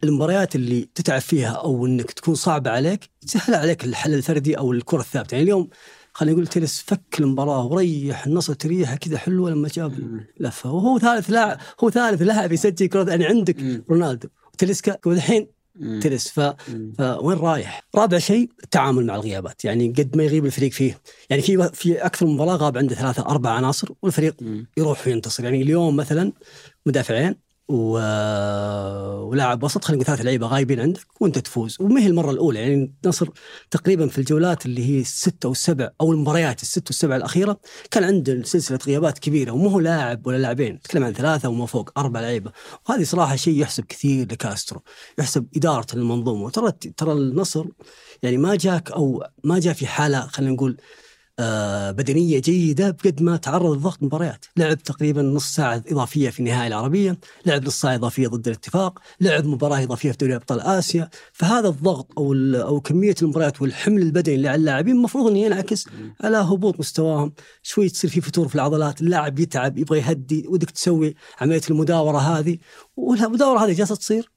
المباريات 0.03 0.55
اللي 0.55 0.89
تتعب 0.95 1.21
فيها 1.21 1.49
أو 1.49 1.85
إنك 1.85 2.11
تكون 2.11 2.35
صعبه 2.35 2.71
عليك 2.71 3.09
تسهل 3.21 3.55
عليك 3.55 3.83
الحل 3.83 4.13
الفردي 4.13 4.57
أو 4.57 4.71
الكرة 4.71 4.99
الثابتة. 5.01 5.35
يعني 5.35 5.43
اليوم 5.43 5.69
خلينا 6.13 6.33
نقول 6.33 6.47
تيلس 6.47 6.83
فك 6.87 7.19
المباراة 7.19 7.65
وريح 7.65 8.25
النصر 8.25 8.53
تريحه 8.53 8.95
كذا 8.95 9.17
حلوة 9.17 9.51
لما 9.51 9.67
جاب 9.67 10.19
لفة. 10.39 10.71
وهو 10.71 10.99
ثالث 10.99 11.29
لاعب 11.29 11.57
هو 11.83 11.89
ثالث 11.89 12.21
لاعب 12.21 12.51
يسجل 12.51 12.87
كرة. 12.87 13.09
يعني 13.09 13.25
عندك. 13.25 13.83
رونالدو. 13.89 14.27
تلسكا 14.57 14.97
والحين 15.05 15.47
تلس 16.01 16.29
ف... 16.29 16.39
فوين 16.97 17.37
رايح؟ 17.37 17.83
رابع 17.95 18.17
شيء 18.17 18.49
التعامل 18.63 19.05
مع 19.05 19.15
الغيابات، 19.15 19.65
يعني 19.65 19.93
قد 19.97 20.17
ما 20.17 20.23
يغيب 20.23 20.45
الفريق 20.45 20.71
فيه، 20.71 20.99
يعني 21.29 21.41
في 21.41 21.69
في 21.73 22.05
أكثر 22.05 22.25
من 22.25 22.33
مباراة 22.33 22.55
غاب 22.55 22.77
عنده 22.77 22.95
ثلاثة 22.95 23.25
أربع 23.25 23.49
عناصر 23.49 23.89
والفريق 24.01 24.35
مم. 24.41 24.67
يروح 24.77 25.07
وينتصر، 25.07 25.43
يعني 25.43 25.61
اليوم 25.61 25.95
مثلا 25.95 26.31
مدافعين 26.85 27.35
و... 27.69 27.97
ولاعب 29.23 29.63
وسط 29.63 29.83
خلينا 29.85 30.03
ثلاث 30.03 30.21
لعيبة 30.21 30.47
غايبين 30.47 30.79
عندك 30.79 31.05
وانت 31.19 31.39
تفوز، 31.39 31.77
وما 31.79 32.01
هي 32.01 32.07
المرة 32.07 32.31
الأولى 32.31 32.59
يعني 32.59 32.93
النصر 33.03 33.27
تقريبا 33.71 34.07
في 34.07 34.17
الجولات 34.17 34.65
اللي 34.65 34.89
هي 34.89 35.01
السته 35.01 35.49
والسبع 35.49 35.89
أو 36.01 36.11
المباريات 36.11 36.61
الست 36.61 36.87
والسبع 36.87 37.15
الأخيرة 37.15 37.59
كان 37.91 38.03
عنده 38.03 38.43
سلسلة 38.43 38.79
غيابات 38.87 39.19
كبيرة 39.19 39.51
ومو 39.51 39.69
هو 39.69 39.79
لاعب 39.79 40.27
ولا 40.27 40.37
لاعبين، 40.37 40.73
نتكلم 40.75 41.03
عن 41.03 41.13
ثلاثة 41.13 41.49
وما 41.49 41.65
فوق 41.65 41.99
أربع 41.99 42.19
لعيبة، 42.19 42.51
وهذه 42.89 43.03
صراحة 43.03 43.35
شيء 43.35 43.61
يحسب 43.61 43.85
كثير 43.85 44.27
لكاسترو، 44.31 44.81
يحسب 45.19 45.47
إدارة 45.55 45.87
المنظومة، 45.93 46.43
وترى 46.43 46.71
ترى 46.71 47.11
النصر 47.11 47.65
يعني 48.23 48.37
ما 48.37 48.55
جاك 48.55 48.91
أو 48.91 49.23
ما 49.43 49.59
جاء 49.59 49.73
في 49.73 49.87
حالة 49.87 50.27
خلينا 50.27 50.53
نقول 50.53 50.77
بدنية 51.39 52.39
جيدة 52.39 52.89
بقد 52.89 53.21
ما 53.21 53.37
تعرض 53.37 53.77
لضغط 53.77 54.03
مباريات، 54.03 54.45
لعب 54.57 54.77
تقريبا 54.77 55.21
نص 55.21 55.55
ساعة 55.55 55.83
إضافية 55.87 56.29
في 56.29 56.39
النهائي 56.39 56.67
العربية، 56.67 57.19
لعب 57.45 57.65
نص 57.65 57.81
ساعة 57.81 57.95
إضافية 57.95 58.27
ضد 58.27 58.47
الاتفاق، 58.47 58.99
لعب 59.21 59.45
مباراة 59.45 59.83
إضافية 59.83 60.11
في 60.11 60.17
دوري 60.17 60.35
أبطال 60.35 60.61
آسيا، 60.61 61.09
فهذا 61.33 61.67
الضغط 61.67 62.11
أو 62.17 62.33
أو 62.55 62.81
كمية 62.81 63.15
المباريات 63.21 63.61
والحمل 63.61 64.01
البدني 64.01 64.35
اللي 64.35 64.47
على 64.47 64.59
اللاعبين 64.59 64.95
المفروض 64.95 65.27
انه 65.27 65.39
ينعكس 65.39 65.85
على 66.21 66.37
هبوط 66.37 66.79
مستواهم، 66.79 67.33
شوي 67.63 67.89
تصير 67.89 68.09
في 68.09 68.21
فتور 68.21 68.47
في 68.47 68.55
العضلات، 68.55 69.01
اللاعب 69.01 69.39
يتعب 69.39 69.77
يبغى 69.77 69.99
يهدي، 69.99 70.45
ودك 70.47 70.71
تسوي 70.71 71.15
عملية 71.41 71.61
المداورة 71.69 72.17
هذه، 72.17 72.57
والمداورة 72.95 73.65
هذه 73.65 73.73
جالسة 73.73 73.95
تصير 73.95 74.31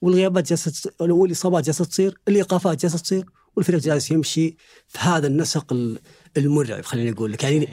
والغيابات 0.00 0.48
جالسة 0.48 0.90
والإصابات 1.00 1.64
جالسة 1.64 1.84
تصير، 1.84 2.18
الإيقافات 2.28 2.82
جالسة 2.82 2.98
تصير، 2.98 3.24
والفريق 3.56 3.80
جالس 3.80 4.10
يمشي 4.10 4.56
في 4.88 4.98
هذا 4.98 5.26
النسق 5.26 5.72
ال- 5.72 5.98
المرعب 6.36 6.84
خليني 6.84 7.10
أقول 7.12 7.32
لك. 7.32 7.42
يعني 7.44 7.68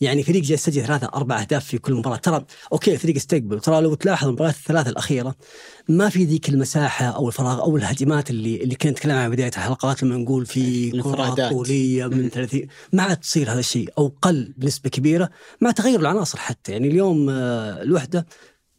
يعني 0.00 0.22
فريق 0.22 0.42
جالس 0.42 0.68
يسجل 0.68 0.86
ثلاثة 0.86 1.06
أربع 1.14 1.40
أهداف 1.40 1.64
في 1.64 1.78
كل 1.78 1.94
مباراة. 1.94 2.16
ترى 2.16 2.44
أوكي 2.72 2.92
الفريق 2.94 3.16
استقبل 3.16 3.60
ترى 3.60 3.80
لو 3.80 3.94
تلاحظ 3.94 4.26
المباريات 4.28 4.54
الثلاثة 4.56 4.90
الأخيرة 4.90 5.34
ما 5.88 6.08
في 6.08 6.24
ذيك 6.24 6.48
المساحة 6.48 7.04
أو 7.06 7.28
الفراغ 7.28 7.60
أو 7.60 7.76
الهجمات 7.76 8.30
اللي 8.30 8.62
اللي 8.62 8.74
كنا 8.74 8.90
نتكلم 8.92 9.12
عنها 9.12 9.28
بداية 9.28 9.48
الحلقات 9.48 10.02
لما 10.02 10.16
نقول 10.16 10.46
في 10.46 10.90
كرة. 10.90 11.48
طولية 11.50 12.06
من 12.06 12.28
30 12.28 12.66
ما 12.92 13.02
عاد 13.02 13.16
تصير 13.16 13.52
هذا 13.52 13.60
الشيء 13.60 13.88
أو 13.98 14.14
قل 14.22 14.54
بنسبة 14.56 14.90
كبيرة 14.90 15.30
مع 15.60 15.70
تغير 15.70 16.00
العناصر 16.00 16.38
حتى. 16.38 16.72
يعني 16.72 16.88
اليوم 16.88 17.30
آه، 17.30 17.82
الوحدة 17.82 18.26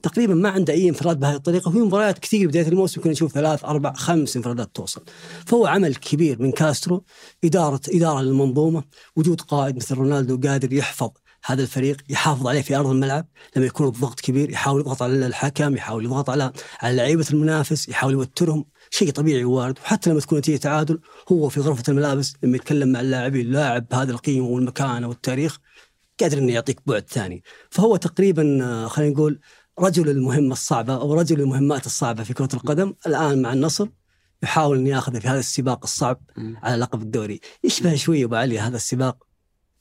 تقريبا 0.04 0.34
ما 0.34 0.50
عنده 0.50 0.74
أي 0.74 0.90
انفراد 0.90 1.20
بهذه 1.20 1.36
الطريقة 1.36 1.70
وفي 1.70 1.78
مباريات 1.78 2.20
كثير 2.20 2.48
بداية 2.48 2.68
الموسم 2.68 3.02
كنا 3.02 3.12
نشوف 3.12 3.32
ثلاث 3.32 3.66
أربع 3.66 3.94
خمس 3.94 4.36
انفرادات 4.36 4.76
توصل. 4.76 5.04
فهو 5.46 5.66
عمل 5.66 5.96
كبير 5.96 6.42
من 6.42 6.52
كاسترو 6.52 7.04
إدارة 7.44 7.82
إدارة 7.90 8.22
للمنظومة 8.22 8.84
وجود 9.16 9.42
قائد 9.42 9.76
مثل 9.76 9.96
رونالدو 9.96 10.50
قادر 10.50 10.74
يحفظ 10.74 11.12
هذا 11.46 11.62
الفريق 11.62 11.98
يحافظ 12.10 12.48
عليه 12.48 12.62
في 12.62 12.76
أرض 12.76 12.90
الملعب 12.90 13.28
لما 13.56 13.66
يكون 13.66 13.88
الضغط 13.88 14.20
كبير 14.20 14.50
يحاول 14.50 14.82
يضغط 14.82 15.02
على 15.02 15.26
الحكم 15.26 15.76
يحاول 15.76 16.06
يضغط 16.06 16.30
على 16.30 16.52
على 16.82 16.96
لعيبة 16.96 17.26
المنافس 17.32 17.90
يحاول 17.90 18.14
يوترهم. 18.14 18.66
شيء 18.90 19.12
طبيعي 19.12 19.44
وارد 19.44 19.80
وحتى 19.80 20.10
لما 20.10 20.20
تكون 20.20 20.38
نتيجة 20.38 20.58
تعادل 20.58 21.00
هو 21.32 21.50
في 21.50 21.60
غرفة 21.60 21.84
الملابس 21.90 22.34
لما 22.44 22.56
يتكلم 22.56 22.92
مع 22.92 23.00
اللاعبين 23.00 23.52
لاعب 23.52 23.88
بهذه 23.88 24.10
القيمة 24.10 24.48
والمكانة 24.48 25.08
والتاريخ 25.08 25.60
قادر 26.20 26.38
إنه 26.38 26.54
يعطيك 26.54 26.80
بعد 26.86 27.10
ثاني. 27.10 27.44
فهو 27.70 27.96
تقريبا 27.96 28.60
آه، 28.64 28.88
خلينا 28.88 29.14
نقول 29.14 29.40
رجل 29.80 30.10
المهمة 30.10 30.52
الصعبة 30.52 30.94
أو 30.94 31.14
رجل 31.14 31.42
المهمات 31.42 31.86
الصعبة 31.86 32.24
في 32.24 32.34
كرة 32.34 32.50
القدم 32.54 32.94
الآن 33.08 33.42
مع 33.42 33.54
النصر 33.54 33.88
يحاول 34.44 34.78
أن 34.78 34.88
يأخذ 34.88 35.22
في 35.22 35.28
هذا 35.28 35.40
السباق 35.40 35.80
الصعب. 35.84 36.22
على 36.38 36.76
لقب 36.76 37.02
الدوري. 37.02 37.40
يشبه 37.64 37.96
شوي 37.96 38.24
أبو 38.24 38.36
علي 38.36 38.60
هذا 38.60 38.76
السباق؟ 38.76 39.28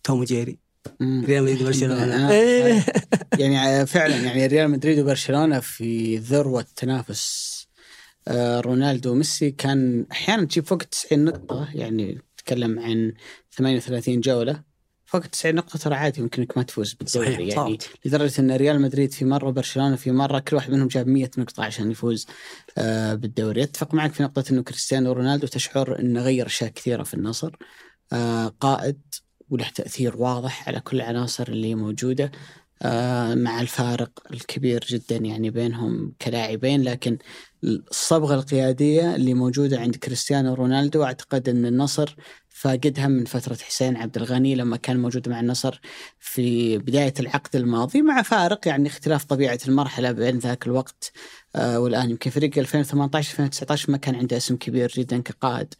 توم 0.04 0.24
جيري. 0.24 0.58
ريال 1.02 1.42
مدريد 1.42 1.62
وبرشلونة. 1.62 2.30
إيه. 2.30 2.84
يعني 3.38 3.86
فعلا 3.86 4.16
يعني 4.16 4.46
ريال 4.46 4.70
مدريد 4.70 4.98
وبرشلونة 4.98 5.60
في 5.60 6.18
ذروة 6.18 6.66
تنافس 6.76 7.52
آه، 8.28 8.60
رونالدو 8.60 9.12
وميسي 9.12 9.50
كان 9.50 10.06
أحيانا 10.12 10.44
تجيب 10.44 10.66
فوق 10.66 10.82
90 10.82 11.24
نقطة 11.24 11.68
يعني 11.74 12.18
تتكلم 12.36 12.78
عن 12.78 13.12
38 13.56 14.20
جولة. 14.20 14.62
فوق 15.12 15.26
90 15.26 15.54
نقطة 15.54 15.78
ترى 15.78 15.94
عادي 15.94 16.20
يمكن 16.20 16.42
انك 16.42 16.56
ما 16.56 16.62
تفوز 16.62 16.92
بالدوري 16.92 17.26
صحيح، 17.26 17.38
يعني 17.38 17.54
صارت. 17.54 17.88
لدرجة 18.04 18.40
إن 18.40 18.52
ريال 18.56 18.80
مدريد 18.80 19.12
في 19.12 19.24
مرة 19.24 19.50
برشلونه 19.50 19.96
في 19.96 20.10
مرة 20.12 20.38
كل 20.38 20.56
واحد 20.56 20.70
منهم 20.70 20.88
جاب 20.88 21.06
100 21.08 21.30
نقطة 21.38 21.64
عشان 21.64 21.90
يفوز 21.90 22.26
آه، 22.78 23.14
بالدوري 23.14 23.62
أتفق 23.62 23.94
معك 23.94 24.12
في 24.12 24.22
نقطة 24.22 24.44
إنه 24.50 24.62
كريستيانو 24.62 25.12
رونالدو 25.12 25.46
تشعر 25.46 25.98
إنه 25.98 26.22
غير 26.22 26.46
أشياء 26.46 26.70
كثيرة 26.70 27.02
في 27.02 27.14
النصر 27.14 27.56
آه، 28.12 28.46
قائد 28.60 29.00
وله 29.50 29.68
تأثير 29.74 30.16
واضح 30.16 30.68
على 30.68 30.80
كل 30.80 30.96
العناصر 30.96 31.48
اللي 31.48 31.74
موجودة 31.74 32.30
آه، 32.82 33.34
مع 33.34 33.60
الفارق 33.60 34.10
الكبير 34.30 34.84
جدا 34.88 35.16
يعني 35.16 35.50
بينهم 35.50 36.12
كلاعبين 36.22 36.82
لكن 36.82 37.18
الصبغة 37.64 38.34
القيادية 38.34 39.14
اللي 39.14 39.34
موجودة 39.34 39.80
عند 39.80 39.96
كريستيانو 39.96 40.54
رونالدو 40.54 41.04
أعتقد 41.04 41.48
إن 41.48 41.66
النصر 41.66 42.16
فاقدها 42.62 43.08
من 43.08 43.24
فترة 43.24 43.54
حسين 43.54 43.96
عبد 43.96 44.16
الغني 44.16 44.54
لما 44.54 44.76
كان 44.76 45.02
موجود 45.02 45.28
مع 45.28 45.40
النصر 45.40 45.80
في 46.20 46.78
بداية 46.78 47.14
العقد 47.20 47.56
الماضي 47.56 48.02
مع 48.02 48.22
فارق 48.22 48.68
يعني 48.68 48.88
اختلاف 48.88 49.24
طبيعة 49.24 49.58
المرحلة 49.68 50.12
بين 50.12 50.38
ذاك 50.38 50.66
الوقت 50.66 51.12
والآن 51.56 52.10
يمكن 52.10 52.30
فريق 52.30 52.58
2018 52.58 53.30
2019 53.30 53.92
ما 53.92 53.98
كان 53.98 54.14
عنده 54.14 54.36
اسم 54.36 54.56
كبير 54.56 54.92
جدا 54.96 55.18
كقائد 55.22 55.74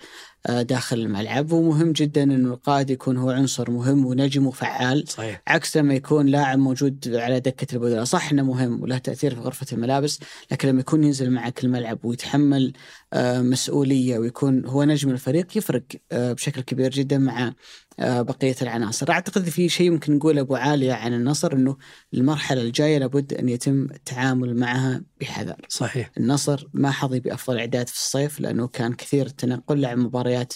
آه 0.47 0.63
داخل 0.63 0.99
الملعب. 0.99 1.53
ومهم 1.53 1.93
جدا 1.93 2.23
إنه 2.23 2.49
القائد 2.49 2.91
يكون 2.91 3.17
هو 3.17 3.31
عنصر 3.31 3.71
مهم 3.71 4.07
ونجم 4.07 4.47
وفعال 4.47 5.05
صحيح. 5.09 5.43
عكس 5.47 5.77
لما 5.77 5.95
يكون 5.95 6.27
لاعب 6.27 6.59
موجود 6.59 7.15
على 7.15 7.41
دكة 7.41 7.75
البدلاء. 7.75 8.05
صح 8.05 8.31
إنه 8.31 8.43
مهم 8.43 8.83
وله 8.83 8.99
تأثير 8.99 9.35
في 9.35 9.41
غرفة 9.41 9.67
الملابس 9.73 10.21
لكن 10.51 10.69
لما 10.69 10.81
يكون 10.81 11.05
ينزل 11.05 11.31
معك 11.31 11.65
الملعب 11.65 12.05
ويتحمل 12.05 12.73
آه، 13.13 13.41
مسؤولية 13.41 14.19
ويكون 14.19 14.67
هو 14.67 14.85
نجم 14.85 15.11
الفريق 15.11 15.57
يفرق 15.57 15.83
آه، 16.13 16.33
بشكل 16.33 16.61
كبير 16.61 16.91
جدا 16.91 17.19
مع 17.19 17.47
آه، 17.47 17.55
بقية 17.99 18.55
العناصر. 18.63 19.11
أعتقد 19.11 19.49
في 19.49 19.69
شيء 19.69 19.91
ممكن 19.91 20.17
نقول 20.17 20.39
أبو 20.39 20.55
عالية 20.57 20.93
عن 20.93 21.15
النصر 21.15 21.53
إنه 21.53 21.77
المرحلة 22.15 22.63
الجاية 22.63 22.99
لابد 22.99 23.35
أن 23.35 23.49
يتم 23.49 23.83
التعامل 23.83 24.57
معها 24.57 25.03
بحذر. 25.21 25.57
صحيح. 25.69 26.11
النصر 26.19 26.69
ما 26.75 26.91
حظي 26.91 27.21
بأفضل 27.21 27.59
إعداد 27.59 27.89
في 27.89 27.95
الصيف 27.95 28.41
لأنه 28.41 28.67
كان 28.69 28.93
كثير 28.95 29.27
التنقل 29.27 29.81
لعب 29.81 29.99
مباريات 29.99 30.53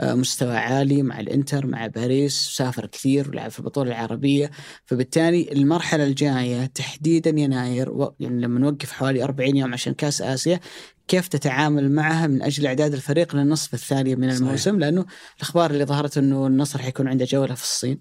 آه، 0.00 0.14
مستوى 0.14 0.56
عالي 0.56 1.02
مع 1.02 1.20
الإنتر 1.20 1.66
مع 1.66 1.86
باريس 1.86 2.50
سافر 2.56 2.86
كثير 2.86 3.28
ولعب 3.28 3.50
في 3.50 3.58
البطولة 3.58 3.90
العربية. 3.90 4.50
فبالتالي 4.86 5.52
المرحلة 5.52 6.04
الجاية 6.04 6.66
تحديدا 6.66 7.30
يناير 7.30 7.90
و- 7.90 8.14
يعني 8.20 8.40
لما 8.42 8.60
نوقف 8.60 8.92
حوالي 8.92 9.24
40 9.24 9.56
يوم 9.56 9.72
عشان 9.72 9.94
كأس 9.94 10.22
آسيا 10.22 10.60
كيف 11.08 11.28
تتعامل 11.28 11.92
معها 11.92 12.26
من 12.26 12.42
أجل 12.42 12.66
إعداد 12.66 12.94
الفريق 12.94 13.36
للنصف 13.36 13.74
الثاني 13.74 14.16
من 14.16 14.30
صحيح. 14.30 14.40
الموسم؟ 14.40 14.78
لأنه 14.78 15.06
الأخبار 15.36 15.70
اللي 15.70 15.84
ظهرت 15.84 16.18
إنه 16.18 16.46
النصر 16.46 16.78
حيكون 16.78 17.08
عنده 17.08 17.24
جولة 17.24 17.54
في 17.54 17.62
الصين 17.62 18.00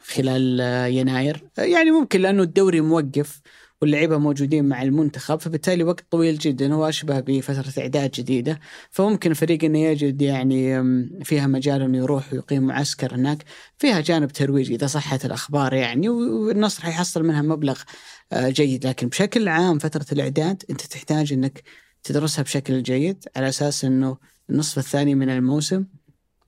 خلال 0.00 0.60
آه، 0.60 0.86
يناير. 0.86 1.44
آه، 1.58 1.62
يعني 1.62 1.90
ممكن 1.90 2.20
لأنه 2.20 2.42
الدوري 2.42 2.80
موقف 2.80 3.40
واللعيبة 3.82 4.18
موجودين 4.18 4.64
مع 4.64 4.82
المنتخب 4.82 5.40
فبالتالي 5.40 5.84
وقت 5.84 6.04
طويل 6.10 6.38
جدا 6.38 6.74
هو 6.74 6.88
أشبه 6.88 7.20
بفترة 7.20 7.82
إعداد 7.82 8.10
جديدة. 8.10 8.60
فممكن 8.90 9.30
الفريق 9.30 9.64
إنه 9.64 9.78
يجد 9.78 10.22
يعني 10.22 10.84
فيها 11.24 11.46
مجال 11.46 11.82
إنه 11.82 11.98
يروح 11.98 12.32
ويقيم 12.32 12.62
معسكر 12.62 13.14
هناك 13.14 13.44
فيها 13.78 14.00
جانب 14.00 14.32
ترويجي 14.32 14.74
إذا 14.74 14.86
صحت 14.86 15.24
الأخبار 15.24 15.72
يعني 15.72 16.08
والنصر 16.08 16.82
حيحصل 16.82 17.22
منها 17.22 17.42
مبلغ 17.42 17.80
آه، 18.32 18.48
جيد. 18.48 18.86
لكن 18.86 19.08
بشكل 19.08 19.48
عام 19.48 19.78
فترة 19.78 20.06
الإعداد 20.12 20.62
أنت 20.70 20.80
تحتاج 20.80 21.32
إنك 21.32 21.62
تدرسها 22.04 22.42
بشكل 22.42 22.82
جيد 22.82 23.24
على 23.36 23.48
أساس 23.48 23.84
إنه 23.84 24.16
النصف 24.50 24.78
الثاني 24.78 25.14
من 25.14 25.30
الموسم 25.30 25.84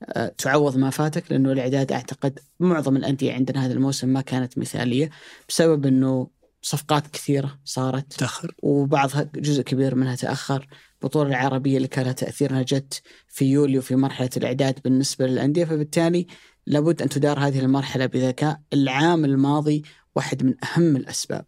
آه، 0.02 0.34
تعوض 0.38 0.76
ما 0.76 0.90
فاتك 0.90 1.32
لأنه 1.32 1.52
الإعداد 1.52 1.92
أعتقد 1.92 2.38
معظم 2.60 2.96
الأندية 2.96 3.32
عندنا 3.32 3.66
هذا 3.66 3.72
الموسم 3.72 4.08
ما 4.08 4.20
كانت 4.20 4.58
مثالية 4.58 5.10
بسبب 5.48 5.86
إنه 5.86 6.28
صفقات 6.62 7.06
كثيرة 7.06 7.58
صارت 7.64 8.12
تأخر. 8.12 8.54
وبعضها 8.62 9.30
جزء 9.34 9.62
كبير 9.62 9.94
منها 9.94 10.14
تأخر. 10.14 10.66
البطولة 11.02 11.28
العربية 11.28 11.76
اللي 11.76 11.88
كان 11.88 12.14
تأثيرها 12.14 12.62
جت 12.62 13.02
في 13.28 13.44
يوليو 13.44 13.82
في 13.82 13.96
مرحلة 13.96 14.30
الإعداد 14.36 14.78
بالنسبة 14.84 15.26
للأندية 15.26 15.64
فبالتالي 15.64 16.26
لابد 16.66 17.02
أن 17.02 17.08
تدار 17.08 17.38
هذه 17.38 17.60
المرحلة 17.60 18.06
بذكاء. 18.06 18.60
العام 18.72 19.24
الماضي 19.24 19.82
واحد 20.16 20.44
من 20.44 20.54
أهم 20.64 20.96
الأسباب 20.96 21.44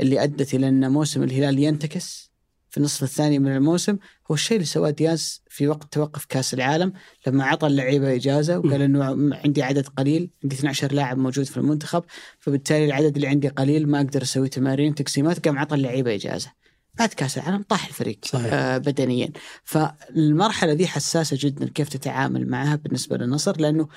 اللي 0.00 0.22
أدت 0.22 0.54
إلى 0.54 0.68
أن 0.68 0.92
موسم 0.92 1.22
الهلال 1.22 1.58
ينتكس. 1.58 2.29
في 2.70 2.76
النصف 2.76 3.02
الثاني 3.02 3.38
من 3.38 3.56
الموسم 3.56 3.96
هو 4.30 4.34
الشيء 4.34 4.56
اللي 4.56 4.66
سواه 4.66 4.90
دياز 4.90 5.42
في 5.48 5.68
وقت 5.68 5.92
توقف 5.92 6.24
كأس 6.24 6.54
العالم 6.54 6.92
لما 7.26 7.44
اعطى 7.44 7.66
اللعيبة 7.66 8.14
إجازة 8.14 8.58
وقال 8.58 8.82
إنه 8.82 9.34
عندي 9.36 9.62
عدد 9.62 9.86
قليل 9.88 10.30
عندي 10.44 10.56
12 10.56 10.92
لاعب 10.92 11.18
موجود 11.18 11.44
في 11.44 11.56
المنتخب 11.56 12.04
فبالتالي 12.38 12.84
العدد 12.84 13.14
اللي 13.16 13.28
عندي 13.28 13.48
قليل 13.48 13.88
ما 13.88 14.00
أقدر 14.00 14.22
أسوي 14.22 14.48
تمارين 14.48 14.94
تقسيمات 14.94 15.46
قام 15.48 15.58
عطى 15.58 15.74
اللعيبة 15.74 16.14
إجازة 16.14 16.52
بعد 16.98 17.08
كأس 17.08 17.38
العالم 17.38 17.62
طاح 17.62 17.86
الفريق 17.86 18.18
صحيح. 18.24 18.52
آه 18.52 18.78
بدنيا 18.78 19.30
فالمرحلة 19.64 20.74
دي 20.74 20.86
حساسة 20.86 21.36
جدا 21.40 21.68
كيف 21.68 21.88
تتعامل 21.88 22.48
معها 22.48 22.76
بالنسبة 22.76 23.16
للنصر 23.16 23.60
لأنه 23.60 23.88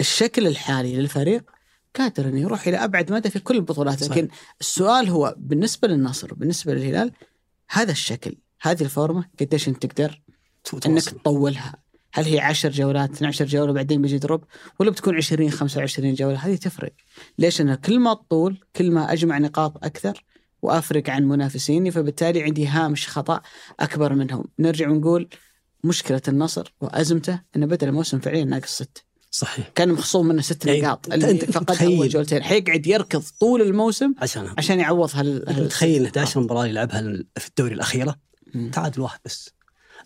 الشكل 0.00 0.46
الحالي 0.46 0.96
للفريق 0.96 1.44
قادر 1.98 2.28
إنه 2.28 2.40
يروح 2.40 2.66
إلى 2.68 2.76
أبعد 2.76 3.12
مدى 3.12 3.30
في 3.30 3.38
كل 3.38 3.56
البطولات 3.56 4.04
صحيح. 4.04 4.16
لكن 4.16 4.28
السؤال 4.60 5.08
هو 5.08 5.34
بالنسبة 5.38 5.88
للنصر 5.88 6.32
وبالنسبة 6.32 6.74
للهلال 6.74 7.12
هذا 7.70 7.92
الشكل 7.92 8.36
هذه 8.60 8.82
الفورمة 8.82 9.24
قديش 9.40 9.68
انت 9.68 9.86
تقدر 9.86 10.22
انك 10.74 10.82
تواصل. 10.82 11.10
تطولها. 11.10 11.74
هل 12.12 12.24
هي 12.24 12.40
10 12.40 12.70
جولات 12.70 13.12
12 13.12 13.44
جولة 13.44 13.72
بعدين 13.72 14.02
بيجي 14.02 14.18
دروب 14.18 14.44
ولا 14.80 14.90
بتكون 14.90 15.16
20 15.16 15.50
25 15.50 16.14
جولة؟ 16.14 16.38
هذه 16.38 16.56
تفرق. 16.56 16.92
ليش؟ 17.38 17.60
أنا 17.60 17.74
كل 17.74 17.98
ما 17.98 18.14
تطول 18.14 18.60
كل 18.76 18.90
ما 18.90 19.12
أجمع 19.12 19.38
نقاط 19.38 19.84
أكثر 19.84 20.24
وأفرق 20.62 21.10
عن 21.10 21.24
منافسيني 21.24 21.90
فبالتالي 21.90 22.42
عندي 22.42 22.66
هامش 22.66 23.08
خطأ 23.08 23.40
أكبر 23.80 24.14
منهم. 24.14 24.44
نرجع 24.58 24.90
ونقول 24.90 25.28
مشكلة 25.84 26.22
النصر 26.28 26.74
وأزمته 26.80 27.40
انه 27.56 27.66
بدأ 27.66 27.88
الموسم 27.88 28.18
فعليا 28.18 28.44
ناقص 28.44 28.74
ست 28.74 29.05
صحيح. 29.38 29.68
كان 29.74 29.88
مخصوم 29.92 30.26
منه 30.28 30.42
ست 30.42 30.66
يعني 30.66 30.80
نقاط. 30.80 31.12
اللي 31.12 31.38
فقدها 31.38 31.76
تخيل. 31.76 31.96
اول 31.96 32.08
جولتين. 32.08 32.42
حيقعد 32.42 32.86
يركض 32.86 33.22
طول 33.40 33.62
الموسم 33.62 34.14
عشانها 34.18 34.54
عشان 34.58 34.80
يعوض 34.80 35.10
هال 35.14 35.68
تخيل 35.68 36.04
11 36.04 36.40
مباراة 36.40 36.66
يلعبها 36.66 37.02
في 37.36 37.48
الدوري 37.48 37.74
الأخيرة. 37.74 38.16
تعادل 38.72 39.00
واحد 39.00 39.18
بس. 39.24 39.50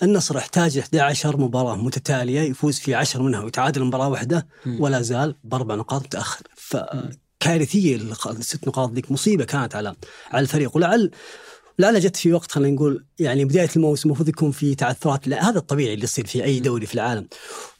النصر 0.02 0.38
احتاج 0.38 0.78
11 0.78 1.36
مباراة 1.36 1.76
متتالية 1.76 2.40
يفوز 2.40 2.78
في 2.78 2.94
10 2.94 3.22
منها 3.22 3.40
ويتعادل 3.42 3.84
مباراة 3.84 4.08
واحدة 4.08 4.46
مم. 4.66 4.80
ولا 4.80 5.02
زال 5.02 5.34
بأربع 5.44 5.74
نقاط 5.74 6.02
متأخر. 6.04 6.42
فكارثيه 6.56 7.96
الق- 7.96 8.28
الست 8.28 8.68
نقاط 8.68 8.92
ذيك 8.92 9.10
مصيبة 9.10 9.44
كانت 9.44 9.74
على 9.74 9.94
على 10.30 10.42
الفريق. 10.42 10.76
ولعل 10.76 11.10
لعل 11.80 12.00
جت 12.00 12.16
في 12.16 12.32
وقت 12.32 12.52
خلينا 12.52 12.74
نقول 12.76 13.04
يعني 13.18 13.44
بداية 13.44 13.68
الموسم 13.76 14.08
المفروض 14.08 14.28
يكون 14.28 14.50
في 14.50 14.74
تعثرات. 14.74 15.28
لا 15.28 15.50
هذا 15.50 15.58
الطبيعي 15.58 15.94
اللي 15.94 16.04
يصير 16.04 16.26
في 16.26 16.44
أي 16.44 16.60
دوري 16.60 16.86
في 16.86 16.94
العالم. 16.94 17.28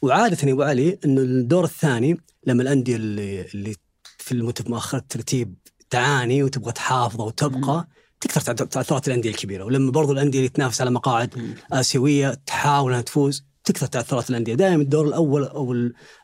وعادة 0.01 0.37
يا 0.47 0.53
أبو 0.53 0.61
علي 0.63 0.99
إنه 1.05 1.21
الدور 1.21 1.63
الثاني 1.63 2.17
لما 2.47 2.63
الأندية 2.63 2.95
اللي 2.95 3.41
اللي 3.53 3.75
في 4.17 4.31
المت- 4.31 4.69
مؤخرة 4.69 4.99
الترتيب 4.99 5.55
تعاني 5.89 6.43
وتبغى 6.43 6.71
تحافظ 6.71 7.21
وتبقى 7.21 7.87
تكثر 8.21 8.41
تعث- 8.41 8.67
تعثرات 8.69 9.07
الأندية 9.07 9.29
الكبيرة. 9.29 9.63
ولما 9.63 9.91
برضو 9.91 10.11
الأندية 10.11 10.39
اللي 10.39 10.49
تنافس 10.49 10.81
على 10.81 10.91
مقاعد. 10.91 11.55
آسيوية 11.71 12.33
تحاول 12.45 12.91
إنها 12.91 13.01
تفوز 13.01 13.43
تكثر 13.63 13.85
تعثرات 13.87 14.29
الأندية. 14.29 14.53
دائما 14.55 14.83
الدور 14.83 15.07
الأول 15.07 15.43
أو 15.43 15.75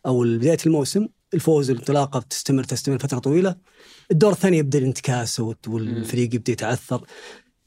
أو 0.06 0.22
بداية 0.24 0.58
الموسم 0.66 1.08
الفوز 1.34 1.70
والانطلاقه 1.70 2.20
بتستمر 2.20 2.64
تستمر 2.64 2.98
فترة 3.00 3.20
طويلة. 3.20 3.56
الدور 4.12 4.32
الثاني 4.32 4.58
يبدأ 4.58 4.80
الانتكاس 4.80 5.40
والفريق 5.68 6.36
يبدأ 6.36 6.52
يتعثر. 6.52 7.06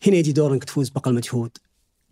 هنا 0.07 0.17
يجي 0.17 0.33
دور 0.33 0.53
انك 0.53 0.65
تفوز 0.65 0.89
بأقل 0.89 1.15
مجهود 1.15 1.51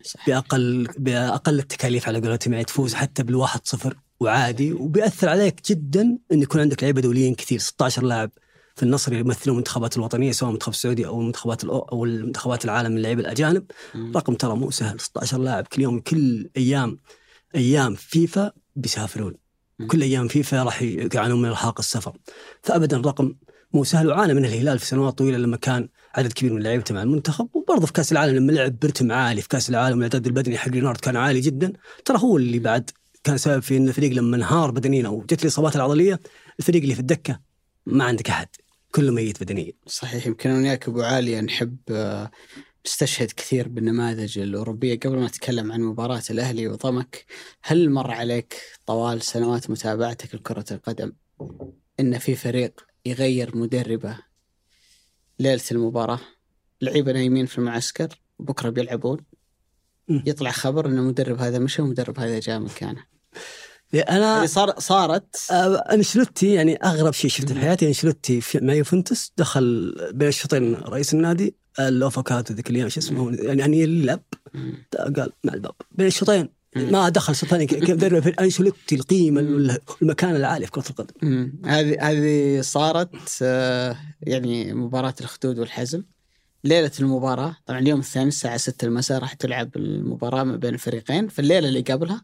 صح. 0.04 0.26
بأقل 0.26 0.88
بأقل 0.98 1.58
التكاليف 1.58 2.08
على 2.08 2.20
قولتهم 2.20 2.52
يعني 2.52 2.64
تفوز 2.64 2.94
حتى 2.94 3.22
بالواحد 3.22 3.60
صفر 3.64 3.96
وعادي 4.20 4.72
وبيأثر 4.72 5.28
عليك 5.28 5.60
جدا 5.70 6.18
إن 6.32 6.42
يكون 6.42 6.60
عندك 6.60 6.82
لعيبة 6.82 7.00
دوليين 7.00 7.34
كثير 7.34 7.58
16 7.58 8.02
لاعب 8.02 8.30
في 8.76 8.82
النصر 8.82 9.12
يمثلون 9.12 9.54
المنتخبات 9.56 9.96
الوطنية 9.96 10.32
سواء 10.32 10.48
المنتخب 10.50 10.72
السعودي 10.72 11.06
أو 11.06 11.20
المنتخبات 11.20 11.62
الأو- 11.64 11.68
أو 11.92 12.04
المنتخبات 12.04 12.64
العالم 12.64 12.90
من 12.90 12.96
اللعيبه 12.96 13.20
الأجانب 13.20 13.64
مم. 13.94 14.12
رقم 14.16 14.34
ترى 14.34 14.56
مو 14.56 14.70
سهل 14.70 15.00
16 15.00 15.38
لاعب 15.38 15.66
كل 15.66 15.82
يوم 15.82 16.00
كل 16.00 16.50
أيام 16.56 16.98
أيام 17.54 17.94
فيفا 17.94 18.52
بيسافرون. 18.76 19.34
كل 19.86 20.02
أيام 20.02 20.28
فيفا 20.28 20.62
راح 20.62 20.82
يعانون 20.82 21.42
من 21.42 21.48
إرهاق 21.48 21.78
السفر 21.78 22.16
فأبدا 22.62 22.96
رقم 22.96 23.34
مو 23.72 23.84
سهل 23.84 24.08
وعانى 24.08 24.34
من 24.34 24.44
الهلال 24.44 24.78
في 24.78 24.86
سنوات 24.86 25.18
طويلة 25.18 25.38
لما 25.38 25.56
كان 25.56 25.88
عدد 26.14 26.32
كبير 26.32 26.52
من 26.52 26.62
لعيبته 26.62 26.94
مع 26.94 27.02
المنتخب 27.02 27.48
وبرضه 27.52 27.86
في 27.86 27.92
كأس 27.92 28.12
العالم 28.12 28.36
لما 28.36 28.52
لعب 28.52 28.78
برتم 28.78 29.12
عالي 29.12 29.42
في 29.42 29.48
كأس 29.48 29.70
العالم 29.70 29.98
الاعداد 29.98 30.26
البدني 30.26 30.58
حق 30.58 30.68
رينارد 30.68 30.96
كان 30.96 31.16
عالي 31.16 31.40
جدا 31.40 31.72
ترى 32.04 32.18
هو 32.18 32.36
اللي 32.36 32.58
بعد 32.58 32.90
كان 33.24 33.38
سبب 33.38 33.62
في 33.62 33.76
إن 33.76 33.88
الفريق 33.88 34.12
لما 34.12 34.36
انهار 34.36 34.70
بدنيا 34.70 35.06
أو 35.06 35.20
جت 35.20 35.42
الاصابات 35.42 35.76
العضلية 35.76 36.20
الفريق 36.58 36.82
اللي 36.82 36.94
في 36.94 37.00
الدكة 37.00 37.40
ما 37.86 38.04
عندك 38.04 38.30
أحد 38.30 38.48
كله 38.90 39.12
ميت 39.12 39.42
بدنيا. 39.42 39.72
صحيح 39.86 40.26
يمكن 40.26 40.50
أنا 40.50 40.58
وياك 40.58 40.88
أبو 40.88 41.02
عاليه 41.02 41.40
نحب 41.40 41.76
آه، 41.90 42.30
نستشهد 42.86 43.30
كثير 43.30 43.68
بالنماذج 43.68 44.38
الأوروبية. 44.38 44.98
قبل 44.98 45.16
ما 45.16 45.26
نتكلم 45.26 45.72
عن 45.72 45.80
مباراة 45.80 46.22
الأهلي 46.30 46.68
وضمك 46.68 47.24
هل 47.62 47.90
مر 47.90 48.10
عليك 48.10 48.62
طوال 48.86 49.22
سنوات 49.22 49.70
متابعتك 49.70 50.34
لكرة 50.34 50.64
القدم 50.70 51.12
إن 52.00 52.18
في 52.18 52.36
فريق 52.36 52.80
يغير 53.06 53.56
مدربه 53.56 54.18
ليلة 55.38 55.62
المباراة 55.72 56.20
لعيبه 56.82 57.12
نايمين 57.12 57.46
في 57.46 57.58
المعسكر 57.58 58.08
بكرة 58.38 58.70
بيلعبون. 58.70 59.18
يطلع 60.08 60.50
خبر 60.50 60.86
إن 60.86 60.98
المدرب 60.98 61.40
هذا 61.40 61.58
مشى 61.58 61.82
والمدرب 61.82 62.20
هذا 62.20 62.38
جاء 62.40 62.58
مكانه 62.58 63.04
أنا 63.94 64.42
هذه 64.42 64.46
صار 64.46 64.74
صارت 64.78 65.36
انشلوتي 65.92 66.54
يعني 66.54 66.76
أغرب 66.76 67.12
شيء 67.12 67.30
شفته 67.30 67.54
في 67.54 67.60
حياتي 67.60 67.88
انشلوتي 67.88 68.40
في 68.40 68.58
مع 68.60 68.74
يوفنتوس 68.74 69.32
دخل 69.36 69.94
بين 70.12 70.28
الشوطين 70.28 70.74
رئيس 70.74 71.14
النادي 71.14 71.54
اللوفاكاتو 71.80 72.54
ذيك 72.54 72.70
الأيام 72.70 72.88
شو 72.88 73.00
اسمه 73.00 73.34
يعني 73.34 73.86
لعب 73.86 74.22
مم. 74.54 74.86
قال 75.16 75.32
مع 75.44 75.54
الباب 75.54 75.74
بين 75.92 76.06
الشوطين. 76.06 76.57
ما 76.76 77.08
دخل 77.08 77.34
شوط 77.34 77.48
ثاني 77.48 77.66
كيف 77.66 77.90
درب 77.90 78.22
في 78.22 78.30
انشلوتي 78.30 78.94
القيمة 78.94 79.40
والمكانه 80.02 80.36
العاليه 80.36 80.66
في 80.66 80.72
كرة 80.72 80.84
القدم. 80.90 81.52
هذه 81.64 81.96
هذه 82.00 82.60
صارت 82.60 83.38
آه، 83.42 83.96
يعني 84.22 84.74
مباراة 84.74 85.14
الخدود 85.20 85.58
والحزم. 85.58 86.02
ليلة 86.64 86.90
المباراة 87.00 87.56
طبعا 87.66 87.78
اليوم 87.78 88.00
الثاني 88.00 88.28
الساعة 88.28 88.56
6 88.56 88.84
المساء 88.84 89.18
راح 89.18 89.32
تلعب 89.32 89.76
المباراة 89.76 90.44
ما 90.44 90.56
بين 90.56 90.74
الفريقين. 90.74 91.28
في 91.28 91.38
الليلة 91.38 91.68
اللي 91.68 91.80
قبلها 91.80 92.22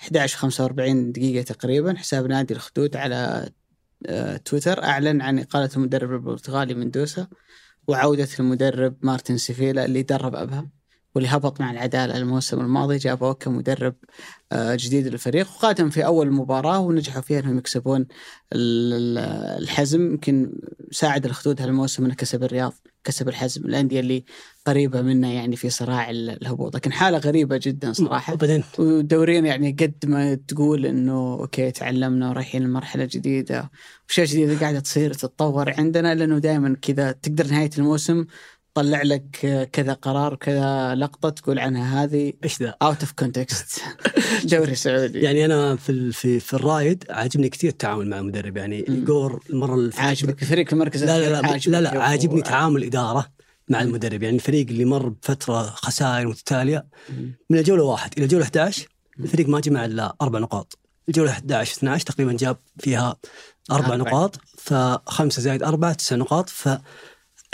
11 0.00 0.38
45 0.38 1.12
دقيقة 1.12 1.42
تقريبا 1.42 1.94
حساب 1.96 2.26
نادي 2.26 2.54
الخدود 2.54 2.96
على 2.96 3.50
آه، 4.06 4.36
تويتر. 4.36 4.84
أعلن 4.84 5.20
عن 5.22 5.38
إقالة 5.38 5.70
المدرب 5.76 6.12
البرتغالي 6.12 6.74
مندوسا 6.74 7.26
وعودة 7.88 8.28
المدرب 8.40 8.96
مارتن 9.02 9.36
سيفيلا 9.36 9.84
اللي 9.84 10.02
درب 10.02 10.34
أبها. 10.34 10.68
واللي 11.14 11.28
هبط 11.28 11.60
مع 11.60 11.70
العدالة 11.70 12.16
الموسم 12.16 12.60
الماضي 12.60 12.96
جابوه 12.96 13.32
كمدرب 13.34 13.94
آه، 14.52 14.76
جديد 14.80 15.06
للفريق 15.06 15.48
وقادم 15.56 15.90
في 15.90 16.06
أول 16.06 16.30
مباراة 16.32 16.78
ونجحوا 16.80 17.22
فيها 17.22 17.40
إنهم 17.40 17.58
يكسبون 17.58 18.00
ال- 18.52 18.92
ال- 18.92 19.18
الحزم. 19.62 20.06
يمكن 20.10 20.52
ساعد 20.90 21.24
الخدود 21.24 21.60
هالموسم 21.62 22.04
إنه 22.04 22.14
كسب 22.14 22.42
الرياض 22.44 22.72
كسب 23.04 23.28
الحزم 23.28 23.64
الأندية 23.64 24.00
اللي 24.00 24.24
قريبة 24.66 25.02
منه 25.02 25.32
يعني 25.32 25.56
في 25.56 25.70
صراع 25.70 26.10
ال- 26.10 26.30
الهبوط. 26.42 26.74
لكن 26.76 26.92
حالة 26.92 27.18
غريبة 27.18 27.60
جدا 27.62 27.92
صراحة. 27.92 28.32
ودوريا 28.78 29.40
يعني 29.40 29.76
قد 29.80 29.94
ما 30.04 30.34
تقول 30.34 30.86
إنه 30.86 31.12
أوكي 31.40 31.70
تعلمنا 31.70 32.30
ورايحين 32.30 32.62
لمرحلة 32.62 33.08
جديدة 33.12 33.70
وأشياء 34.08 34.26
جديدة 34.26 34.60
قاعدة 34.60 34.80
تصير 34.80 35.12
تتطور 35.14 35.70
عندنا 35.70 36.14
لأنه 36.14 36.38
دائما 36.38 36.76
كذا 36.82 37.12
تقدر 37.12 37.46
نهاية 37.46 37.70
الموسم 37.78 38.24
طلع 38.74 39.02
لك 39.02 39.30
كذا 39.72 39.92
قرار 39.92 40.34
وكذا 40.34 40.94
لقطة 40.94 41.28
تقول 41.28 41.58
عنها 41.58 42.04
هذه 42.04 42.32
إيش 42.44 42.62
ذا؟ 42.62 42.74
out 42.82 43.00
of 43.00 43.12
context 43.12 43.82
دوري 44.44 44.74
سعودي 44.74 45.18
يعني 45.20 45.44
أنا 45.44 45.76
في 45.76 46.12
في 46.12 46.40
في 46.40 46.54
الرائد 46.54 47.04
عاجبني 47.10 47.48
كثير 47.48 47.70
التعامل 47.70 48.08
مع 48.08 48.18
المدرب 48.18 48.56
يعني. 48.56 48.84
يقور 48.88 49.42
المره 49.50 49.74
الف... 49.74 50.00
عاجبك 50.00 50.42
الفريق 50.42 50.66
المركز 50.72 51.04
لا 51.04 51.18
لا 51.18 51.42
لا 51.42 51.58
لا 51.66 51.80
لا 51.80 52.02
عاجبني 52.02 52.42
أبو- 52.42 52.44
تعامل 52.46 52.82
الاداره 52.82 53.26
مع 53.68 53.80
المدرب 53.82 54.22
يعني 54.22 54.36
الفريق 54.36 54.66
اللي 54.68 54.84
مر 54.84 55.08
بفترة 55.08 55.62
خسائر 55.62 56.28
متتالية. 56.28 56.86
من 57.50 57.58
الجولة 57.58 57.82
واحد 57.84 58.10
إلى 58.16 58.24
الجولة 58.24 58.44
11 58.44 58.88
الفريق 59.20 59.48
ما 59.48 59.60
جمع 59.60 59.84
إلا 59.84 60.16
أربع 60.22 60.38
نقاط 60.38 60.78
الجولة 61.08 61.30
11 61.30 61.72
12 61.76 62.06
تقريبا 62.06 62.32
جاب 62.32 62.56
فيها 62.78 63.16
أربع 63.70 63.86
أربع. 63.86 63.96
نقاط 63.96 64.36
فخمسة 64.58 65.42
زائد 65.42 65.62
اربعه 65.62 65.92
تسع 65.92 66.16
نقاط 66.16 66.50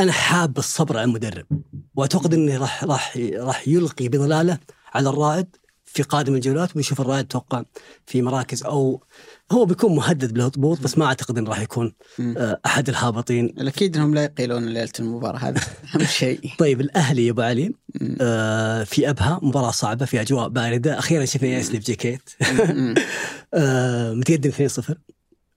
فانا 0.01 0.13
حاب 0.13 0.59
الصبر 0.59 0.99
على 0.99 1.05
المدرب 1.05 1.47
وأعتقد 1.95 2.35
إنه 2.35 2.59
راح 2.59 2.85
راح 2.85 3.19
راح 3.35 3.69
يلقي 3.69 4.09
بظلاله 4.09 4.59
على 4.95 5.09
الرائد 5.09 5.57
في 5.85 6.03
قادم 6.03 6.35
الجولات 6.35 6.77
ونشوف 6.77 7.01
الرائد 7.01 7.25
أتوقع 7.25 7.63
في 8.07 8.23
مراكز 8.23 8.65
أو 8.65 9.05
هو 9.53 9.65
بيكون 9.65 9.97
مهدد 9.97 10.33
بالهبوط 10.33 10.81
بس 10.81 10.99
ما 10.99 11.05
أعتقد 11.05 11.39
إنه 11.39 11.51
راح 11.51 11.61
يكون. 11.61 11.93
آه، 12.21 12.61
أحد 12.67 12.89
الهابطين. 12.89 13.45
الاكيد 13.47 13.97
إنهم 13.97 14.15
لا 14.15 14.25
يقيلون 14.25 14.67
ليلة 14.67 14.89
المباراة 15.01 15.39
هذا 15.39 15.61
أهم 15.95 16.05
شيء. 16.05 16.51
طيب 16.59 16.81
الأهلي 16.81 17.27
يا 17.27 17.31
أبو 17.33 17.41
علي. 17.43 17.73
آه 18.21 18.85
في 18.85 19.11
أبها 19.11 19.41
مباراة 19.43 19.71
صعبة 19.71 20.05
في 20.05 20.21
أجواء 20.21 20.49
باردة. 20.49 20.99
أخيرا 20.99 21.25
شفنا 21.25 21.49
ياسلف 21.49 21.87
جاكيت 21.87 22.31
مم. 22.71 22.95
آه 23.55 24.13
متقدم 24.13 24.51
2-0 24.69 24.93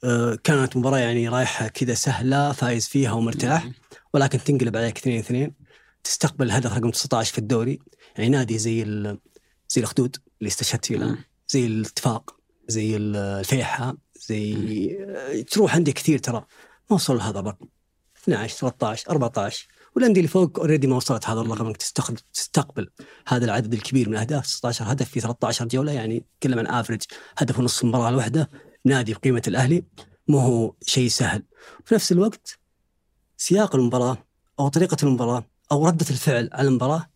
آه 0.03 0.37
كانت 0.43 0.77
مباراة 0.77 0.97
يعني 0.97 1.29
رايحة 1.29 1.67
كذا 1.67 1.93
سهلة 1.93 2.51
فايز 2.51 2.87
فيها 2.87 3.11
ومرتاح. 3.11 3.69
ولكن 4.13 4.43
تنقلب 4.43 4.77
عليك 4.77 4.97
2-2 4.97 5.51
تستقبل 6.03 6.45
الهدف 6.45 6.73
رقم 6.73 6.89
19 6.89 7.31
في 7.31 7.37
الدوري. 7.39 7.79
يعني 8.17 8.29
نادي 8.29 8.57
زي 8.57 8.83
ال- 8.83 9.19
زي 9.69 9.79
الاخدود 9.81 10.17
اللي 10.39 10.47
استشهدت 10.47 10.85
فيه 10.85 10.95
الآن. 10.95 11.09
مم. 11.09 11.23
زي 11.47 11.65
الاتفاق 11.65 12.35
زي 12.67 12.95
ال- 12.97 13.15
الفيحاء 13.15 13.95
زي 14.27 14.53
آه، 15.09 15.41
تروح 15.41 15.75
عندي 15.75 15.91
كثير 15.91 16.19
ترى. 16.19 16.45
ما 16.89 16.95
وصلوا 16.95 17.19
لهذا 17.19 17.39
الرقم. 17.39 17.65
12 18.23 18.55
13 18.57 19.09
14 19.09 19.67
والأندية 19.95 20.21
اللي 20.21 20.27
فوق 20.29 20.59
اوريدي 20.59 20.87
ما 20.87 20.95
وصلت 20.95 21.27
هذا 21.29 21.41
الرقم. 21.41 21.65
انك 21.65 21.77
تستقبل 22.33 22.89
هذا 23.27 23.45
العدد 23.45 23.73
الكبير 23.73 24.09
من 24.09 24.13
الاهداف 24.15 24.45
16 24.47 24.91
هدف 24.91 25.09
في 25.09 25.19
13 25.19 25.65
جولة. 25.67 25.91
يعني 25.91 26.25
نتكلم 26.37 26.59
عن 26.59 26.67
افرج 26.67 27.01
هدف 27.37 27.59
ونص 27.59 27.81
المباراه 27.83 28.09
الواحده 28.09 28.49
نادي 28.85 29.13
بقيمة 29.13 29.41
الأهلي. 29.47 29.83
مو 30.27 30.39
هو 30.39 30.73
شيء 30.85 31.07
سهل. 31.09 31.43
في 31.85 31.95
نفس 31.95 32.11
الوقت 32.11 32.59
سياق 33.43 33.75
المباراة 33.75 34.17
أو 34.59 34.67
طريقة 34.67 34.97
المباراة 35.03 35.45
أو 35.71 35.87
ردة 35.87 36.05
الفعل 36.09 36.49
على 36.53 36.67
المباراة 36.67 37.09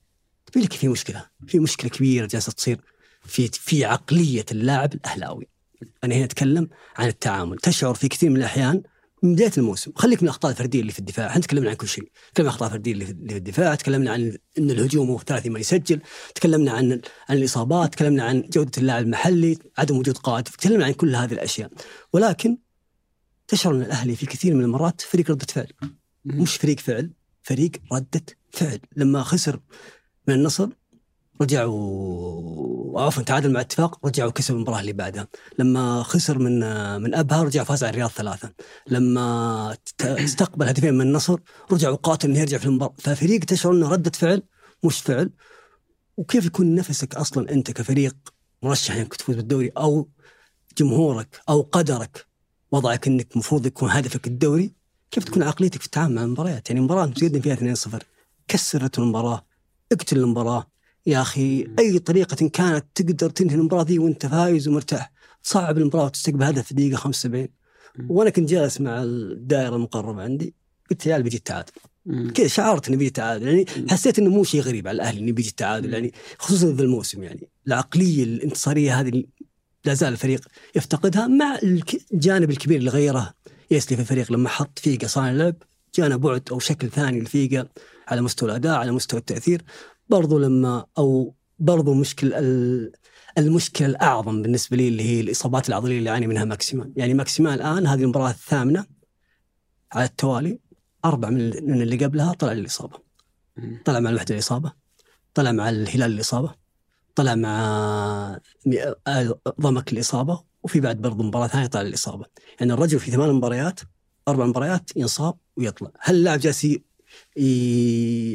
تبين 0.45 0.63
لك 0.63 0.73
في 0.73 0.87
مشكلة 0.87 1.25
في 1.47 1.59
مشكلة 1.59 1.89
كبيرة 1.89 2.25
جالسة 2.25 2.51
تصير 2.51 2.79
في 3.25 3.47
في 3.47 3.85
عقلية 3.85 4.45
اللاعب 4.51 4.93
الأهلاوي. 4.93 5.47
أنا 6.03 6.15
هنا 6.15 6.23
أتكلم 6.23 6.69
عن 6.97 7.07
التعامل. 7.07 7.57
تشعر 7.57 7.93
في 7.93 8.07
كثير 8.07 8.29
من 8.29 8.37
الأحيان 8.37 8.83
من 9.23 9.33
بداية 9.33 9.51
الموسم. 9.57 9.91
خليك 9.95 10.21
من 10.21 10.27
الاخطاء 10.27 10.51
الفرديه 10.51 10.81
اللي 10.81 10.91
في 10.91 10.99
الدفاع. 10.99 11.27
إحنا 11.27 11.41
تكلمنا 11.41 11.69
عن 11.69 11.75
كل 11.75 11.87
شيء. 11.87 12.11
تكلمنا 12.33 12.51
عن 12.51 12.57
الاخطاء 12.57 12.67
الفرديه 12.67 12.91
اللي 12.91 13.05
في 13.05 13.11
الدفاع. 13.11 13.75
تكلمنا 13.75 14.11
عن 14.11 14.37
إن 14.57 14.71
الهجوم 14.71 15.09
هو 15.09 15.19
ثلاثي 15.19 15.49
ما 15.49 15.59
يسجل. 15.59 16.01
تكلمنا 16.35 16.71
عن 16.71 17.01
عن 17.29 17.37
الإصابات. 17.37 17.93
تكلمنا 17.93 18.23
عن 18.23 18.41
جودة 18.41 18.71
اللاعب 18.77 19.03
المحلي. 19.03 19.57
عدم 19.77 19.97
وجود 19.97 20.17
قائد. 20.17 20.43
تكلمنا 20.43 20.85
عن 20.85 20.91
كل 20.91 21.15
هذه 21.15 21.33
الأشياء. 21.33 21.71
ولكن 22.13 22.57
تشعر 23.47 23.75
إن 23.75 23.81
الأهلي 23.81 24.15
في 24.15 24.25
كثير 24.25 24.53
من 24.53 24.63
المرات 24.63 25.01
فريق 25.01 25.31
ردة 25.31 25.45
فعل. 25.49 25.67
مش 26.35 26.55
فريق 26.55 26.79
فعل؟ 26.79 27.11
فريق 27.43 27.71
ردة 27.93 28.25
فعل. 28.51 28.79
لما 28.95 29.23
خسر 29.23 29.59
من 30.27 30.33
النصر 30.35 30.69
رجعوا 31.41 33.01
عفوا 33.01 33.23
تعادل 33.23 33.53
مع 33.53 33.61
اتفاق 33.61 34.05
رجعوا 34.05 34.31
كسب 34.31 34.55
المباراة 34.55 34.79
اللي 34.79 34.93
بعدها. 34.93 35.27
لما 35.59 36.03
خسر 36.03 36.39
من 36.39 36.59
من 37.01 37.15
أبها 37.15 37.43
رجع 37.43 37.63
فاز 37.63 37.83
على 37.83 37.89
الرياض 37.89 38.09
ثلاثة. 38.09 38.53
لما 38.87 39.77
استقبل 40.01 40.67
هدفين 40.67 40.93
من 40.93 41.01
النصر 41.01 41.39
رجع 41.71 41.89
وقاتل 41.89 42.29
إنه 42.29 42.39
يرجع 42.39 42.57
في 42.57 42.65
المباراة. 42.65 42.93
ففريق 42.97 43.39
تشعر 43.39 43.71
إنه 43.73 43.89
ردة 43.89 44.11
فعل 44.11 44.43
مش 44.83 45.01
فعل. 45.01 45.31
وكيف 46.17 46.45
يكون 46.45 46.75
نفسك 46.75 47.15
أصلا 47.15 47.51
أنت 47.51 47.71
كفريق 47.71 48.15
مرشح 48.63 48.95
إنك 48.95 49.15
تفوز 49.15 49.35
بالدوري 49.35 49.71
أو 49.77 50.09
جمهورك 50.77 51.41
أو 51.49 51.61
قدرك 51.61 52.25
وضعك 52.71 53.07
إنك 53.07 53.31
المفروض 53.33 53.65
يكون 53.65 53.89
هدفك 53.89 54.27
الدوري 54.27 54.76
كيف 55.11 55.23
تكون 55.23 55.43
عقليتك 55.43 55.79
في 55.79 55.85
التعامل 55.85 56.15
مع 56.15 56.23
المباريات 56.23 56.69
يعني 56.69 56.81
مباراة 56.81 57.05
متقدم 57.05 57.41
فيها 57.41 57.75
2-0 57.75 57.89
كسرت 58.47 58.99
المباراة 58.99 59.45
اقتل 59.91 60.17
المباراة. 60.17 60.67
يا 61.05 61.21
أخي 61.21 61.67
أي 61.79 61.99
طريقة 61.99 62.47
كانت 62.47 62.85
تقدر 62.95 63.29
تنهي 63.29 63.55
المباراة 63.55 63.83
دي 63.83 63.99
وأنت 63.99 64.25
فايز 64.25 64.67
ومرتاح 64.67 65.11
صعب 65.43 65.77
المباراة 65.77 66.05
وتستقبل 66.05 66.43
هدف 66.43 66.65
في 66.65 66.71
الدقيقه 66.71 66.95
75 66.95 67.47
وأنا 68.09 68.29
كنت 68.29 68.49
جالس 68.49 68.81
مع 68.81 69.03
الدائرة 69.03 69.75
المقربة 69.75 70.23
عندي 70.23 70.53
قلت 70.89 71.05
يا 71.05 71.17
بيجي 71.17 71.37
التعادل. 71.37 71.71
كذا 72.35 72.47
شعرت 72.47 72.87
إنه 72.87 72.97
بيجي 72.97 73.07
التعادل. 73.07 73.47
يعني 73.47 73.65
حسيت 73.89 74.19
إنه 74.19 74.29
مو 74.29 74.43
شيء 74.43 74.61
غريب 74.61 74.87
على 74.87 74.95
الأهلي 74.95 75.19
إنه 75.19 75.31
بيجي 75.31 75.49
التعادل. 75.49 75.93
يعني 75.93 76.13
خصوصا 76.39 76.67
ذا 76.67 76.83
الموسم 76.83 77.23
يعني 77.23 77.49
العقلية 77.67 78.23
الانتصارية 78.23 78.99
هذه 78.99 79.23
لا 79.85 79.93
زال 79.93 80.13
الفريق 80.13 80.47
يفتقدها 80.75 81.27
مع 81.27 81.59
الجانب 82.13 82.49
الكبير 82.49 82.79
اللي 82.79 82.89
غيره. 82.89 83.33
يسلي 83.71 83.95
في 83.97 84.01
الفريق 84.01 84.31
لما 84.31 84.49
حط 84.49 84.79
فيقة 84.79 85.07
صانع 85.07 85.31
لعب 85.31 85.55
جانا 85.95 86.15
بعد 86.15 86.49
أو 86.51 86.59
شكل 86.59 86.89
ثاني 86.89 87.21
لفيقة 87.21 87.69
على 88.07 88.21
مستوى 88.21 88.49
الأداء 88.49 88.75
على 88.75 88.91
مستوى 88.91 89.19
التأثير. 89.19 89.63
برضو 90.09 90.37
لما 90.39 90.85
أو 90.97 91.33
برضو 91.59 91.93
مشكل 91.93 92.33
ال- 92.33 92.91
المشكلة 93.37 93.87
الأعظم 93.87 94.41
بالنسبة 94.41 94.77
لي 94.77 94.87
اللي 94.87 95.03
هي 95.03 95.21
الإصابات 95.21 95.69
العضلية 95.69 95.97
اللي 95.97 96.09
يعاني 96.09 96.27
منها 96.27 96.45
ماكسيمان. 96.45 96.93
يعني 96.95 97.13
ماكسيمان 97.13 97.53
الآن 97.53 97.87
هذه 97.87 98.01
المباراة 98.03 98.29
الثامنة 98.29 98.85
على 99.93 100.05
التوالي 100.05 100.59
أربع 101.05 101.29
من 101.29 101.81
اللي 101.81 102.05
قبلها 102.05 102.33
طلع 102.33 102.51
الاصابه. 102.51 102.99
طلع 103.85 103.99
مع 103.99 104.09
الوحدة 104.09 104.35
الاصابه 104.35 104.71
طلع 105.33 105.51
مع 105.51 105.69
الهلال 105.69 106.11
الاصابه 106.13 106.55
طلع 107.15 107.35
مع 107.35 108.39
آه، 109.07 109.39
ضمك 109.61 109.93
الاصابه 109.93 110.43
وفي 110.67 110.79
بعد 110.79 111.01
برضه 111.01 111.23
مباراة 111.23 111.47
ثانية 111.47 111.65
طلع 111.65 111.81
الإصابة. 111.81 112.25
يعني 112.59 112.73
الرجل 112.73 112.99
في 112.99 113.11
ثمان 113.11 113.33
مباريات 113.33 113.79
أربع 114.27 114.45
مباريات 114.45 114.91
ينصاب 114.95 115.35
ويطلع. 115.57 115.91
هل 115.99 116.15
اللاعب 116.15 116.39
جالس 116.39 116.67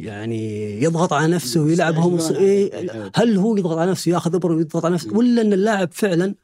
يعني 0.05 0.83
يضغط 0.83 1.13
على 1.13 1.33
نفسه 1.33 1.61
ويلعب 1.61 1.95
هو 1.95 2.11
مص... 2.11 2.31
إيه 2.31 3.11
هل 3.15 3.37
هو 3.37 3.57
يضغط 3.57 3.79
على 3.79 3.91
نفسه 3.91 4.11
ياخذ 4.13 4.35
أبره 4.35 4.55
ويضغط 4.55 4.85
على 4.85 4.95
نفسه 4.95 5.17
ولا 5.17 5.43
إن 5.43 5.53
اللاعب 5.53 5.93
فعلا. 5.93 6.35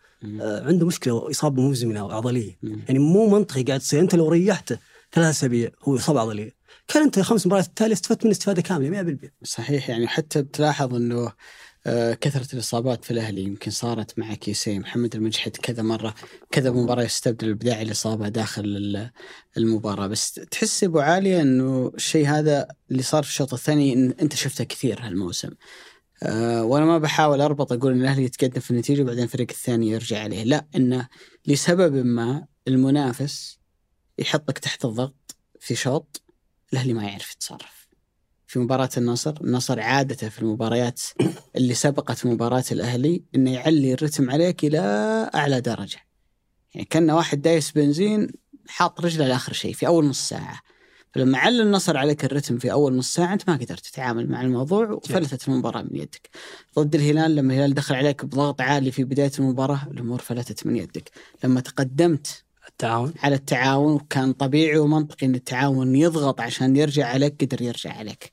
آه، 0.41 0.67
عنده 0.67 0.87
مشكلة 0.87 1.31
اصابه 1.31 1.63
مزمنة 1.63 2.13
عضلية. 2.13 2.59
يعني 2.63 2.99
مو 2.99 3.29
منطقي 3.31 3.63
قاعد 3.63 3.81
تصير. 3.81 4.01
أنت 4.01 4.15
لو 4.15 4.29
ريحته 4.29 4.79
ثلاث 5.13 5.29
أسابيع 5.29 5.71
هو 5.83 5.97
إصابة 5.97 6.21
عضلية. 6.21 6.55
كان 6.89 7.03
أنت 7.03 7.21
خمس 7.21 7.47
مباريات 7.47 7.67
التاليه 7.67 7.93
استفدت 7.93 8.25
من 8.25 8.31
استفادة 8.31 8.63
كاملة 8.63 9.17
100% 9.17 9.29
صحيح 9.43 9.91
يعني 9.91 10.09
حتى 10.09 10.43
بتلاحظ 10.43 10.95
إنه 10.95 11.33
كثرة 12.21 12.55
الإصابات 12.55 13.05
في 13.05 13.11
الأهلي 13.11 13.43
يمكن 13.43 13.71
صارت 13.71 14.19
مع 14.19 14.35
كيسي 14.35 14.79
محمد 14.79 15.15
المجحد 15.15 15.57
كذا 15.57 15.83
مرة 15.83 16.15
كذا 16.51 16.71
مباراة 16.71 17.03
يستبدل 17.03 17.55
بداعي 17.55 17.83
الإصابة 17.83 18.29
داخل 18.29 18.65
ال- 18.65 19.11
المباراة. 19.57 20.07
بس 20.07 20.33
تحس 20.33 20.85
أبو 20.85 20.99
عالية 20.99 21.41
أنه 21.41 21.93
الشيء 21.95 22.27
هذا 22.27 22.69
اللي 22.91 23.03
صار 23.03 23.23
في 23.23 23.29
الشوط 23.29 23.55
الثاني 23.55 23.93
إن 23.93 24.11
أنت 24.23 24.35
شفته 24.35 24.65
كثير 24.65 25.01
هالموسم. 25.03 25.51
أه 26.23 26.65
وأنا 26.65 26.85
ما 26.85 26.99
بحاول 26.99 27.41
أربط 27.41 27.73
أقول 27.73 27.93
أن 27.93 28.01
الأهلي 28.01 28.25
يتقدم 28.25 28.61
في 28.61 28.71
النتيجة 28.71 29.03
وبعدين 29.03 29.23
الفريق 29.25 29.47
الثاني 29.51 29.89
يرجع 29.89 30.23
عليه. 30.23 30.45
لا 30.45 30.67
إنه 30.77 31.09
لسبب 31.47 31.95
ما 32.07 32.47
المنافس 32.69 33.59
يحطك 34.19 34.59
تحت 34.59 34.85
الضغط 34.85 35.37
في 35.61 35.75
شوط 35.75 36.23
الأهلي 36.73 36.93
ما 36.93 37.05
يعرف 37.05 37.33
يتصرف. 37.35 37.78
في 38.49 38.59
مباراة 38.59 38.89
النصر 38.97 39.35
النصر 39.41 39.81
عادته 39.81 40.29
في 40.29 40.43
المباريات 40.43 41.01
اللي 41.57 41.75
سبقت 41.75 42.27
مباراة 42.27 42.65
الأهلي 42.73 43.23
إنه 43.35 43.53
يعلي 43.53 43.93
الرتم 43.93 44.31
عليك 44.31 44.65
إلى 44.65 44.79
أعلى 45.35 45.61
درجة 45.61 45.99
يعني 46.75 46.87
كان 46.91 47.11
واحد 47.11 47.43
دايس 47.43 47.71
بنزين 47.71 48.29
حاط 48.69 49.01
رجله 49.01 49.29
لآخر 49.29 49.53
شيء 49.53 49.73
في 49.73 49.87
أول 49.87 50.05
نص 50.07 50.29
ساعة 50.29 50.61
فلما 51.15 51.39
عل 51.39 51.61
النصر 51.61 51.97
عليك 51.97 52.25
الرتم 52.25 52.59
في 52.59 52.73
أول 52.73 52.97
نص 52.97 53.15
ساعة 53.15 53.33
أنت 53.33 53.51
ما 53.51 53.57
قدرت 53.57 53.87
تتعامل 53.87 54.29
مع 54.31 54.43
الموضوع 54.43 54.91
وفلتت 54.91 55.49
المباراة 55.49 55.83
من 55.83 55.97
يدك. 55.97 56.31
ضد 56.79 56.95
الهلال 56.95 57.37
لما 57.37 57.55
الهلال 57.55 57.75
دخل 57.75 57.95
عليك 57.95 58.25
بضغط 58.25 58.61
عالي 58.61 58.91
في 58.91 59.05
بداية 59.05 59.33
المباراة 59.39 59.81
الأمور 59.91 60.19
فلتت 60.19 60.67
من 60.67 60.77
يدك. 60.77 61.11
لما 61.45 61.61
تقدمت 61.61 62.45
التعاون 62.69 63.13
على 63.23 63.35
التعاون 63.35 63.93
وكان 63.93 64.33
طبيعي 64.33 64.79
ومنطقي 64.79 65.27
إن 65.27 65.35
التعاون 65.35 65.97
يضغط 65.97 66.41
عشان 66.41 66.77
يرجع 66.77 67.07
عليك 67.07 67.45
قدر 67.45 67.63
يرجع 67.63 67.93
عليك. 67.93 68.33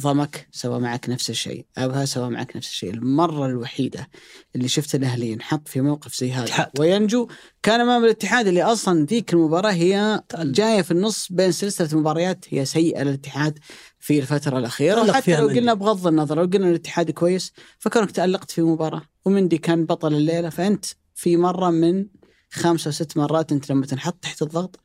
ضمك 0.00 0.48
سوى 0.52 0.80
معك 0.80 1.08
نفس 1.08 1.30
الشيء، 1.30 1.66
أبها 1.78 2.04
سوى 2.04 2.30
معك 2.30 2.56
نفس 2.56 2.68
الشيء، 2.68 2.90
المرة 2.90 3.46
الوحيدة 3.46 4.08
اللي 4.56 4.68
شفت 4.68 4.94
الأهلي 4.94 5.30
ينحط 5.30 5.68
في 5.68 5.80
موقف 5.80 6.16
زي 6.16 6.32
هذا 6.32 6.44
اتحاد. 6.44 6.70
وينجو 6.78 7.28
كان 7.62 7.80
أمام 7.80 8.04
الاتحاد 8.04 8.46
اللي 8.46 8.62
أصلا 8.62 9.06
ذيك 9.06 9.32
المباراة 9.32 9.72
هي 9.72 10.22
جاية 10.34 10.82
في 10.82 10.90
النص 10.90 11.32
بين 11.32 11.52
سلسلة 11.52 12.00
مباريات 12.00 12.44
هي 12.48 12.64
سيئة 12.64 13.02
للاتحاد 13.02 13.58
في 13.98 14.20
تألق 14.20 15.10
وحتى 15.10 15.22
فيها 15.22 15.40
لو. 15.40 15.48
قلنا 15.48 15.74
بغض 15.74 16.06
النظر 16.06 16.36
لو 16.36 16.42
قلنا 16.42 16.68
الاتحاد 16.68 17.10
كويس 17.10 17.52
فكونك 17.78 18.10
تألقت 18.10 18.50
في 18.50 18.62
مباراة 18.62 19.02
ومندي 19.24 19.58
كان 19.58 19.86
بطل 19.86 20.14
الليلة 20.14 20.48
فأنت 20.48 20.84
في 21.14 21.36
مرة 21.36 21.70
من 21.70 22.06
خمسة 22.50 22.88
أو 22.88 22.92
ست 22.92 23.16
مرات 23.16 23.52
أنت 23.52 23.70
لما 23.70 23.86
تنحط 23.86 24.16
تحت 24.22 24.42
الضغط 24.42 24.80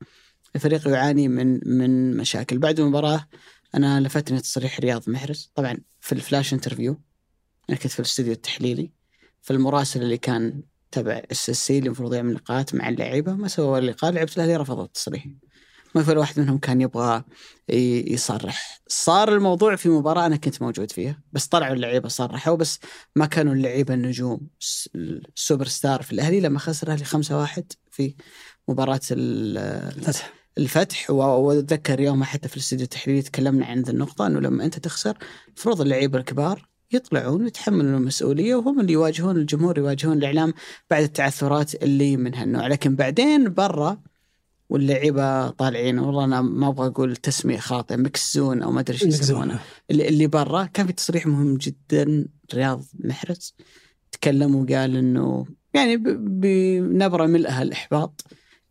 الفريق 0.56 0.88
يعاني 0.88 1.28
من 1.28 1.60
من 1.66 2.18
مشاكل. 2.18 2.58
بعد 2.58 2.80
المباراة 2.80 3.28
أنا 3.76 4.00
لفتني 4.00 4.40
تصريح 4.42 4.80
رياض 4.80 5.10
محرز 5.10 5.52
طبعا 5.56 5.78
في 6.02 6.12
ال 6.12 6.19
flash 6.19 6.54
interview 6.54 7.02
أنا 7.70 7.78
كنت 7.78 7.92
في 7.92 8.00
الاستوديو 8.00 8.32
التحليلي. 8.34 8.92
فالمراسل 9.42 10.02
اللي 10.02 10.18
كان 10.18 10.64
تبع 10.92 11.22
إس 11.32 11.50
إس 11.50 11.66
سي 11.66 11.78
اللي 11.78 11.88
المفروض 11.88 12.14
يعمل 12.14 12.34
لقاءات 12.36 12.76
مع 12.76 12.90
اللعيبة 12.90 13.34
ما 13.34 13.48
سوى 13.48 13.80
اللقاء 13.80 14.12
لعيبه 14.12 14.32
الاهلي 14.38 14.56
رفضوا 14.56 14.84
التصريح 14.86 15.28
ما 15.96 16.04
في 16.04 16.12
واحد 16.12 16.40
منهم 16.40 16.58
كان 16.58 16.82
يبغى 16.82 17.24
يصرح. 17.70 18.82
صار 18.88 19.34
الموضوع 19.34 19.76
في 19.76 19.90
مباراة 19.90 20.26
أنا 20.26 20.36
كنت 20.36 20.62
موجود 20.62 20.92
فيها 20.92 21.22
بس 21.34 21.48
طلعوا 21.48 21.74
اللعيبة 21.74 22.08
صرحوا 22.10 22.56
بس 22.56 22.80
ما 23.16 23.26
كانوا 23.26 23.54
اللعيبة 23.54 23.94
النجوم 23.94 24.48
الس- 24.62 24.90
ال 24.96 25.07
super 25.07 25.66
star 25.68 26.02
في 26.02 26.12
الأهلي. 26.12 26.40
لما 26.40 26.60
خسر 26.60 26.88
الأهلي 26.88 27.06
5-1 27.06 27.62
في 27.92 28.16
مباراة 28.68 29.02
ال- 29.12 30.02
فتح 30.04 30.34
الفتح 30.58 31.10
واتذكر 31.10 32.00
يومها 32.00 32.26
حتى 32.26 32.48
في 32.48 32.56
الاستديو 32.58 32.84
التحليلي 32.84 33.22
تكلمنا 33.22 33.66
عن 33.66 33.82
ذا 33.82 33.92
النقطة 33.92 34.28
أنه 34.28 34.40
لما 34.40 34.66
أنت 34.66 34.80
تخسر 34.80 35.18
المفروض 35.48 35.82
اللعيبة 35.82 36.20
الكبار 36.20 36.68
يطلعون 36.92 37.44
ويتحملون 37.44 37.96
المسؤولية 37.96 38.56
وهم 38.56 38.80
اللي 38.80 38.94
يواجهون 38.94 39.38
الجمهور 39.38 39.78
يواجهون 39.78 40.18
الإعلام 40.18 40.54
بعد 40.90 41.04
التعثرات 41.04 41.84
اللي 41.84 42.18
من 42.18 42.36
هالنوع 42.36 42.68
لكن 42.68 42.96
بعدين 42.96 43.54
برا 43.54 44.02
واللعيبة 44.70 45.50
طالعين 45.50 46.00
والله 46.00 46.24
أنا 46.24 46.42
ما 46.42 46.68
أبغى 46.68 46.88
أقول 46.88 47.16
تسمية 47.16 47.58
خاطئة 47.58 47.96
mixed 47.96 48.34
zone 48.34 48.62
أو 48.62 48.72
ما 48.72 48.80
أدري 48.80 48.96
إيش 48.96 49.04
يسمونه. 49.04 49.60
اللي, 49.92 50.08
اللي 50.08 50.28
برا 50.28 50.64
كان 50.66 50.88
في 50.88 50.94
تصريح 50.94 51.28
مهم 51.28 51.58
جدا 51.58 52.28
رياض 52.54 52.84
محرز 53.00 53.56
تكلم 54.12 54.56
وقال 54.56 54.96
إنه 54.96 55.46
يعني 55.74 55.98
بنبرة 55.98 57.26
ملئها 57.26 57.62
الاحباط 57.62 58.26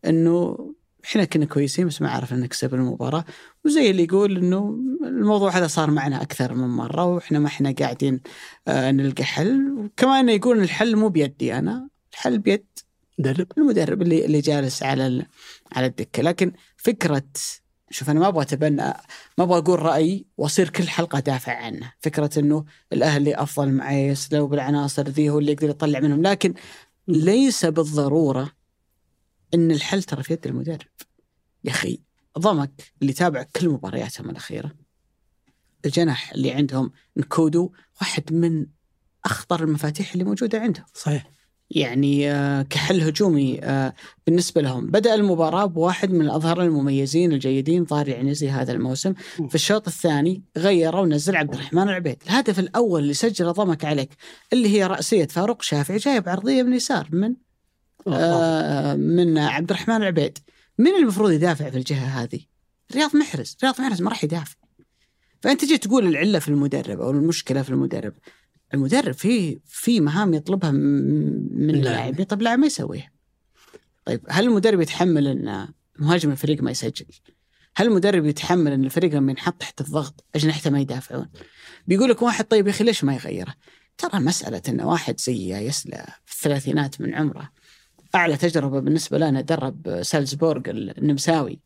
إنه 0.05 0.57
إحنا 1.05 1.25
كنا 1.25 1.45
كويسين 1.45 1.87
بس 1.87 2.01
ما 2.01 2.09
عرفنا 2.09 2.37
نكسب 2.39 2.73
المباراة. 2.73 3.25
وزي 3.65 3.89
اللي 3.91 4.03
يقول 4.03 4.37
إنه 4.37 4.79
الموضوع 5.03 5.57
هذا 5.57 5.67
صار 5.67 5.91
معنا 5.91 6.21
أكثر 6.21 6.53
من 6.53 6.67
مرة 6.67 7.05
وإحنا 7.05 7.39
ما 7.39 7.47
إحنا 7.47 7.71
قاعدين 7.79 8.21
آه 8.67 8.91
نلقى 8.91 9.23
حل. 9.23 9.71
وكمان 9.71 10.29
يقول 10.29 10.59
الحل 10.59 10.95
مو 10.95 11.09
بيدي 11.09 11.57
أنا 11.57 11.89
الحل 12.13 12.39
بيد 12.39 12.65
مدرب. 13.19 13.47
المدرب 13.57 14.01
اللي 14.01 14.25
اللي 14.25 14.41
جالس 14.41 14.83
على 14.83 15.25
على 15.71 15.85
الدكة. 15.85 16.23
لكن 16.23 16.51
فكرة 16.77 17.23
شوف 17.89 18.09
أنا 18.09 18.19
ما 18.19 18.27
أبغى 18.27 18.41
أتبنى 18.41 18.93
ما 19.37 19.43
أبغى 19.43 19.57
أقول 19.57 19.79
رايي 19.79 20.25
وأصير 20.37 20.69
كل 20.69 20.87
حلقة 20.87 21.19
دافع 21.19 21.53
عنه، 21.53 21.93
فكرة 21.99 22.39
إنه 22.39 22.65
الأهلي 22.93 23.35
أفضل 23.35 23.71
معيس 23.71 24.33
لو 24.33 24.47
بالعناصر 24.47 25.03
ذي 25.03 25.29
هو 25.29 25.39
اللي 25.39 25.51
يقدر 25.51 25.69
يطلع 25.69 25.99
منهم، 25.99 26.21
لكن 26.21 26.53
ليس 27.07 27.65
بالضرورة 27.65 28.51
إن 29.55 29.71
الحل 29.71 30.03
ترى 30.03 30.23
في 30.23 30.33
يد 30.33 30.47
المدرب. 30.47 30.87
يا 31.63 31.71
أخي 31.71 31.99
ضمك 32.39 32.93
اللي 33.01 33.13
تابع 33.13 33.43
كل 33.43 33.69
مبارياتهم 33.69 34.29
الأخيرة. 34.29 34.71
الجناح 35.85 36.31
اللي 36.31 36.51
عندهم 36.51 36.91
نكودو 37.17 37.71
واحد 38.01 38.33
من 38.33 38.65
أخطر 39.25 39.63
المفاتيح 39.63 40.13
اللي 40.13 40.23
موجودة 40.23 40.59
عندهم. 40.59 40.85
صحيح. 40.93 41.31
يعني 41.69 42.31
آه، 42.31 42.61
كحل 42.61 43.01
هجومي 43.01 43.59
آه، 43.63 43.93
بالنسبة 44.27 44.61
لهم. 44.61 44.87
بدأ 44.87 45.15
المباراة 45.15 45.65
بواحد 45.65 46.11
من 46.11 46.21
الاظهر 46.21 46.61
المميزين 46.61 47.31
الجيدين 47.31 47.85
ظاهر 47.85 48.07
العنزي 48.07 48.49
هذا 48.49 48.71
الموسم. 48.71 49.13
في 49.49 49.55
الشوط 49.55 49.87
الثاني 49.87 50.43
غير 50.57 50.95
ونزل 50.95 51.35
عبد 51.35 51.53
الرحمن 51.53 51.83
العبيد. 51.83 52.23
الهدف 52.25 52.59
الأول 52.59 53.01
اللي 53.01 53.13
سجله 53.13 53.51
ضمك 53.51 53.85
عليك 53.85 54.09
اللي 54.53 54.69
هي 54.69 54.85
رأسية 54.85 55.25
فاروق 55.25 55.61
شافعي 55.61 55.97
جايب 55.97 56.29
عرضية 56.29 56.63
من 56.63 56.73
يسار 56.73 57.09
من 57.11 57.35
آه 58.07 58.95
من 58.95 59.37
عبد 59.37 59.71
الرحمن 59.71 59.95
العبيد. 59.95 60.37
من 60.77 60.95
المفروض 60.95 61.31
يدافع 61.31 61.69
في 61.69 61.77
الجهة 61.77 62.23
هذه؟ 62.23 62.39
رياض 62.95 63.15
محرز. 63.15 63.57
رياض 63.63 63.81
محرز 63.81 64.01
ما 64.01 64.09
راح 64.09 64.23
يدافع. 64.23 64.55
فأنت 65.41 65.61
تجي 65.61 65.77
تقول 65.77 66.07
العلة 66.07 66.39
في 66.39 66.47
المدرب 66.47 67.01
أو 67.01 67.11
المشكلة 67.11 67.61
في 67.61 67.69
المدرب. 67.69 68.13
المدرب 68.73 69.13
في 69.13 69.59
في 69.65 69.99
مهام 69.99 70.33
يطلبها 70.33 70.71
من 70.71 71.69
اللاعب. 71.69 72.23
طيب 72.23 72.39
اللاعب 72.39 72.59
ما 72.59 72.67
يسويها؟ 72.67 73.11
طيب 74.05 74.21
هل 74.29 74.45
المدرب 74.45 74.81
يتحمل 74.81 75.27
إن 75.27 75.67
مهاجم 75.99 76.31
الفريق 76.31 76.63
ما 76.63 76.71
يسجل؟ 76.71 77.05
هل 77.75 77.87
المدرب 77.87 78.25
يتحمل 78.25 78.71
إن 78.71 78.85
الفريق 78.85 79.13
لما 79.13 79.31
ينحط 79.31 79.53
تحت 79.61 79.81
الضغط 79.81 80.25
اجنحته 80.35 80.69
ما 80.69 80.79
يدافعون؟ 80.79 81.29
بيقول 81.87 82.09
لك 82.09 82.21
واحد 82.21 82.45
طيب 82.45 82.67
يا 82.67 82.71
أخي 82.71 82.83
ليش 82.83 83.03
ما 83.03 83.13
يغيره؟ 83.15 83.55
ترى 83.97 84.19
مسألة 84.19 84.61
إن 84.69 84.81
واحد 84.81 85.19
زي 85.19 85.67
يسلا 85.67 86.19
في 86.25 86.35
الثلاثينات 86.35 87.01
من 87.01 87.13
عمره 87.13 87.51
أعلى 88.15 88.37
تجربة 88.37 88.79
بالنسبة 88.79 89.17
لنا 89.17 89.41
درب 89.41 90.01
سالزبورغ 90.01 90.61
النمساوي. 90.67 91.59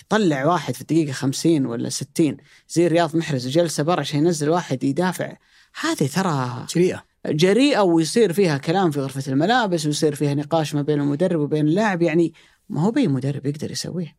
يطلع 0.00 0.46
واحد 0.46 0.74
في 0.74 0.80
الدقيقة 0.80 1.12
50 1.12 1.66
ولا 1.66 1.88
60 1.88 2.36
زي 2.68 2.86
رياض 2.86 3.16
محرز 3.16 3.46
وجلسه 3.46 3.82
برا 3.82 4.00
عشان 4.00 4.18
ينزل 4.18 4.50
واحد 4.50 4.84
يدافع. 4.84 5.36
هذه 5.80 6.06
ترى 6.14 6.66
جريئة. 6.74 7.04
جريئة 7.26 7.80
ويصير 7.80 8.32
فيها 8.32 8.58
كلام 8.58 8.90
في 8.90 9.00
غرفة 9.00 9.32
الملابس 9.32 9.86
ويصير 9.86 10.14
فيها 10.14 10.34
نقاش 10.34 10.74
ما 10.74 10.82
بين 10.82 11.00
المدرب 11.00 11.40
وبين 11.40 11.68
اللاعب. 11.68 12.02
يعني 12.02 12.32
ما 12.68 12.82
هو 12.82 12.90
بي 12.90 13.08
مدرب 13.08 13.46
يقدر 13.46 13.70
يسويه. 13.70 14.16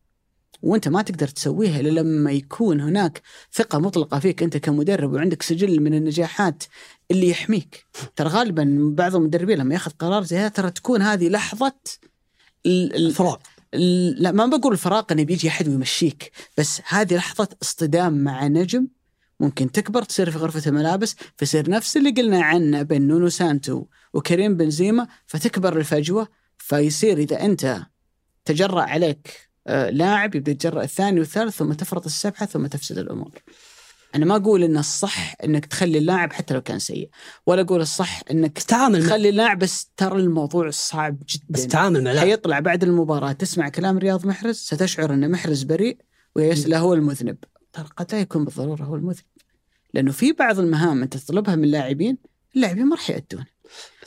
وأنت 0.62 0.88
ما 0.88 1.02
تقدر 1.02 1.28
تسويها 1.28 1.80
إلا 1.80 2.00
لما 2.00 2.32
يكون 2.32 2.80
هناك 2.80 3.22
ثقة 3.52 3.78
مطلقة 3.78 4.18
فيك 4.18 4.42
أنت 4.42 4.56
كمدرب 4.56 5.12
وعندك 5.12 5.42
سجل 5.42 5.80
من 5.80 5.94
النجاحات. 5.94 6.64
اللي 7.10 7.28
يحميك 7.28 7.84
ترى 8.16 8.28
غالبا 8.28 8.92
بعض 8.96 9.16
المدربين 9.16 9.58
لما 9.58 9.74
ياخذ 9.74 9.90
قرار 9.90 10.22
زي 10.22 10.36
هذا 10.36 10.48
ترى 10.48 10.70
تكون 10.70 11.02
هذه 11.02 11.28
لحظة 11.28 11.74
ال- 12.66 12.94
ال- 12.96 13.12
فراق 13.12 13.36
ال- 13.74 14.22
لا 14.22 14.32
ما 14.32 14.46
بقول 14.46 14.72
الفراق 14.72 15.12
إنه 15.12 15.22
بيجي 15.24 15.48
أحد 15.48 15.68
ويمشيك 15.68 16.32
بس 16.58 16.82
هذه 16.88 17.16
لحظة 17.16 17.48
اصطدام 17.62 18.24
مع 18.24 18.46
نجم 18.46 18.86
ممكن 19.40 19.72
تكبر 19.72 20.02
تصير 20.02 20.30
في 20.30 20.38
غرفة 20.38 20.62
الملابس 20.70 21.16
فيصير 21.36 21.70
نفس 21.70 21.96
اللي 21.96 22.10
قلنا 22.10 22.42
عنه 22.42 22.82
بين 22.82 23.02
نونو 23.08 23.28
سانتو 23.28 23.84
وكريم 24.14 24.56
بنزيما 24.56 25.06
فتكبر 25.26 25.78
الفجوة 25.78 26.28
فيصير 26.58 27.18
إذا 27.18 27.40
أنت 27.44 27.82
تجرأ 28.44 28.82
عليك 28.82 29.48
آه، 29.66 29.90
لاعب 29.90 30.34
يبدأ 30.34 30.52
يتجرأ 30.52 30.82
الثاني 30.82 31.20
والثالث 31.20 31.56
ثم 31.56 31.72
تفرط 31.72 32.06
السبعة 32.06 32.46
ثم 32.46 32.66
تفسد 32.66 32.98
الأمور. 32.98 33.30
أنا 34.14 34.24
ما 34.24 34.36
أقول 34.36 34.62
إن 34.64 34.76
الصح 34.76 35.34
إنك 35.44 35.66
تخلي 35.66 35.98
اللاعب 35.98 36.32
حتى 36.32 36.54
لو 36.54 36.60
كان 36.60 36.78
سيء، 36.78 37.08
ولا 37.46 37.62
أقول 37.62 37.80
الصح 37.80 38.20
إنك 38.30 38.58
تعامل 38.58 39.06
تخلي 39.06 39.28
اللاعب 39.28 39.58
بس 39.58 39.90
ترى 39.96 40.20
الموضوع 40.20 40.70
صعب 40.70 41.18
جدا. 41.28 41.44
بس 41.48 41.66
تعامل 41.66 42.04
مع 42.04 42.20
حيطلع 42.20 42.60
بعد 42.60 42.82
المباراة 42.82 43.32
تسمع 43.32 43.68
كلام 43.68 43.98
رياض 43.98 44.26
محرز 44.26 44.56
ستشعر 44.56 45.14
أن 45.14 45.30
محرز 45.30 45.62
بريء 45.62 45.98
ويسلا 46.36 46.78
هو 46.78 46.94
المذنب. 46.94 47.36
ترى 47.72 47.86
قد 47.96 48.12
لا 48.12 48.20
يكون 48.20 48.44
بالضرورة 48.44 48.82
هو 48.82 48.94
المذنب. 48.94 49.24
لأنه 49.94 50.12
في 50.12 50.32
بعض 50.32 50.58
المهام 50.58 51.02
أنت 51.02 51.16
تطلبها 51.16 51.56
من 51.56 51.64
اللاعبين 51.64 52.18
اللاعبين 52.56 52.86
ما 52.86 52.96
راح 52.96 53.10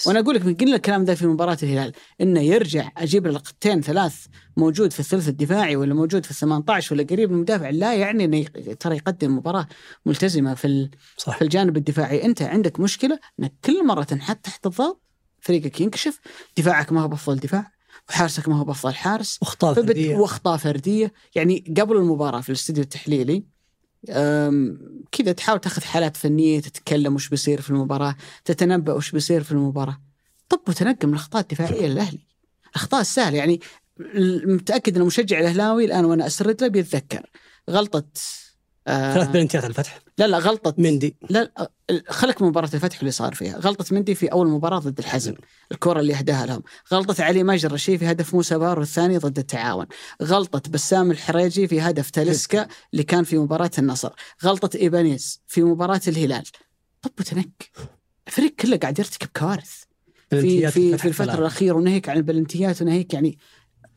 وأنا 0.07 0.19
أقول 0.19 0.35
لك 0.35 0.45
من 0.45 0.55
قلنا 0.55 0.75
الكلام 0.75 1.03
ذا 1.03 1.15
في 1.15 1.27
مباراة 1.27 1.57
الهلال 1.63 1.93
إنه 2.21 2.41
يرجع 2.41 2.89
أجيب 2.97 3.27
له 3.27 3.33
لقطتين 3.33 3.81
ثلاث 3.81 4.25
موجود 4.57 4.93
في 4.93 4.99
الثلث 4.99 5.27
الدفاعي 5.29 5.75
ولا 5.75 5.93
موجود 5.93 6.25
في 6.25 6.31
ال 6.31 6.35
18 6.35 6.95
ولا 6.95 7.03
قريب 7.03 7.29
من 7.29 7.35
المدافع 7.35 7.69
لا 7.69 7.95
يعني 7.95 8.25
إنه 8.25 8.45
ترى 8.73 8.95
يقدم 8.95 9.37
مباراة 9.37 9.67
ملتزمة 10.05 10.53
في 10.53 10.89
صح. 11.17 11.37
في 11.37 11.41
الجانب 11.41 11.77
الدفاعي. 11.77 12.23
أنت 12.25 12.41
عندك 12.41 12.79
مشكلة 12.79 13.19
انك 13.39 13.53
كل 13.65 13.85
مرة 13.85 14.03
تنحط 14.03 14.37
تحت 14.37 14.65
الضغط 14.65 15.01
فريقك 15.41 15.81
ينكشف 15.81 16.19
دفاعك 16.57 16.91
ما 16.91 17.01
هو 17.01 17.07
بأفضل 17.07 17.35
دفاع 17.39 17.71
وحارسك 18.09 18.49
ما 18.49 18.59
هو 18.59 18.63
بأفضل 18.63 18.93
حارس 18.93 19.39
اخطاء 19.41 19.73
فبت... 19.73 19.85
فردية. 19.85 20.15
واخطاء 20.15 20.57
فردية. 20.57 21.13
يعني 21.35 21.73
قبل 21.77 21.97
المباراة 21.97 22.41
في 22.41 22.49
الاستديو 22.49 22.83
التحليلي 22.83 23.43
كذا 25.11 25.31
تحاول 25.37 25.59
تاخذ 25.59 25.81
حالات 25.81 26.17
فنية 26.17 26.59
تتكلم 26.59 27.15
وش 27.15 27.29
بيصير 27.29 27.61
في 27.61 27.69
المباراة 27.69 28.15
تتنبأ 28.45 28.93
وش 28.93 29.11
بيصير 29.11 29.43
في 29.43 29.51
المباراة. 29.51 30.01
طب 30.49 30.59
وتنقم 30.67 31.09
الأخطاء 31.09 31.41
الدفاعية 31.41 31.87
للأهلي. 31.87 32.27
الأخطاء 32.69 33.01
السهلة 33.01 33.37
يعني 33.37 33.59
متأكد 34.45 34.97
إن 34.97 35.03
مشجع 35.03 35.39
الأهلاوي 35.39 35.85
الآن 35.85 36.05
وأنا 36.05 36.27
أسرد 36.27 36.61
له 36.61 36.67
بيتذكر. 36.67 37.29
غلطة 37.69 38.03
آه 38.87 39.13
ثلاث 39.13 39.27
بلنتيات 39.27 39.63
على 39.63 39.71
الفتح. 39.71 39.99
لا 40.17 40.27
لا 40.27 40.37
غلطة 40.37 40.75
مندي. 40.77 41.15
لا 41.29 41.71
خلك 42.09 42.41
من 42.41 42.47
مباراة 42.47 42.69
الفتح 42.73 42.99
اللي 42.99 43.11
صار 43.11 43.35
فيها، 43.35 43.57
غلطة 43.57 43.85
مندي 43.95 44.15
في 44.15 44.27
أول 44.27 44.47
مباراة 44.47 44.79
ضد 44.79 44.99
الحزم، 44.99 45.33
الكرة 45.71 45.99
اللي 45.99 46.15
أهداها 46.15 46.45
لهم، 46.45 46.63
غلطة 46.93 47.23
علي 47.23 47.43
ماجر 47.43 47.73
الشيء 47.73 47.97
في 47.97 48.11
هدف 48.11 48.33
موسى 48.35 48.57
بارو 48.57 48.81
الثاني 48.81 49.17
ضد 49.17 49.39
التعاون، 49.39 49.85
غلطة 50.23 50.71
بسام 50.71 51.11
الحريجي 51.11 51.67
في 51.67 51.81
هدف 51.81 52.09
تاليسكا 52.09 52.67
اللي 52.93 53.03
كان 53.03 53.23
في 53.23 53.37
مباراة 53.37 53.71
النصر، 53.77 54.09
غلطة 54.43 54.77
إيبانيز 54.77 55.41
في 55.47 55.63
مباراة 55.63 56.01
الهلال. 56.07 56.43
طب 57.01 57.11
وتنك 57.19 57.71
الفريق 58.27 58.55
كله 58.55 58.77
قاعد 58.77 58.99
يرتكب 58.99 59.29
كوارث. 59.37 59.83
في 60.29 60.37
بلنتيات 60.37 60.73
في, 60.73 60.97
في 60.97 61.07
الفترة. 61.07 61.33
الأخيرة 61.33 61.75
وناهيك 61.75 62.09
عن 62.09 62.17
البلنتيات 62.17 62.81
وناهيك 62.81 63.13
يعني 63.13 63.37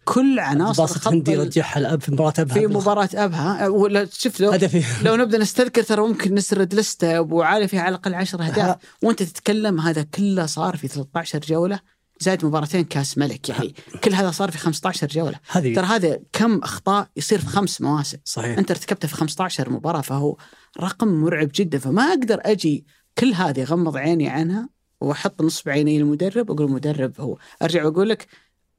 كل 0.05 0.39
عناصر 0.39 0.86
خط 0.86 1.12
هندي 1.12 1.36
رجعها 1.36 1.78
الأب 1.78 2.01
في 2.01 2.12
مباراة 2.12 2.32
أبها 2.39 2.55
في 2.55 2.66
مباراة 2.66 3.09
أبها. 3.14 3.68
ولا 3.68 4.05
شفت 4.12 4.40
لو 4.40 4.51
هدفي. 4.51 4.82
لو 5.05 5.16
نبدأ 5.16 5.39
نستذكر 5.39 5.82
ترى 5.82 6.02
ممكن 6.02 6.35
نسرد 6.35 6.74
لستة 6.74 7.18
أبو 7.18 7.43
علي 7.43 7.68
فيها 7.68 7.81
على 7.81 7.89
الأقل 7.89 8.14
10 8.14 8.43
أهداف. 8.43 8.76
وأنت 9.02 9.22
تتكلم 9.22 9.81
هذا 9.81 10.02
كله 10.02 10.47
صار 10.47 10.76
في 10.76 10.89
13 10.89 11.40
جولة 11.40 11.81
زائد 12.20 12.44
مباراتين 12.44 12.85
كأس 12.85 13.18
ملك 13.18 13.48
يعني. 13.48 13.74
كل 14.05 14.14
هذا 14.14 14.31
صار 14.31 14.51
في 14.51 14.59
15 14.59 15.06
جولة. 15.06 15.40
هذه 15.51 15.74
ترى 15.74 15.86
هذا 15.86 16.18
كم 16.32 16.59
أخطاء 16.59 17.09
يصير 17.16 17.39
في 17.39 17.47
خمس 17.47 17.81
مواسم. 17.81 18.18
صحيح. 18.24 18.59
أنت 18.59 18.70
ارتكبته 18.70 19.09
في 19.09 19.14
15 19.14 19.70
مباراة 19.70 20.01
فهو 20.01 20.36
رقم 20.81 21.09
مرعب 21.09 21.51
جدا. 21.55 21.78
فما 21.78 22.02
أقدر 22.02 22.40
أجي 22.43 22.86
كل 23.18 23.35
هذه 23.35 23.62
أغمض 23.62 23.97
عيني 23.97 24.28
عنها 24.28 24.68
وأحط 25.01 25.43
نصب 25.43 25.68
عيني 25.68 25.98
المدرب 25.98 26.51
وأقول 26.51 26.66
المدرب 26.66 27.20
هو 27.20 27.39
أرجع 27.62 27.85
وأقول 27.85 28.09
لك 28.09 28.26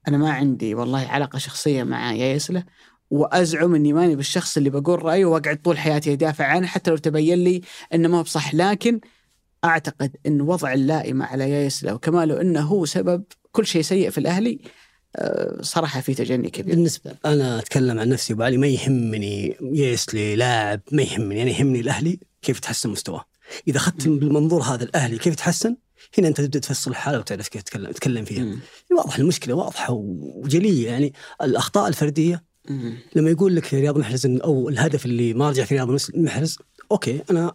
أنا 0.08 0.18
ما 0.18 0.32
عندي 0.32 0.76
والله 0.76 1.08
علاقة 1.08 1.40
شخصية 1.40 1.84
مع 1.84 2.14
يايسله 2.14 2.64
وأزعم 3.10 3.76
إني 3.76 3.94
ماني 3.94 4.16
بالشخص 4.16 4.58
اللي 4.58 4.70
بقول 4.70 5.04
رأيه 5.04 5.26
وأقعد 5.26 5.62
طول 5.62 5.78
حياتي 5.78 6.14
أدافع 6.14 6.46
عنه 6.46 6.68
حتى 6.68 6.92
لو 6.92 6.98
تبين 6.98 7.44
لي 7.44 7.62
إنه 7.94 8.08
ما 8.08 8.22
بصح. 8.22 8.56
لكن 8.56 9.00
أعتقد 9.66 10.16
إن 10.28 10.42
وضع 10.42 10.74
اللائمة 10.74 11.26
على 11.26 11.50
يايسله 11.50 11.94
وكماله 11.94 12.42
إنه 12.42 12.62
هو 12.62 12.86
سبب 12.86 13.24
كل 13.52 13.66
شيء 13.66 13.82
سيء 13.82 14.10
في 14.10 14.18
الأهلي 14.18 14.60
آه، 15.16 15.62
صراحة 15.62 16.02
في 16.02 16.14
تجني 16.14 16.50
كبير. 16.50 16.76
بالنسبة 16.76 17.12
أنا 17.26 17.60
أتكلم 17.60 18.00
عن 18.00 18.10
نفسي 18.10 18.34
ابو 18.34 18.44
علي 18.44 18.58
ما 18.58 18.68
يهمني 18.68 19.58
يسلي 19.62 20.36
لاعب 20.36 20.82
ما 20.92 21.02
يهمني 21.04 21.42
أنا 21.42 21.52
يهمني 21.52 21.80
الأهلي 21.80 22.20
كيف 22.42 22.58
يتحسن 22.58 22.90
مستواه. 22.90 23.26
إذا 23.68 23.78
أخذت 23.78 24.08
بالمنظور 24.08 24.62
هذا 24.62 24.84
الأهلي 24.84 25.18
كيف 25.18 25.34
يتحسن 25.34 25.76
هنا 26.18 26.28
انت 26.28 26.42
تبدأ 26.42 26.60
تفصل 26.60 26.92
الحالة 26.92 27.20
وتعرف 27.20 27.48
كيف 27.48 27.62
تتكلم 27.62 27.92
تتكلم 27.92 28.26
فيها 28.26 28.44
مم. 28.44 28.60
واضح 28.92 29.18
المشكلة 29.18 29.54
واضحة 29.54 29.94
وجلية 29.94 30.88
يعني 30.88 31.14
الأخطاء 31.42 31.88
الفردية 31.88 32.44
مم. 32.70 32.98
لما 33.16 33.30
يقول 33.30 33.56
لك 33.56 33.74
رياض 33.74 33.98
محرز 33.98 34.26
أو 34.26 34.70
الهدف 34.70 35.06
اللي 35.06 35.34
ما 35.34 35.50
رجع 35.50 35.64
في 35.66 35.76
رياض 35.76 35.98
محرز 36.16 36.58
أوكي 36.92 37.22
أنا 37.30 37.54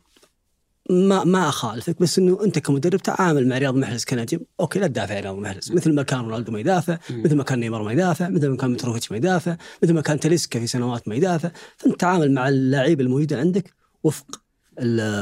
ما 0.91 1.25
ما 1.25 1.49
أخالفك 1.49 2.03
بس 2.03 2.19
إنه 2.19 2.45
أنت 2.45 2.59
كمدرب 2.59 3.03
تعامل 3.03 3.49
مع 3.49 3.59
رياض 3.59 3.75
محرز 3.77 4.05
كنجم 4.05 4.41
أوكي 4.61 4.79
لا 4.79 4.87
تدافع 4.87 5.17
عن 5.17 5.23
رياض 5.23 5.37
محرز 5.37 5.73
مثل 5.73 5.93
ما 5.93 6.03
كان 6.03 6.21
رونالدو 6.21 6.53
ما 6.53 6.61
يدافع. 6.61 6.99
مثل 7.11 7.37
ما 7.37 7.43
كان 7.45 7.61
نيمار 7.61 7.83
ما 7.83 7.93
يدافع 7.93 8.29
مثل 8.29 8.49
ما 8.49 8.57
كان 8.57 8.71
متروفيتش 8.71 9.11
ما 9.11 9.17
يدافع 9.17 9.57
مثل 9.83 9.93
ما 9.93 10.01
كان 10.01 10.21
تاليسكا 10.21 10.61
في 10.61 10.67
سنوات 10.67 11.09
ما 11.09 11.15
يدافع 11.15 11.51
فأنت 11.77 12.01
تعامل 12.01 12.33
مع 12.33 12.49
اللعيبه 12.49 13.05
الموجوده 13.05 13.39
عندك 13.39 13.75
وفق 14.05 14.41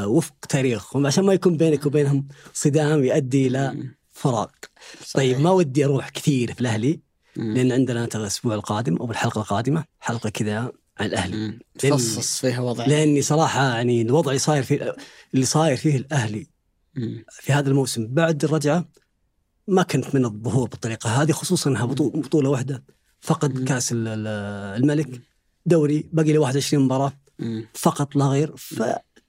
وفق 0.07 0.35
تاريخهم 0.49 1.07
عشان 1.07 1.25
ما 1.25 1.33
يكون 1.33 1.57
بينك 1.57 1.87
وبينهم 1.87 2.29
صدام 2.55 3.05
يؤدي 3.05 3.47
إلى. 3.47 3.75
فراق. 4.13 4.47
طيب 5.15 5.41
ما 5.41 5.51
ودي 5.51 5.85
أروح 5.85 6.09
كثير 6.09 6.53
في 6.55 6.61
الأهلي. 6.61 7.01
لأن 7.37 7.73
عندنا 7.73 8.07
ترى 8.07 8.23
الأسبوع 8.23 8.55
القادم 8.55 8.97
أو 8.97 9.11
الحلقة 9.11 9.39
القادمة 9.41 9.85
حلقة 10.01 10.31
كذا 10.31 10.59
عن 10.99 11.07
الأهلي. 11.07 11.59
تفصص 11.79 12.41
فيها 12.41 12.61
وضع 12.61 12.87
لأني 12.87 13.23
صراحة 13.23 13.69
يعني 13.75 14.03
الوضع 14.03 14.37
صاير 14.37 14.63
فيه 14.63 14.95
اللي 15.35 15.47
صاير 15.47 15.77
فيه 15.77 15.97
الأهلي. 15.97 16.47
في 17.31 17.53
هذا 17.53 17.69
الموسم 17.71 18.07
بعد 18.07 18.45
الرجعة 18.45 18.89
ما 19.69 19.83
كنت 19.83 20.15
من 20.15 20.25
الظهور 20.25 20.69
بالطريقة 20.69 21.23
هذه 21.23 21.33
خصوصا 21.33 21.71
إنها 21.71 21.87
بطو- 21.87 22.17
بطولة 22.21 22.51
واحدة 22.51 22.85
فقد. 23.21 23.65
كأس 23.65 23.93
ال- 23.93 24.09
ال- 24.09 24.27
الملك 24.83 25.21
دوري 25.67 26.09
باقي 26.13 26.33
له 26.33 26.39
21 26.39 26.85
مباراة. 26.85 27.13
فقط 27.75 28.17
لا 28.17 28.25
غير 28.25 28.55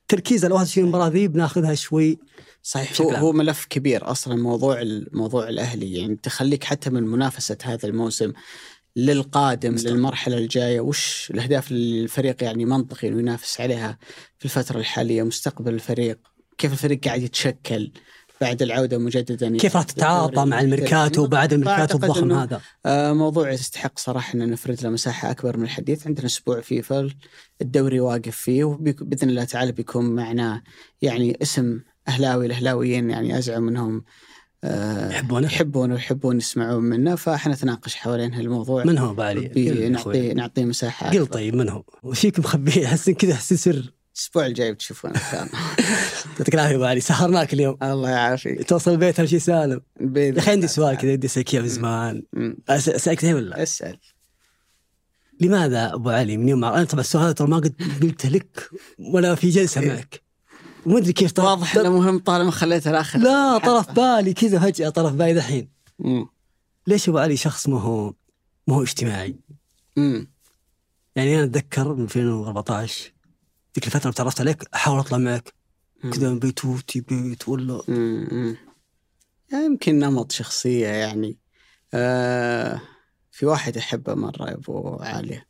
فتركيز 0.10 0.46
على 0.46 0.54
21 0.54 0.90
مباراة 0.90 1.08
ذي 1.08 1.28
بناخذها 1.28 1.76
شوي 1.76 2.20
صحيح 2.64 3.02
هو. 3.02 3.12
هو 3.12 3.32
ملف 3.32 3.66
كبير 3.66 4.12
أصلا 4.12 4.36
موضوع 4.36 4.82
الموضوع 4.82 5.50
الأهلي 5.50 5.94
يعني 5.94 6.16
تخليك 6.16 6.64
حتى 6.64 6.90
من 6.90 7.04
منافسة 7.04 7.58
هذا 7.64 7.90
الموسم 7.90 8.34
للقادم 8.96 9.74
مستقبل. 9.74 9.96
للمرحلة 9.96 10.38
الجاية 10.38 10.80
وش 10.80 11.32
الأهداف 11.32 11.72
اللي 11.72 12.04
الفريق 12.04 12.44
يعني 12.44 12.66
منطقي 12.66 13.08
إنه 13.08 13.20
ينافس 13.20 13.62
عليها 13.62 13.98
في 14.40 14.46
الفترة 14.46 14.80
الحالية 14.80 15.24
مستقبل 15.24 15.74
الفريق 15.74 16.20
كيف 16.58 16.72
الفريق 16.72 17.06
قاعد 17.06 17.22
يتشكل 17.22 17.92
بعد 18.42 18.62
العودة 18.62 18.98
مجددا 18.98 19.58
كيف 19.58 19.76
راح 19.76 19.84
تتعاطى 19.84 20.46
مع 20.46 20.62
الميركاتو 20.62 21.28
بعد 21.28 21.54
الميركاتو 21.54 21.98
الضخم 21.98 22.32
هذا؟ 22.32 22.62
آه، 22.86 23.14
موضوع 23.14 23.52
يستحق 23.52 24.00
صراحة 24.00 24.34
أن 24.34 24.52
نفرد 24.52 24.84
له 24.84 24.90
مساحة 24.90 25.32
أكبر 25.32 25.58
من 25.58 25.64
الحديث. 25.64 26.08
عندنا 26.08 26.26
أسبوع 26.26 26.62
فيفا 26.62 27.10
الدوري 27.62 28.00
واقف 28.00 28.36
فيه 28.36 28.64
وبإذن 28.64 29.30
الله 29.30 29.44
تعالى 29.44 29.72
بيكون 29.72 30.16
معنا 30.16 30.62
يعني 31.02 31.38
اسم 31.42 31.80
أهلاوي 32.08 32.46
الأهلاويين 32.46 33.10
يعني 33.10 33.38
أزعم 33.38 33.68
أنهم 33.68 34.04
آه، 34.64 35.10
يحبونه؟ 35.10 35.48
يحبون 35.48 35.92
ويحبون 35.92 36.38
يسمعون 36.38 36.84
منا. 36.84 37.16
فاحنا 37.16 37.54
نتناقش 37.54 37.96
حوالين 37.96 38.34
هالموضوع. 38.34 38.84
من 38.84 38.98
هو 38.98 39.14
بالي؟ 39.14 39.48
قل 39.48 39.58
يا 39.58 39.96
أخوي. 39.96 40.14
نعطي 40.18 40.34
نعطيه 40.34 40.66
مساحة 40.66 41.10
قل. 41.10 41.28
طيب 41.28 41.56
من 41.56 41.70
هو؟ 41.70 41.84
وش 42.04 42.20
فيك 42.20 42.40
مخبيه؟ 42.40 42.86
احس 42.86 43.10
كذا 43.10 43.34
احس 43.34 43.54
سر 43.54 43.94
الأسبوع 44.20 44.46
الجاي 44.46 44.74
بتشوفون. 44.74 45.12
يعطيك 46.40 46.54
العافية 46.54 46.76
أبو 46.76 46.84
علي. 46.84 47.00
سهرناك 47.00 47.54
اليوم. 47.54 47.78
الله 47.84 48.10
يعافيك. 48.10 48.70
توصل 48.70 48.92
البيت 48.92 49.20
اهم 49.20 49.28
شيء 49.28 49.40
سالم. 49.40 49.82
يا 50.16 50.40
أخي 50.40 50.52
عندي 50.52 50.68
سؤال. 50.68 50.98
كذا 50.98 51.12
ودي 51.12 51.28
اسالك 51.28 51.54
اياه 51.54 51.62
من 51.62 51.68
زمان. 51.68 52.24
أسألك 52.70 53.24
الحين 53.24 53.36
ولا؟ 53.36 53.64
أسأل. 53.64 53.98
لماذا 55.42 55.94
أبو 55.94 56.10
علي 56.10 56.38
من 56.38 56.50
يوم 56.50 56.66
أنا 56.66 56.84
طبعا 56.84 57.02
السؤال 57.02 57.24
هذا 57.24 57.32
ترى 57.32 57.48
ما 57.48 57.58
قد 57.58 57.74
قلته 58.02 58.30
لك 58.30 58.70
ولا 59.00 59.36
في 59.36 59.50
جلسة 59.50 59.82
معك. 59.82 60.22
وما 60.86 60.98
أدري 60.98 61.14
كيف 61.14 61.32
طرف 61.32 61.46
واضح 61.46 61.76
إنه 61.76 61.90
مهم 61.90 62.20
طالما 62.20 62.52
خليته 62.52 62.92
الآخر 62.92 63.20
لا 63.20 63.58
طرف 63.58 63.92
بالي 63.92 64.34
كذا 64.34 64.60
فجأة 64.60 64.90
طرف 64.90 65.14
بالي 65.14 65.34
دحين. 65.34 65.70
مم. 66.00 66.28
ليش 66.88 67.10
أبو 67.10 67.18
علي 67.18 67.38
شخص 67.38 67.70
ما 67.70 67.82
هو 67.82 68.14
ما 68.68 68.76
هو 68.76 68.84
اجتماعي. 68.84 69.36
يعني 71.16 71.36
أنا 71.36 71.44
أتذكر 71.44 71.94
من 71.94 72.04
2014 72.04 73.19
ذيك 73.80 73.88
الفترة 73.88 74.12
تعرفت 74.12 74.42
عليك 74.42 74.64
احاول 74.76 75.00
أطلع 75.00 75.18
معك. 75.18 75.54
كذا 76.14 76.34
بيتوتي 76.34 77.02
بيت 77.02 77.50
ولا. 77.50 77.82
يعني 79.52 79.66
يمكن 79.66 80.00
نمط 80.00 80.32
شخصية 80.32 80.88
يعني. 80.88 81.38
آه 81.94 82.82
في 83.32 83.46
واحد 83.46 83.78
أحبه 83.78 84.14
مرة 84.14 84.50
يا 84.50 84.54
أبو 84.54 84.98
عالية 85.00 85.46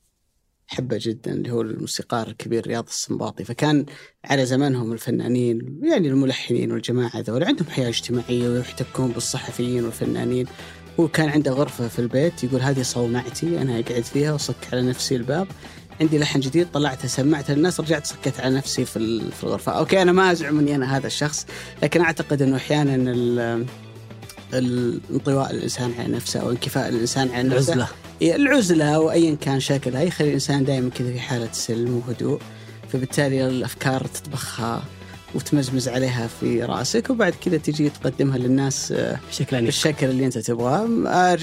أحبه 0.73 0.97
جدا 1.01 1.31
اللي 1.31 1.51
هو 1.51 1.61
الموسيقار 1.61 2.27
الكبير 2.27 2.67
رياض 2.67 2.87
السنباطي 2.87 3.43
فكان 3.43 3.85
على 4.25 4.45
زمانهم 4.45 4.91
الفنانين 4.91 5.79
يعني 5.83 6.07
الملحنين 6.07 6.71
والجماعة 6.71 7.11
هذول 7.13 7.43
عندهم 7.43 7.69
حياة 7.69 7.89
اجتماعية 7.89 8.49
ويحتكون 8.49 9.11
بالصحفيين 9.11 9.83
والفنانين. 9.83 10.45
هو 10.99 11.07
كان 11.07 11.29
عنده 11.29 11.51
غرفة 11.51 11.87
في 11.87 11.99
البيت 11.99 12.43
يقول 12.43 12.61
هذه 12.61 12.81
صومعتي 12.81 13.61
أنا 13.61 13.79
أقعد 13.79 14.03
فيها 14.03 14.33
وصك 14.33 14.73
على 14.73 14.81
نفسي 14.81 15.15
الباب. 15.15 15.47
عندي 16.01 16.17
لحن 16.17 16.39
جديد 16.39 16.67
طلعته 16.73 17.07
سمعته 17.07 17.53
للناس 17.53 17.79
رجعت 17.79 18.05
سكت 18.05 18.39
على 18.39 18.55
نفسي 18.55 18.85
في 18.85 19.21
في 19.31 19.43
الغرفة. 19.43 19.71
أوكي 19.71 20.01
أنا 20.01 20.11
ما 20.11 20.31
أزعم 20.31 20.59
أني 20.59 20.75
أنا 20.75 20.97
هذا 20.97 21.07
الشخص 21.07 21.45
لكن 21.83 22.01
أعتقد 22.01 22.41
أنه 22.41 22.55
أحيانا 22.57 22.95
ال- 22.95 23.65
الانطواء 24.53 25.51
الإنسان 25.51 25.93
على 25.99 26.07
نفسه 26.13 26.39
أو 26.39 26.51
انكفاء 26.51 26.89
الإنسان 26.89 27.29
على 27.31 27.43
نفسه 27.43 27.73
العزلة. 27.73 27.87
إيه، 28.21 28.35
العزلة 28.35 28.95
أو 28.95 29.11
ايا 29.11 29.35
كان 29.35 29.59
شكلها. 29.59 30.01
يخلي 30.01 30.27
الإنسان 30.27 30.65
دائما 30.65 30.89
كذا 30.89 31.11
في 31.11 31.19
حالة 31.19 31.49
سلم 31.51 32.01
وهدوء 32.07 32.39
فبالتالي 32.93 33.47
الأفكار 33.47 34.05
تطبخها 34.07 34.83
وتمزمز 35.35 35.87
عليها 35.89 36.27
في 36.39 36.63
رأسك 36.63 37.09
وبعد 37.09 37.33
كذا 37.45 37.57
تجي 37.57 37.89
تقدمها 37.89 38.37
للناس 38.37 38.91
آه، 38.91 39.19
بشكل 39.29 39.61
بالشكل 39.65 40.09
اللي 40.09 40.25
أنت 40.25 40.37
تبغاه. 40.37 40.87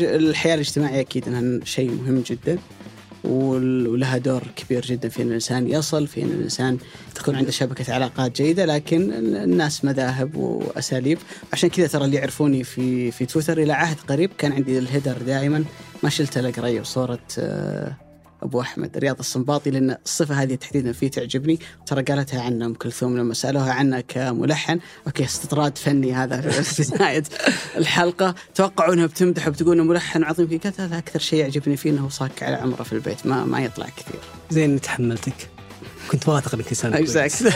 الحياة 0.00 0.54
الاجتماعية 0.54 1.00
أكيد 1.00 1.28
إنها 1.28 1.64
شيء 1.64 1.90
مهم 1.90 2.22
جدا. 2.26 2.58
ولها 3.26 4.18
دور 4.18 4.42
كبير 4.56 4.86
جدا 4.86 5.08
في 5.08 5.22
إن 5.22 5.28
الإنسان 5.28 5.68
يصل 5.68 6.06
في 6.06 6.22
إن 6.22 6.28
الإنسان 6.28 6.78
تكون 7.14 7.36
عنده 7.36 7.50
شبكة 7.50 7.94
علاقات 7.94 8.36
جيدة 8.42 8.64
لكن 8.64 9.12
الناس 9.12 9.84
مذاهب 9.84 10.34
وأساليب. 10.34 11.18
عشان 11.52 11.68
كذا 11.68 11.86
ترى 11.86 12.04
اللي 12.04 12.16
يعرفوني 12.16 12.64
في 12.64 13.10
في 13.10 13.26
تويتر 13.26 13.58
إلى 13.58 13.72
عهد 13.72 13.96
قريب 14.08 14.30
كان 14.38 14.52
عندي 14.52 14.78
الهيدر 14.78 15.16
دائما 15.26 15.64
ما 16.02 16.10
شلت 16.10 16.38
الا 16.38 16.50
قريب 16.50 16.84
صورة 16.84 17.18
آه، 17.38 18.05
أبو 18.42 18.60
أحمد 18.60 18.98
رياض 18.98 19.18
السنباطي 19.18 19.70
لأن 19.70 19.96
الصفة 20.04 20.42
هذه 20.42 20.54
تحديدا 20.54 20.92
فيه 20.92 21.10
تعجبني. 21.10 21.58
ترى 21.86 22.02
قالتها 22.02 22.42
عنه 22.42 22.66
ام 22.66 22.74
كلثوم 22.74 23.18
لما 23.18 23.34
سألوها 23.34 23.72
عنه 23.72 24.00
كملحن. 24.00 24.78
أوكي 25.06 25.24
استطراد 25.24 25.78
فني 25.78 26.12
هذا 26.12 26.40
في 26.40 26.82
بدايه 26.94 27.24
الحلقة. 27.76 28.34
توقعوا 28.54 28.94
إنها 28.94 29.06
بتمدح 29.06 29.48
وبتقول 29.48 29.72
إنه 29.72 29.84
ملحن 29.84 30.24
عظيم. 30.24 30.58
كذا 30.58 30.86
لا 30.86 30.98
أكثر 30.98 31.18
شيء 31.18 31.38
يعجبني 31.40 31.76
فيه 31.76 31.90
إنه 31.90 32.08
صاك 32.08 32.42
على 32.42 32.56
عمره 32.56 32.82
في 32.82 32.92
البيت 32.92 33.26
ما 33.26 33.44
ما 33.44 33.60
يطلع 33.60 33.86
كثير. 33.86 34.20
زين 34.50 34.80
تحملتك. 34.80 35.55
كنت 36.10 36.28
واثق 36.28 36.54
انك 36.54 36.68
إنسان 36.68 37.04
كويس. 37.04 37.42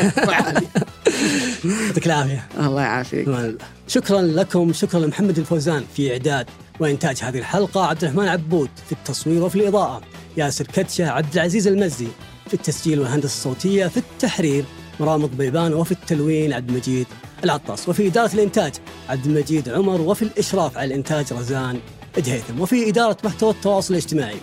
يعطيك 1.87 2.07
العافية. 2.07 2.49
الله 2.61 2.83
يعافيك. 2.83 3.57
شكرا 3.89 4.23
لكم 4.23 4.73
شكرا 4.73 5.01
لمحمد 5.01 5.39
الفوزان 5.39 5.85
في 5.97 6.13
إعداد 6.13 6.47
وإنتاج 6.81 7.19
هذه 7.23 7.39
الحلقة 7.39 7.87
عبد 7.87 8.05
الرحمن 8.05 8.29
عبود 8.29 8.71
في 8.87 8.93
التصوير 8.93 9.43
وفي 9.43 9.57
الإضاءة 9.57 10.01
ياسر 10.37 10.65
كتشة 10.65 11.11
عبد 11.11 11.35
العزيز 11.35 11.67
المزي 11.69 12.09
في 12.47 12.55
التسجيل 12.55 13.01
والهندسة 13.01 13.27
الصوتية 13.27 13.87
في 13.87 13.97
التحرير 13.97 14.65
مرام 15.01 15.25
الضبيبان 15.25 15.75
وفي 15.75 15.93
التلوين 15.93 16.53
عبد 16.53 16.69
المجيد 16.69 17.07
العطاس 17.45 17.89
وفي 17.89 18.07
إدارة 18.07 18.35
الإنتاج 18.35 18.73
عبد 19.09 19.27
المجيد 19.27 19.69
عمر 19.69 20.01
وفي 20.01 20.23
الإشراف 20.23 20.79
على 20.79 20.87
الإنتاج 20.87 21.33
رزان 21.33 21.81
دهيثم 22.19 22.61
وفي 22.61 22.89
إدارة 22.89 23.17
محتوى 23.25 23.51
التواصل 23.51 23.95
الاجتماعي 23.95 24.37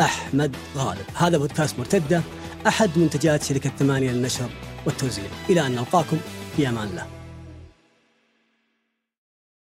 أحمد 0.00 0.56
غالب. 0.76 1.04
هذا 1.14 1.38
بودكاست 1.38 1.78
مرتدة. 1.78 2.22
أحد 2.66 2.98
منتجات 2.98 3.42
شركة 3.42 3.70
ثمانية 3.78 4.10
للنشر 4.10 4.48
والتوزيع. 4.86 5.24
إلى 5.50 5.66
أن 5.66 5.72
نلقاكم 5.72 6.16
في 6.56 6.68
أمان 6.68 6.88
الله. 6.88 7.21